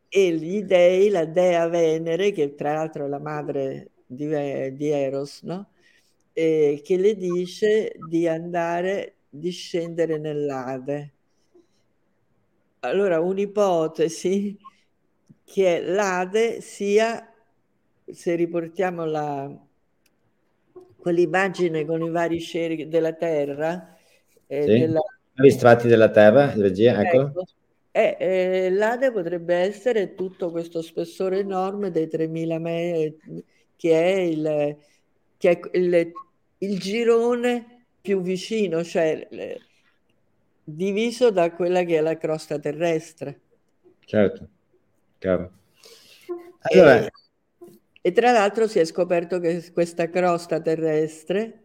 e 0.10 0.32
gli 0.32 0.64
dei, 0.64 1.10
la 1.10 1.26
dea 1.26 1.68
Venere, 1.68 2.32
che 2.32 2.56
tra 2.56 2.74
l'altro 2.74 3.06
è 3.06 3.08
la 3.08 3.20
madre 3.20 3.92
di, 4.04 4.26
di 4.74 4.88
Eros, 4.88 5.44
no? 5.44 5.74
eh, 6.34 6.82
che 6.84 6.98
le 6.98 7.16
dice 7.16 7.92
di 8.08 8.28
andare, 8.28 9.18
di 9.30 9.52
scendere 9.52 10.18
nell'Ade. 10.18 11.14
Allora, 12.80 13.20
un'ipotesi 13.20 14.58
che 15.44 15.82
l'Ade 15.82 16.62
sia, 16.62 17.32
se 18.06 18.34
riportiamo 18.34 19.06
la, 19.06 19.68
quell'immagine 21.00 21.86
con 21.86 22.02
i 22.04 22.10
vari 22.10 22.40
sceri 22.40 22.88
della 22.88 23.14
Terra, 23.14 23.98
eh, 24.48 24.62
sì. 24.62 24.80
della, 24.80 25.02
gli 25.34 25.50
strati 25.50 25.88
della 25.88 26.10
Terra, 26.10 26.54
regia, 26.56 27.02
ecco. 27.02 27.22
ecco. 27.22 27.44
Eh, 27.92 28.18
eh, 28.20 28.70
l'Ade 28.70 29.12
potrebbe 29.12 29.56
essere 29.56 30.14
tutto 30.14 30.52
questo 30.52 30.82
spessore 30.82 31.40
enorme 31.40 31.90
dei 31.92 32.08
3000 32.08 32.60
metri, 32.60 33.44
che 33.76 34.04
è 34.04 34.20
il, 34.20 34.78
che 35.38 35.50
è 35.50 35.78
il 35.78 36.12
il 36.60 36.80
girone 36.80 37.86
più 38.02 38.22
vicino, 38.22 38.84
cioè 38.84 39.28
le, 39.30 39.62
diviso 40.64 41.32
da 41.32 41.52
quella 41.52 41.84
che 41.84 41.98
è 41.98 42.02
la 42.02 42.18
crosta 42.18 42.60
terrestre. 42.60 43.42
Certo, 44.00 44.48
chiaro. 45.18 45.52
Allora... 46.62 47.06
E, 47.06 47.12
e, 48.02 48.12
tra 48.12 48.32
l'altro 48.32 48.68
si 48.68 48.80
è 48.80 48.86
scoperto 48.86 49.40
che 49.40 49.72
questa 49.74 50.10
crosta 50.10 50.62
terrestre, 50.62 51.64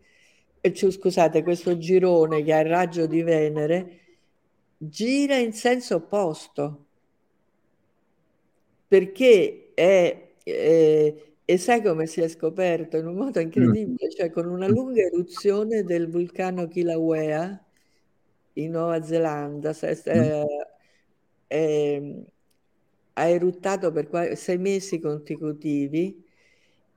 cioè, 0.73 0.91
scusate, 0.91 1.43
questo 1.43 1.77
girone 1.79 2.43
che 2.43 2.53
ha 2.53 2.61
il 2.61 2.69
raggio 2.69 3.07
di 3.07 3.23
Venere, 3.23 4.01
gira 4.79 5.37
in 5.37 5.53
senso 5.53 5.97
opposto, 5.97 6.87
perché 8.89 9.71
è... 9.75 10.33
è 10.43 11.15
e 11.47 11.59
sai 11.59 11.83
come 11.83 12.07
si 12.07 12.23
è 12.23 12.29
scoperto? 12.29 12.97
In 12.97 13.07
un 13.07 13.17
modo 13.17 13.39
incredibile, 13.39 14.11
cioè 14.11 14.31
con 14.31 14.47
una 14.47 14.67
lunga 14.67 15.03
eruzione 15.03 15.83
del 15.85 16.09
vulcano 16.09 16.69
Kilauea 16.69 17.63
in 18.55 18.71
Nuova 18.71 19.03
Zelanda. 19.03 19.77
Eh, 19.79 20.47
eh, 21.49 22.25
ha 23.13 23.29
eruttato 23.29 23.93
per 23.93 24.37
sei 24.39 24.57
mesi 24.59 24.99
consecutivi 25.01 26.24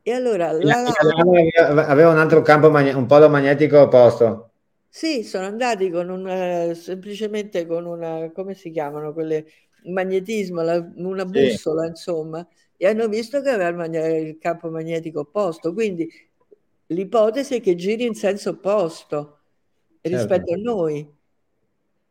e 0.08 0.14
allora 0.14 0.54
la 0.54 0.82
lava... 0.82 1.84
aveva 1.86 2.12
un 2.12 2.18
altro 2.18 2.42
campo 2.42 2.70
un 2.70 3.06
polo 3.08 3.28
magnetico 3.28 3.82
opposto. 3.82 4.52
Sì, 4.88 5.22
sono 5.24 5.46
andati 5.46 5.90
con 5.90 6.08
un 6.08 6.74
semplicemente 6.76 7.66
con 7.66 7.86
una 7.86 8.32
come 8.34 8.54
si 8.54 8.72
chiamano 8.72 9.12
quelle 9.12 9.46
magnetismo, 9.88 10.62
la, 10.62 10.82
una 10.96 11.26
bussola, 11.26 11.84
sì. 11.84 11.90
insomma, 11.90 12.48
e 12.78 12.88
hanno 12.88 13.10
visto 13.10 13.42
che 13.42 13.50
aveva 13.50 13.84
il, 13.84 14.28
il 14.28 14.38
campo 14.40 14.70
magnetico 14.70 15.20
opposto. 15.20 15.74
Quindi 15.74 16.10
l'ipotesi 16.86 17.56
è 17.56 17.62
che 17.62 17.76
giri 17.76 18.06
in 18.06 18.16
senso 18.16 18.52
opposto 18.52 19.40
certo. 20.02 20.18
rispetto 20.18 20.54
a 20.54 20.58
noi. 20.58 21.06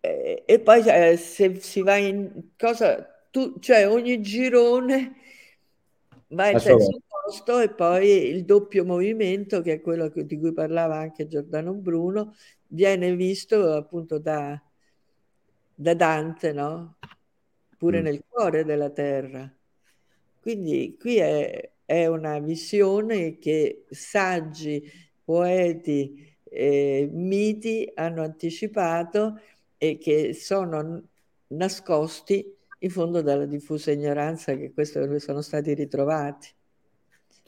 E, 0.00 0.42
e 0.44 0.60
poi 0.60 0.82
eh, 0.86 1.16
se 1.16 1.54
si 1.60 1.80
va 1.80 1.96
in 1.96 2.50
cosa, 2.58 3.08
tu, 3.30 3.58
cioè 3.58 3.88
ogni 3.88 4.20
girone 4.20 5.14
va 6.28 6.50
in 6.50 6.58
senso 6.58 7.00
opposto 7.26 7.58
e 7.58 7.70
poi 7.70 8.28
il 8.28 8.44
doppio 8.44 8.84
movimento, 8.84 9.60
che 9.60 9.74
è 9.74 9.80
quello 9.80 10.08
di 10.08 10.38
cui 10.38 10.52
parlava 10.52 10.96
anche 10.96 11.26
Giordano 11.26 11.74
Bruno, 11.74 12.34
viene 12.68 13.14
visto 13.16 13.72
appunto 13.72 14.18
da, 14.18 14.60
da 15.74 15.94
Dante, 15.94 16.52
no? 16.52 16.96
pure 17.76 18.00
mm. 18.00 18.04
nel 18.04 18.24
cuore 18.28 18.64
della 18.64 18.90
terra. 18.90 19.52
Quindi 20.40 20.96
qui 20.98 21.16
è, 21.16 21.70
è 21.84 22.06
una 22.06 22.38
visione 22.38 23.38
che 23.38 23.84
saggi, 23.90 24.82
poeti, 25.24 26.34
eh, 26.44 27.08
miti 27.12 27.90
hanno 27.94 28.22
anticipato 28.22 29.40
e 29.76 29.98
che 29.98 30.32
sono 30.34 31.02
nascosti 31.48 32.54
in 32.80 32.90
fondo 32.90 33.22
dalla 33.22 33.46
diffusa 33.46 33.90
ignoranza 33.90 34.54
che 34.54 34.72
questi 34.72 35.00
sono 35.18 35.42
stati 35.42 35.74
ritrovati. 35.74 36.54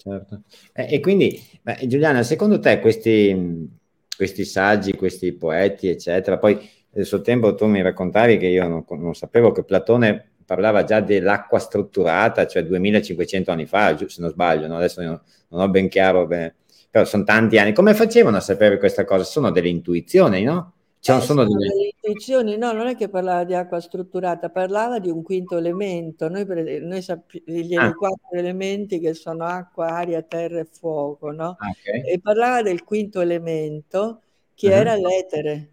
Certo. 0.01 0.43
Eh, 0.73 0.95
e 0.95 1.01
quindi, 1.01 1.41
beh, 1.61 1.87
Giuliana, 1.89 2.23
secondo 2.23 2.61
te 2.61 2.79
questi, 2.79 3.69
questi 4.17 4.45
saggi, 4.45 4.93
questi 4.95 5.33
poeti, 5.33 5.89
eccetera, 5.89 6.39
poi 6.39 6.57
nel 6.93 7.05
suo 7.05 7.21
tempo 7.21 7.55
tu 7.55 7.67
mi 7.67 7.83
raccontavi 7.83 8.37
che 8.39 8.47
io 8.47 8.67
non, 8.69 8.85
non 8.91 9.15
sapevo 9.15 9.51
che 9.51 9.65
Platone 9.65 10.35
parlava 10.45 10.85
già 10.85 11.01
dell'acqua 11.01 11.59
strutturata, 11.59 12.47
cioè 12.47 12.65
2500 12.65 13.51
anni 13.51 13.67
fa, 13.67 13.97
se 13.99 14.21
non 14.21 14.31
sbaglio, 14.31 14.69
no? 14.69 14.77
adesso 14.77 15.03
non, 15.03 15.21
non 15.49 15.61
ho 15.63 15.69
ben 15.69 15.89
chiaro, 15.89 16.27
beh, 16.27 16.55
però 16.91 17.05
sono 17.05 17.25
tanti 17.25 17.59
anni. 17.59 17.73
Come 17.73 17.93
facevano 17.95 18.37
a 18.37 18.41
sapere 18.41 18.79
questa 18.79 19.05
cosa? 19.05 19.25
Sono 19.25 19.51
delle 19.51 19.69
intuizioni, 19.69 20.43
no? 20.45 20.75
Cioè, 21.01 21.17
eh, 21.17 21.21
sono, 21.21 21.45
delle... 21.45 21.93
intuizioni, 21.95 22.57
no, 22.57 22.73
non 22.73 22.87
è 22.87 22.97
che 22.97 23.09
parlava 23.09 23.45
di 23.45 23.55
acqua 23.55 23.81
strutturata, 23.81 24.51
parlava 24.51 24.99
di 24.99 25.11
un 25.11 25.23
quinto 25.23 25.57
elemento. 25.57 26.29
Noi, 26.29 26.45
noi 26.81 27.03
sappiamo 27.03 27.45
gli 27.47 27.75
ah. 27.75 27.95
quattro 27.95 28.37
elementi 28.37 28.99
che 28.99 29.15
sono 29.15 29.45
acqua, 29.45 29.89
aria, 29.89 30.23
terra 30.23 30.61
e 30.61 30.67
fuoco, 30.71 31.31
no? 31.31 31.57
Ah, 31.59 31.71
okay. 31.71 32.13
E 32.13 32.21
parlava 32.21 32.63
del 32.63 32.85
quinto 32.85 33.21
elemento 33.21 34.23
che 34.55 34.69
uh-huh. 34.69 34.75
era 34.75 34.97
l'etere. 34.97 35.69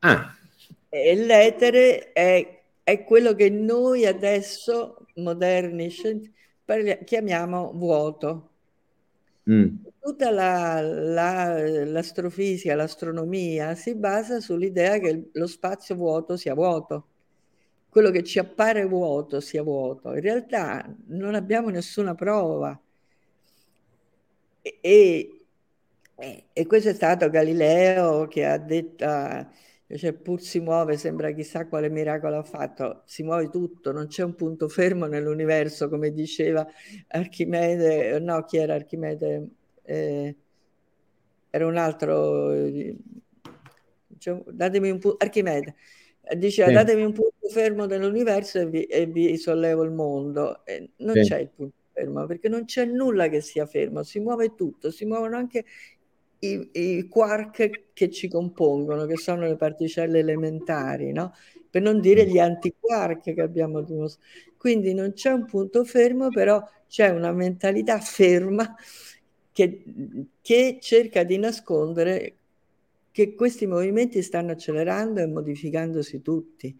Ah. 0.00 0.34
E 0.88 1.14
l'etere 1.16 2.12
è 2.12 2.56
è 2.86 3.02
quello 3.02 3.34
che 3.34 3.50
noi 3.50 4.06
adesso, 4.06 5.08
moderni, 5.16 5.90
chiamiamo 7.04 7.72
vuoto. 7.74 8.50
Mm. 9.50 9.76
Tutta 10.00 10.30
la, 10.30 10.80
la, 10.80 11.84
l'astrofisica, 11.84 12.74
l'astronomia 12.74 13.74
si 13.74 13.94
basa 13.94 14.40
sull'idea 14.40 14.98
che 14.98 15.30
lo 15.32 15.46
spazio 15.46 15.94
vuoto 15.94 16.36
sia 16.36 16.54
vuoto, 16.54 17.06
quello 17.88 18.10
che 18.10 18.22
ci 18.22 18.38
appare 18.38 18.86
vuoto 18.86 19.40
sia 19.40 19.62
vuoto. 19.62 20.14
In 20.14 20.20
realtà 20.20 20.88
non 21.06 21.34
abbiamo 21.34 21.70
nessuna 21.70 22.14
prova. 22.14 22.78
E, 24.62 25.40
e, 26.18 26.44
e 26.52 26.66
questo 26.66 26.88
è 26.88 26.94
stato 26.94 27.28
Galileo 27.30 28.26
che 28.26 28.46
ha 28.46 28.58
detto 28.58 29.04
cioè 29.94 30.12
pur 30.12 30.40
si 30.40 30.58
muove, 30.58 30.96
sembra 30.96 31.30
chissà 31.30 31.66
quale 31.66 31.88
miracolo 31.88 32.38
ha 32.38 32.42
fatto, 32.42 33.02
si 33.04 33.22
muove 33.22 33.48
tutto, 33.50 33.92
non 33.92 34.08
c'è 34.08 34.24
un 34.24 34.34
punto 34.34 34.68
fermo 34.68 35.06
nell'universo, 35.06 35.88
come 35.88 36.12
diceva 36.12 36.66
Archimede, 37.08 38.18
no, 38.18 38.44
chi 38.44 38.56
era 38.56 38.74
Archimede? 38.74 39.48
Eh, 39.82 40.36
era 41.50 41.66
un 41.66 41.76
altro, 41.76 42.52
cioè, 44.18 44.42
datemi 44.50 44.90
un 44.90 44.98
punto, 44.98 45.16
Archimede, 45.22 45.76
diceva 46.36 46.68
sì. 46.68 46.74
datemi 46.74 47.02
un 47.04 47.12
punto 47.12 47.48
fermo 47.48 47.86
nell'universo 47.86 48.58
e 48.58 48.66
vi, 48.66 48.82
e 48.82 49.06
vi 49.06 49.36
sollevo 49.36 49.84
il 49.84 49.92
mondo, 49.92 50.64
e 50.64 50.90
non 50.96 51.14
sì. 51.14 51.28
c'è 51.28 51.38
il 51.38 51.50
punto 51.54 51.74
fermo, 51.92 52.26
perché 52.26 52.48
non 52.48 52.64
c'è 52.64 52.84
nulla 52.84 53.28
che 53.28 53.40
sia 53.40 53.66
fermo, 53.66 54.02
si 54.02 54.18
muove 54.18 54.54
tutto, 54.56 54.90
si 54.90 55.04
muovono 55.04 55.36
anche 55.36 55.64
i, 56.40 56.68
i, 56.72 57.08
quark 57.08 57.92
che 57.92 58.10
ci 58.10 58.28
compongono, 58.28 59.06
che 59.06 59.16
sono 59.16 59.46
le 59.46 59.56
particelle 59.56 60.18
elementari, 60.18 61.12
no? 61.12 61.34
per 61.70 61.82
non 61.82 62.00
dire 62.00 62.26
gli 62.26 62.38
antiquark 62.38 63.34
che 63.34 63.40
abbiamo 63.40 63.82
dimostrato. 63.82 64.28
Quindi 64.56 64.94
non 64.94 65.12
c'è 65.12 65.30
un 65.30 65.44
punto 65.44 65.84
fermo, 65.84 66.28
però 66.28 66.62
c'è 66.88 67.10
una 67.10 67.32
mentalità 67.32 67.98
ferma 68.00 68.74
che, 69.52 69.82
che 70.40 70.78
cerca 70.80 71.22
di 71.22 71.38
nascondere 71.38 72.34
che 73.10 73.34
questi 73.34 73.66
movimenti 73.66 74.22
stanno 74.22 74.52
accelerando 74.52 75.20
e 75.20 75.26
modificandosi 75.26 76.22
tutti. 76.22 76.76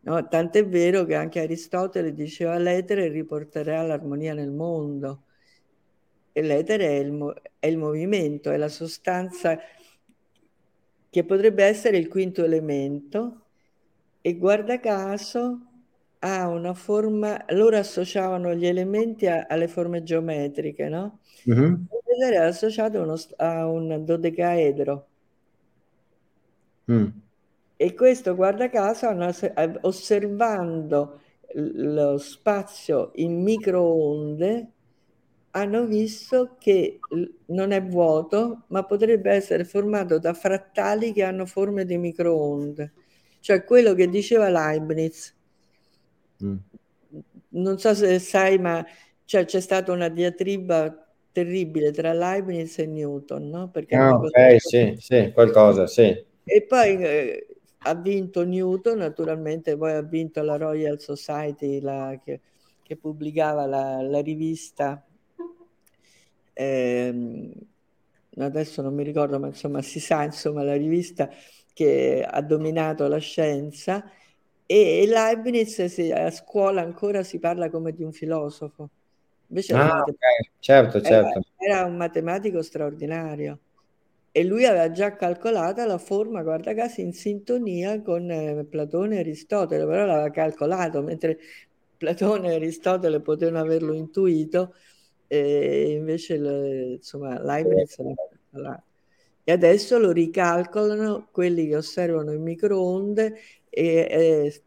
No? 0.00 0.26
Tant'è 0.28 0.66
vero 0.66 1.04
che 1.04 1.14
anche 1.14 1.40
Aristotele 1.40 2.14
diceva 2.14 2.56
l'etere 2.58 3.08
riporterà 3.08 3.82
l'armonia 3.82 4.34
nel 4.34 4.50
mondo 4.50 5.24
l'etere 6.40 6.86
è 6.86 7.00
il, 7.00 7.42
è 7.58 7.66
il 7.66 7.76
movimento, 7.76 8.50
è 8.50 8.56
la 8.56 8.68
sostanza 8.68 9.58
che 11.10 11.24
potrebbe 11.24 11.64
essere 11.64 11.98
il 11.98 12.08
quinto 12.08 12.42
elemento 12.42 13.42
e 14.22 14.36
guarda 14.36 14.80
caso 14.80 15.66
ha 16.20 16.48
una 16.48 16.72
forma, 16.72 17.44
loro 17.48 17.76
associavano 17.76 18.54
gli 18.54 18.66
elementi 18.66 19.26
a, 19.26 19.46
alle 19.48 19.68
forme 19.68 20.02
geometriche, 20.02 20.88
no? 20.88 21.18
Mm-hmm. 21.50 21.74
L'etere 22.06 22.36
è 22.36 22.46
associato 22.46 23.02
uno, 23.02 23.16
a 23.36 23.66
un 23.66 24.04
dodecaedro. 24.04 25.06
Mm. 26.90 27.06
E 27.76 27.94
questo, 27.94 28.36
guarda 28.36 28.70
caso, 28.70 29.08
osservando 29.80 31.20
lo 31.54 32.18
spazio 32.18 33.10
in 33.16 33.42
microonde, 33.42 34.71
hanno 35.54 35.84
visto 35.84 36.56
che 36.58 36.98
non 37.46 37.72
è 37.72 37.82
vuoto, 37.82 38.64
ma 38.68 38.84
potrebbe 38.84 39.30
essere 39.32 39.64
formato 39.64 40.18
da 40.18 40.32
frattali 40.32 41.12
che 41.12 41.22
hanno 41.22 41.44
forme 41.44 41.84
di 41.84 41.98
microonde, 41.98 42.92
cioè 43.40 43.64
quello 43.64 43.94
che 43.94 44.08
diceva 44.08 44.48
Leibniz. 44.48 45.34
Mm. 46.44 46.56
Non 47.50 47.78
so 47.78 47.94
se 47.94 48.18
sai, 48.18 48.58
ma 48.58 48.84
cioè, 49.24 49.44
c'è 49.44 49.60
stata 49.60 49.92
una 49.92 50.08
diatriba 50.08 51.06
terribile 51.32 51.90
tra 51.90 52.14
Leibniz 52.14 52.78
e 52.78 52.86
Newton, 52.86 53.48
no? 53.48 53.68
Perché 53.68 53.94
ah, 53.94 54.14
ok, 54.14 54.56
sì, 54.58 54.94
sì, 54.98 55.32
qualcosa, 55.34 55.86
sì. 55.86 56.24
E 56.44 56.62
poi 56.66 56.96
eh, 56.96 57.46
ha 57.78 57.94
vinto 57.94 58.44
Newton, 58.44 58.98
naturalmente, 58.98 59.76
poi 59.76 59.92
ha 59.92 60.02
vinto 60.02 60.42
la 60.42 60.56
Royal 60.56 60.98
Society 60.98 61.80
la, 61.80 62.18
che, 62.24 62.40
che, 62.82 62.96
pubblicava 62.96 63.66
la, 63.66 64.00
la 64.00 64.20
rivista 64.20 65.04
eh, 66.52 67.50
adesso 68.38 68.82
non 68.82 68.94
mi 68.94 69.02
ricordo, 69.02 69.38
ma 69.38 69.48
insomma 69.48 69.82
si 69.82 70.00
sa, 70.00 70.24
insomma, 70.24 70.62
la 70.62 70.76
rivista 70.76 71.28
che 71.72 72.26
ha 72.28 72.40
dominato 72.42 73.06
la 73.08 73.18
scienza 73.18 74.04
e 74.66 75.04
Leibniz 75.06 75.84
si, 75.84 76.10
a 76.10 76.30
scuola 76.30 76.80
ancora 76.82 77.22
si 77.22 77.38
parla 77.38 77.68
come 77.68 77.92
di 77.92 78.02
un 78.02 78.12
filosofo. 78.12 78.88
Invece 79.48 79.74
ah, 79.74 80.00
okay. 80.00 80.50
certo, 80.60 81.00
certo. 81.02 81.42
Era, 81.58 81.80
era, 81.80 81.84
un 81.84 81.96
matematico 81.96 82.62
straordinario 82.62 83.58
e 84.32 84.44
lui 84.44 84.64
aveva 84.64 84.90
già 84.90 85.14
calcolato 85.14 85.84
la 85.84 85.98
forma, 85.98 86.42
guarda 86.42 86.72
caso, 86.72 87.02
in 87.02 87.12
sintonia 87.12 88.00
con 88.00 88.30
eh, 88.30 88.64
Platone 88.64 89.16
e 89.16 89.18
Aristotele, 89.18 89.84
però 89.84 90.06
l'aveva 90.06 90.30
calcolato, 90.30 91.02
mentre 91.02 91.38
Platone 91.98 92.52
e 92.52 92.54
Aristotele 92.54 93.20
potevano 93.20 93.58
averlo 93.58 93.92
intuito, 93.92 94.74
e 95.32 95.92
invece 95.92 96.36
le, 96.36 96.82
insomma 96.96 97.42
Leibniz 97.42 97.96
la, 98.50 98.82
e 99.42 99.50
adesso 99.50 99.98
lo 99.98 100.12
ricalcolano 100.12 101.28
quelli 101.30 101.68
che 101.68 101.76
osservano 101.76 102.32
in 102.32 102.42
microonde 102.42 103.38
e, 103.70 104.60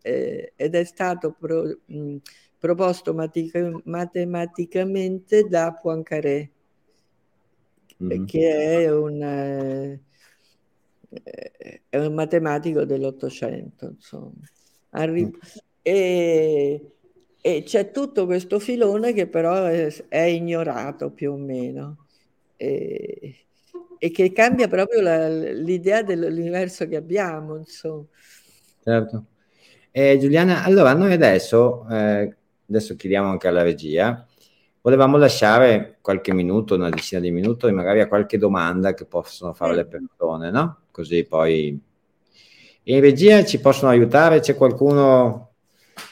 e, 0.00 0.52
ed 0.56 0.74
è 0.74 0.84
stato 0.84 1.36
pro, 1.38 1.80
mh, 1.84 2.16
proposto 2.58 3.12
matica, 3.12 3.78
matematicamente 3.84 5.46
da 5.48 5.74
Poincaré 5.74 6.50
mm-hmm. 8.02 8.24
che 8.24 8.84
è 8.84 8.90
un, 8.90 9.22
eh, 9.22 10.00
è 11.90 11.98
un 11.98 12.14
matematico 12.14 12.86
dell'Ottocento 12.86 13.84
insomma 13.84 14.48
Arri- 14.92 15.26
mm. 15.26 15.40
e 15.82 16.94
e 17.46 17.62
c'è 17.62 17.90
tutto 17.90 18.24
questo 18.24 18.58
filone 18.58 19.12
che 19.12 19.26
però 19.26 19.66
è, 19.66 19.94
è 20.08 20.22
ignorato 20.22 21.10
più 21.10 21.32
o 21.32 21.36
meno. 21.36 22.06
E, 22.56 23.36
e 23.98 24.10
che 24.10 24.32
cambia 24.32 24.66
proprio 24.66 25.02
la, 25.02 25.28
l'idea 25.28 26.02
dell'universo 26.02 26.88
che 26.88 26.96
abbiamo, 26.96 27.56
insomma. 27.56 28.06
Certo. 28.82 29.24
Eh, 29.90 30.16
Giuliana, 30.16 30.64
allora 30.64 30.94
noi 30.94 31.12
adesso, 31.12 31.86
eh, 31.90 32.34
adesso 32.66 32.96
chiediamo 32.96 33.28
anche 33.28 33.48
alla 33.48 33.62
regia, 33.62 34.26
volevamo 34.80 35.18
lasciare 35.18 35.98
qualche 36.00 36.32
minuto, 36.32 36.76
una 36.76 36.88
decina 36.88 37.20
di 37.20 37.30
minuti, 37.30 37.70
magari 37.72 38.00
a 38.00 38.08
qualche 38.08 38.38
domanda 38.38 38.94
che 38.94 39.04
possono 39.04 39.52
fare 39.52 39.74
le 39.74 39.84
persone, 39.84 40.50
no? 40.50 40.78
Così 40.90 41.24
poi 41.24 41.78
in 42.84 43.00
regia 43.00 43.44
ci 43.44 43.60
possono 43.60 43.90
aiutare, 43.90 44.40
c'è 44.40 44.54
qualcuno... 44.54 45.50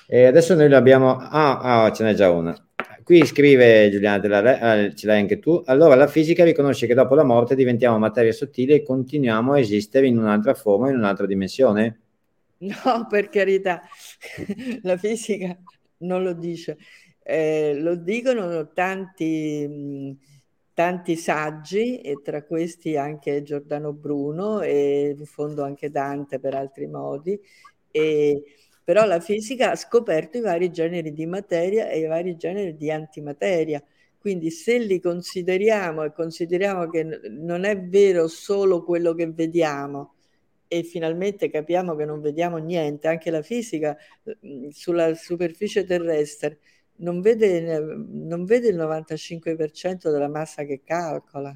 Eh, 0.06 0.26
adesso 0.26 0.54
noi 0.54 0.68
l'abbiamo... 0.68 1.16
Ah, 1.16 1.84
ah, 1.84 1.92
ce 1.92 2.04
n'è 2.04 2.14
già 2.14 2.30
una. 2.30 2.56
Qui 3.02 3.26
scrive 3.26 3.90
Giuliana, 3.90 4.18
della, 4.18 4.76
eh, 4.76 4.94
ce 4.94 5.06
l'hai 5.06 5.20
anche 5.20 5.38
tu. 5.38 5.60
Allora, 5.66 5.96
la 5.96 6.06
fisica 6.06 6.44
riconosce 6.44 6.86
che 6.86 6.94
dopo 6.94 7.14
la 7.14 7.24
morte 7.24 7.56
diventiamo 7.56 7.98
materia 7.98 8.32
sottile 8.32 8.76
e 8.76 8.82
continuiamo 8.82 9.54
a 9.54 9.58
esistere 9.58 10.06
in 10.06 10.18
un'altra 10.18 10.54
forma, 10.54 10.88
in 10.88 10.96
un'altra 10.96 11.26
dimensione? 11.26 12.00
No, 12.58 13.06
per 13.08 13.28
carità, 13.28 13.82
la 14.82 14.96
fisica 14.96 15.56
non 15.98 16.22
lo 16.22 16.32
dice. 16.32 16.78
Eh, 17.24 17.74
lo 17.78 17.96
dicono 17.96 18.72
tanti, 18.72 20.16
tanti 20.72 21.16
saggi, 21.16 22.00
e 22.00 22.20
tra 22.22 22.44
questi 22.44 22.96
anche 22.96 23.42
Giordano 23.42 23.92
Bruno 23.92 24.60
e 24.60 25.14
in 25.18 25.26
fondo 25.26 25.64
anche 25.64 25.90
Dante 25.90 26.38
per 26.38 26.54
altri 26.54 26.86
modi. 26.86 27.40
E, 27.90 28.42
però 28.84 29.04
la 29.06 29.20
fisica 29.20 29.70
ha 29.70 29.76
scoperto 29.76 30.38
i 30.38 30.40
vari 30.40 30.70
generi 30.70 31.12
di 31.12 31.26
materia 31.26 31.88
e 31.88 32.00
i 32.00 32.06
vari 32.06 32.36
generi 32.36 32.76
di 32.76 32.90
antimateria. 32.90 33.82
Quindi 34.18 34.50
se 34.50 34.78
li 34.78 35.00
consideriamo 35.00 36.04
e 36.04 36.12
consideriamo 36.12 36.88
che 36.88 37.02
non 37.30 37.64
è 37.64 37.80
vero 37.80 38.28
solo 38.28 38.84
quello 38.84 39.14
che 39.14 39.26
vediamo 39.26 40.14
e 40.68 40.84
finalmente 40.84 41.50
capiamo 41.50 41.94
che 41.96 42.04
non 42.04 42.20
vediamo 42.20 42.56
niente, 42.56 43.08
anche 43.08 43.30
la 43.30 43.42
fisica 43.42 43.96
sulla 44.70 45.14
superficie 45.14 45.84
terrestre 45.84 46.60
non 46.96 47.20
vede, 47.20 47.78
non 47.86 48.44
vede 48.44 48.68
il 48.68 48.76
95% 48.76 50.10
della 50.10 50.28
massa 50.28 50.64
che 50.64 50.80
calcola. 50.84 51.54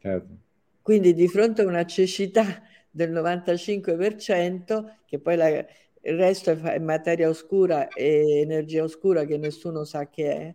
Certo. 0.00 0.36
Quindi 0.82 1.14
di 1.14 1.26
fronte 1.26 1.62
a 1.62 1.66
una 1.66 1.84
cecità 1.84 2.62
del 2.90 3.12
95%, 3.12 4.84
che 5.04 5.18
poi 5.18 5.36
la, 5.36 5.66
il 6.02 6.16
resto 6.16 6.50
è 6.50 6.78
materia 6.78 7.28
oscura 7.28 7.88
e 7.88 8.40
energia 8.40 8.82
oscura 8.82 9.24
che 9.24 9.36
nessuno 9.36 9.84
sa 9.84 10.08
che 10.08 10.30
è, 10.32 10.54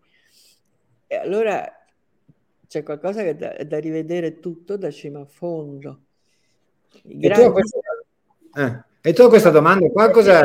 e 1.07 1.15
allora 1.15 1.63
c'è 2.67 2.81
qualcosa 2.81 3.21
che 3.21 3.29
è 3.29 3.35
da, 3.35 3.55
da 3.63 3.79
rivedere 3.79 4.39
tutto 4.39 4.77
da 4.77 4.89
cima 4.89 5.19
a 5.19 5.25
fondo. 5.25 5.99
E, 7.03 7.29
tu 7.29 7.51
questa, 7.51 7.79
eh, 8.55 8.83
e 9.01 9.13
tu 9.13 9.27
questa 9.27 9.49
domanda 9.51 9.87
qua 9.89 10.09
cosa... 10.09 10.41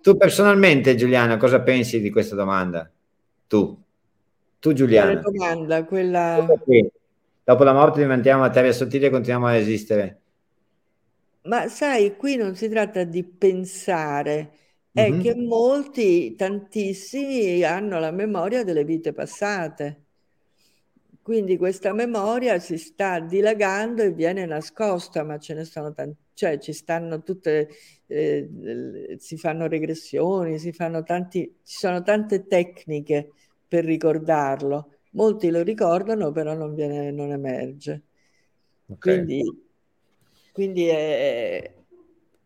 Tu 0.00 0.16
personalmente, 0.16 0.94
Giuliana, 0.94 1.36
cosa 1.36 1.60
pensi 1.60 2.00
di 2.00 2.10
questa 2.10 2.36
domanda? 2.36 2.88
Tu, 3.48 3.76
tu 4.60 4.72
Giuliana. 4.72 5.20
Quella 5.20 5.30
domanda, 5.30 5.84
quella... 5.84 6.46
Dopo 7.42 7.64
la 7.64 7.72
morte 7.72 8.00
diventiamo 8.00 8.42
materia 8.42 8.72
sottile 8.72 9.08
e 9.08 9.10
continuiamo 9.10 9.46
a 9.46 9.56
esistere. 9.56 10.20
Ma 11.48 11.68
sai, 11.68 12.16
qui 12.16 12.36
non 12.36 12.54
si 12.56 12.68
tratta 12.68 13.04
di 13.04 13.24
pensare, 13.24 14.52
è 14.92 15.16
che 15.16 15.34
molti, 15.34 16.34
tantissimi, 16.34 17.62
hanno 17.62 17.98
la 18.00 18.10
memoria 18.10 18.64
delle 18.64 18.84
vite 18.84 19.12
passate. 19.14 20.04
Quindi 21.22 21.56
questa 21.56 21.92
memoria 21.92 22.58
si 22.60 22.78
sta 22.78 23.18
dilagando 23.18 24.02
e 24.02 24.12
viene 24.12 24.46
nascosta, 24.46 25.24
ma 25.24 25.38
ce 25.38 25.54
ne 25.54 25.64
sono 25.64 25.92
tanti, 25.92 26.16
cioè 26.34 26.58
ci 26.58 26.72
stanno 26.72 27.22
tutte, 27.22 27.68
eh, 28.06 29.16
si 29.18 29.36
fanno 29.36 29.66
regressioni, 29.66 30.58
si 30.60 30.72
fanno 30.72 31.02
tanti, 31.02 31.40
ci 31.64 31.78
sono 31.78 32.02
tante 32.02 32.46
tecniche 32.46 33.32
per 33.66 33.84
ricordarlo. 33.84 34.92
Molti 35.12 35.50
lo 35.50 35.62
ricordano, 35.62 36.30
però 36.30 36.54
non, 36.54 36.74
viene, 36.74 37.10
non 37.10 37.32
emerge. 37.32 38.02
Okay. 38.90 38.98
Quindi, 39.00 39.65
quindi 40.56 40.86
è, 40.86 41.70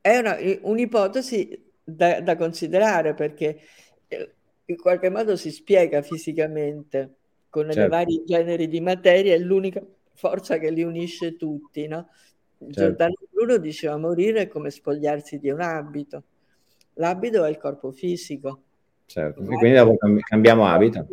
è 0.01 0.19
una, 0.19 0.37
un'ipotesi 0.63 1.71
da, 1.85 2.21
da 2.21 2.35
considerare 2.35 3.15
perché 3.15 3.61
eh, 4.09 4.35
in 4.65 4.77
qualche 4.77 5.11
modo 5.11 5.37
si 5.37 5.53
spiega 5.53 6.03
fisicamente 6.03 7.19
con 7.49 7.67
certo. 7.71 7.83
i 7.83 7.89
vari 7.89 8.25
generi 8.27 8.67
di 8.67 8.81
materia, 8.81 9.33
è 9.33 9.39
l'unica 9.39 9.81
forza 10.13 10.59
che 10.59 10.73
li 10.73 10.83
unisce 10.83 11.37
tutti, 11.37 11.87
no? 11.87 12.09
Certo. 12.59 12.81
Giordano 12.81 13.15
Bruno 13.31 13.59
diceva 13.59 13.97
morire 13.97 14.41
è 14.41 14.49
come 14.49 14.71
spogliarsi 14.71 15.39
di 15.39 15.51
un 15.51 15.61
abito. 15.61 16.25
L'abito 16.95 17.45
è 17.45 17.49
il 17.49 17.59
corpo 17.59 17.93
fisico. 17.93 18.63
Certo, 19.07 19.41
e 19.41 19.45
quindi 19.45 19.77
dopo 19.77 19.97
cambiamo 20.25 20.67
abito. 20.67 21.07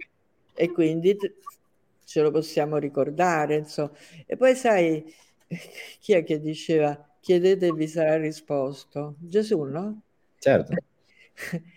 E 0.56 0.72
quindi 0.72 1.16
ce 2.04 2.22
lo 2.24 2.32
possiamo 2.32 2.78
ricordare, 2.78 3.58
insomma. 3.58 3.92
E 4.26 4.36
poi 4.36 4.56
sai, 4.56 5.06
chi 6.00 6.14
è 6.14 6.24
che 6.24 6.40
diceva 6.40 7.08
chiedete 7.20 7.68
e 7.68 7.74
vi 7.74 7.88
sarà 7.88 8.18
risposto? 8.18 9.16
Gesù, 9.20 9.64
no? 9.64 10.02
Certo. 10.40 10.74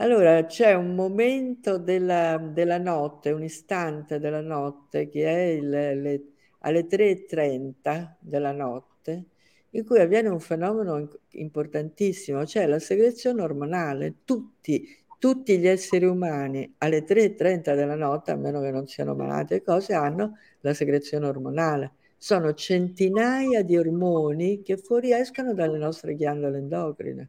Allora, 0.00 0.46
c'è 0.46 0.74
un 0.74 0.94
momento 0.94 1.76
della, 1.76 2.36
della 2.38 2.78
notte, 2.78 3.32
un 3.32 3.42
istante 3.42 4.20
della 4.20 4.40
notte 4.40 5.08
che 5.08 5.26
è 5.26 5.42
il, 5.56 5.68
le, 5.68 6.22
alle 6.60 6.86
3.30 6.86 8.14
della 8.20 8.52
notte, 8.52 9.24
in 9.70 9.84
cui 9.84 9.98
avviene 9.98 10.28
un 10.28 10.38
fenomeno 10.38 11.08
importantissimo, 11.30 12.46
cioè 12.46 12.66
la 12.66 12.78
segrezione 12.78 13.42
ormonale. 13.42 14.18
Tutti, 14.24 14.86
tutti 15.18 15.58
gli 15.58 15.66
esseri 15.66 16.04
umani 16.04 16.74
alle 16.78 17.04
3.30 17.04 17.74
della 17.74 17.96
notte, 17.96 18.30
a 18.30 18.36
meno 18.36 18.60
che 18.60 18.70
non 18.70 18.86
siano 18.86 19.16
malati 19.16 19.54
e 19.54 19.62
cose, 19.62 19.94
hanno 19.94 20.38
la 20.60 20.74
segrezione 20.74 21.26
ormonale. 21.26 21.94
Sono 22.18 22.52
centinaia 22.52 23.62
di 23.62 23.76
ormoni 23.76 24.60
che 24.62 24.76
fuoriescono 24.76 25.54
dalle 25.54 25.78
nostre 25.78 26.16
ghiandole 26.16 26.58
endocrine. 26.58 27.28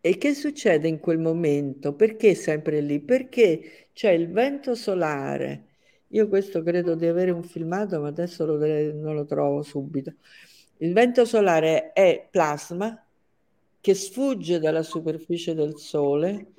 E 0.00 0.18
che 0.18 0.34
succede 0.34 0.88
in 0.88 0.98
quel 0.98 1.18
momento? 1.18 1.94
Perché 1.94 2.34
sempre 2.34 2.80
lì? 2.80 3.00
Perché 3.00 3.86
c'è 3.92 4.10
il 4.10 4.28
vento 4.30 4.74
solare. 4.74 5.68
Io 6.08 6.28
questo 6.28 6.62
credo 6.62 6.94
di 6.94 7.06
avere 7.06 7.30
un 7.30 7.42
filmato, 7.42 8.00
ma 8.00 8.08
adesso 8.08 8.44
lo, 8.44 8.58
non 8.58 9.14
lo 9.14 9.24
trovo 9.24 9.62
subito. 9.62 10.14
Il 10.78 10.92
vento 10.92 11.24
solare 11.24 11.92
è 11.92 12.26
plasma 12.30 13.02
che 13.80 13.94
sfugge 13.94 14.58
dalla 14.58 14.82
superficie 14.82 15.54
del 15.54 15.78
Sole, 15.78 16.52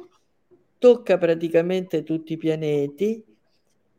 tocca 0.78 1.18
praticamente 1.18 2.03
tutti 2.03 2.34
i 2.34 2.38
pianeti 2.38 3.24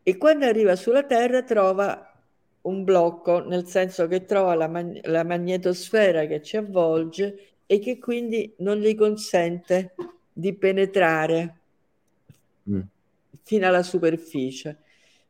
e 0.09 0.17
quando 0.19 0.47
arriva 0.47 0.77
sulla 0.77 1.03
Terra 1.03 1.43
trova 1.43 2.13
un 2.61 2.85
blocco, 2.85 3.45
nel 3.45 3.67
senso 3.67 4.07
che 4.07 4.25
trova 4.25 4.55
la, 4.55 4.69
mag- 4.69 5.05
la 5.07 5.25
magnetosfera 5.25 6.27
che 6.27 6.41
ci 6.43 6.57
avvolge 6.57 7.55
e 7.67 7.81
che 7.81 7.99
quindi 7.99 8.55
non 8.59 8.79
gli 8.79 8.95
consente 8.95 9.97
di 10.33 10.55
penetrare 10.55 11.57
mm. 12.71 12.81
fino 13.43 13.67
alla 13.67 13.83
superficie. 13.83 14.77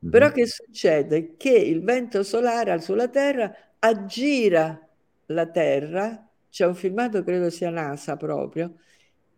Mm-hmm. 0.04 0.10
Però 0.12 0.30
che 0.30 0.46
succede? 0.46 1.36
Che 1.38 1.56
il 1.56 1.82
vento 1.82 2.22
solare 2.22 2.78
sulla 2.78 3.08
Terra 3.08 3.50
aggira 3.78 4.78
la 5.24 5.46
Terra, 5.46 6.28
c'è 6.50 6.66
un 6.66 6.74
filmato, 6.74 7.22
credo 7.22 7.48
sia 7.48 7.70
NASA 7.70 8.18
proprio, 8.18 8.74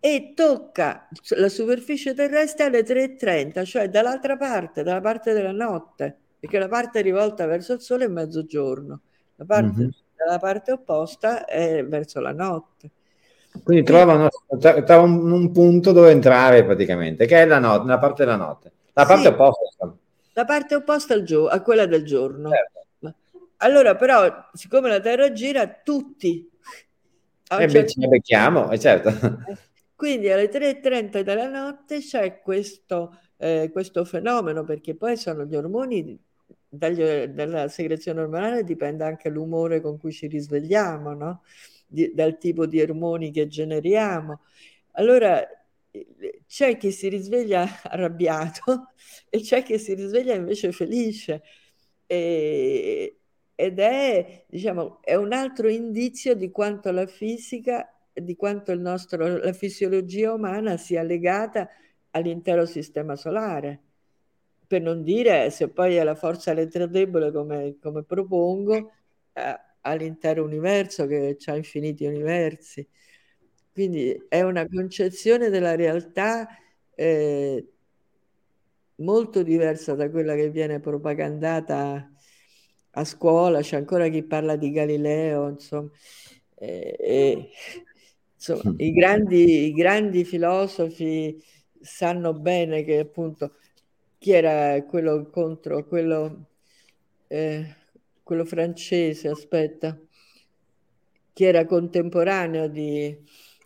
e 0.00 0.32
tocca 0.34 1.08
la 1.36 1.48
superficie 1.48 2.14
terrestre 2.14 2.64
alle 2.66 2.84
3.30, 2.84 3.64
cioè 3.64 3.88
dall'altra 3.88 4.36
parte, 4.36 4.82
dalla 4.82 5.00
parte 5.00 5.32
della 5.32 5.52
notte, 5.52 6.16
perché 6.38 6.58
la 6.58 6.68
parte 6.68 7.00
rivolta 7.00 7.46
verso 7.46 7.72
il 7.72 7.80
sole 7.80 8.04
è 8.04 8.08
mezzogiorno, 8.08 9.00
la 9.36 9.44
parte 9.44 9.80
mm-hmm 9.80 9.88
dalla 10.18 10.38
parte 10.38 10.72
opposta 10.72 11.44
è 11.44 11.84
verso 11.86 12.18
la 12.20 12.32
notte. 12.32 12.90
Quindi 13.62 13.84
trovano, 13.84 14.28
trova 14.58 15.00
un, 15.00 15.30
un, 15.30 15.50
punto 15.52 15.92
dove 15.92 16.10
entrare 16.10 16.64
praticamente, 16.64 17.26
che 17.26 17.42
è 17.42 17.46
la, 17.46 17.58
notte, 17.58 17.88
la 17.88 17.98
parte 17.98 18.24
della 18.24 18.36
notte. 18.36 18.72
La 18.92 19.06
parte 19.06 19.22
sì, 19.22 19.28
opposta. 19.28 19.96
La 20.32 20.44
parte 20.44 20.74
opposta 20.74 21.14
al 21.14 21.22
gio- 21.22 21.48
a 21.48 21.60
quella 21.62 21.86
del 21.86 22.04
giorno. 22.04 22.50
Certo. 22.50 23.14
Allora, 23.58 23.96
però, 23.96 24.48
siccome 24.52 24.88
la 24.88 25.00
Terra 25.00 25.32
gira, 25.32 25.66
tutti... 25.82 26.48
Eh 27.50 27.66
beh, 27.66 27.68
certo... 27.68 28.08
becchiamo, 28.08 28.70
eh, 28.70 28.78
certo. 28.78 29.10
Quindi 29.98 30.30
alle 30.30 30.48
3.30 30.48 31.22
della 31.22 31.48
notte 31.48 31.98
c'è 31.98 32.40
questo, 32.40 33.18
eh, 33.36 33.68
questo 33.72 34.04
fenomeno, 34.04 34.62
perché 34.62 34.94
poi 34.94 35.16
sono 35.16 35.44
gli 35.44 35.56
ormoni 35.56 36.16
dagli, 36.68 37.02
dalla 37.26 37.66
segrezione 37.66 38.20
ormonale 38.20 38.62
dipende 38.62 39.02
anche 39.02 39.28
l'umore 39.28 39.80
con 39.80 39.98
cui 39.98 40.12
ci 40.12 40.28
risvegliamo, 40.28 41.14
no? 41.14 41.42
Di, 41.84 42.14
dal 42.14 42.38
tipo 42.38 42.64
di 42.66 42.80
ormoni 42.80 43.32
che 43.32 43.48
generiamo. 43.48 44.42
Allora 44.92 45.44
c'è 46.46 46.76
chi 46.76 46.92
si 46.92 47.08
risveglia 47.08 47.66
arrabbiato 47.82 48.92
e 49.28 49.40
c'è 49.40 49.64
chi 49.64 49.80
si 49.80 49.94
risveglia 49.94 50.34
invece 50.34 50.70
felice. 50.70 51.42
E, 52.06 53.18
ed 53.56 53.78
è, 53.80 54.44
diciamo, 54.48 55.00
è 55.02 55.16
un 55.16 55.32
altro 55.32 55.68
indizio 55.68 56.34
di 56.34 56.52
quanto 56.52 56.92
la 56.92 57.06
fisica, 57.06 57.97
di 58.22 58.36
quanto 58.36 58.74
nostro, 58.74 59.38
la 59.38 59.52
fisiologia 59.52 60.32
umana 60.32 60.76
sia 60.76 61.02
legata 61.02 61.68
all'intero 62.10 62.66
sistema 62.66 63.16
solare. 63.16 63.82
Per 64.66 64.82
non 64.82 65.02
dire, 65.02 65.50
se 65.50 65.68
poi 65.70 65.96
è 65.96 66.04
la 66.04 66.14
forza 66.14 66.50
elettrodebole 66.50 67.32
come, 67.32 67.76
come 67.80 68.02
propongo, 68.04 68.92
eh, 69.32 69.60
all'intero 69.82 70.44
universo 70.44 71.06
che 71.06 71.36
ha 71.46 71.56
infiniti 71.56 72.04
universi. 72.04 72.86
Quindi 73.72 74.26
è 74.28 74.42
una 74.42 74.66
concezione 74.68 75.50
della 75.50 75.74
realtà 75.76 76.48
eh, 76.94 77.66
molto 78.96 79.42
diversa 79.42 79.94
da 79.94 80.10
quella 80.10 80.34
che 80.34 80.50
viene 80.50 80.80
propagandata 80.80 82.10
a 82.90 83.04
scuola, 83.04 83.60
c'è 83.60 83.76
ancora 83.76 84.08
chi 84.08 84.22
parla 84.24 84.56
di 84.56 84.70
Galileo, 84.72 85.48
insomma, 85.48 85.90
e, 86.54 86.96
e, 86.98 87.50
insomma 88.38 88.74
i, 88.78 88.92
grandi, 88.92 89.66
i 89.66 89.72
grandi 89.72 90.24
filosofi 90.24 91.42
sanno 91.80 92.32
bene 92.32 92.84
che 92.84 93.00
appunto 93.00 93.54
chi 94.18 94.32
era 94.32 94.82
quello 94.84 95.28
contro 95.30 95.84
quello, 95.84 96.46
eh, 97.26 97.74
quello 98.22 98.44
francese, 98.44 99.28
aspetta, 99.28 99.98
chi 101.32 101.44
era 101.44 101.64
contemporaneo 101.64 102.68
di, 102.68 103.16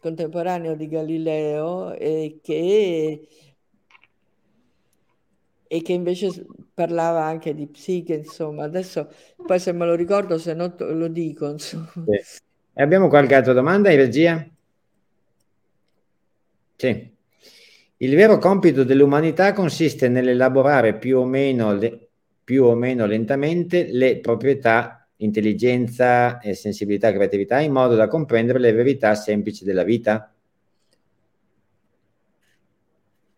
contemporaneo 0.01 0.75
di 0.75 0.89
Galileo 0.89 1.95
e 1.95 2.39
che 2.43 3.29
e 5.73 5.81
che 5.81 5.93
invece 5.95 6.45
parlava 6.75 7.25
anche 7.25 7.55
di 7.55 7.67
psiche, 7.67 8.13
insomma. 8.13 8.65
Adesso 8.65 9.11
poi 9.47 9.59
se 9.59 9.73
me 9.73 9.87
lo 9.87 9.95
ricordo, 9.95 10.37
se 10.37 10.53
no 10.53 10.75
lo 10.79 11.09
dico, 11.09 11.49
insomma. 11.49 11.91
Sì. 12.05 12.41
Abbiamo 12.75 13.09
qualche 13.09 13.35
altra 13.35 13.55
domanda 13.55 13.91
in 13.91 13.97
regia? 13.97 14.47
Sì. 16.83 17.17
Il 17.99 18.17
vero 18.17 18.39
compito 18.39 18.83
dell'umanità 18.83 19.53
consiste 19.53 20.09
nell'elaborare 20.09 20.99
più 20.99 21.19
o 21.19 21.25
meno, 21.25 21.73
le, 21.73 22.09
più 22.43 22.65
o 22.65 22.75
meno 22.75 23.07
lentamente 23.07 23.87
le 23.93 24.19
proprietà 24.19 25.09
intelligenza, 25.19 26.41
sensibilità, 26.55 27.13
creatività 27.13 27.61
in 27.61 27.71
modo 27.71 27.95
da 27.95 28.09
comprendere 28.09 28.59
le 28.59 28.73
verità 28.73 29.15
semplici 29.15 29.63
della 29.63 29.85
vita? 29.85 30.35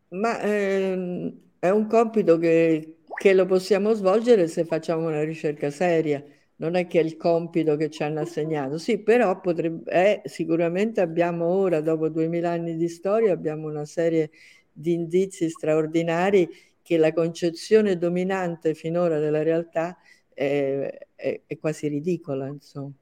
Ma 0.09 0.41
ehm, 0.41 1.39
è 1.59 1.69
un 1.69 1.87
compito 1.87 2.39
che, 2.39 2.95
che 3.15 3.35
lo 3.35 3.45
possiamo 3.45 3.93
svolgere 3.93 4.49
se 4.49 4.65
facciamo 4.65 5.07
una 5.07 5.23
ricerca 5.23 5.69
seria, 5.69 6.25
non 6.57 6.75
è 6.77 6.87
che 6.87 7.01
è 7.01 7.03
il 7.03 7.17
compito 7.17 7.77
che 7.77 7.91
ci 7.91 8.03
hanno 8.03 8.21
assegnato. 8.21 8.79
Sì, 8.79 8.99
però 8.99 9.41
potrebbe, 9.41 9.91
eh, 9.91 10.29
sicuramente 10.29 11.01
abbiamo 11.01 11.47
ora, 11.47 11.81
dopo 11.81 12.09
duemila 12.09 12.51
anni 12.51 12.77
di 12.77 12.89
storia, 12.89 13.33
abbiamo 13.33 13.69
una 13.69 13.85
serie 13.85 14.31
di 14.73 14.93
indizi 14.93 15.49
straordinari 15.51 16.49
che 16.83 16.97
la 16.97 17.13
concezione 17.13 17.97
dominante 17.97 18.75
finora 18.75 19.19
della 19.19 19.43
realtà 19.43 19.97
è, 20.33 21.07
è, 21.15 21.41
è 21.47 21.59
quasi 21.59 21.89
ridicola, 21.89 22.47
insomma. 22.47 22.93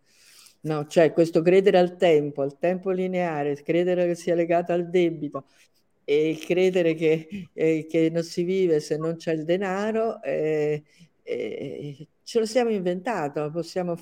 No, 0.64 0.86
cioè 0.86 1.12
questo 1.12 1.42
credere 1.42 1.78
al 1.78 1.96
tempo, 1.96 2.42
al 2.42 2.56
tempo 2.58 2.90
lineare, 2.90 3.60
credere 3.62 4.06
che 4.06 4.14
sia 4.14 4.34
legato 4.36 4.72
al 4.72 4.88
debito, 4.90 5.46
e 6.04 6.38
credere 6.40 6.94
che, 6.94 7.48
eh, 7.52 7.86
che, 7.88 8.10
non 8.10 8.22
si 8.22 8.42
vive 8.44 8.80
se 8.80 8.96
non 8.96 9.16
c'è 9.16 9.32
il 9.32 9.44
denaro, 9.44 10.22
eh, 10.22 10.82
eh, 11.22 12.08
ce 12.22 12.38
lo 12.38 12.46
siamo 12.46 12.70
inventato, 12.70 13.50
possiamo, 13.50 13.96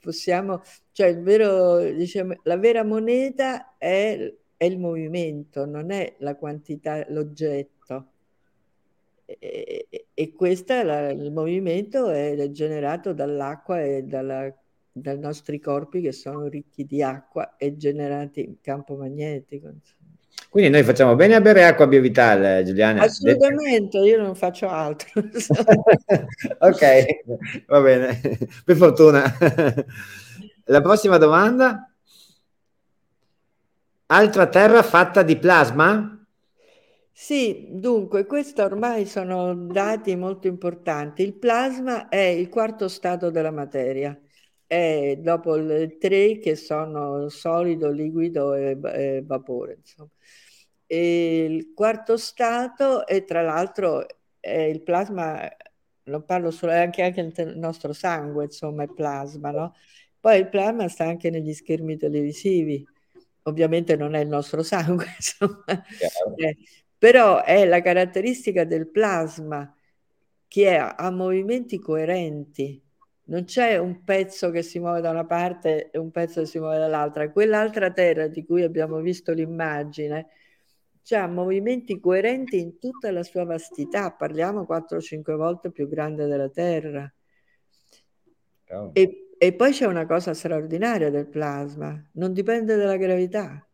possiamo 0.00 0.62
cioè 0.92 1.18
vero, 1.18 1.78
diciamo, 1.92 2.34
la 2.44 2.56
vera 2.56 2.84
moneta 2.84 3.76
è, 3.78 4.32
è 4.56 4.64
il 4.64 4.78
movimento, 4.78 5.64
non 5.66 5.90
è 5.90 6.16
la 6.18 6.36
quantità, 6.36 7.04
l'oggetto. 7.08 8.06
E, 9.24 9.86
e 10.12 10.32
questo 10.32 10.74
il 10.74 11.30
movimento 11.32 12.10
è 12.10 12.50
generato 12.50 13.12
dall'acqua 13.14 13.80
e 13.82 14.02
dalla, 14.02 14.54
dai 14.92 15.18
nostri 15.18 15.58
corpi 15.58 16.00
che 16.02 16.12
sono 16.12 16.48
ricchi 16.48 16.84
di 16.84 17.02
acqua 17.02 17.56
e 17.56 17.76
generati 17.76 18.44
in 18.44 18.60
campo 18.60 18.96
magnetico. 18.96 19.68
Insomma. 19.68 20.01
Quindi 20.52 20.68
noi 20.68 20.82
facciamo 20.82 21.14
bene 21.14 21.34
a 21.34 21.40
bere 21.40 21.64
acqua 21.64 21.86
Biovital, 21.86 22.62
Giuliana? 22.62 23.04
Assolutamente, 23.04 23.96
io 23.96 24.20
non 24.20 24.34
faccio 24.34 24.68
altro. 24.68 25.08
ok, 26.58 27.64
va 27.68 27.80
bene, 27.80 28.20
per 28.62 28.76
fortuna. 28.76 29.24
La 30.64 30.82
prossima 30.82 31.16
domanda? 31.16 31.90
Altra 34.08 34.46
terra 34.48 34.82
fatta 34.82 35.22
di 35.22 35.38
plasma? 35.38 36.22
Sì, 37.10 37.68
dunque, 37.70 38.26
questi 38.26 38.60
ormai 38.60 39.06
sono 39.06 39.54
dati 39.54 40.14
molto 40.16 40.48
importanti. 40.48 41.22
Il 41.22 41.32
plasma 41.32 42.10
è 42.10 42.24
il 42.24 42.50
quarto 42.50 42.88
stato 42.88 43.30
della 43.30 43.50
materia, 43.50 44.20
è 44.66 45.16
dopo 45.18 45.54
le 45.54 45.96
tre 45.96 46.36
che 46.40 46.56
sono 46.56 47.30
solido, 47.30 47.90
liquido 47.90 48.52
e, 48.52 48.78
e 48.92 49.22
vapore. 49.24 49.78
Insomma. 49.80 50.10
E 50.92 51.44
il 51.44 51.72
quarto 51.74 52.18
stato 52.18 53.06
e 53.06 53.24
tra 53.24 53.40
l'altro 53.40 54.06
il 54.40 54.82
plasma, 54.82 55.48
non 56.04 56.24
parlo 56.26 56.50
solo, 56.50 56.72
è 56.72 56.78
anche, 56.80 57.02
anche 57.02 57.20
il 57.42 57.56
nostro 57.56 57.92
sangue, 57.94 58.44
insomma, 58.44 58.82
è 58.84 58.88
plasma, 58.88 59.50
no? 59.52 59.74
Poi 60.20 60.38
il 60.38 60.48
plasma 60.50 60.88
sta 60.88 61.04
anche 61.04 61.30
negli 61.30 61.54
schermi 61.54 61.96
televisivi, 61.96 62.86
ovviamente 63.44 63.96
non 63.96 64.14
è 64.14 64.20
il 64.20 64.28
nostro 64.28 64.62
sangue, 64.64 65.06
insomma, 65.16 65.82
eh, 66.36 66.58
però 66.98 67.42
è 67.42 67.64
la 67.66 67.80
caratteristica 67.80 68.64
del 68.64 68.90
plasma 68.90 69.74
che 70.46 70.76
ha, 70.76 70.94
ha 70.96 71.10
movimenti 71.10 71.78
coerenti, 71.78 72.80
non 73.24 73.44
c'è 73.44 73.78
un 73.78 74.04
pezzo 74.04 74.50
che 74.50 74.62
si 74.62 74.78
muove 74.78 75.00
da 75.00 75.10
una 75.10 75.24
parte 75.24 75.90
e 75.90 75.98
un 75.98 76.10
pezzo 76.10 76.40
che 76.40 76.46
si 76.46 76.58
muove 76.58 76.76
dall'altra. 76.78 77.30
Quell'altra 77.30 77.90
terra 77.92 78.26
di 78.28 78.44
cui 78.44 78.62
abbiamo 78.62 79.00
visto 79.00 79.32
l'immagine 79.32 80.28
ha 81.10 81.26
movimenti 81.26 81.98
coerenti 81.98 82.58
in 82.58 82.78
tutta 82.78 83.10
la 83.10 83.22
sua 83.22 83.44
vastità, 83.44 84.12
parliamo 84.12 84.64
4-5 84.64 85.34
volte 85.34 85.70
più 85.70 85.88
grande 85.88 86.26
della 86.26 86.48
Terra. 86.48 87.12
Oh. 88.70 88.90
E, 88.92 89.30
e 89.36 89.52
poi 89.52 89.72
c'è 89.72 89.86
una 89.86 90.06
cosa 90.06 90.32
straordinaria 90.32 91.10
del 91.10 91.26
plasma, 91.26 92.00
non 92.12 92.32
dipende 92.32 92.76
dalla 92.76 92.96
gravità. 92.96 93.66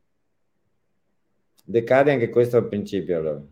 Decade 1.64 2.12
anche 2.12 2.30
questo 2.30 2.56
al 2.56 2.68
principio 2.68 3.18
allora. 3.18 3.42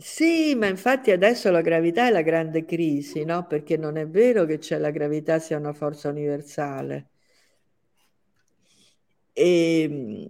Sì, 0.00 0.54
ma 0.54 0.66
infatti 0.68 1.10
adesso 1.10 1.50
la 1.50 1.60
gravità 1.60 2.06
è 2.06 2.10
la 2.10 2.22
grande 2.22 2.64
crisi, 2.64 3.24
no? 3.24 3.46
Perché 3.46 3.76
non 3.76 3.96
è 3.96 4.06
vero 4.08 4.44
che 4.46 4.58
c'è 4.58 4.78
la 4.78 4.90
gravità 4.90 5.38
sia 5.38 5.58
una 5.58 5.72
forza 5.72 6.08
universale. 6.08 7.10
E, 9.34 9.82
ehm, 9.82 10.28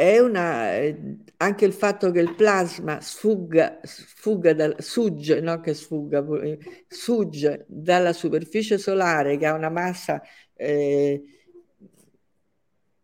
è 0.00 0.18
una, 0.18 0.76
eh, 0.78 1.18
anche 1.36 1.66
il 1.66 1.74
fatto 1.74 2.10
che 2.10 2.20
il 2.20 2.34
plasma 2.34 3.02
sfugga, 3.02 3.80
sfugga 3.82 4.54
dal, 4.54 4.76
sugge, 4.78 5.40
no 5.40 5.60
che 5.60 5.74
sfugga, 5.74 6.24
sugge 6.88 7.66
dalla 7.68 8.14
superficie 8.14 8.78
solare 8.78 9.36
che 9.36 9.44
ha 9.44 9.52
una 9.52 9.68
massa 9.68 10.22
eh, 10.54 11.22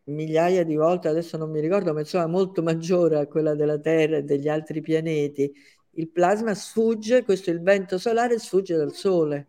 migliaia 0.05 0.65
di 0.65 0.75
volte, 0.77 1.09
adesso 1.09 1.37
non 1.37 1.51
mi 1.51 1.61
ricordo, 1.61 1.93
ma 1.93 2.01
insomma 2.01 2.27
molto 2.27 2.63
maggiore 2.63 3.19
a 3.19 3.27
quella 3.27 3.55
della 3.55 3.79
Terra 3.79 4.17
e 4.17 4.23
degli 4.23 4.49
altri 4.49 4.81
pianeti. 4.81 5.53
Il 5.91 6.09
plasma 6.11 6.55
sfugge, 6.55 7.25
questo 7.25 7.51
il 7.51 7.61
vento 7.61 7.99
solare 7.99 8.39
sfugge 8.39 8.75
dal 8.77 8.93
Sole 8.95 9.49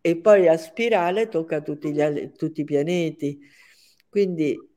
e 0.00 0.16
poi 0.16 0.48
a 0.48 0.56
spirale 0.56 1.28
tocca 1.28 1.60
tutti, 1.60 1.92
gli, 1.92 2.32
tutti 2.32 2.62
i 2.62 2.64
pianeti. 2.64 3.38
Quindi 4.08 4.71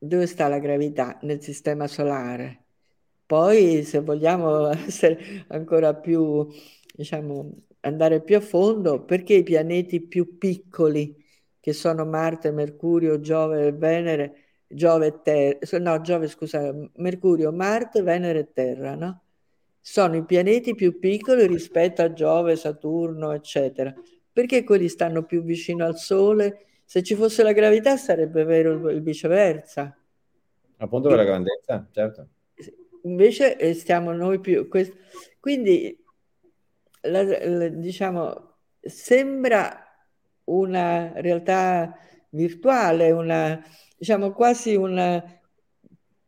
dove 0.00 0.26
sta 0.26 0.48
la 0.48 0.58
gravità 0.58 1.18
nel 1.22 1.42
sistema 1.42 1.86
solare? 1.86 2.64
Poi, 3.26 3.84
se 3.84 4.00
vogliamo 4.00 4.70
essere 4.72 5.44
ancora 5.48 5.94
più, 5.94 6.46
diciamo, 6.94 7.52
andare 7.80 8.22
più 8.22 8.36
a 8.36 8.40
fondo, 8.40 9.04
perché 9.04 9.34
i 9.34 9.42
pianeti 9.42 10.00
più 10.00 10.38
piccoli, 10.38 11.16
che 11.60 11.72
sono 11.72 12.04
Marte, 12.06 12.50
Mercurio, 12.50 13.20
Giove 13.20 13.66
e 13.66 13.72
Venere, 13.72 14.34
Giove 14.66 15.06
e 15.06 15.22
Terra, 15.22 15.78
no, 15.78 16.00
Giove, 16.00 16.28
scusa, 16.28 16.74
Mercurio, 16.96 17.52
Marte, 17.52 18.02
Venere 18.02 18.38
e 18.40 18.52
Terra, 18.52 18.94
no? 18.94 19.22
Sono 19.80 20.16
i 20.16 20.24
pianeti 20.24 20.74
più 20.74 20.98
piccoli 20.98 21.46
rispetto 21.46 22.02
a 22.02 22.12
Giove, 22.12 22.56
Saturno, 22.56 23.32
eccetera. 23.32 23.92
Perché 24.32 24.64
quelli 24.64 24.88
stanno 24.88 25.24
più 25.24 25.42
vicino 25.42 25.84
al 25.84 25.96
Sole 25.96 26.69
se 26.90 27.04
ci 27.04 27.14
fosse 27.14 27.44
la 27.44 27.52
gravità 27.52 27.96
sarebbe 27.96 28.42
vero 28.42 28.90
il 28.90 29.00
viceversa. 29.00 29.96
Appunto 30.78 31.06
per 31.06 31.18
la 31.18 31.24
grandezza, 31.24 31.86
certo. 31.92 32.26
Invece 33.04 33.56
eh, 33.56 33.74
stiamo 33.74 34.10
noi 34.10 34.40
più... 34.40 34.66
Quest... 34.66 34.92
Quindi, 35.38 35.96
la, 37.02 37.22
la, 37.22 37.68
diciamo, 37.68 38.56
sembra 38.80 39.86
una 40.46 41.12
realtà 41.20 41.96
virtuale, 42.30 43.12
una, 43.12 43.64
diciamo 43.96 44.32
quasi 44.32 44.74
una, 44.74 45.22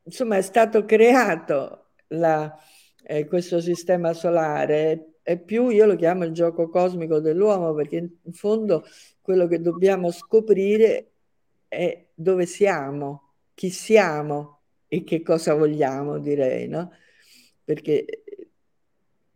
insomma 0.04 0.36
è 0.36 0.42
stato 0.42 0.84
creato 0.84 1.86
la, 2.10 2.56
eh, 3.02 3.26
questo 3.26 3.60
sistema 3.60 4.12
solare, 4.12 5.11
è 5.22 5.38
più, 5.38 5.68
io 5.68 5.86
lo 5.86 5.96
chiamo 5.96 6.24
il 6.24 6.32
gioco 6.32 6.68
cosmico 6.68 7.20
dell'uomo, 7.20 7.74
perché 7.74 7.96
in 7.96 8.32
fondo 8.32 8.84
quello 9.20 9.46
che 9.46 9.60
dobbiamo 9.60 10.10
scoprire 10.10 11.12
è 11.68 12.06
dove 12.14 12.46
siamo, 12.46 13.34
chi 13.54 13.70
siamo 13.70 14.60
e 14.88 15.04
che 15.04 15.22
cosa 15.22 15.54
vogliamo, 15.54 16.18
direi, 16.18 16.68
no? 16.68 16.92
Perché 17.64 18.04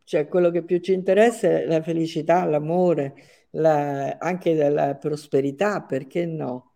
cioè, 0.07 0.28
quello 0.28 0.51
che 0.51 0.62
più 0.62 0.78
ci 0.78 0.93
interessa 0.93 1.49
è 1.49 1.66
la 1.66 1.82
felicità, 1.82 2.45
l'amore, 2.45 3.14
la, 3.51 4.16
anche 4.18 4.55
la 4.70 4.95
prosperità, 4.95 5.82
perché 5.82 6.26
no? 6.26 6.74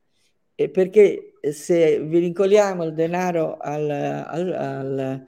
E 0.56 0.68
perché 0.68 1.34
se 1.52 2.00
vi 2.00 2.18
vincoliamo 2.20 2.84
il 2.84 2.92
denaro 2.92 3.56
al, 3.56 3.88
al, 3.88 4.52
al, 4.52 5.26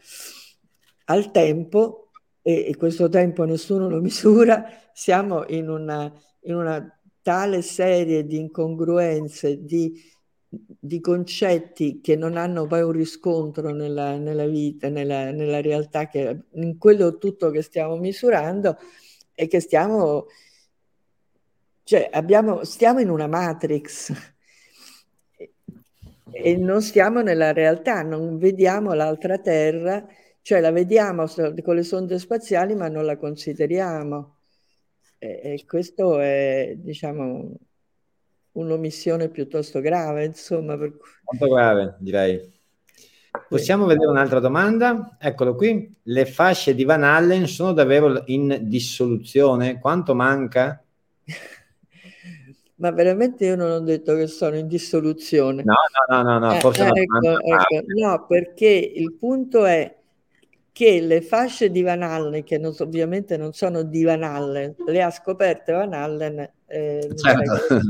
al 1.04 1.30
tempo, 1.30 2.01
e, 2.42 2.66
e, 2.68 2.76
questo 2.76 3.08
tempo 3.08 3.44
nessuno 3.44 3.88
lo 3.88 4.00
misura, 4.02 4.64
siamo 4.92 5.46
in 5.48 5.68
una, 5.68 6.12
in 6.42 6.54
una 6.54 7.00
tale 7.22 7.62
serie 7.62 8.26
di 8.26 8.36
incongruenze, 8.38 9.64
di, 9.64 9.98
di 10.48 11.00
concetti 11.00 12.00
che 12.00 12.16
non 12.16 12.36
hanno 12.36 12.66
poi 12.66 12.82
un 12.82 12.92
riscontro 12.92 13.70
nella, 13.70 14.18
nella 14.18 14.46
vita, 14.46 14.88
nella, 14.88 15.30
nella, 15.30 15.60
realtà, 15.60 16.08
che, 16.08 16.44
in 16.54 16.76
quello 16.78 17.16
tutto 17.18 17.50
che 17.50 17.62
stiamo 17.62 17.96
misurando 17.96 18.76
e 19.34 19.46
che 19.46 19.60
stiamo, 19.60 20.26
cioè 21.84 22.08
abbiamo, 22.12 22.64
stiamo 22.64 23.00
in 23.00 23.08
una 23.08 23.28
matrix 23.28 24.12
e 26.32 26.56
non 26.56 26.82
stiamo 26.82 27.20
nella 27.20 27.52
realtà, 27.52 28.02
non 28.02 28.38
vediamo 28.38 28.94
l'altra 28.94 29.38
terra, 29.38 30.04
cioè 30.42 30.60
la 30.60 30.72
vediamo 30.72 31.24
con 31.62 31.74
le 31.74 31.82
sonde 31.84 32.18
spaziali 32.18 32.74
ma 32.74 32.88
non 32.88 33.04
la 33.04 33.16
consideriamo. 33.16 34.36
E, 35.18 35.40
e 35.42 35.64
questo 35.66 36.18
è, 36.18 36.74
diciamo, 36.76 37.54
un'omissione 38.52 39.28
piuttosto 39.28 39.80
grave, 39.80 40.24
insomma. 40.24 40.76
Per... 40.76 40.96
Molto 41.30 41.54
grave, 41.54 41.96
direi. 42.00 42.60
Possiamo 43.48 43.86
vedere 43.86 44.10
un'altra 44.10 44.40
domanda? 44.40 45.16
Eccolo 45.18 45.54
qui. 45.54 45.94
Le 46.02 46.26
fasce 46.26 46.74
di 46.74 46.84
Van 46.84 47.02
Allen 47.02 47.46
sono 47.46 47.72
davvero 47.72 48.24
in 48.26 48.58
dissoluzione? 48.62 49.78
Quanto 49.78 50.14
manca? 50.14 50.82
Ma 52.76 52.90
veramente 52.90 53.46
io 53.46 53.54
non 53.54 53.70
ho 53.70 53.80
detto 53.80 54.16
che 54.16 54.26
sono 54.26 54.56
in 54.56 54.66
dissoluzione. 54.66 55.62
No, 55.62 55.74
no, 56.08 56.22
no, 56.22 56.38
no, 56.38 56.38
no. 56.40 56.52
Eh, 56.52 56.56
ecco, 56.56 56.72
ecco. 56.72 57.84
no, 57.96 58.26
perché 58.26 58.66
il 58.68 59.14
punto 59.14 59.64
è 59.64 60.01
che 60.72 61.00
le 61.00 61.20
fasce 61.20 61.70
di 61.70 61.82
Van 61.82 62.02
Allen, 62.02 62.42
che 62.42 62.58
non, 62.58 62.74
ovviamente 62.78 63.36
non 63.36 63.52
sono 63.52 63.82
di 63.82 64.02
Van 64.02 64.22
Allen, 64.22 64.74
le 64.86 65.02
ha 65.02 65.10
scoperte 65.10 65.72
Van 65.72 65.92
Allen. 65.92 66.50
Eh, 66.66 67.10
certo. 67.14 67.80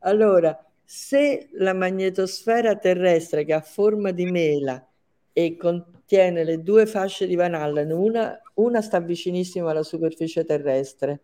Allora, 0.00 0.64
se 0.84 1.48
la 1.52 1.72
magnetosfera 1.72 2.76
terrestre 2.76 3.44
che 3.44 3.52
ha 3.52 3.60
forma 3.60 4.10
di 4.10 4.24
mela 4.24 4.84
e 5.32 5.56
contiene 5.56 6.42
le 6.42 6.62
due 6.62 6.86
fasce 6.86 7.26
di 7.26 7.36
Van 7.36 7.54
Allen, 7.54 7.92
una, 7.92 8.40
una 8.54 8.82
sta 8.82 8.98
vicinissima 8.98 9.70
alla 9.70 9.84
superficie 9.84 10.44
terrestre, 10.44 11.20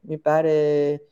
mi 0.00 0.18
pare 0.18 1.06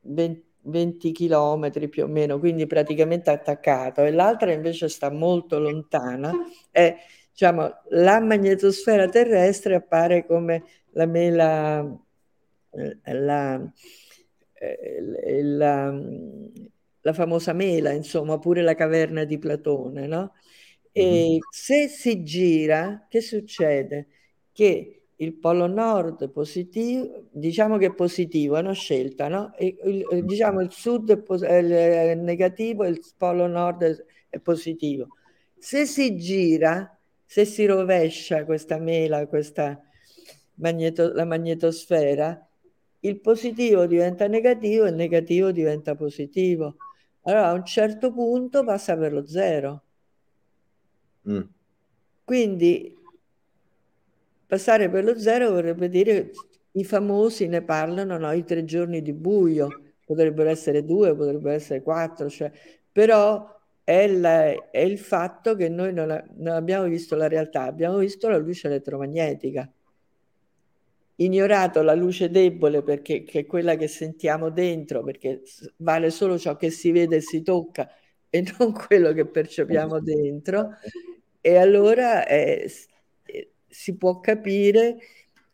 20, 0.00 0.49
20 0.62 1.12
km 1.12 1.88
più 1.88 2.04
o 2.04 2.06
meno, 2.06 2.38
quindi 2.38 2.66
praticamente 2.66 3.30
attaccato, 3.30 4.02
e 4.02 4.10
l'altra 4.10 4.52
invece 4.52 4.88
sta 4.88 5.10
molto 5.10 5.58
lontana, 5.58 6.32
è 6.70 6.96
diciamo, 7.30 7.70
la 7.90 8.20
magnetosfera 8.20 9.08
terrestre 9.08 9.74
appare 9.74 10.26
come 10.26 10.64
la 10.90 11.06
mela, 11.06 11.98
eh, 12.70 13.12
la, 13.14 13.72
eh, 14.54 15.42
la, 15.42 16.00
la, 17.00 17.12
famosa 17.12 17.52
mela, 17.52 17.92
insomma, 17.92 18.34
oppure 18.34 18.62
la 18.62 18.74
caverna 18.74 19.24
di 19.24 19.38
Platone, 19.38 20.06
no? 20.06 20.34
E 20.92 21.04
mm-hmm. 21.04 21.38
se 21.50 21.88
si 21.88 22.22
gira, 22.22 23.06
che 23.08 23.20
succede? 23.20 24.08
Che 24.52 24.99
il 25.20 25.34
polo 25.34 25.66
nord 25.66 26.30
positivo, 26.30 27.26
diciamo 27.30 27.76
che 27.76 27.86
è 27.86 27.94
positivo, 27.94 28.56
è 28.56 28.60
una 28.60 28.72
scelta, 28.72 29.28
no? 29.28 29.54
E 29.54 29.76
il, 29.84 30.06
mm-hmm. 30.12 30.26
diciamo 30.26 30.60
il 30.60 30.72
sud 30.72 31.10
è, 31.12 31.18
pos- 31.18 31.42
è 31.42 32.14
negativo 32.14 32.84
e 32.84 32.88
il 32.88 33.00
polo 33.16 33.46
nord 33.46 33.82
è, 33.82 34.04
è 34.30 34.38
positivo. 34.38 35.08
Se 35.58 35.84
si 35.84 36.16
gira, 36.16 36.98
se 37.24 37.44
si 37.44 37.66
rovescia 37.66 38.46
questa 38.46 38.78
mela, 38.78 39.26
questa 39.26 39.78
magneto, 40.54 41.12
la 41.12 41.26
magnetosfera, 41.26 42.48
il 43.00 43.20
positivo 43.20 43.86
diventa 43.86 44.26
negativo 44.26 44.86
e 44.86 44.88
il 44.88 44.94
negativo 44.94 45.52
diventa 45.52 45.94
positivo. 45.94 46.76
Allora 47.22 47.48
a 47.48 47.52
un 47.52 47.64
certo 47.66 48.10
punto 48.10 48.64
passa 48.64 48.96
per 48.96 49.12
lo 49.12 49.26
zero. 49.26 49.82
Mm. 51.28 51.42
Quindi 52.24 52.96
passare 54.50 54.90
per 54.90 55.04
lo 55.04 55.16
zero 55.16 55.50
vorrebbe 55.52 55.88
dire 55.88 56.32
i 56.72 56.82
famosi 56.82 57.46
ne 57.46 57.62
parlano 57.62 58.18
no? 58.18 58.32
i 58.32 58.42
tre 58.42 58.64
giorni 58.64 59.00
di 59.00 59.12
buio, 59.12 59.68
potrebbero 60.04 60.50
essere 60.50 60.84
due, 60.84 61.14
potrebbero 61.14 61.54
essere 61.54 61.82
quattro, 61.82 62.28
cioè, 62.28 62.50
però 62.90 63.46
è, 63.84 64.08
la, 64.08 64.70
è, 64.70 64.80
il 64.80 64.98
fatto 64.98 65.54
che 65.54 65.68
noi 65.68 65.92
non, 65.92 66.08
non 66.38 66.54
abbiamo 66.54 66.86
visto 66.86 67.14
la 67.14 67.28
realtà, 67.28 67.62
abbiamo 67.62 67.98
visto 67.98 68.28
la 68.28 68.38
luce 68.38 68.66
elettromagnetica 68.66 69.70
ignorato 71.20 71.82
la 71.82 71.94
luce 71.94 72.30
debole 72.30 72.82
perché 72.82 73.24
che 73.24 73.40
è 73.40 73.46
quella 73.46 73.76
che 73.76 73.86
sentiamo 73.86 74.50
dentro, 74.50 75.04
perché 75.04 75.42
vale 75.76 76.10
solo 76.10 76.38
ciò 76.38 76.56
che 76.56 76.70
si 76.70 76.90
vede 76.90 77.16
e 77.16 77.20
si 77.20 77.42
tocca 77.42 77.88
e 78.28 78.42
non 78.58 78.72
quello 78.72 79.12
che 79.12 79.26
percepiamo 79.26 80.00
dentro, 80.00 80.70
e 81.40 81.56
allora 81.56 82.26
eh, 82.26 82.68
si 83.70 83.96
può 83.96 84.20
capire 84.20 84.98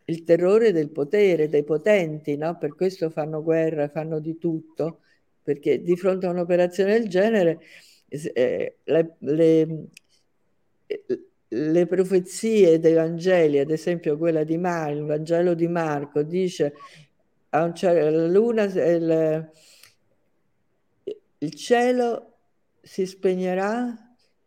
il 0.06 0.24
terrore 0.24 0.72
del 0.72 0.90
potere, 0.90 1.48
dei 1.48 1.64
potenti, 1.64 2.36
no? 2.36 2.56
per 2.58 2.74
questo 2.74 3.10
fanno 3.10 3.42
guerra, 3.42 3.88
fanno 3.88 4.18
di 4.18 4.38
tutto, 4.38 5.00
perché 5.42 5.82
di 5.82 5.96
fronte 5.96 6.26
a 6.26 6.30
un'operazione 6.30 6.92
del 6.98 7.08
genere 7.08 7.60
eh, 8.08 8.76
le, 8.84 9.16
le, 9.18 9.86
le 11.48 11.86
profezie 11.86 12.78
dei 12.78 12.94
Vangeli, 12.94 13.58
ad 13.58 13.70
esempio 13.70 14.16
quella 14.16 14.44
di 14.44 14.58
Marco, 14.58 14.98
il 14.98 15.04
Vangelo 15.04 15.54
di 15.54 15.68
Marco, 15.68 16.22
dice 16.22 16.74
luna, 17.50 18.64
il, 18.64 19.50
il 21.38 21.54
cielo 21.54 22.32
si 22.82 23.06
spegnerà, 23.06 24.05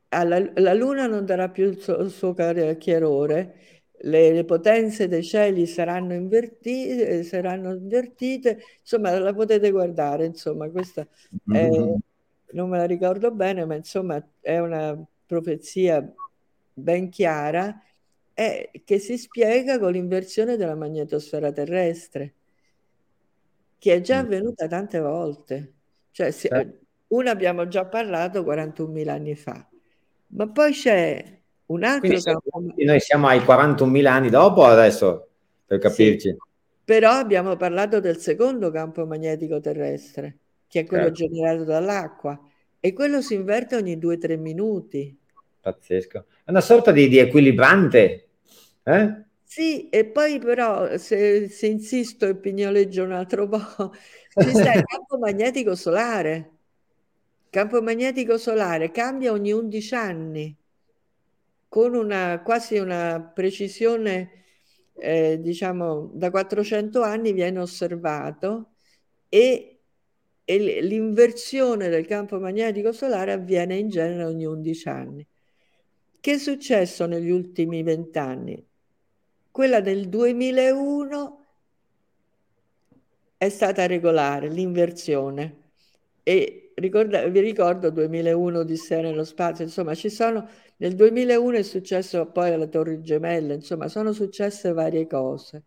alla, 0.09 0.51
la 0.55 0.73
luna 0.73 1.07
non 1.07 1.25
darà 1.25 1.49
più 1.49 1.67
il 1.67 1.79
suo, 1.79 1.97
il 1.97 2.09
suo 2.09 2.33
chiarore, 2.33 3.55
le, 4.01 4.31
le, 4.31 4.45
potenze 4.45 5.07
dei 5.07 5.23
cieli 5.23 5.65
saranno 5.65 6.13
invertite, 6.13 7.23
saranno 7.23 7.73
invertite, 7.73 8.63
insomma 8.79 9.17
la 9.17 9.33
potete 9.33 9.71
guardare, 9.71 10.25
insomma 10.25 10.69
questa 10.69 11.01
è, 11.01 11.69
mm-hmm. 11.69 11.95
non 12.51 12.69
me 12.69 12.77
la 12.77 12.85
ricordo 12.85 13.31
bene, 13.31 13.65
ma 13.65 13.75
insomma 13.75 14.23
è 14.39 14.57
una 14.59 14.97
profezia 15.25 16.13
ben 16.73 17.09
chiara 17.09 17.83
è 18.33 18.71
che 18.85 18.99
si 18.99 19.17
spiega 19.17 19.77
con 19.79 19.91
l'inversione 19.91 20.55
della 20.55 20.75
magnetosfera 20.75 21.51
terrestre, 21.51 22.35
che 23.77 23.95
è 23.95 24.01
già 24.01 24.21
mm. 24.21 24.25
avvenuta 24.25 24.67
tante 24.67 24.99
volte. 24.99 25.73
Cioè, 26.11 26.31
se, 26.31 26.47
certo. 26.47 26.85
una 27.07 27.31
abbiamo 27.31 27.67
già 27.67 27.85
parlato 27.85 28.41
41.000 28.43 29.07
anni 29.09 29.35
fa, 29.35 29.68
ma 30.29 30.47
poi 30.49 30.71
c'è 30.71 31.39
un 31.67 31.83
altro 31.83 32.19
campo... 32.19 32.73
Noi 32.75 32.99
siamo 32.99 33.27
ai 33.27 33.39
41.000 33.39 34.05
anni 34.05 34.29
dopo 34.29 34.63
adesso, 34.63 35.27
per 35.65 35.79
capirci. 35.79 36.29
Sì, 36.29 36.37
però 36.83 37.11
abbiamo 37.11 37.55
parlato 37.55 37.99
del 37.99 38.17
secondo 38.17 38.71
campo 38.71 39.05
magnetico 39.05 39.59
terrestre, 39.59 40.37
che 40.67 40.81
è 40.81 40.85
quello 40.85 41.11
certo. 41.11 41.33
generato 41.33 41.63
dall'acqua, 41.63 42.39
e 42.79 42.93
quello 42.93 43.21
si 43.21 43.35
inverte 43.35 43.75
ogni 43.75 43.97
2-3 43.97 44.39
minuti. 44.39 45.17
Pazzesco. 45.61 46.25
È 46.43 46.49
una 46.49 46.61
sorta 46.61 46.91
di, 46.91 47.07
di 47.07 47.19
equilibrante. 47.19 48.27
Eh? 48.83 49.23
Sì, 49.43 49.89
e 49.89 50.05
poi 50.05 50.39
però 50.39 50.97
se, 50.97 51.49
se 51.49 51.67
insisto 51.67 52.27
e 52.27 52.35
pignoleggio 52.35 53.03
un 53.03 53.11
altro 53.11 53.47
po', 53.47 53.57
ci 54.33 54.49
sta 54.49 54.73
il 54.73 54.83
campo 54.85 55.17
magnetico 55.17 55.75
solare. 55.75 56.58
Campo 57.49 57.81
magnetico 57.81 58.37
solare 58.37 58.91
cambia 58.91 59.31
ogni 59.31 59.51
11 59.51 59.95
anni 59.95 60.57
con 61.67 61.93
una 61.93 62.41
quasi 62.41 62.77
una 62.77 63.21
precisione 63.21 64.39
eh, 64.99 65.39
diciamo, 65.39 66.11
da 66.13 66.29
400 66.29 67.01
anni 67.01 67.31
viene 67.33 67.59
osservato 67.59 68.73
e, 69.29 69.79
e 70.43 70.57
l'inversione 70.81 71.89
del 71.89 72.05
campo 72.05 72.39
magnetico 72.39 72.91
solare 72.91 73.31
avviene 73.31 73.75
in 73.77 73.89
genere 73.89 74.25
ogni 74.25 74.45
11 74.45 74.89
anni. 74.89 75.27
Che 76.19 76.31
è 76.33 76.37
successo 76.37 77.05
negli 77.05 77.29
ultimi 77.29 77.81
vent'anni? 77.81 78.61
Quella 79.51 79.79
del 79.79 80.09
2001 80.09 81.45
è 83.37 83.49
stata 83.49 83.85
regolare, 83.85 84.49
l'inversione. 84.49 85.58
E 86.29 86.73
ricorda, 86.75 87.25
vi 87.27 87.39
ricordo 87.39 87.89
2001 87.89 88.61
di 88.61 88.77
sé 88.77 89.01
nello 89.01 89.23
spazio, 89.23 89.63
insomma 89.63 89.95
ci 89.95 90.11
sono, 90.11 90.47
nel 90.77 90.93
2001 90.93 91.57
è 91.57 91.63
successo 91.63 92.23
poi 92.27 92.53
alla 92.53 92.67
Torre 92.67 93.01
Gemelle, 93.01 93.55
insomma 93.55 93.87
sono 93.87 94.13
successe 94.13 94.71
varie 94.71 95.07
cose. 95.07 95.63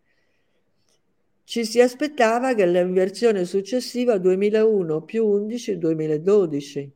Ci 1.43 1.65
si 1.65 1.81
aspettava 1.81 2.55
che 2.55 2.65
l'inversione 2.65 3.45
successiva 3.45 4.19
2001 4.19 5.03
più 5.03 5.27
11 5.27 5.79
2012. 5.79 6.93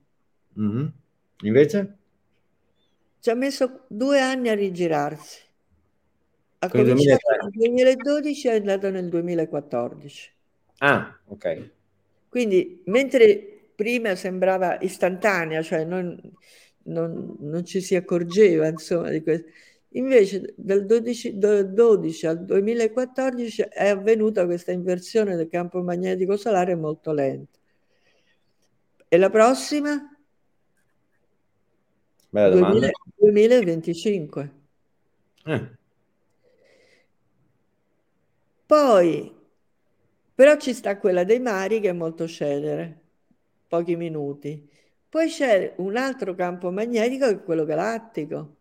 Mm-hmm. 0.61 0.87
Invece? 1.43 1.97
Ci 3.19 3.31
ha 3.31 3.35
messo 3.35 3.81
due 3.89 4.21
anni 4.21 4.49
a 4.49 4.55
rigirarsi. 4.55 5.41
Ha 6.61 6.69
Quindi 6.69 6.91
cominciato 6.91 7.37
nel 7.43 7.51
2012 7.51 8.47
e 8.47 8.51
è 8.53 8.55
andato 8.59 8.91
nel 8.91 9.09
2014. 9.09 10.31
Ah, 10.79 11.19
ok. 11.25 11.71
Quindi 12.29 12.83
mentre 12.85 13.56
prima 13.77 14.17
sembrava 14.17 14.79
istantanea, 14.81 15.63
cioè 15.63 15.85
non, 15.85 16.19
non, 16.85 17.37
non 17.39 17.65
ci 17.65 17.81
si 17.81 17.95
accorgeva 17.95 18.67
insomma 18.67 19.11
di 19.11 19.23
questo, 19.23 19.49
invece 19.91 20.55
dal 20.57 20.85
12, 20.85 21.39
12 21.39 22.27
al 22.27 22.45
2014 22.45 23.63
è 23.71 23.89
avvenuta 23.89 24.45
questa 24.45 24.73
inversione 24.73 25.37
del 25.37 25.49
campo 25.49 25.83
magnetico 25.83 26.37
solare 26.37 26.75
molto 26.75 27.13
lenta. 27.13 27.59
E 29.09 29.17
la 29.19 29.31
prossima? 29.31 30.17
Bella 32.29 32.55
domanda. 32.55 32.91
2025. 33.15 34.55
Eh. 35.45 35.71
Poi, 38.67 39.33
però 40.35 40.57
ci 40.57 40.75
sta 40.75 40.99
quella 40.99 41.23
dei 41.23 41.39
mari 41.39 41.81
che 41.81 41.91
è 41.91 41.93
molto 41.93 42.27
celere, 42.27 43.06
pochi 43.69 43.97
minuti. 43.97 44.69
Poi 45.09 45.29
c'è 45.29 45.75
un 45.79 45.97
altro 45.97 46.35
campo 46.35 46.71
magnetico 46.71 47.27
che 47.27 47.33
è 47.35 47.43
quello 47.43 47.65
galattico. 47.65 48.55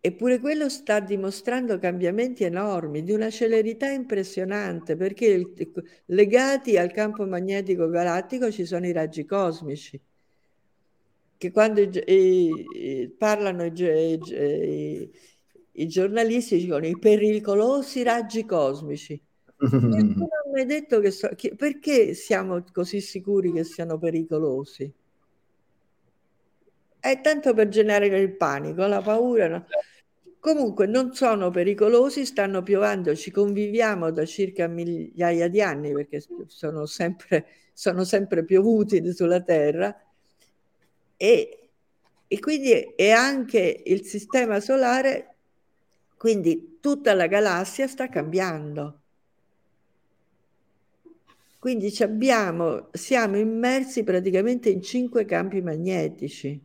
Eppure 0.00 0.40
quello 0.40 0.68
sta 0.68 0.98
dimostrando 0.98 1.78
cambiamenti 1.78 2.42
enormi, 2.44 3.04
di 3.04 3.12
una 3.12 3.30
celerità 3.30 3.88
impressionante, 3.88 4.96
perché 4.96 5.52
legati 6.06 6.76
al 6.76 6.90
campo 6.90 7.24
magnetico 7.24 7.88
galattico 7.88 8.50
ci 8.50 8.64
sono 8.64 8.86
i 8.86 8.92
raggi 8.92 9.24
cosmici 9.24 10.00
che 11.42 11.50
quando 11.50 11.80
i, 11.80 11.90
i, 12.06 13.08
parlano 13.18 13.64
i, 13.64 15.10
i, 15.72 15.88
giornalisti 15.88 16.56
dicono 16.56 16.86
i 16.86 16.96
pericolosi 16.96 18.04
raggi 18.04 18.44
cosmici. 18.44 19.20
Non 19.70 20.28
mai 20.52 20.66
detto 20.66 21.00
che, 21.00 21.10
so, 21.10 21.28
che 21.36 21.54
perché 21.54 22.14
siamo 22.14 22.64
così 22.72 23.00
sicuri 23.00 23.52
che 23.52 23.64
siano 23.64 23.98
pericolosi? 23.98 24.92
È 26.98 27.20
tanto 27.20 27.54
per 27.54 27.68
generare 27.68 28.06
il 28.06 28.36
panico, 28.36 28.86
la 28.86 29.00
paura. 29.00 29.48
No? 29.48 29.66
Comunque 30.38 30.86
non 30.86 31.14
sono 31.14 31.50
pericolosi, 31.50 32.24
stanno 32.24 32.62
piovando, 32.62 33.14
ci 33.14 33.30
conviviamo 33.30 34.10
da 34.10 34.24
circa 34.24 34.66
migliaia 34.66 35.48
di 35.48 35.60
anni 35.62 35.92
perché 35.92 36.22
sono 36.46 36.86
sempre, 36.86 37.46
sono 37.72 38.04
sempre 38.04 38.44
piovuti 38.44 39.12
sulla 39.12 39.40
Terra 39.40 39.96
e, 41.16 41.70
e 42.26 42.40
quindi 42.40 42.72
è 42.96 43.10
anche 43.10 43.82
il 43.84 44.04
sistema 44.04 44.58
solare, 44.58 45.34
quindi 46.16 46.78
tutta 46.80 47.14
la 47.14 47.28
galassia 47.28 47.86
sta 47.86 48.08
cambiando. 48.08 49.01
Quindi 51.62 51.94
abbiamo, 52.00 52.88
siamo 52.90 53.36
immersi 53.36 54.02
praticamente 54.02 54.68
in 54.68 54.82
cinque 54.82 55.24
campi 55.24 55.62
magnetici, 55.62 56.60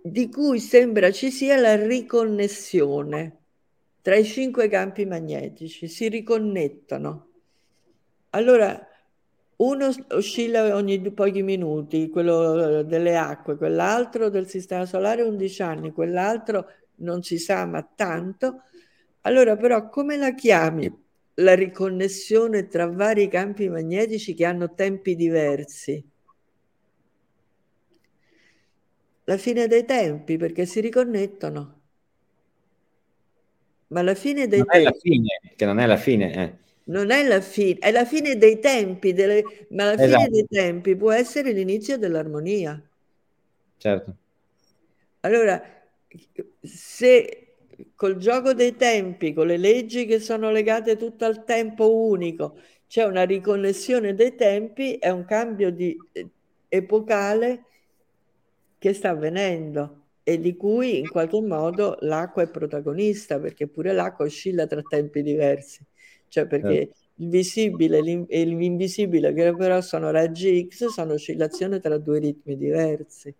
di 0.00 0.30
cui 0.30 0.60
sembra 0.60 1.10
ci 1.10 1.32
sia 1.32 1.56
la 1.56 1.74
riconnessione 1.74 3.38
tra 4.02 4.14
i 4.14 4.24
cinque 4.24 4.68
campi 4.68 5.04
magnetici, 5.04 5.88
si 5.88 6.08
riconnettono. 6.08 7.30
Allora, 8.30 8.86
uno 9.56 9.90
oscilla 10.10 10.76
ogni 10.76 11.00
pochi 11.10 11.42
minuti, 11.42 12.08
quello 12.08 12.84
delle 12.84 13.16
acque, 13.16 13.56
quell'altro 13.56 14.28
del 14.28 14.46
sistema 14.46 14.86
solare 14.86 15.22
11 15.22 15.60
anni, 15.60 15.90
quell'altro 15.90 16.68
non 16.98 17.24
si 17.24 17.36
sa 17.36 17.66
ma 17.66 17.82
tanto. 17.82 18.62
Allora 19.22 19.56
però 19.56 19.88
come 19.88 20.16
la 20.16 20.32
chiami 20.34 21.08
la 21.34 21.54
riconnessione 21.54 22.66
tra 22.68 22.86
vari 22.86 23.28
campi 23.28 23.68
magnetici 23.68 24.34
che 24.34 24.44
hanno 24.44 24.74
tempi 24.74 25.14
diversi? 25.16 26.02
La 29.24 29.36
fine 29.36 29.66
dei 29.66 29.84
tempi 29.84 30.36
perché 30.36 30.66
si 30.66 30.80
riconnettono. 30.80 31.80
Ma 33.88 34.02
la 34.02 34.14
fine 34.14 34.46
dei 34.46 34.58
non 34.58 34.68
tempi... 34.68 34.86
È 34.86 34.90
la 34.90 34.98
fine, 34.98 35.40
che 35.56 35.64
non 35.64 35.78
è 35.78 35.86
la 35.86 35.96
fine. 35.96 36.34
Eh 36.34 36.68
non 36.90 37.10
è 37.10 37.26
la 37.26 37.40
fine, 37.40 37.78
è 37.78 37.90
la 37.90 38.04
fine 38.04 38.36
dei 38.36 38.58
tempi, 38.58 39.12
delle, 39.12 39.66
ma 39.70 39.84
la 39.84 39.92
esatto. 39.92 40.08
fine 40.08 40.28
dei 40.28 40.46
tempi 40.48 40.96
può 40.96 41.12
essere 41.12 41.52
l'inizio 41.52 41.96
dell'armonia. 41.96 42.80
Certo. 43.76 44.16
Allora, 45.20 45.62
se 46.60 47.49
col 47.94 48.16
gioco 48.16 48.54
dei 48.54 48.76
tempi, 48.76 49.32
con 49.32 49.46
le 49.46 49.56
leggi 49.56 50.06
che 50.06 50.20
sono 50.20 50.50
legate 50.50 50.96
tutto 50.96 51.24
al 51.24 51.44
tempo 51.44 51.94
unico, 51.94 52.58
c'è 52.86 53.04
una 53.04 53.22
riconnessione 53.22 54.14
dei 54.14 54.34
tempi, 54.34 54.94
è 54.94 55.10
un 55.10 55.24
cambio 55.24 55.70
di, 55.70 55.96
eh, 56.12 56.28
epocale 56.68 57.64
che 58.78 58.92
sta 58.92 59.10
avvenendo 59.10 59.96
e 60.22 60.38
di 60.38 60.56
cui 60.56 60.98
in 60.98 61.08
qualche 61.08 61.40
modo 61.40 61.96
l'acqua 62.00 62.42
è 62.42 62.48
protagonista, 62.48 63.38
perché 63.38 63.66
pure 63.66 63.92
l'acqua 63.92 64.24
oscilla 64.24 64.66
tra 64.66 64.82
tempi 64.82 65.22
diversi 65.22 65.84
cioè 66.30 66.46
perché 66.46 66.80
eh. 66.80 66.94
il 67.16 67.28
visibile 67.28 67.98
e 68.28 68.44
l'invisibile, 68.44 69.34
che 69.34 69.54
però 69.54 69.80
sono 69.82 70.10
raggi 70.10 70.66
X, 70.70 70.86
sono 70.86 71.14
oscillazioni 71.14 71.80
tra 71.80 71.98
due 71.98 72.20
ritmi 72.20 72.56
diversi. 72.56 73.34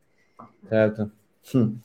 Certo, 0.68 1.10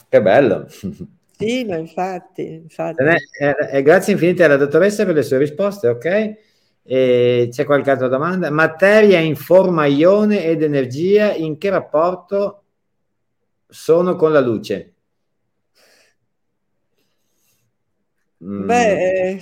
che 0.09 0.21
bello. 0.21 0.67
Sì, 1.37 1.65
ma 1.65 1.75
infatti, 1.75 2.53
infatti. 2.53 3.03
Eh, 3.03 3.81
grazie 3.81 4.13
infinite 4.13 4.43
alla 4.43 4.55
dottoressa 4.55 5.05
per 5.05 5.15
le 5.15 5.23
sue 5.23 5.37
risposte, 5.37 5.87
ok? 5.89 6.37
E 6.83 7.47
c'è 7.51 7.65
qualche 7.65 7.91
altra 7.91 8.07
domanda? 8.07 8.49
Materia 8.49 9.19
in 9.19 9.35
forma 9.35 9.85
ione 9.85 10.45
ed 10.45 10.61
energia 10.61 11.33
in 11.33 11.57
che 11.57 11.69
rapporto 11.69 12.63
sono 13.67 14.15
con 14.15 14.31
la 14.31 14.39
luce? 14.39 14.93
Beh, 18.37 19.33
mm 19.33 19.37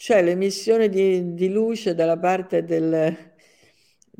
cioè 0.00 0.22
l'emissione 0.22 0.88
di, 0.88 1.34
di 1.34 1.50
luce 1.52 1.94
dalla 1.94 2.16
parte 2.16 2.64
del, 2.64 3.29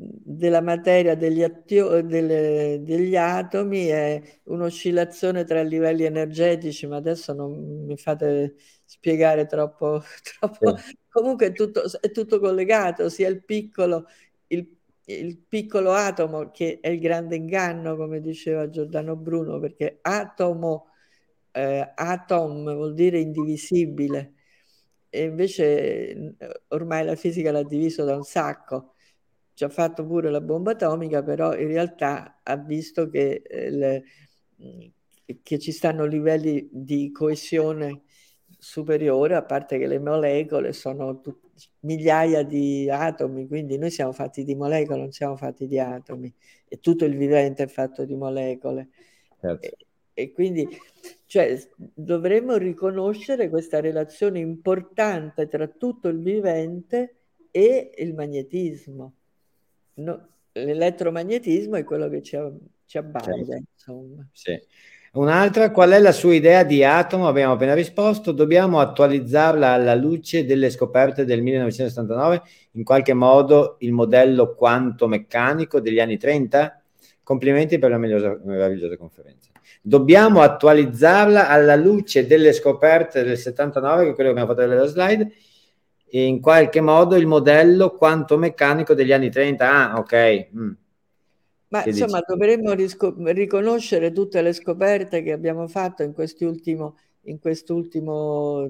della 0.03 0.61
materia 0.61 1.15
degli, 1.15 1.43
attio, 1.43 2.01
delle, 2.01 2.79
degli 2.81 3.15
atomi 3.15 3.85
è 3.85 4.21
un'oscillazione 4.45 5.43
tra 5.43 5.61
livelli 5.61 6.03
energetici, 6.03 6.87
ma 6.87 6.97
adesso 6.97 7.33
non 7.33 7.85
mi 7.85 7.97
fate 7.97 8.55
spiegare 8.85 9.45
troppo. 9.45 10.01
troppo. 10.39 10.77
Sì. 10.77 10.97
Comunque 11.09 11.47
è 11.47 11.51
tutto, 11.51 11.83
è 11.99 12.09
tutto, 12.11 12.39
collegato, 12.39 13.09
sia 13.09 13.27
il 13.27 13.43
piccolo, 13.43 14.07
il, 14.47 14.67
il 15.05 15.37
piccolo 15.37 15.91
atomo 15.91 16.49
che 16.51 16.79
è 16.81 16.89
il 16.89 16.99
grande 16.99 17.35
inganno, 17.35 17.95
come 17.95 18.21
diceva 18.21 18.69
Giordano 18.69 19.15
Bruno, 19.15 19.59
perché 19.59 19.99
atomo, 20.01 20.87
eh, 21.51 21.91
atom 21.95 22.73
vuol 22.73 22.93
dire 22.93 23.19
indivisibile 23.19 24.35
e 25.13 25.23
invece 25.23 26.35
ormai 26.69 27.03
la 27.03 27.15
fisica 27.15 27.51
l'ha 27.51 27.63
diviso 27.63 28.05
da 28.05 28.15
un 28.15 28.23
sacco. 28.23 28.93
Ci 29.53 29.63
ha 29.63 29.69
fatto 29.69 30.05
pure 30.05 30.29
la 30.29 30.41
bomba 30.41 30.71
atomica, 30.71 31.23
però 31.23 31.55
in 31.55 31.67
realtà 31.67 32.39
ha 32.43 32.55
visto 32.57 33.09
che, 33.09 33.41
eh, 33.45 33.69
le, 33.69 34.03
che 35.43 35.59
ci 35.59 35.71
stanno 35.71 36.05
livelli 36.05 36.67
di 36.71 37.11
coesione 37.11 38.03
superiore, 38.57 39.35
a 39.35 39.43
parte 39.43 39.77
che 39.77 39.87
le 39.87 39.99
molecole 39.99 40.73
sono 40.73 41.19
tut- 41.19 41.49
migliaia 41.81 42.43
di 42.43 42.89
atomi, 42.89 43.47
quindi 43.47 43.77
noi 43.77 43.91
siamo 43.91 44.11
fatti 44.11 44.43
di 44.43 44.55
molecole, 44.55 44.99
non 44.99 45.11
siamo 45.11 45.35
fatti 45.35 45.67
di 45.67 45.79
atomi, 45.79 46.33
e 46.67 46.79
tutto 46.79 47.05
il 47.05 47.15
vivente 47.17 47.63
è 47.63 47.67
fatto 47.67 48.05
di 48.05 48.15
molecole. 48.15 48.89
Certo. 49.39 49.75
e 50.13 50.31
quindi 50.33 50.67
cioè, 51.25 51.57
dovremmo 51.75 52.57
riconoscere 52.57 53.49
questa 53.49 53.79
relazione 53.79 54.39
importante 54.39 55.47
tra 55.47 55.67
tutto 55.67 56.09
il 56.09 56.19
vivente 56.19 57.15
e 57.49 57.91
il 57.97 58.13
magnetismo. 58.13 59.15
No, 59.95 60.27
l'elettromagnetismo 60.53 61.75
è 61.75 61.83
quello 61.83 62.09
che 62.09 62.21
ci, 62.21 62.37
ci 62.85 62.97
abbaglia, 62.97 63.45
certo. 63.45 63.63
insomma. 63.73 64.27
Sì. 64.31 64.59
Un'altra, 65.13 65.71
qual 65.71 65.89
è 65.89 65.99
la 65.99 66.13
sua 66.13 66.33
idea 66.33 66.63
di 66.63 66.85
atomo? 66.85 67.27
Abbiamo 67.27 67.53
appena 67.53 67.73
risposto, 67.73 68.31
dobbiamo 68.31 68.79
attualizzarla 68.79 69.71
alla 69.71 69.93
luce 69.93 70.45
delle 70.45 70.69
scoperte 70.69 71.25
del 71.25 71.41
1979, 71.41 72.41
in 72.71 72.85
qualche 72.85 73.13
modo 73.13 73.75
il 73.79 73.91
modello 73.91 74.55
quanto-meccanico 74.55 75.81
degli 75.81 75.99
anni 75.99 76.17
30? 76.17 76.81
Complimenti 77.23 77.77
per 77.77 77.89
la 77.89 77.97
meravigliosa 77.97 78.95
conferenza. 78.95 79.49
Dobbiamo 79.81 80.39
attualizzarla 80.41 81.49
alla 81.49 81.75
luce 81.75 82.25
delle 82.25 82.53
scoperte 82.53 83.23
del 83.23 83.37
79, 83.37 84.03
che 84.03 84.09
è 84.11 84.13
quello 84.13 84.31
che 84.31 84.39
abbiamo 84.39 84.55
fatto 84.55 84.65
nella 84.65 84.85
slide, 84.85 85.29
in 86.11 86.39
qualche 86.41 86.81
modo 86.81 87.15
il 87.15 87.27
modello 87.27 87.95
quanto-meccanico 87.95 88.93
degli 88.93 89.11
anni 89.11 89.29
30. 89.29 89.91
Ah, 89.91 89.97
ok. 89.99 90.47
Mm. 90.55 90.71
Ma 91.69 91.83
che 91.83 91.89
insomma 91.89 92.19
dici? 92.19 92.25
dovremmo 92.27 92.73
risco- 92.73 93.13
riconoscere 93.17 94.11
tutte 94.11 94.41
le 94.41 94.51
scoperte 94.51 95.23
che 95.23 95.31
abbiamo 95.31 95.67
fatto 95.67 96.03
in 96.03 96.13
quest'ultimo, 96.13 96.97
in 97.23 97.39
quest'ultimo 97.39 98.69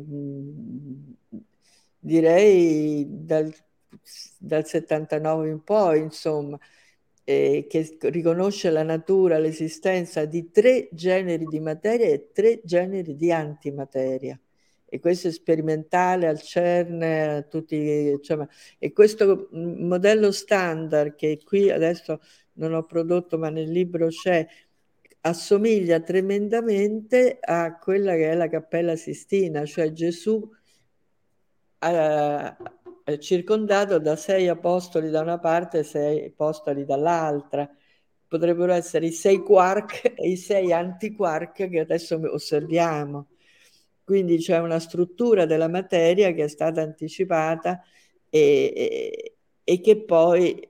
direi 2.00 3.06
dal, 3.08 3.52
dal 4.38 4.66
79 4.66 5.50
in 5.50 5.64
poi, 5.64 6.00
insomma, 6.00 6.60
eh, 7.24 7.66
che 7.70 7.98
riconosce 8.02 8.70
la 8.70 8.84
natura, 8.84 9.38
l'esistenza 9.38 10.26
di 10.26 10.52
tre 10.52 10.90
generi 10.92 11.46
di 11.46 11.60
materia 11.60 12.08
e 12.08 12.32
tre 12.34 12.62
generi 12.64 13.16
di 13.16 13.32
antimateria. 13.32 14.40
E 14.94 15.00
questo 15.00 15.30
è 15.30 15.32
sperimentale 15.32 16.28
al 16.28 16.42
CERN, 16.42 17.48
tutti, 17.50 18.10
insomma, 18.10 18.46
e 18.78 18.92
questo 18.92 19.48
modello 19.52 20.32
standard 20.34 21.16
che 21.16 21.40
qui 21.46 21.72
adesso 21.72 22.20
non 22.56 22.74
ho 22.74 22.84
prodotto 22.84 23.38
ma 23.38 23.50
nel 23.50 23.72
libro 23.72 24.08
c'è, 24.10 24.46
assomiglia 25.22 26.02
tremendamente 26.02 27.38
a 27.40 27.78
quella 27.78 28.16
che 28.16 28.32
è 28.32 28.36
la 28.36 28.50
Cappella 28.50 28.98
Sistina, 28.98 29.64
cioè 29.66 29.94
Gesù 29.94 30.50
eh, 31.80 32.56
è 33.04 33.18
circondato 33.18 33.98
da 34.00 34.16
sei 34.16 34.48
apostoli 34.48 35.10
da 35.10 35.22
una 35.22 35.40
parte 35.40 35.80
e 35.80 35.84
sei 35.84 36.26
apostoli 36.26 36.86
dall'altra. 36.86 37.70
Potrebbero 38.28 38.74
essere 38.74 39.08
i 39.08 39.12
sei 39.12 39.40
quark 39.40 40.14
e 40.16 40.30
i 40.30 40.38
sei 40.38 40.72
antiquark 40.74 41.70
che 41.70 41.80
adesso 41.80 42.20
osserviamo. 42.32 43.28
Quindi 44.12 44.40
c'è 44.40 44.58
una 44.58 44.80
struttura 44.80 45.46
della 45.46 45.70
materia 45.70 46.34
che 46.34 46.44
è 46.44 46.48
stata 46.50 46.82
anticipata 46.82 47.82
e, 48.30 48.74
e, 48.76 49.36
e 49.64 49.80
che 49.80 50.04
poi 50.04 50.70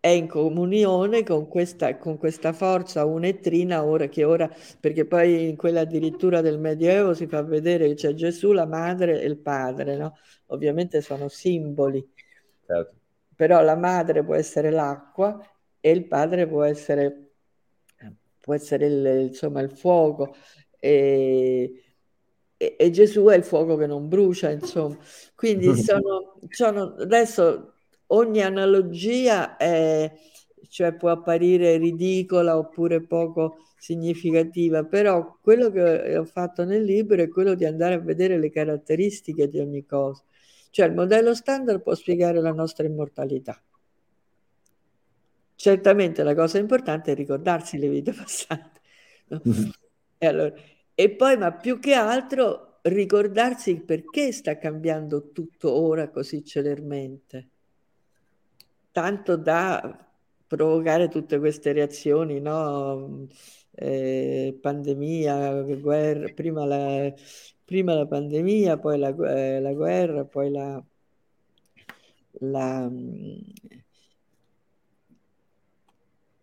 è 0.00 0.08
in 0.08 0.26
comunione 0.26 1.22
con 1.22 1.46
questa, 1.46 1.96
con 1.96 2.18
questa 2.18 2.52
forza 2.52 3.04
unettrina 3.04 3.84
ora 3.84 4.08
che 4.08 4.24
ora, 4.24 4.50
perché 4.80 5.06
poi 5.06 5.48
in 5.50 5.54
quella 5.54 5.82
addirittura 5.82 6.40
del 6.40 6.58
Medioevo 6.58 7.14
si 7.14 7.28
fa 7.28 7.40
vedere 7.42 7.86
che 7.86 7.94
c'è 7.94 8.14
Gesù, 8.14 8.50
la 8.50 8.66
madre 8.66 9.20
e 9.20 9.24
il 9.24 9.38
padre, 9.38 9.96
no? 9.96 10.16
Ovviamente 10.46 11.00
sono 11.02 11.28
simboli, 11.28 12.04
certo. 12.66 12.94
però 13.36 13.62
la 13.62 13.76
madre 13.76 14.24
può 14.24 14.34
essere 14.34 14.70
l'acqua 14.70 15.40
e 15.78 15.90
il 15.92 16.04
padre 16.08 16.48
può 16.48 16.64
essere, 16.64 17.30
può 18.40 18.54
essere 18.54 18.86
il, 18.86 19.28
insomma, 19.28 19.60
il 19.60 19.70
fuoco. 19.70 20.34
E, 20.78 21.82
e, 22.56 22.76
e, 22.78 22.90
Gesù 22.90 23.24
è 23.26 23.36
il 23.36 23.44
fuoco 23.44 23.76
che 23.76 23.86
non 23.86 24.08
brucia, 24.08 24.50
insomma. 24.50 24.96
Quindi 25.34 25.74
sono, 25.76 26.38
sono 26.48 26.94
adesso 26.98 27.72
ogni 28.08 28.42
analogia 28.42 29.56
è, 29.56 30.12
cioè 30.68 30.94
può 30.94 31.10
apparire 31.10 31.76
ridicola 31.76 32.56
oppure 32.56 33.00
poco 33.00 33.58
significativa, 33.78 34.84
però 34.84 35.38
quello 35.40 35.70
che 35.70 36.16
ho 36.16 36.24
fatto 36.24 36.64
nel 36.64 36.82
libro 36.82 37.22
è 37.22 37.28
quello 37.28 37.54
di 37.54 37.64
andare 37.64 37.94
a 37.94 37.98
vedere 37.98 38.38
le 38.38 38.50
caratteristiche 38.50 39.48
di 39.48 39.60
ogni 39.60 39.86
cosa. 39.86 40.22
Cioè 40.70 40.86
il 40.86 40.94
modello 40.94 41.34
standard 41.34 41.80
può 41.82 41.94
spiegare 41.94 42.40
la 42.40 42.52
nostra 42.52 42.86
immortalità. 42.86 43.60
Certamente 45.54 46.22
la 46.22 46.34
cosa 46.34 46.58
importante 46.58 47.12
è 47.12 47.14
ricordarsi 47.14 47.78
le 47.78 47.88
vite 47.88 48.12
passate. 48.12 48.80
No? 49.28 49.40
E, 50.18 50.26
allora, 50.26 50.54
e 50.94 51.10
poi, 51.10 51.36
ma 51.36 51.52
più 51.52 51.78
che 51.78 51.94
altro, 51.94 52.80
ricordarsi 52.82 53.80
perché 53.80 54.32
sta 54.32 54.58
cambiando 54.58 55.30
tutto 55.32 55.72
ora 55.72 56.08
così 56.10 56.44
celermente 56.44 57.50
tanto 58.98 59.36
da 59.36 59.96
provocare 60.46 61.08
tutte 61.08 61.38
queste 61.38 61.72
reazioni, 61.72 62.40
no? 62.40 63.28
Eh, 63.70 64.58
pandemia, 64.60 65.62
guerra, 65.62 66.32
prima 66.34 66.64
la, 66.64 67.12
prima 67.64 67.94
la 67.94 68.06
pandemia, 68.06 68.78
poi 68.78 68.98
la, 68.98 69.08
eh, 69.10 69.60
la 69.60 69.72
guerra, 69.72 70.24
poi 70.24 70.50
la, 70.50 70.82
la, 72.40 72.90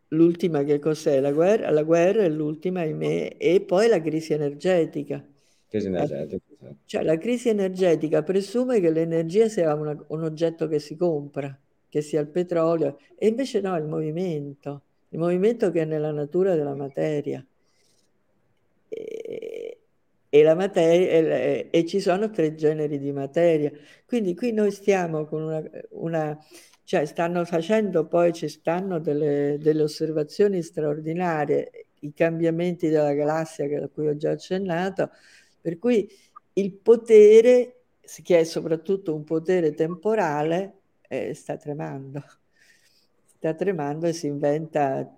l'ultima 0.09 0.63
che 0.63 0.79
cos'è? 0.79 1.19
La 1.19 1.31
guerra, 1.31 1.69
la 1.71 1.83
guerra 1.83 2.23
è 2.23 2.29
l'ultima, 2.29 2.81
ahimè, 2.81 3.35
e 3.37 3.61
poi 3.61 3.87
la 3.87 4.01
crisi 4.01 4.33
energetica. 4.33 5.25
Crisi 5.67 5.87
energetica. 5.87 6.75
Cioè 6.85 7.03
la 7.03 7.17
crisi 7.17 7.49
energetica 7.49 8.23
presume 8.23 8.79
che 8.79 8.91
l'energia 8.91 9.47
sia 9.47 9.73
una, 9.73 9.95
un 10.07 10.23
oggetto 10.23 10.67
che 10.67 10.79
si 10.79 10.95
compra 10.95 11.57
che 11.95 12.01
sia 12.01 12.19
il 12.19 12.27
petrolio, 12.27 12.97
e 13.17 13.27
invece 13.27 13.61
no, 13.61 13.73
il 13.77 13.85
movimento, 13.85 14.81
il 15.11 15.17
movimento 15.17 15.71
che 15.71 15.83
è 15.83 15.85
nella 15.85 16.11
natura 16.11 16.53
della 16.53 16.75
materia. 16.75 17.41
E, 18.89 19.79
e, 20.27 20.43
la 20.43 20.55
materia, 20.55 21.09
e, 21.09 21.67
e, 21.71 21.85
ci 21.85 22.01
sono 22.01 22.29
tre 22.31 22.53
generi 22.55 22.99
di 22.99 23.13
materia. 23.13 23.71
Quindi 24.05 24.35
qui 24.35 24.51
noi 24.51 24.71
stiamo 24.71 25.23
con 25.23 25.43
una, 25.43 25.63
una 25.91 26.37
cioè 26.85 27.05
stanno 27.05 27.43
facendo 27.45 28.05
poi, 28.05 28.31
ci 28.31 28.47
stanno 28.47 28.99
delle, 28.99 29.57
delle 29.59 29.81
osservazioni 29.81 30.61
straordinarie, 30.61 31.87
i 32.01 32.13
cambiamenti 32.13 32.89
della 32.89 33.13
galassia 33.13 33.65
a 33.83 33.89
cui 33.91 34.07
ho 34.07 34.15
già 34.15 34.31
accennato, 34.31 35.09
per 35.59 35.79
cui 35.79 36.07
il 36.53 36.71
potere, 36.73 37.81
che 38.23 38.39
è 38.39 38.43
soprattutto 38.43 39.15
un 39.15 39.23
potere 39.23 39.73
temporale, 39.73 40.73
eh, 41.07 41.33
sta 41.33 41.57
tremando, 41.57 42.23
sta 43.25 43.55
tremando 43.55 44.05
e 44.05 44.13
si 44.13 44.27
inventa 44.27 45.11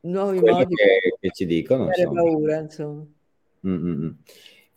nuovi 0.00 0.38
Quello 0.38 0.56
modi 0.56 0.74
che, 0.74 1.16
che 1.20 1.30
ci 1.30 1.44
dicono. 1.44 1.88
Per 1.88 2.10
paura, 2.10 2.58
insomma. 2.58 3.04
Mm-hmm. 3.66 4.10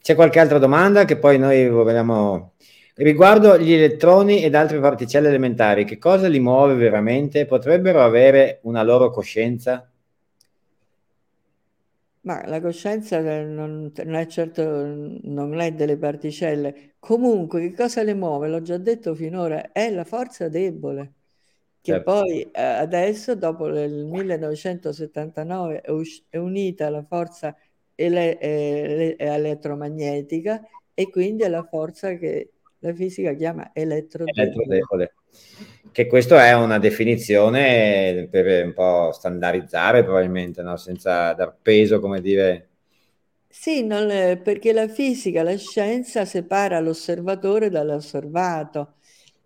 C'è 0.02 0.16
qualche 0.16 0.40
altra 0.40 0.60
domanda 0.60 1.06
che 1.06 1.18
poi 1.18 1.40
noi 1.40 1.70
vogliamo... 1.70 2.56
Riguardo 3.00 3.60
gli 3.60 3.74
elettroni 3.74 4.42
ed 4.42 4.56
altre 4.56 4.80
particelle 4.80 5.28
elementari, 5.28 5.86
che 5.86 6.00
cosa 6.00 6.28
li 6.28 6.40
muove 6.40 6.74
veramente? 6.74 7.46
Potrebbero 7.46 8.02
avere 8.02 8.58
una 8.64 8.82
loro 8.82 9.12
coscienza? 9.12 9.88
Ma 12.22 12.44
la 12.48 12.60
coscienza 12.60 13.22
non, 13.22 13.92
non, 13.96 14.16
è 14.16 14.26
certo, 14.26 14.64
non 15.22 15.60
è 15.60 15.74
delle 15.74 15.96
particelle. 15.96 16.96
Comunque, 16.98 17.62
che 17.62 17.76
cosa 17.76 18.02
le 18.02 18.16
muove? 18.16 18.48
L'ho 18.48 18.64
già 18.64 18.78
detto 18.78 19.14
finora, 19.14 19.72
è 19.72 19.92
la 19.92 20.04
forza 20.04 20.50
debole, 20.50 21.14
che 21.82 21.92
certo. 21.92 22.12
poi 22.12 22.42
eh, 22.42 22.62
adesso, 22.62 23.36
dopo 23.36 23.68
il 23.68 24.06
1979, 24.06 25.82
è, 25.82 26.38
unita 26.38 26.88
alla 26.88 27.04
forza 27.04 27.56
ele- 27.94 28.40
ele- 28.40 29.18
elettromagnetica 29.18 30.68
e 30.96 31.10
quindi 31.12 31.44
è 31.44 31.48
la 31.48 31.64
forza 31.64 32.16
che 32.16 32.54
la 32.80 32.94
fisica 32.94 33.34
chiama 33.34 33.72
elettrodebole. 33.74 34.42
elettrodebole 34.42 35.14
che 35.98 36.06
questo 36.06 36.38
è 36.38 36.54
una 36.54 36.78
definizione 36.78 38.28
per 38.30 38.66
un 38.66 38.74
po' 38.74 39.12
standardizzare 39.12 40.04
probabilmente, 40.04 40.62
no? 40.62 40.78
senza 40.78 41.34
dar 41.34 41.58
peso, 41.60 42.00
come 42.00 42.22
dire. 42.22 42.68
Sì, 43.48 43.84
non, 43.84 44.08
perché 44.44 44.74
la 44.74 44.88
fisica, 44.88 45.42
la 45.42 45.58
scienza 45.58 46.24
separa 46.24 46.80
l'osservatore 46.80 47.72
dall'osservato 47.72 48.98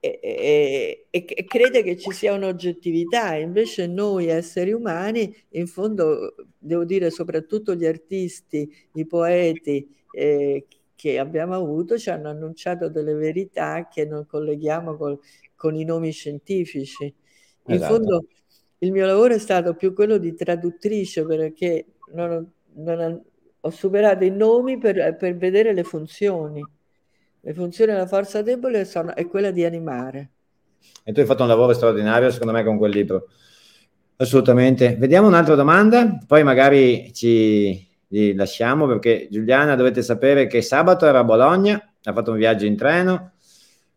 e, 0.02 0.20
e, 0.22 1.06
e, 1.10 1.45
crede 1.45 1.84
che 1.84 1.95
ci 1.95 2.12
sia 2.12 2.34
un'oggettività, 2.34 3.36
invece 3.36 3.88
noi 3.88 4.28
esseri 4.28 4.74
umani, 4.74 5.34
in 5.52 5.68
fondo, 5.68 6.36
devo 6.58 6.84
dire 6.84 7.12
soprattutto 7.12 7.76
gli 7.76 7.86
artisti, 7.86 8.70
i 8.95 9.06
poeti 9.06 9.88
eh, 10.12 10.66
che 11.02 11.18
abbiamo 11.18 11.56
avuto, 11.56 11.98
ci 11.98 12.11
hanno 12.11 12.30
annunciato 12.30 12.88
delle 12.88 13.15
verità 13.15 13.88
che 13.88 14.06
non 14.06 14.28
colleghiamo 14.28 14.95
col, 14.98 15.18
con 15.56 15.76
i 15.76 15.84
nomi 15.84 16.11
scientifici. 16.11 17.06
In 17.06 17.73
esatto. 17.73 17.94
fondo 17.95 18.28
il 18.78 18.91
mio 18.91 19.07
lavoro 19.07 19.34
è 19.34 19.40
stato 19.40 19.73
più 19.73 19.95
quello 19.95 20.19
di 20.19 20.36
traduttrice 20.36 21.26
perché 21.26 21.88
non, 22.14 22.48
non, 22.76 23.19
ho 23.61 23.69
superato 23.72 24.26
i 24.26 24.30
nomi 24.30 24.78
per, 24.78 25.15
per, 25.18 25.36
vedere 25.38 25.73
le 25.73 25.82
funzioni. 25.82 26.64
Le 27.40 27.53
funzioni 27.56 27.94
della 27.94 28.06
forza 28.06 28.44
debole 28.44 28.86
sono, 28.86 29.15
è 29.15 29.26
quella 29.26 29.49
di 29.49 29.65
animare. 29.65 30.30
E 31.03 31.14
tu 31.14 31.19
hai 31.19 31.26
fatto 31.26 31.41
un 31.41 31.49
lavoro 31.49 31.73
straordinario, 31.73 32.30
secondo 32.30 32.53
me, 32.53 32.64
con 32.64 32.78
quel 32.78 32.91
libro. 32.91 33.28
Assolutamente. 34.18 34.98
Vediamo 34.98 35.26
un'altra 35.26 35.56
domanda, 35.56 36.19
poi 36.28 36.44
magari 36.44 37.11
ci 37.11 37.90
lasciamo 38.35 38.88
perché 38.88 39.27
Giuliana 39.29 39.75
dovete 39.75 40.01
sapere 40.01 40.47
che 40.47 40.61
sabato 40.61 41.05
era 41.05 41.19
a 41.19 41.23
Bologna, 41.23 41.93
ha 42.03 42.13
fatto 42.13 42.31
un 42.31 42.38
viaggio 42.38 42.65
in 42.65 42.75
treno, 42.75 43.31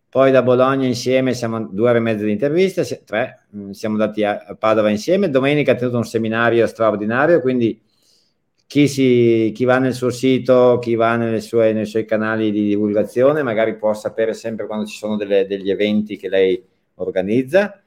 poi 0.09 0.31
da 0.31 0.43
Bologna 0.43 0.87
insieme 0.87 1.35
siamo 1.35 1.67
due 1.67 1.89
ore 1.89 1.99
e 1.99 2.01
mezza 2.01 2.25
di 2.25 2.31
intervista, 2.31 2.85
tre, 3.05 3.47
mm, 3.57 3.71
siamo 3.71 3.97
andati 4.01 4.23
a 4.23 4.57
Padova 4.59 4.91
insieme, 4.91 5.29
domenica 5.29 5.73
ha 5.73 5.75
tenuto 5.75 5.97
un 5.97 6.05
seminario 6.05 6.67
straordinario, 6.67 7.41
quindi 7.41 7.81
chi, 8.67 8.89
si, 8.89 9.53
chi 9.55 9.65
va 9.65 9.79
nel 9.79 9.95
suo 9.95 10.11
sito, 10.11 10.79
chi 10.81 10.95
va 10.95 11.39
sue, 11.41 11.73
nei 11.73 11.87
suoi 11.87 12.05
canali 12.05 12.51
di 12.51 12.67
divulgazione, 12.67 13.43
magari 13.43 13.77
può 13.77 13.93
sapere 13.95 14.35
sempre 14.35 14.67
quando 14.67 14.87
ci 14.87 14.97
sono 14.97 15.17
delle, 15.17 15.47
degli 15.47 15.71
eventi 15.71 16.17
che 16.17 16.29
lei 16.29 16.65
organizza. 16.97 17.81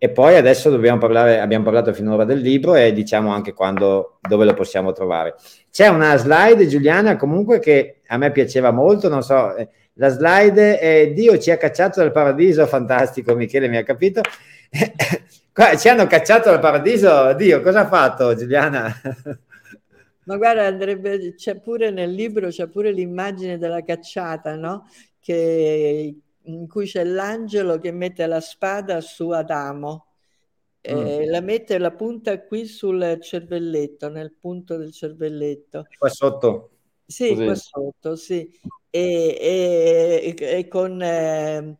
E 0.00 0.10
poi 0.10 0.36
adesso 0.36 0.70
dobbiamo 0.70 0.98
parlare, 0.98 1.40
abbiamo 1.40 1.64
parlato 1.64 1.92
finora 1.92 2.24
del 2.24 2.38
libro 2.38 2.76
e 2.76 2.92
diciamo 2.92 3.32
anche 3.32 3.52
quando, 3.52 4.20
dove 4.20 4.44
lo 4.44 4.54
possiamo 4.54 4.92
trovare. 4.92 5.34
C'è 5.78 5.86
una 5.86 6.16
slide, 6.16 6.66
Giuliana, 6.66 7.14
comunque 7.14 7.60
che 7.60 8.00
a 8.08 8.16
me 8.16 8.32
piaceva 8.32 8.72
molto, 8.72 9.08
non 9.08 9.22
so, 9.22 9.54
eh, 9.54 9.68
la 9.92 10.08
slide 10.08 10.76
è 10.76 11.12
Dio 11.12 11.38
ci 11.38 11.52
ha 11.52 11.56
cacciato 11.56 12.00
dal 12.00 12.10
paradiso, 12.10 12.66
fantastico, 12.66 13.36
Michele 13.36 13.68
mi 13.68 13.76
ha 13.76 13.84
capito. 13.84 14.20
ci 15.78 15.88
hanno 15.88 16.08
cacciato 16.08 16.50
dal 16.50 16.58
paradiso, 16.58 17.32
Dio, 17.34 17.62
cosa 17.62 17.82
ha 17.82 17.86
fatto 17.86 18.34
Giuliana? 18.34 18.92
Ma 20.26 20.36
guarda, 20.36 20.66
andrebbe, 20.66 21.34
c'è 21.36 21.60
pure 21.60 21.92
nel 21.92 22.10
libro, 22.10 22.48
c'è 22.48 22.66
pure 22.66 22.90
l'immagine 22.90 23.56
della 23.56 23.84
cacciata, 23.84 24.56
no? 24.56 24.88
Che, 25.20 26.16
in 26.42 26.66
cui 26.66 26.86
c'è 26.86 27.04
l'angelo 27.04 27.78
che 27.78 27.92
mette 27.92 28.26
la 28.26 28.40
spada 28.40 29.00
su 29.00 29.30
Adamo. 29.30 30.07
Eh, 30.80 31.26
mm. 31.26 31.30
la 31.30 31.40
mette 31.40 31.78
la 31.78 31.92
punta 31.92 32.40
qui 32.42 32.66
sul 32.66 33.18
cervelletto, 33.20 34.08
nel 34.08 34.32
punto 34.32 34.76
del 34.76 34.92
cervelletto. 34.92 35.86
Qua 35.98 36.08
sotto. 36.08 36.70
Sì, 37.04 37.28
Così. 37.28 37.44
qua 37.44 37.54
sotto, 37.54 38.16
sì 38.16 38.50
e, 38.90 40.34
e, 40.36 40.36
e 40.38 40.68
con, 40.68 41.00
eh, 41.02 41.78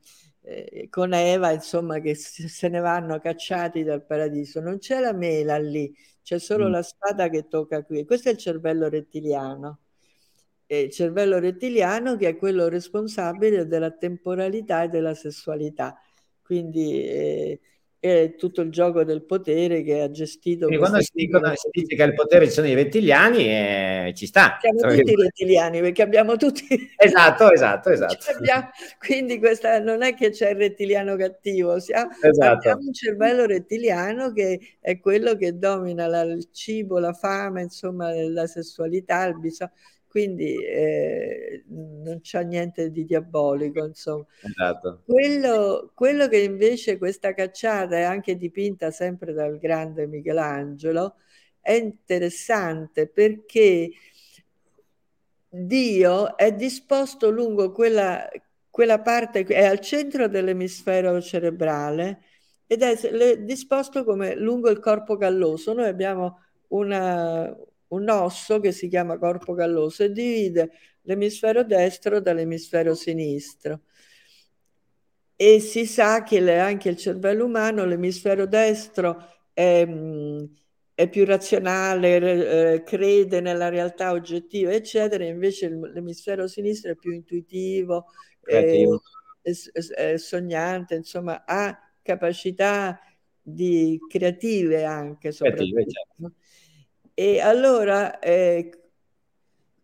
con, 0.90 1.14
Eva, 1.14 1.52
insomma, 1.52 2.00
che 2.00 2.14
se 2.14 2.68
ne 2.68 2.80
vanno 2.80 3.18
cacciati 3.18 3.82
dal 3.82 4.04
paradiso. 4.04 4.60
Non 4.60 4.78
c'è 4.78 5.00
la 5.00 5.12
mela 5.12 5.58
lì, 5.58 5.94
c'è 6.22 6.38
solo 6.38 6.68
mm. 6.68 6.70
la 6.70 6.82
spada 6.82 7.28
che 7.28 7.48
tocca 7.48 7.84
qui. 7.84 8.04
Questo 8.04 8.28
è 8.28 8.32
il 8.32 8.38
cervello 8.38 8.88
rettiliano. 8.88 9.80
E 10.66 10.82
il 10.82 10.90
cervello 10.90 11.38
rettiliano 11.38 12.16
che 12.16 12.28
è 12.28 12.36
quello 12.36 12.68
responsabile 12.68 13.66
della 13.66 13.90
temporalità 13.90 14.82
e 14.82 14.88
della 14.88 15.14
sessualità. 15.14 15.98
Quindi 16.42 17.02
eh, 17.04 17.60
è 18.00 18.36
tutto 18.36 18.60
il 18.60 18.70
gioco 18.70 19.02
del 19.02 19.24
potere 19.24 19.82
che 19.82 20.00
ha 20.00 20.10
gestito. 20.10 20.68
Quando 20.68 21.00
si, 21.00 21.10
dicono, 21.12 21.52
si, 21.54 21.68
dice 21.70 21.96
che 21.96 22.02
al 22.02 22.14
potere 22.14 22.46
ci 22.46 22.52
sono 22.52 22.68
i 22.68 22.74
rettiliani, 22.74 23.44
eh, 23.48 24.12
ci 24.14 24.26
sta. 24.26 24.58
Siamo 24.60 24.80
tutti 24.80 25.14
rettiliani 25.16 25.80
perché 25.80 26.02
abbiamo 26.02 26.36
tutti. 26.36 26.66
Esatto, 27.00 27.50
esatto, 27.52 27.90
esatto. 27.90 28.16
Abbiamo, 28.36 28.70
quindi 28.98 29.38
questa 29.38 29.78
non 29.80 30.02
è 30.02 30.14
che 30.14 30.30
c'è 30.30 30.50
il 30.50 30.56
rettiliano 30.56 31.16
cattivo, 31.16 31.78
siamo, 31.80 32.10
esatto. 32.20 32.52
abbiamo 32.52 32.82
un 32.86 32.92
cervello 32.92 33.46
rettiliano 33.46 34.32
che 34.32 34.76
è 34.80 34.98
quello 35.00 35.34
che 35.36 35.56
domina 35.58 36.06
la, 36.06 36.22
il 36.22 36.48
cibo, 36.52 36.98
la 36.98 37.12
fame, 37.12 37.62
insomma, 37.62 38.12
la 38.12 38.46
sessualità, 38.46 39.24
il 39.24 39.38
bisogno 39.38 39.72
quindi 40.08 40.56
eh, 40.64 41.64
non 41.68 42.20
c'è 42.20 42.42
niente 42.42 42.90
di 42.90 43.04
diabolico, 43.04 43.84
insomma. 43.84 44.26
Esatto. 44.42 45.02
Quello, 45.04 45.92
quello, 45.94 46.28
che 46.28 46.38
invece 46.38 46.98
questa 46.98 47.34
cacciata 47.34 47.96
è 47.96 48.02
anche 48.02 48.36
dipinta 48.36 48.90
sempre 48.90 49.32
dal 49.32 49.58
grande 49.58 50.06
Michelangelo 50.06 51.16
è 51.60 51.72
interessante 51.72 53.08
perché 53.08 53.90
Dio 55.50 56.36
è 56.36 56.52
disposto 56.54 57.30
lungo 57.30 57.72
quella, 57.72 58.26
quella 58.70 59.00
parte, 59.00 59.44
è 59.44 59.64
al 59.64 59.80
centro 59.80 60.28
dell'emisfero 60.28 61.20
cerebrale 61.20 62.22
ed 62.66 62.82
è 62.82 63.38
disposto 63.42 64.04
come 64.04 64.34
lungo 64.34 64.70
il 64.70 64.78
corpo 64.78 65.16
calloso. 65.16 65.74
Noi 65.74 65.88
abbiamo 65.88 66.40
una, 66.68 67.54
un 67.88 68.08
osso 68.08 68.60
che 68.60 68.72
si 68.72 68.88
chiama 68.88 69.18
corpo 69.18 69.54
calloso 69.54 70.04
e 70.04 70.12
divide 70.12 70.70
l'emisfero 71.02 71.64
destro 71.64 72.20
dall'emisfero 72.20 72.94
sinistro. 72.94 73.82
E 75.36 75.60
si 75.60 75.86
sa 75.86 76.22
che 76.24 76.58
anche 76.58 76.88
il 76.88 76.96
cervello 76.96 77.44
umano, 77.44 77.84
l'emisfero 77.84 78.44
destro 78.46 79.24
è, 79.52 79.86
è 80.94 81.08
più 81.08 81.24
razionale, 81.24 82.74
eh, 82.74 82.82
crede 82.82 83.40
nella 83.40 83.68
realtà 83.68 84.10
oggettiva, 84.10 84.72
eccetera, 84.72 85.24
invece 85.24 85.68
l'emisfero 85.68 86.48
sinistro 86.48 86.90
è 86.90 86.96
più 86.96 87.12
intuitivo, 87.12 88.06
è, 88.42 88.84
è 89.94 90.16
sognante, 90.16 90.96
insomma, 90.96 91.44
ha 91.46 91.78
capacità 92.02 93.00
di 93.40 93.98
creative 94.08 94.84
anche, 94.84 95.30
soprattutto. 95.30 95.72
Creative, 95.72 95.92
certo. 95.92 96.32
E 97.20 97.40
allora 97.40 98.20
eh, 98.20 98.70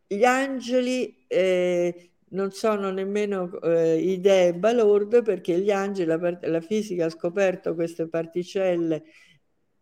gli 0.07 0.23
angeli 0.23 1.25
eh, 1.27 2.13
non 2.29 2.53
sono 2.53 2.93
nemmeno 2.93 3.61
eh, 3.61 3.99
idee 3.99 4.55
balorde 4.55 5.23
perché 5.23 5.59
gli 5.59 5.73
angeli, 5.73 6.07
la, 6.07 6.39
la, 6.43 6.61
fisica 6.61 7.07
ha 7.07 7.11
scoperto 7.11 7.75
queste 7.75 8.07
particelle, 8.07 9.03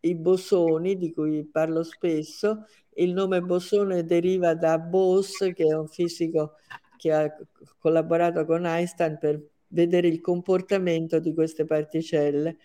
i 0.00 0.14
bosoni 0.14 0.96
di 0.96 1.12
cui 1.12 1.44
parlo 1.44 1.82
spesso, 1.82 2.64
il 2.94 3.12
nome 3.12 3.42
bosone 3.42 4.02
deriva 4.06 4.54
da 4.54 4.78
Bose 4.78 5.52
che 5.52 5.64
è 5.66 5.76
un 5.76 5.88
fisico 5.88 6.54
che 6.96 7.12
ha 7.12 7.36
collaborato 7.78 8.46
con 8.46 8.64
Einstein 8.64 9.18
per 9.20 9.38
vedere 9.66 10.08
il 10.08 10.22
comportamento 10.22 11.18
di 11.18 11.34
queste 11.34 11.66
particelle. 11.66 12.56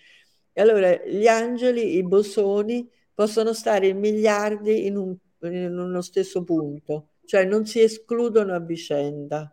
E 0.54 0.62
allora 0.62 0.96
gli 1.06 1.28
angeli, 1.28 1.98
i 1.98 2.04
bosoni, 2.04 2.90
possono 3.18 3.52
stare 3.52 3.88
in 3.88 3.98
miliardi 3.98 4.86
in, 4.86 4.96
un, 4.96 5.18
in 5.40 5.76
uno 5.76 6.02
stesso 6.02 6.44
punto, 6.44 7.14
cioè 7.26 7.46
non 7.46 7.66
si 7.66 7.82
escludono 7.82 8.54
a 8.54 8.60
vicenda 8.60 9.52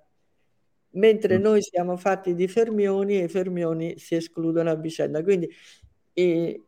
mentre 0.90 1.38
mm. 1.38 1.40
noi 1.42 1.62
siamo 1.62 1.96
fatti 1.96 2.34
di 2.34 2.46
fermioni 2.46 3.18
e 3.18 3.24
i 3.24 3.28
fermioni 3.28 3.98
si 3.98 4.16
escludono 4.16 4.68
a 4.68 4.74
vicenda. 4.74 5.22
Quindi 5.22 5.48
eh, 6.12 6.62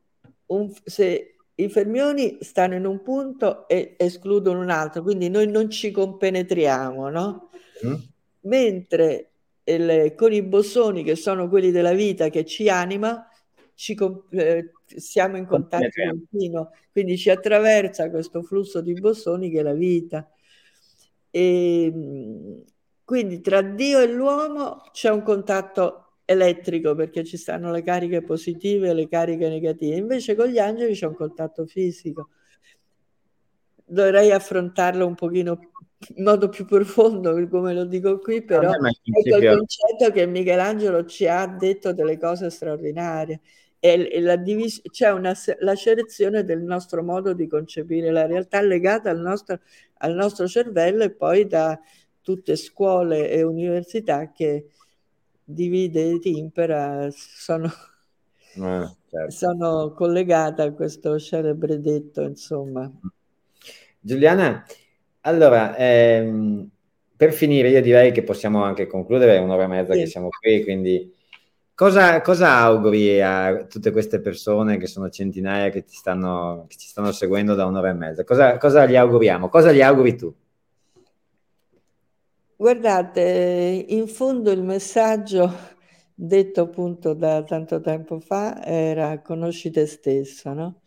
un, 0.47 0.73
se 0.85 1.37
i 1.55 1.69
fermioni 1.69 2.39
stanno 2.41 2.77
in 2.77 2.87
un 2.87 3.03
punto 3.03 3.69
e 3.69 3.95
escludono 3.99 4.61
un 4.61 4.71
altro, 4.71 5.03
quindi 5.03 5.29
noi 5.29 5.49
non 5.49 5.69
ci 5.69 5.91
compenetriamo, 5.91 7.11
no? 7.11 7.51
Mm. 7.85 7.95
Mentre 8.41 9.33
il, 9.65 10.15
con 10.17 10.33
i 10.33 10.43
bosoni, 10.43 11.05
che 11.05 11.15
sono 11.15 11.51
quelli 11.51 11.71
della 11.71 11.93
vita 11.93 12.31
che 12.31 12.47
ci 12.47 12.71
anima, 12.71 13.29
ci, 13.75 13.95
eh, 14.31 14.73
siamo 14.87 15.37
in 15.37 15.47
contatto 15.47 15.89
continuo, 16.09 16.71
quindi 16.93 17.17
ci 17.19 17.31
attraversa 17.31 18.11
questo 18.11 18.43
flusso 18.43 18.81
di 18.81 18.93
bosoni 18.95 19.51
che 19.51 19.61
è 19.61 19.63
la 19.63 19.75
vita. 19.75 20.29
E, 21.31 21.85
ehm, 21.85 22.63
quindi 23.05 23.41
tra 23.41 23.63
Dio 23.63 24.01
e 24.01 24.07
l'uomo 24.07 24.83
c'è 24.93 25.11
un 25.11 25.23
contatto 25.23 26.19
elettrico 26.25 26.95
perché 26.95 27.25
ci 27.25 27.37
stanno 27.37 27.71
le 27.71 27.83
cariche 27.83 28.21
positive 28.23 28.89
e 28.89 28.95
le 28.95 29.09
cariche 29.09 29.49
negative, 29.49 29.97
invece 29.97 30.35
con 30.35 30.49
gli 30.49 30.59
angeli 30.59 30.95
c'è 30.95 31.07
un 31.07 31.15
contatto 31.15 31.67
fisico. 31.67 32.31
Dovrei 33.85 34.33
affrontarlo 34.33 35.07
un 35.07 35.15
pochino 35.15 35.71
in 36.17 36.25
modo 36.25 36.49
più 36.49 36.65
profondo, 36.65 37.33
come 37.49 37.73
lo 37.73 37.85
dico 37.85 38.19
qui, 38.19 38.43
però 38.43 38.73
è 38.73 38.77
il 38.77 39.57
concetto 39.57 40.13
che 40.13 40.27
Michelangelo 40.27 41.05
ci 41.05 41.27
ha 41.29 41.47
detto 41.47 41.93
delle 41.93 42.19
cose 42.19 42.51
straordinarie 42.51 43.41
e 43.95 44.21
la 44.21 44.37
divis- 44.37 44.83
c'è 44.91 45.11
una 45.11 45.35
lacerazione 45.61 46.45
del 46.45 46.63
nostro 46.63 47.03
modo 47.03 47.33
di 47.33 47.47
concepire 47.47 48.11
la 48.11 48.27
realtà 48.27 48.61
legata 48.61 49.11
al 49.11 49.21
nostro, 49.21 49.61
al 49.99 50.15
nostro 50.15 50.47
cervello 50.47 51.05
e 51.05 51.11
poi 51.11 51.47
da 51.47 51.79
tutte 52.21 52.57
scuole 52.57 53.31
e 53.31 53.43
università 53.43 54.33
che 54.33 54.67
divide 55.45 56.11
e 56.11 56.19
timpera 56.19 57.09
sono, 57.11 57.67
eh, 57.67 58.97
certo. 59.09 59.31
sono 59.31 59.93
collegate 59.93 60.63
a 60.63 60.73
questo 60.73 61.19
celebre 61.19 61.81
detto, 61.81 62.23
insomma. 62.23 62.91
Giuliana, 64.01 64.65
allora, 65.21 65.77
ehm, 65.77 66.69
per 67.17 67.33
finire 67.33 67.71
io 67.71 67.81
direi 67.81 68.13
che 68.13 68.23
possiamo 68.23 68.63
anche 68.63 68.87
concludere, 68.87 69.37
è 69.37 69.41
un'ora 69.41 69.65
e 69.65 69.69
mezza 69.69 69.93
sì. 69.93 70.01
che 70.01 70.07
siamo 70.07 70.29
qui, 70.29 70.63
quindi 70.65 71.15
Cosa, 71.77 72.23
cosa, 72.23 72.57
auguri 72.61 73.21
a 73.21 73.67
tutte 73.67 73.91
queste 73.91 74.19
persone 74.19 74.79
che 74.79 74.87
sono 74.87 75.11
centinaia 75.11 75.69
che, 75.69 75.85
stanno, 75.87 76.65
che 76.69 76.77
ci 76.79 76.89
stanno 76.89 77.13
seguendo 77.13 77.55
da 77.55 77.67
un'ora 77.67 77.91
e 77.91 77.93
mezza? 77.93 78.25
Cosa, 78.25 78.57
cosa, 78.57 78.87
gli 78.87 78.97
auguriamo? 78.97 79.51
Cosa 79.51 79.73
gli 79.73 79.83
auguri 79.83 80.17
tu? 80.17 80.35
Guardate, 82.57 83.85
in 83.89 84.09
fondo 84.09 84.51
il 84.53 84.63
messaggio 84.63 85.53
detto 86.15 86.63
appunto 86.63 87.13
da 87.13 87.43
tanto 87.43 87.83
tempo 87.83 88.21
fa 88.21 88.65
era 88.65 89.21
conosci 89.21 89.71
te 89.71 89.85
stesso, 89.85 90.55
no? 90.55 90.81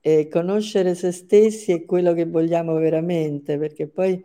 E 0.00 0.28
conoscere 0.28 0.94
se 0.94 1.12
stessi 1.12 1.70
è 1.70 1.84
quello 1.84 2.14
che 2.14 2.24
vogliamo 2.24 2.72
veramente, 2.76 3.58
perché 3.58 3.88
poi 3.88 4.24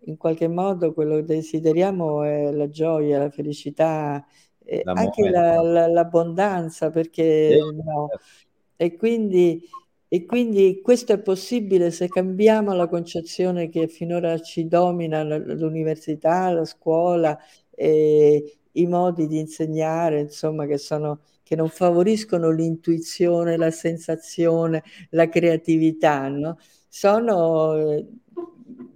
in 0.00 0.18
qualche 0.18 0.48
modo 0.48 0.92
quello 0.92 1.16
che 1.16 1.24
desideriamo 1.24 2.22
è 2.22 2.50
la 2.50 2.68
gioia, 2.68 3.18
la 3.18 3.30
felicità, 3.30 4.22
eh, 4.64 4.82
anche 4.84 5.28
la, 5.28 5.60
la, 5.60 5.86
l'abbondanza, 5.86 6.90
perché 6.90 7.52
sì. 7.52 7.82
no. 7.82 8.08
E 8.76 8.96
quindi, 8.96 9.62
e 10.08 10.24
quindi 10.24 10.80
questo 10.82 11.12
è 11.12 11.18
possibile 11.20 11.90
se 11.90 12.08
cambiamo 12.08 12.72
la 12.74 12.88
concezione 12.88 13.68
che 13.68 13.88
finora 13.88 14.38
ci 14.40 14.66
domina 14.66 15.22
l'università, 15.22 16.50
la 16.50 16.64
scuola, 16.64 17.38
eh, 17.70 18.58
i 18.72 18.86
modi 18.86 19.26
di 19.26 19.38
insegnare, 19.38 20.20
insomma, 20.20 20.66
che, 20.66 20.78
sono, 20.78 21.20
che 21.42 21.56
non 21.56 21.68
favoriscono 21.68 22.50
l'intuizione, 22.50 23.56
la 23.56 23.70
sensazione, 23.70 24.82
la 25.10 25.28
creatività, 25.28 26.28
no? 26.28 26.58
sono 26.88 27.74
eh, 27.74 28.06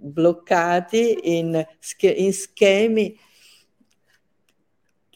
bloccati 0.07 1.37
in, 1.37 1.65
in 2.01 2.33
schemi 2.33 3.17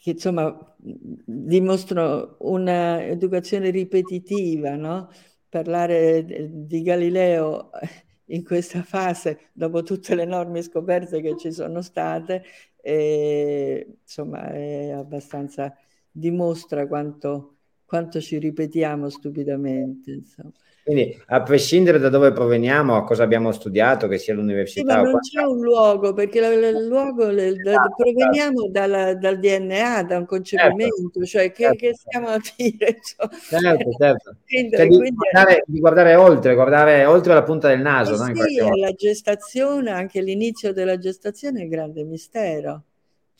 che 0.00 0.10
insomma 0.10 0.56
dimostrano 0.76 2.36
un'educazione 2.40 3.70
ripetitiva, 3.70 4.74
no? 4.76 5.10
Parlare 5.48 6.24
di 6.50 6.82
Galileo 6.82 7.70
in 8.26 8.44
questa 8.44 8.82
fase, 8.82 9.50
dopo 9.52 9.82
tutte 9.82 10.14
le 10.14 10.22
enormi 10.22 10.62
scoperte 10.62 11.20
che 11.20 11.36
ci 11.36 11.52
sono 11.52 11.82
state, 11.82 12.44
eh, 12.82 13.98
insomma, 14.02 14.50
è 14.52 14.90
abbastanza 14.90 15.74
dimostra 16.10 16.86
quanto, 16.86 17.58
quanto 17.84 18.20
ci 18.20 18.38
ripetiamo 18.38 19.08
stupidamente. 19.08 20.12
Insomma. 20.12 20.52
Quindi, 20.82 21.22
a 21.26 21.42
prescindere 21.42 21.98
da 21.98 22.08
dove 22.08 22.32
proveniamo, 22.32 22.96
a 22.96 23.04
cosa 23.04 23.22
abbiamo 23.22 23.52
studiato, 23.52 24.08
che 24.08 24.18
sia 24.18 24.34
l'università. 24.34 24.94
Sì, 24.94 25.00
ma 25.02 25.10
non 25.10 25.20
c'è 25.20 25.42
un 25.42 25.60
luogo, 25.60 26.12
perché 26.14 26.38
il 26.38 26.86
luogo 26.86 27.26
le, 27.26 27.50
le, 27.50 27.70
esatto, 27.70 27.94
proveniamo 27.96 28.64
esatto. 28.64 28.70
dalla, 28.70 29.14
dal 29.14 29.38
DNA, 29.38 30.02
da 30.04 30.16
un 30.16 30.26
concepimento, 30.26 31.22
certo, 31.22 31.24
cioè 31.24 31.52
che, 31.52 31.62
certo. 31.62 31.76
che, 31.76 31.94
stiamo 31.94 32.28
a 32.28 32.40
dire? 32.56 32.98
Certo, 33.50 33.90
certo. 33.98 34.36
Quindi, 34.46 34.76
cioè, 34.76 34.86
di, 34.86 34.96
quindi, 34.96 35.16
guardare, 35.16 35.62
di, 35.66 35.78
guardare, 35.80 36.14
oltre, 36.14 36.54
guardare 36.54 37.04
oltre 37.04 37.34
la 37.34 37.42
punta 37.42 37.68
del 37.68 37.80
naso. 37.80 38.14
Eh 38.14 38.32
no? 38.32 38.42
sì, 38.42 38.78
la 38.78 38.92
gestazione, 38.92 39.90
anche 39.90 40.22
l'inizio 40.22 40.72
della 40.72 40.98
gestazione 40.98 41.60
è 41.60 41.62
un 41.64 41.68
grande 41.68 42.04
mistero 42.04 42.84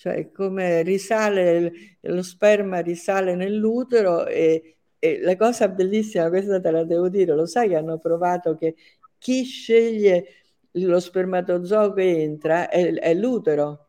cioè 0.01 0.31
come 0.33 0.81
risale 0.81 1.71
lo 2.01 2.23
sperma 2.23 2.79
risale 2.79 3.35
nell'utero 3.35 4.25
e 4.25 4.77
e 5.01 5.19
la 5.21 5.35
cosa 5.35 5.69
bellissima, 5.69 6.29
questa 6.29 6.61
te 6.61 6.71
la 6.71 6.85
devo 6.85 7.09
dire, 7.09 7.35
lo 7.35 7.47
sai 7.47 7.69
che 7.69 7.77
hanno 7.77 7.99
provato 7.99 8.55
che 8.55 8.77
chi 9.19 9.45
sceglie 9.45 10.27
lo 10.73 11.01
spermatozoo 11.01 11.95
che 11.95 12.23
entra 12.23 12.69
è, 12.69 12.93
è 12.93 13.15
l'utero 13.15 13.87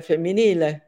femminile. 0.00 0.84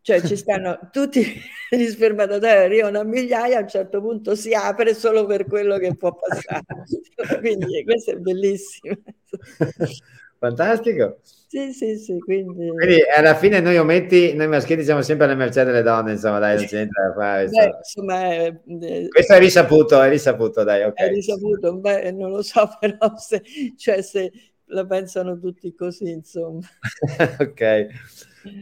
Cioè 0.00 0.22
ci 0.22 0.36
stanno 0.36 0.78
tutti 0.90 1.22
gli 1.70 1.86
spermatozoi, 1.86 2.48
arrivano 2.48 3.00
a 3.00 3.04
migliaia, 3.04 3.58
a 3.58 3.60
un 3.60 3.68
certo 3.68 4.00
punto 4.00 4.34
si 4.34 4.54
apre 4.54 4.94
solo 4.94 5.26
per 5.26 5.46
quello 5.46 5.76
che 5.76 5.94
può 5.96 6.14
passare. 6.14 6.64
Quindi 7.40 7.84
questo 7.84 8.12
è 8.12 8.16
bellissimo. 8.16 8.96
Fantastico. 10.38 11.18
Sì, 11.48 11.72
sì, 11.72 11.96
sì, 11.96 12.18
quindi... 12.18 12.68
quindi... 12.68 12.98
alla 13.16 13.34
fine 13.34 13.60
noi 13.60 13.78
ometti, 13.78 14.34
noi 14.34 14.48
maschietti 14.48 14.84
siamo 14.84 15.02
sempre 15.02 15.26
alle 15.26 15.34
mercé 15.34 15.64
delle 15.64 15.82
donne, 15.82 16.12
insomma, 16.12 16.38
dai, 16.38 16.56
non 16.70 16.88
da 16.88 17.12
fare. 17.16 17.48
Beh, 17.48 17.76
insomma, 17.78 18.20
è... 18.20 18.60
Eh, 18.82 19.08
Questo 19.08 19.32
è 19.32 19.38
risaputo, 19.38 20.00
è 20.00 20.08
risaputo, 20.08 20.62
dai, 20.62 20.84
ok. 20.84 20.94
È 20.94 21.08
risaputo, 21.08 21.74
beh, 21.76 22.12
non 22.12 22.30
lo 22.30 22.42
so 22.42 22.68
però 22.78 23.16
se, 23.16 23.42
cioè, 23.76 24.02
se 24.02 24.30
la 24.66 24.86
pensano 24.86 25.38
tutti 25.38 25.74
così, 25.74 26.10
insomma. 26.10 26.60
ok, 27.40 27.86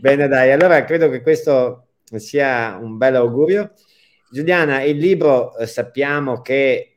bene 0.01 0.29
dai, 0.29 0.53
allora 0.53 0.85
credo 0.85 1.11
che 1.11 1.21
questo 1.21 1.89
sia 2.15 2.79
un 2.81 2.97
bel 2.97 3.17
augurio. 3.17 3.73
Giuliana, 4.31 4.83
il 4.83 4.97
libro 4.97 5.57
eh, 5.57 5.67
sappiamo 5.67 6.41
che 6.41 6.96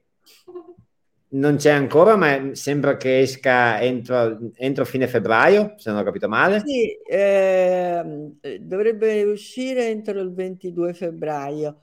non 1.32 1.58
c'è 1.58 1.72
ancora, 1.72 2.16
ma 2.16 2.56
sembra 2.56 2.98
che 2.98 3.20
esca 3.20 3.80
entro, 3.82 4.52
entro, 4.56 4.86
fine 4.86 5.08
febbraio, 5.08 5.76
se 5.78 5.92
non 5.92 6.00
ho 6.00 6.04
capito 6.04 6.28
male. 6.28 6.64
Sì, 6.66 6.92
eh, 7.08 8.32
dovrebbe 8.60 9.24
uscire 9.24 9.88
entro 9.88 10.20
il 10.20 10.34
22 10.34 10.94
febbraio. 10.94 11.82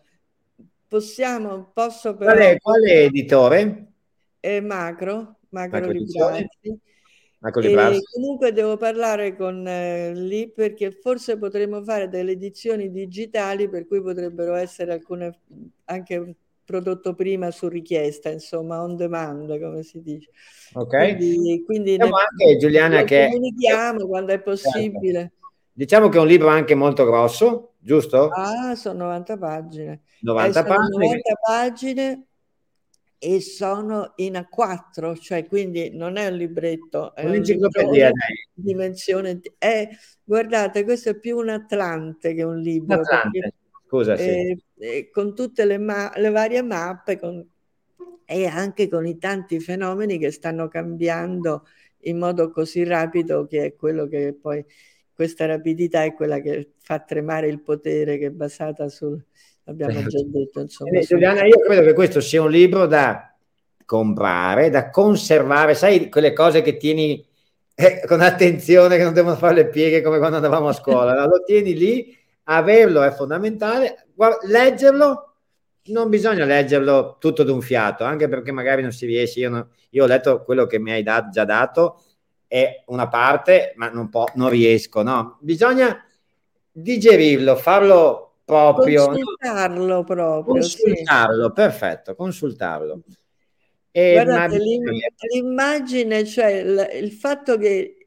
Possiamo, 0.88 1.70
posso 1.72 2.16
però... 2.16 2.32
Quale, 2.32 2.58
quale 2.60 3.02
editore? 3.04 3.86
È 4.40 4.60
Macro, 4.60 5.38
Macro, 5.50 5.80
Macro 7.38 7.60
Librarsi. 7.60 8.02
comunque 8.12 8.52
devo 8.52 8.76
parlare 8.76 9.36
con 9.36 9.66
eh, 9.66 10.12
lì 10.14 10.50
perché 10.50 10.90
forse 10.90 11.38
potremmo 11.38 11.82
fare 11.82 12.08
delle 12.08 12.32
edizioni 12.32 12.90
digitali 12.90 13.68
per 13.68 13.86
cui 13.86 14.00
potrebbero 14.00 14.54
essere 14.54 14.92
alcune 14.92 15.38
anche 15.84 16.36
prodotto 16.66 17.14
prima 17.14 17.50
su 17.50 17.68
richiesta, 17.68 18.28
insomma, 18.28 18.82
on 18.82 18.96
demand, 18.96 19.58
come 19.58 19.82
si 19.84 20.02
dice. 20.02 20.30
Ok. 20.74 21.16
Quindi, 21.16 21.62
quindi 21.64 21.92
diciamo 21.92 22.16
anche, 22.16 22.56
Giuliana, 22.58 23.04
che... 23.04 23.28
Comunichiamo 23.30 24.06
quando 24.06 24.32
è 24.32 24.40
possibile. 24.40 25.18
Certo. 25.18 25.34
Diciamo 25.72 26.08
che 26.08 26.18
è 26.18 26.20
un 26.20 26.26
libro 26.26 26.48
anche 26.48 26.74
molto 26.74 27.04
grosso, 27.04 27.74
giusto? 27.78 28.28
Ah, 28.28 28.74
sono 28.74 29.04
90 29.04 29.38
pagine. 29.38 30.02
90 30.20 30.60
eh, 30.60 30.64
pagine. 30.64 31.04
90 31.06 31.34
pagine 31.46 32.26
e 33.18 33.40
sono 33.40 34.12
in 34.16 34.34
A4, 34.34 35.18
cioè 35.20 35.46
quindi 35.46 35.90
non 35.94 36.16
è 36.16 36.26
un 36.26 36.36
libretto, 36.36 37.14
è 37.14 37.24
un'enciclopedia. 37.24 38.10
Di 38.10 38.62
dimensione. 38.62 39.40
È, 39.56 39.88
guardate, 40.24 40.84
questo 40.84 41.10
è 41.10 41.18
più 41.18 41.38
un 41.38 41.48
Atlante 41.48 42.34
che 42.34 42.42
un 42.42 42.58
libro. 42.58 43.00
Atlante. 43.00 43.54
Sì. 44.04 44.22
eh, 44.22 44.58
eh, 44.78 45.10
con 45.10 45.34
tutte 45.34 45.64
le, 45.64 45.78
ma- 45.78 46.12
le 46.16 46.30
varie 46.30 46.62
mappe 46.62 47.18
con, 47.18 47.46
e 48.24 48.46
anche 48.46 48.88
con 48.88 49.06
i 49.06 49.18
tanti 49.18 49.60
fenomeni 49.60 50.18
che 50.18 50.30
stanno 50.30 50.68
cambiando 50.68 51.66
in 52.00 52.18
modo 52.18 52.50
così 52.50 52.84
rapido 52.84 53.46
che 53.46 53.64
è 53.64 53.76
quello 53.76 54.06
che 54.06 54.36
poi 54.40 54.64
questa 55.12 55.46
rapidità 55.46 56.02
è 56.02 56.12
quella 56.12 56.40
che 56.40 56.72
fa 56.78 56.98
tremare 56.98 57.48
il 57.48 57.62
potere 57.62 58.18
che 58.18 58.26
è 58.26 58.30
basata 58.30 58.88
sul 58.88 59.22
abbiamo 59.64 60.02
già 60.06 60.22
detto 60.24 60.60
insomma, 60.60 60.98
eh, 60.98 61.02
Giuliana 61.02 61.44
io 61.44 61.58
credo 61.60 61.82
che 61.82 61.92
questo 61.92 62.20
sia 62.20 62.42
un 62.42 62.50
libro 62.50 62.86
da 62.86 63.34
comprare 63.84 64.70
da 64.70 64.90
conservare 64.90 65.74
sai 65.74 66.08
quelle 66.08 66.32
cose 66.32 66.62
che 66.62 66.76
tieni 66.76 67.24
eh, 67.74 68.02
con 68.06 68.20
attenzione 68.20 68.96
che 68.96 69.04
non 69.04 69.14
devono 69.14 69.36
fare 69.36 69.54
le 69.54 69.68
pieghe 69.68 70.02
come 70.02 70.18
quando 70.18 70.36
andavamo 70.36 70.68
a 70.68 70.72
scuola 70.72 71.14
no? 71.14 71.26
lo 71.26 71.42
tieni 71.44 71.74
lì 71.74 72.24
averlo 72.48 73.02
è 73.02 73.10
fondamentale, 73.12 74.08
leggerlo 74.48 75.26
non 75.86 76.08
bisogna 76.08 76.44
leggerlo 76.44 77.16
tutto 77.20 77.42
d'un 77.42 77.60
fiato, 77.60 78.04
anche 78.04 78.28
perché 78.28 78.52
magari 78.52 78.82
non 78.82 78.92
si 78.92 79.06
riesce. 79.06 79.40
Io, 79.40 79.50
no, 79.50 79.68
io 79.90 80.04
ho 80.04 80.06
letto 80.06 80.42
quello 80.42 80.66
che 80.66 80.78
mi 80.78 80.90
hai 80.90 81.02
dat, 81.02 81.30
già 81.30 81.44
dato, 81.44 82.02
è 82.46 82.82
una 82.86 83.08
parte, 83.08 83.72
ma 83.76 83.88
non, 83.88 84.08
po- 84.08 84.28
non 84.34 84.48
riesco. 84.48 85.02
No? 85.02 85.38
Bisogna 85.40 86.04
digerirlo, 86.72 87.56
farlo 87.56 88.38
proprio. 88.44 89.06
Consultarlo 89.06 90.04
proprio. 90.04 90.44
Consultarlo, 90.44 91.46
sì. 91.46 91.52
perfetto, 91.52 92.14
consultarlo. 92.14 93.02
E 93.90 94.12
Guardate, 94.12 94.58
l'immagine, 95.32 96.24
cioè 96.26 96.50
il, 96.50 96.88
il 97.02 97.12
fatto 97.12 97.56
che 97.56 98.05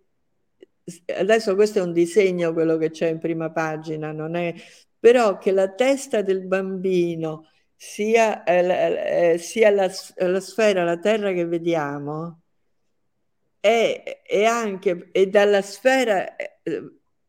adesso 1.18 1.56
questo 1.56 1.80
è 1.80 1.82
un 1.82 1.94
disegno 1.94 2.54
quello 2.54 2.78
che 2.78 2.90
c'è 2.90 3.08
in 3.08 3.20
prima 3.20 3.52
pagina, 3.52 4.12
non 4.12 4.36
è, 4.36 4.54
però 5.00 5.38
che 5.38 5.52
la 5.52 5.70
testa 5.74 6.22
del 6.22 6.46
bambino 6.46 7.48
sia, 7.76 8.44
eh, 8.44 9.34
eh, 9.34 9.38
sia 9.38 9.70
la, 9.70 9.90
la, 10.18 10.40
sfera, 10.40 10.84
la 10.84 11.00
terra 11.00 11.32
che 11.32 11.46
vediamo, 11.46 12.42
e, 13.62 14.22
e 14.26 14.46
anche 14.46 15.10
e 15.12 15.28
dalla 15.28 15.62
sfera 15.62 16.36
eh, 16.36 16.54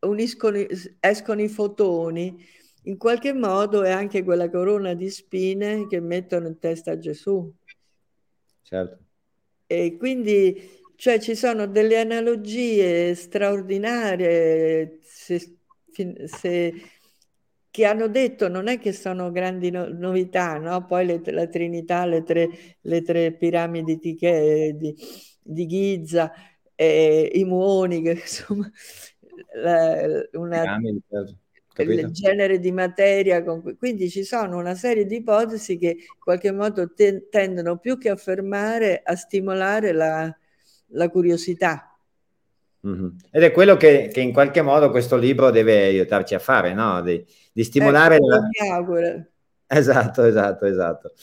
uniscono, 0.01 0.57
escono 0.99 1.41
i 1.41 1.49
fotoni, 1.49 2.45
in 2.83 2.97
qualche 2.97 3.33
modo 3.33 3.83
è 3.83 3.91
anche 3.91 4.23
quella 4.23 4.49
corona 4.49 4.93
di 4.93 5.09
spine 5.09 5.87
che 5.87 5.99
mettono 5.99 6.47
in 6.47 6.59
testa 6.59 6.91
a 6.91 6.97
Gesù. 6.97 7.53
Certo. 8.61 8.97
E 9.67 9.97
quindi 9.97 10.80
cioè 11.01 11.19
ci 11.19 11.33
sono 11.33 11.65
delle 11.65 11.99
analogie 11.99 13.15
straordinarie 13.15 14.99
se, 15.01 15.57
se 16.25 16.73
che 17.71 17.85
hanno 17.85 18.07
detto 18.07 18.47
non 18.47 18.67
è 18.67 18.77
che 18.77 18.93
sono 18.93 19.31
grandi 19.31 19.71
no- 19.71 19.87
novità, 19.87 20.59
no? 20.59 20.85
poi 20.85 21.07
le, 21.07 21.21
la 21.31 21.47
Trinità, 21.47 22.05
le 22.05 22.21
tre, 22.21 22.49
le 22.81 23.01
tre 23.01 23.33
piramidi 23.33 23.97
di, 23.97 24.15
di, 24.15 24.95
di 25.41 25.65
Giza, 25.65 26.33
eh, 26.75 27.31
i 27.33 27.45
muoni, 27.45 28.03
che 28.03 28.11
insomma 28.21 28.69
la, 29.55 30.27
una, 30.33 30.79
certo. 31.09 31.37
il 31.81 32.11
genere 32.11 32.59
di 32.59 32.71
materia, 32.71 33.43
con, 33.43 33.75
quindi 33.75 34.07
ci 34.07 34.23
sono 34.23 34.59
una 34.59 34.75
serie 34.75 35.07
di 35.07 35.15
ipotesi 35.15 35.79
che 35.79 35.89
in 35.89 36.19
qualche 36.23 36.51
modo 36.51 36.93
te, 36.93 37.27
tendono 37.27 37.79
più 37.79 37.97
che 37.97 38.09
a 38.09 38.15
fermare, 38.15 39.01
a 39.03 39.15
stimolare 39.15 39.93
la, 39.93 40.35
la 40.91 41.09
curiosità. 41.09 41.95
Mm-hmm. 42.87 43.07
Ed 43.31 43.43
è 43.43 43.51
quello 43.51 43.77
che, 43.77 44.09
che, 44.11 44.21
in 44.21 44.33
qualche 44.33 44.61
modo 44.61 44.89
questo 44.89 45.15
libro 45.15 45.51
deve 45.51 45.83
aiutarci 45.83 46.33
a 46.33 46.39
fare, 46.39 46.73
no? 46.73 47.01
Di, 47.01 47.23
di 47.51 47.63
stimolare... 47.63 48.15
Ecco, 48.15 48.27
la... 48.27 48.39
Mi 48.39 48.69
auguro. 48.69 49.25
Esatto, 49.67 50.23
esatto, 50.23 50.65
esatto. 50.65 51.13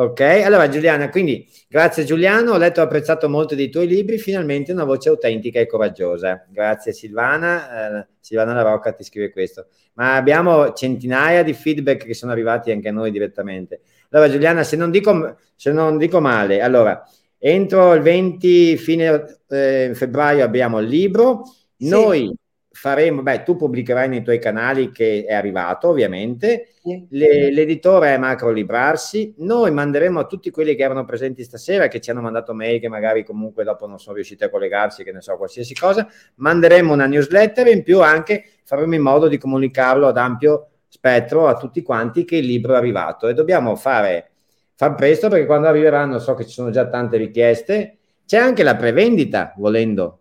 Ok, 0.00 0.20
allora 0.20 0.68
Giuliana, 0.68 1.08
quindi 1.08 1.44
grazie 1.66 2.04
Giuliano, 2.04 2.52
ho 2.52 2.56
letto 2.56 2.78
e 2.78 2.84
apprezzato 2.84 3.28
molto 3.28 3.56
dei 3.56 3.68
tuoi 3.68 3.88
libri, 3.88 4.16
finalmente 4.18 4.70
una 4.70 4.84
voce 4.84 5.08
autentica 5.08 5.58
e 5.58 5.66
coraggiosa. 5.66 6.46
Grazie 6.48 6.92
Silvana, 6.92 8.02
eh, 8.02 8.06
Silvana 8.20 8.52
La 8.52 8.62
Rocca 8.62 8.92
ti 8.92 9.02
scrive 9.02 9.32
questo. 9.32 9.66
Ma 9.94 10.14
abbiamo 10.14 10.72
centinaia 10.72 11.42
di 11.42 11.52
feedback 11.52 12.04
che 12.04 12.14
sono 12.14 12.30
arrivati 12.30 12.70
anche 12.70 12.86
a 12.86 12.92
noi 12.92 13.10
direttamente. 13.10 13.80
Allora 14.10 14.30
Giuliana, 14.30 14.62
se 14.62 14.76
non 14.76 14.92
dico, 14.92 15.36
se 15.56 15.72
non 15.72 15.98
dico 15.98 16.20
male, 16.20 16.60
allora 16.60 17.02
entro 17.38 17.94
il 17.94 18.02
20 18.02 18.76
fine 18.76 19.40
eh, 19.48 19.92
febbraio 19.94 20.44
abbiamo 20.44 20.78
il 20.80 20.88
libro, 20.88 21.44
sì. 21.76 21.88
noi 21.88 22.34
faremo, 22.78 23.22
beh, 23.22 23.42
tu 23.42 23.56
pubblicherai 23.56 24.08
nei 24.08 24.22
tuoi 24.22 24.38
canali 24.38 24.92
che 24.92 25.24
è 25.26 25.34
arrivato, 25.34 25.88
ovviamente. 25.88 26.74
Le, 27.10 27.50
l'editore 27.50 28.14
è 28.14 28.18
Macro 28.18 28.52
Librarsi. 28.52 29.34
Noi 29.38 29.72
manderemo 29.72 30.20
a 30.20 30.26
tutti 30.26 30.50
quelli 30.50 30.76
che 30.76 30.84
erano 30.84 31.04
presenti 31.04 31.42
stasera, 31.42 31.88
che 31.88 32.00
ci 32.00 32.10
hanno 32.10 32.20
mandato 32.20 32.54
mail, 32.54 32.78
che 32.78 32.88
magari 32.88 33.24
comunque 33.24 33.64
dopo 33.64 33.88
non 33.88 33.98
sono 33.98 34.14
riusciti 34.14 34.44
a 34.44 34.48
collegarsi, 34.48 35.02
che 35.02 35.10
ne 35.10 35.20
so, 35.20 35.36
qualsiasi 35.36 35.74
cosa. 35.74 36.06
Manderemo 36.36 36.92
una 36.92 37.06
newsletter 37.06 37.66
e 37.66 37.72
in 37.72 37.82
più 37.82 38.00
anche 38.00 38.44
faremo 38.62 38.94
in 38.94 39.02
modo 39.02 39.26
di 39.26 39.38
comunicarlo 39.38 40.06
ad 40.06 40.16
ampio 40.16 40.68
spettro 40.86 41.48
a 41.48 41.56
tutti 41.56 41.82
quanti 41.82 42.24
che 42.24 42.36
il 42.36 42.46
libro 42.46 42.74
è 42.74 42.76
arrivato. 42.76 43.26
E 43.26 43.34
dobbiamo 43.34 43.74
fare 43.74 44.30
far 44.78 44.94
presto 44.94 45.28
perché 45.28 45.44
quando 45.44 45.66
arriveranno, 45.66 46.20
so 46.20 46.34
che 46.34 46.46
ci 46.46 46.52
sono 46.52 46.70
già 46.70 46.86
tante 46.86 47.16
richieste. 47.16 47.98
C'è 48.24 48.36
anche 48.36 48.62
la 48.62 48.76
prevendita, 48.76 49.52
volendo, 49.56 50.20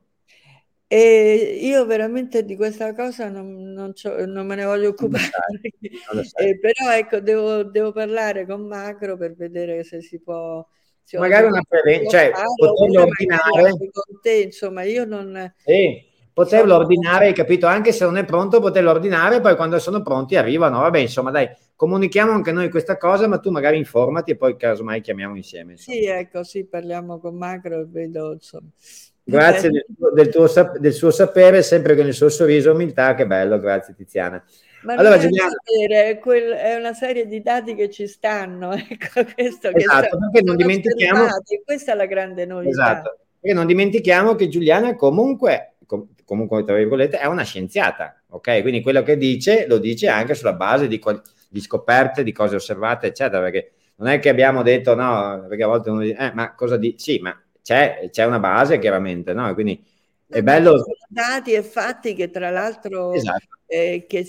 e 0.90 1.60
io 1.64 1.86
veramente 1.86 2.46
di 2.46 2.56
questa 2.56 2.96
cosa 2.96 3.28
non, 3.28 3.74
non, 3.74 3.94
non 4.28 4.48
me 4.48 4.56
ne 4.56 4.64
voglio 4.64 4.90
occupare, 4.90 5.28
eh, 5.82 6.60
però 6.60 6.94
ecco, 6.94 7.20
devo, 7.20 7.64
devo, 7.64 7.92
parlare 7.92 8.46
con 8.46 8.66
Macro 8.66 9.18
per 9.18 9.36
vedere 9.36 9.84
se 9.84 10.02
si 10.02 10.22
può... 10.22 10.66
Se 11.04 11.18
magari 11.18 11.48
una 11.48 11.62
prevenzione, 11.68 12.10
cioè 12.10 12.32
poterlo 12.56 13.02
ordinare... 13.02 13.70
Con 13.72 14.20
te, 14.22 14.32
insomma, 14.32 14.84
io 14.84 15.04
non... 15.04 15.54
Sì, 15.58 16.06
poterlo 16.34 16.76
ordinare, 16.76 17.28
hai 17.28 17.34
capito? 17.34 17.68
Anche 17.68 17.92
se 17.92 18.06
non 18.06 18.16
è 18.16 18.24
pronto, 18.24 18.62
poterlo 18.62 18.92
ordinare, 18.92 19.42
poi 19.42 19.58
quando 19.58 19.80
sono 19.80 20.02
pronti 20.02 20.38
arrivano. 20.38 20.80
Vabbè, 20.80 21.00
insomma, 21.00 21.32
dai, 21.32 21.50
comunichiamo 21.78 22.32
anche 22.32 22.52
noi 22.52 22.70
questa 22.70 22.98
cosa, 22.98 23.28
ma 23.28 23.38
tu 23.38 23.52
magari 23.52 23.78
informati 23.78 24.32
e 24.32 24.36
poi 24.36 24.58
casomai 24.58 24.99
chiamiamo 24.99 25.38
insieme. 25.38 25.74
Insomma. 25.74 25.98
Sì, 25.98 26.06
ecco, 26.06 26.44
sì, 26.44 26.66
parliamo 26.66 27.20
con 27.20 27.36
Macro 27.38 27.80
e 27.80 27.86
vedo, 27.88 28.34
insomma... 28.34 28.68
Grazie 29.24 29.70
del, 29.70 29.86
del, 30.14 30.30
tuo, 30.30 30.48
del, 30.80 30.94
suo 30.94 31.12
sapere, 31.12 31.62
sempre 31.62 31.98
con 31.98 32.08
il 32.08 32.14
suo 32.14 32.30
sorriso, 32.30 32.72
umiltà, 32.72 33.14
che 33.14 33.28
bello, 33.28 33.60
grazie 33.60 33.94
Tiziana. 33.94 34.41
Ma 34.84 34.94
allora, 34.95 35.20
Giuliano... 35.20 35.52
sapere, 35.52 36.18
quel, 36.18 36.54
è 36.54 36.76
una 36.76 36.94
serie 36.94 37.28
di 37.28 37.41
dati 37.41 37.76
che 37.76 37.90
ci 37.90 38.08
stanno, 38.08 38.72
ecco, 38.74 39.26
questo 39.36 39.70
esatto, 39.74 40.18
perché 40.18 40.45
non 40.45 40.56
dimentichiamo... 40.56 41.26
Questa 41.64 41.91
è 41.91 41.95
la 41.95 42.06
grande 42.06 42.45
novità. 42.45 42.70
Esatto, 42.70 43.18
perché 43.40 43.56
non 43.56 43.68
dimentichiamo 43.68 44.34
che 44.34 44.48
Giuliana 44.48 44.95
comunque, 44.95 45.76
com, 45.86 46.08
comunque 46.24 46.64
tra 46.64 46.76
virgolette, 46.76 47.20
è 47.20 47.26
una 47.26 47.44
scienziata, 47.44 48.24
ok? 48.30 48.62
Quindi 48.62 48.82
quello 48.82 49.04
che 49.04 49.18
dice, 49.18 49.68
lo 49.68 49.78
dice 49.78 50.08
anche 50.08 50.36
sulla 50.36 50.54
base 50.54 50.88
di, 50.88 50.99
di 51.48 51.61
scoperte, 51.61 52.24
di 52.24 52.32
cose 52.32 52.56
osservate, 52.56 53.07
eccetera, 53.07 53.41
perché 53.41 53.72
non 53.95 54.10
è 54.10 54.19
che 54.19 54.30
abbiamo 54.30 54.61
detto 54.64 54.95
no, 54.95 55.45
perché 55.48 55.64
a 55.64 55.68
volte 55.68 55.90
uno 55.90 56.02
dice, 56.02 56.18
eh, 56.18 56.34
ma 56.34 56.53
cosa 56.53 56.78
dici? 56.78 57.14
Sì, 57.14 57.19
ma 57.19 57.40
c'è, 57.61 58.10
c'è 58.11 58.26
una 58.26 58.40
base 58.40 58.80
chiaramente, 58.80 59.34
no? 59.34 59.53
Quindi 59.53 59.84
è 60.28 60.41
bello... 60.41 60.84
Dati 61.07 61.53
e 61.53 61.64
fatti 61.64 62.14
che 62.14 62.30
tra 62.30 62.49
l'altro 62.49 63.14
esatto. 63.14 63.45
eh, 63.65 64.06
che, 64.07 64.26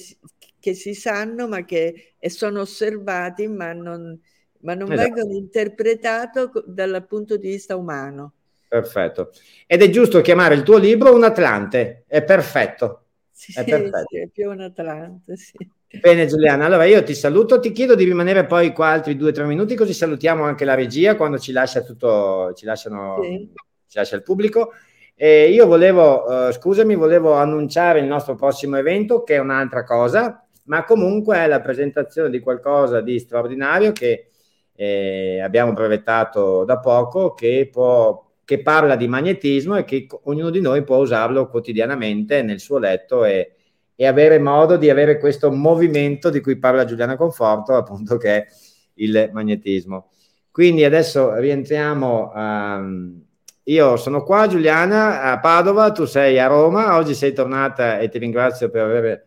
che, 0.58 0.74
si 0.74 0.94
sanno 0.94 1.48
ma 1.48 1.64
che 1.64 2.14
sono 2.28 2.60
osservati 2.60 3.48
ma 3.48 3.72
non, 3.72 4.18
ma 4.60 4.74
non 4.74 4.92
esatto. 4.92 5.12
vengono 5.12 5.34
interpretati 5.36 6.40
dal 6.66 7.04
punto 7.06 7.36
di 7.36 7.48
vista 7.48 7.76
umano. 7.76 8.32
Perfetto. 8.68 9.30
Ed 9.66 9.82
è 9.82 9.90
giusto 9.90 10.20
chiamare 10.20 10.54
il 10.54 10.62
tuo 10.62 10.76
libro 10.78 11.14
un 11.14 11.24
Atlante, 11.24 12.04
è 12.06 12.22
perfetto. 12.22 13.04
Sì, 13.30 13.52
è, 13.58 13.64
perfetto. 13.64 14.06
Sì, 14.08 14.18
è 14.18 14.28
più 14.28 14.50
un 14.50 14.60
Atlante, 14.60 15.36
sì. 15.36 15.56
Bene 15.90 16.26
Giuliana, 16.26 16.66
allora 16.66 16.84
io 16.84 17.02
ti 17.02 17.14
saluto, 17.14 17.60
ti 17.60 17.72
chiedo 17.72 17.94
di 17.94 18.04
rimanere 18.04 18.44
poi 18.44 18.72
qua 18.72 18.88
altri 18.88 19.16
due 19.16 19.30
o 19.30 19.32
tre 19.32 19.46
minuti 19.46 19.74
così 19.74 19.94
salutiamo 19.94 20.44
anche 20.44 20.66
la 20.66 20.74
regia 20.74 21.16
quando 21.16 21.38
ci 21.38 21.50
lascia 21.50 21.80
tutto, 21.80 22.52
ci 22.52 22.66
lasciano, 22.66 23.20
sì. 23.22 23.50
ci 23.86 23.96
lascia 23.96 24.16
il 24.16 24.22
pubblico. 24.22 24.72
E 25.14 25.48
io 25.48 25.66
volevo, 25.66 26.24
uh, 26.24 26.52
scusami, 26.52 26.94
volevo 26.94 27.32
annunciare 27.32 28.00
il 28.00 28.04
nostro 28.04 28.34
prossimo 28.34 28.76
evento 28.76 29.22
che 29.22 29.36
è 29.36 29.38
un'altra 29.38 29.82
cosa, 29.84 30.46
ma 30.64 30.84
comunque 30.84 31.38
è 31.38 31.46
la 31.46 31.60
presentazione 31.62 32.28
di 32.28 32.40
qualcosa 32.40 33.00
di 33.00 33.18
straordinario 33.18 33.92
che 33.92 34.28
eh, 34.74 35.40
abbiamo 35.40 35.72
brevettato 35.72 36.64
da 36.64 36.78
poco, 36.78 37.32
che, 37.32 37.66
può, 37.72 38.30
che 38.44 38.60
parla 38.60 38.94
di 38.94 39.08
magnetismo 39.08 39.76
e 39.76 39.84
che 39.84 40.06
ognuno 40.24 40.50
di 40.50 40.60
noi 40.60 40.84
può 40.84 40.98
usarlo 40.98 41.48
quotidianamente 41.48 42.42
nel 42.42 42.60
suo 42.60 42.78
letto 42.78 43.24
e, 43.24 43.54
e 44.00 44.06
avere 44.06 44.38
modo 44.38 44.76
di 44.76 44.88
avere 44.90 45.18
questo 45.18 45.50
movimento 45.50 46.30
di 46.30 46.40
cui 46.40 46.56
parla 46.56 46.84
Giuliana 46.84 47.16
Conforto, 47.16 47.74
appunto 47.74 48.16
che 48.16 48.36
è 48.36 48.46
il 48.94 49.28
magnetismo. 49.32 50.10
Quindi 50.52 50.84
adesso 50.84 51.34
rientriamo. 51.34 52.32
Um, 52.32 53.22
io 53.64 53.96
sono 53.96 54.22
qua, 54.22 54.46
Giuliana, 54.46 55.22
a 55.22 55.40
Padova, 55.40 55.90
tu 55.90 56.04
sei 56.04 56.38
a 56.38 56.46
Roma, 56.46 56.96
oggi 56.96 57.12
sei 57.12 57.32
tornata 57.32 57.98
e 57.98 58.08
ti 58.08 58.18
ringrazio 58.18 58.70
per 58.70 58.82
aver 58.84 59.26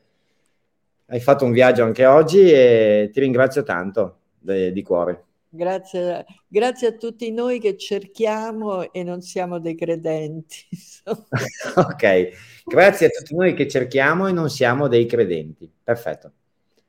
hai 1.08 1.20
fatto 1.20 1.44
un 1.44 1.52
viaggio 1.52 1.84
anche 1.84 2.06
oggi 2.06 2.50
e 2.50 3.10
ti 3.12 3.20
ringrazio 3.20 3.64
tanto 3.64 4.20
de, 4.40 4.72
di 4.72 4.82
cuore. 4.82 5.26
Grazie, 5.50 6.26
grazie 6.48 6.88
a 6.88 6.92
tutti 6.94 7.30
noi 7.30 7.60
che 7.60 7.76
cerchiamo 7.76 8.90
e 8.94 9.04
non 9.04 9.20
siamo 9.20 9.60
dei 9.60 9.76
credenti. 9.76 10.66
ok, 11.76 12.30
grazie 12.72 13.08
a 13.08 13.10
tutti 13.10 13.36
noi 13.36 13.54
che 13.54 13.68
cerchiamo 13.68 14.28
e 14.28 14.32
non 14.32 14.50
siamo 14.50 14.88
dei 14.88 15.06
credenti. 15.06 15.72
Perfetto. 15.84 16.32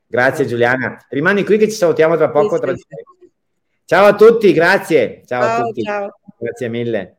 Grazie 0.07 0.45
Giuliana. 0.45 1.03
Rimani 1.09 1.43
qui 1.43 1.57
che 1.57 1.69
ci 1.69 1.75
salutiamo 1.75 2.15
tra 2.15 2.29
poco. 2.29 2.57
Sì. 2.57 2.85
Ciao 3.85 4.05
a 4.05 4.15
tutti, 4.15 4.53
grazie. 4.53 5.21
Ciao, 5.25 5.41
ciao 5.41 5.61
a 5.61 5.61
tutti. 5.63 5.81
Ciao. 5.81 6.19
Grazie 6.37 6.67
mille. 6.69 7.17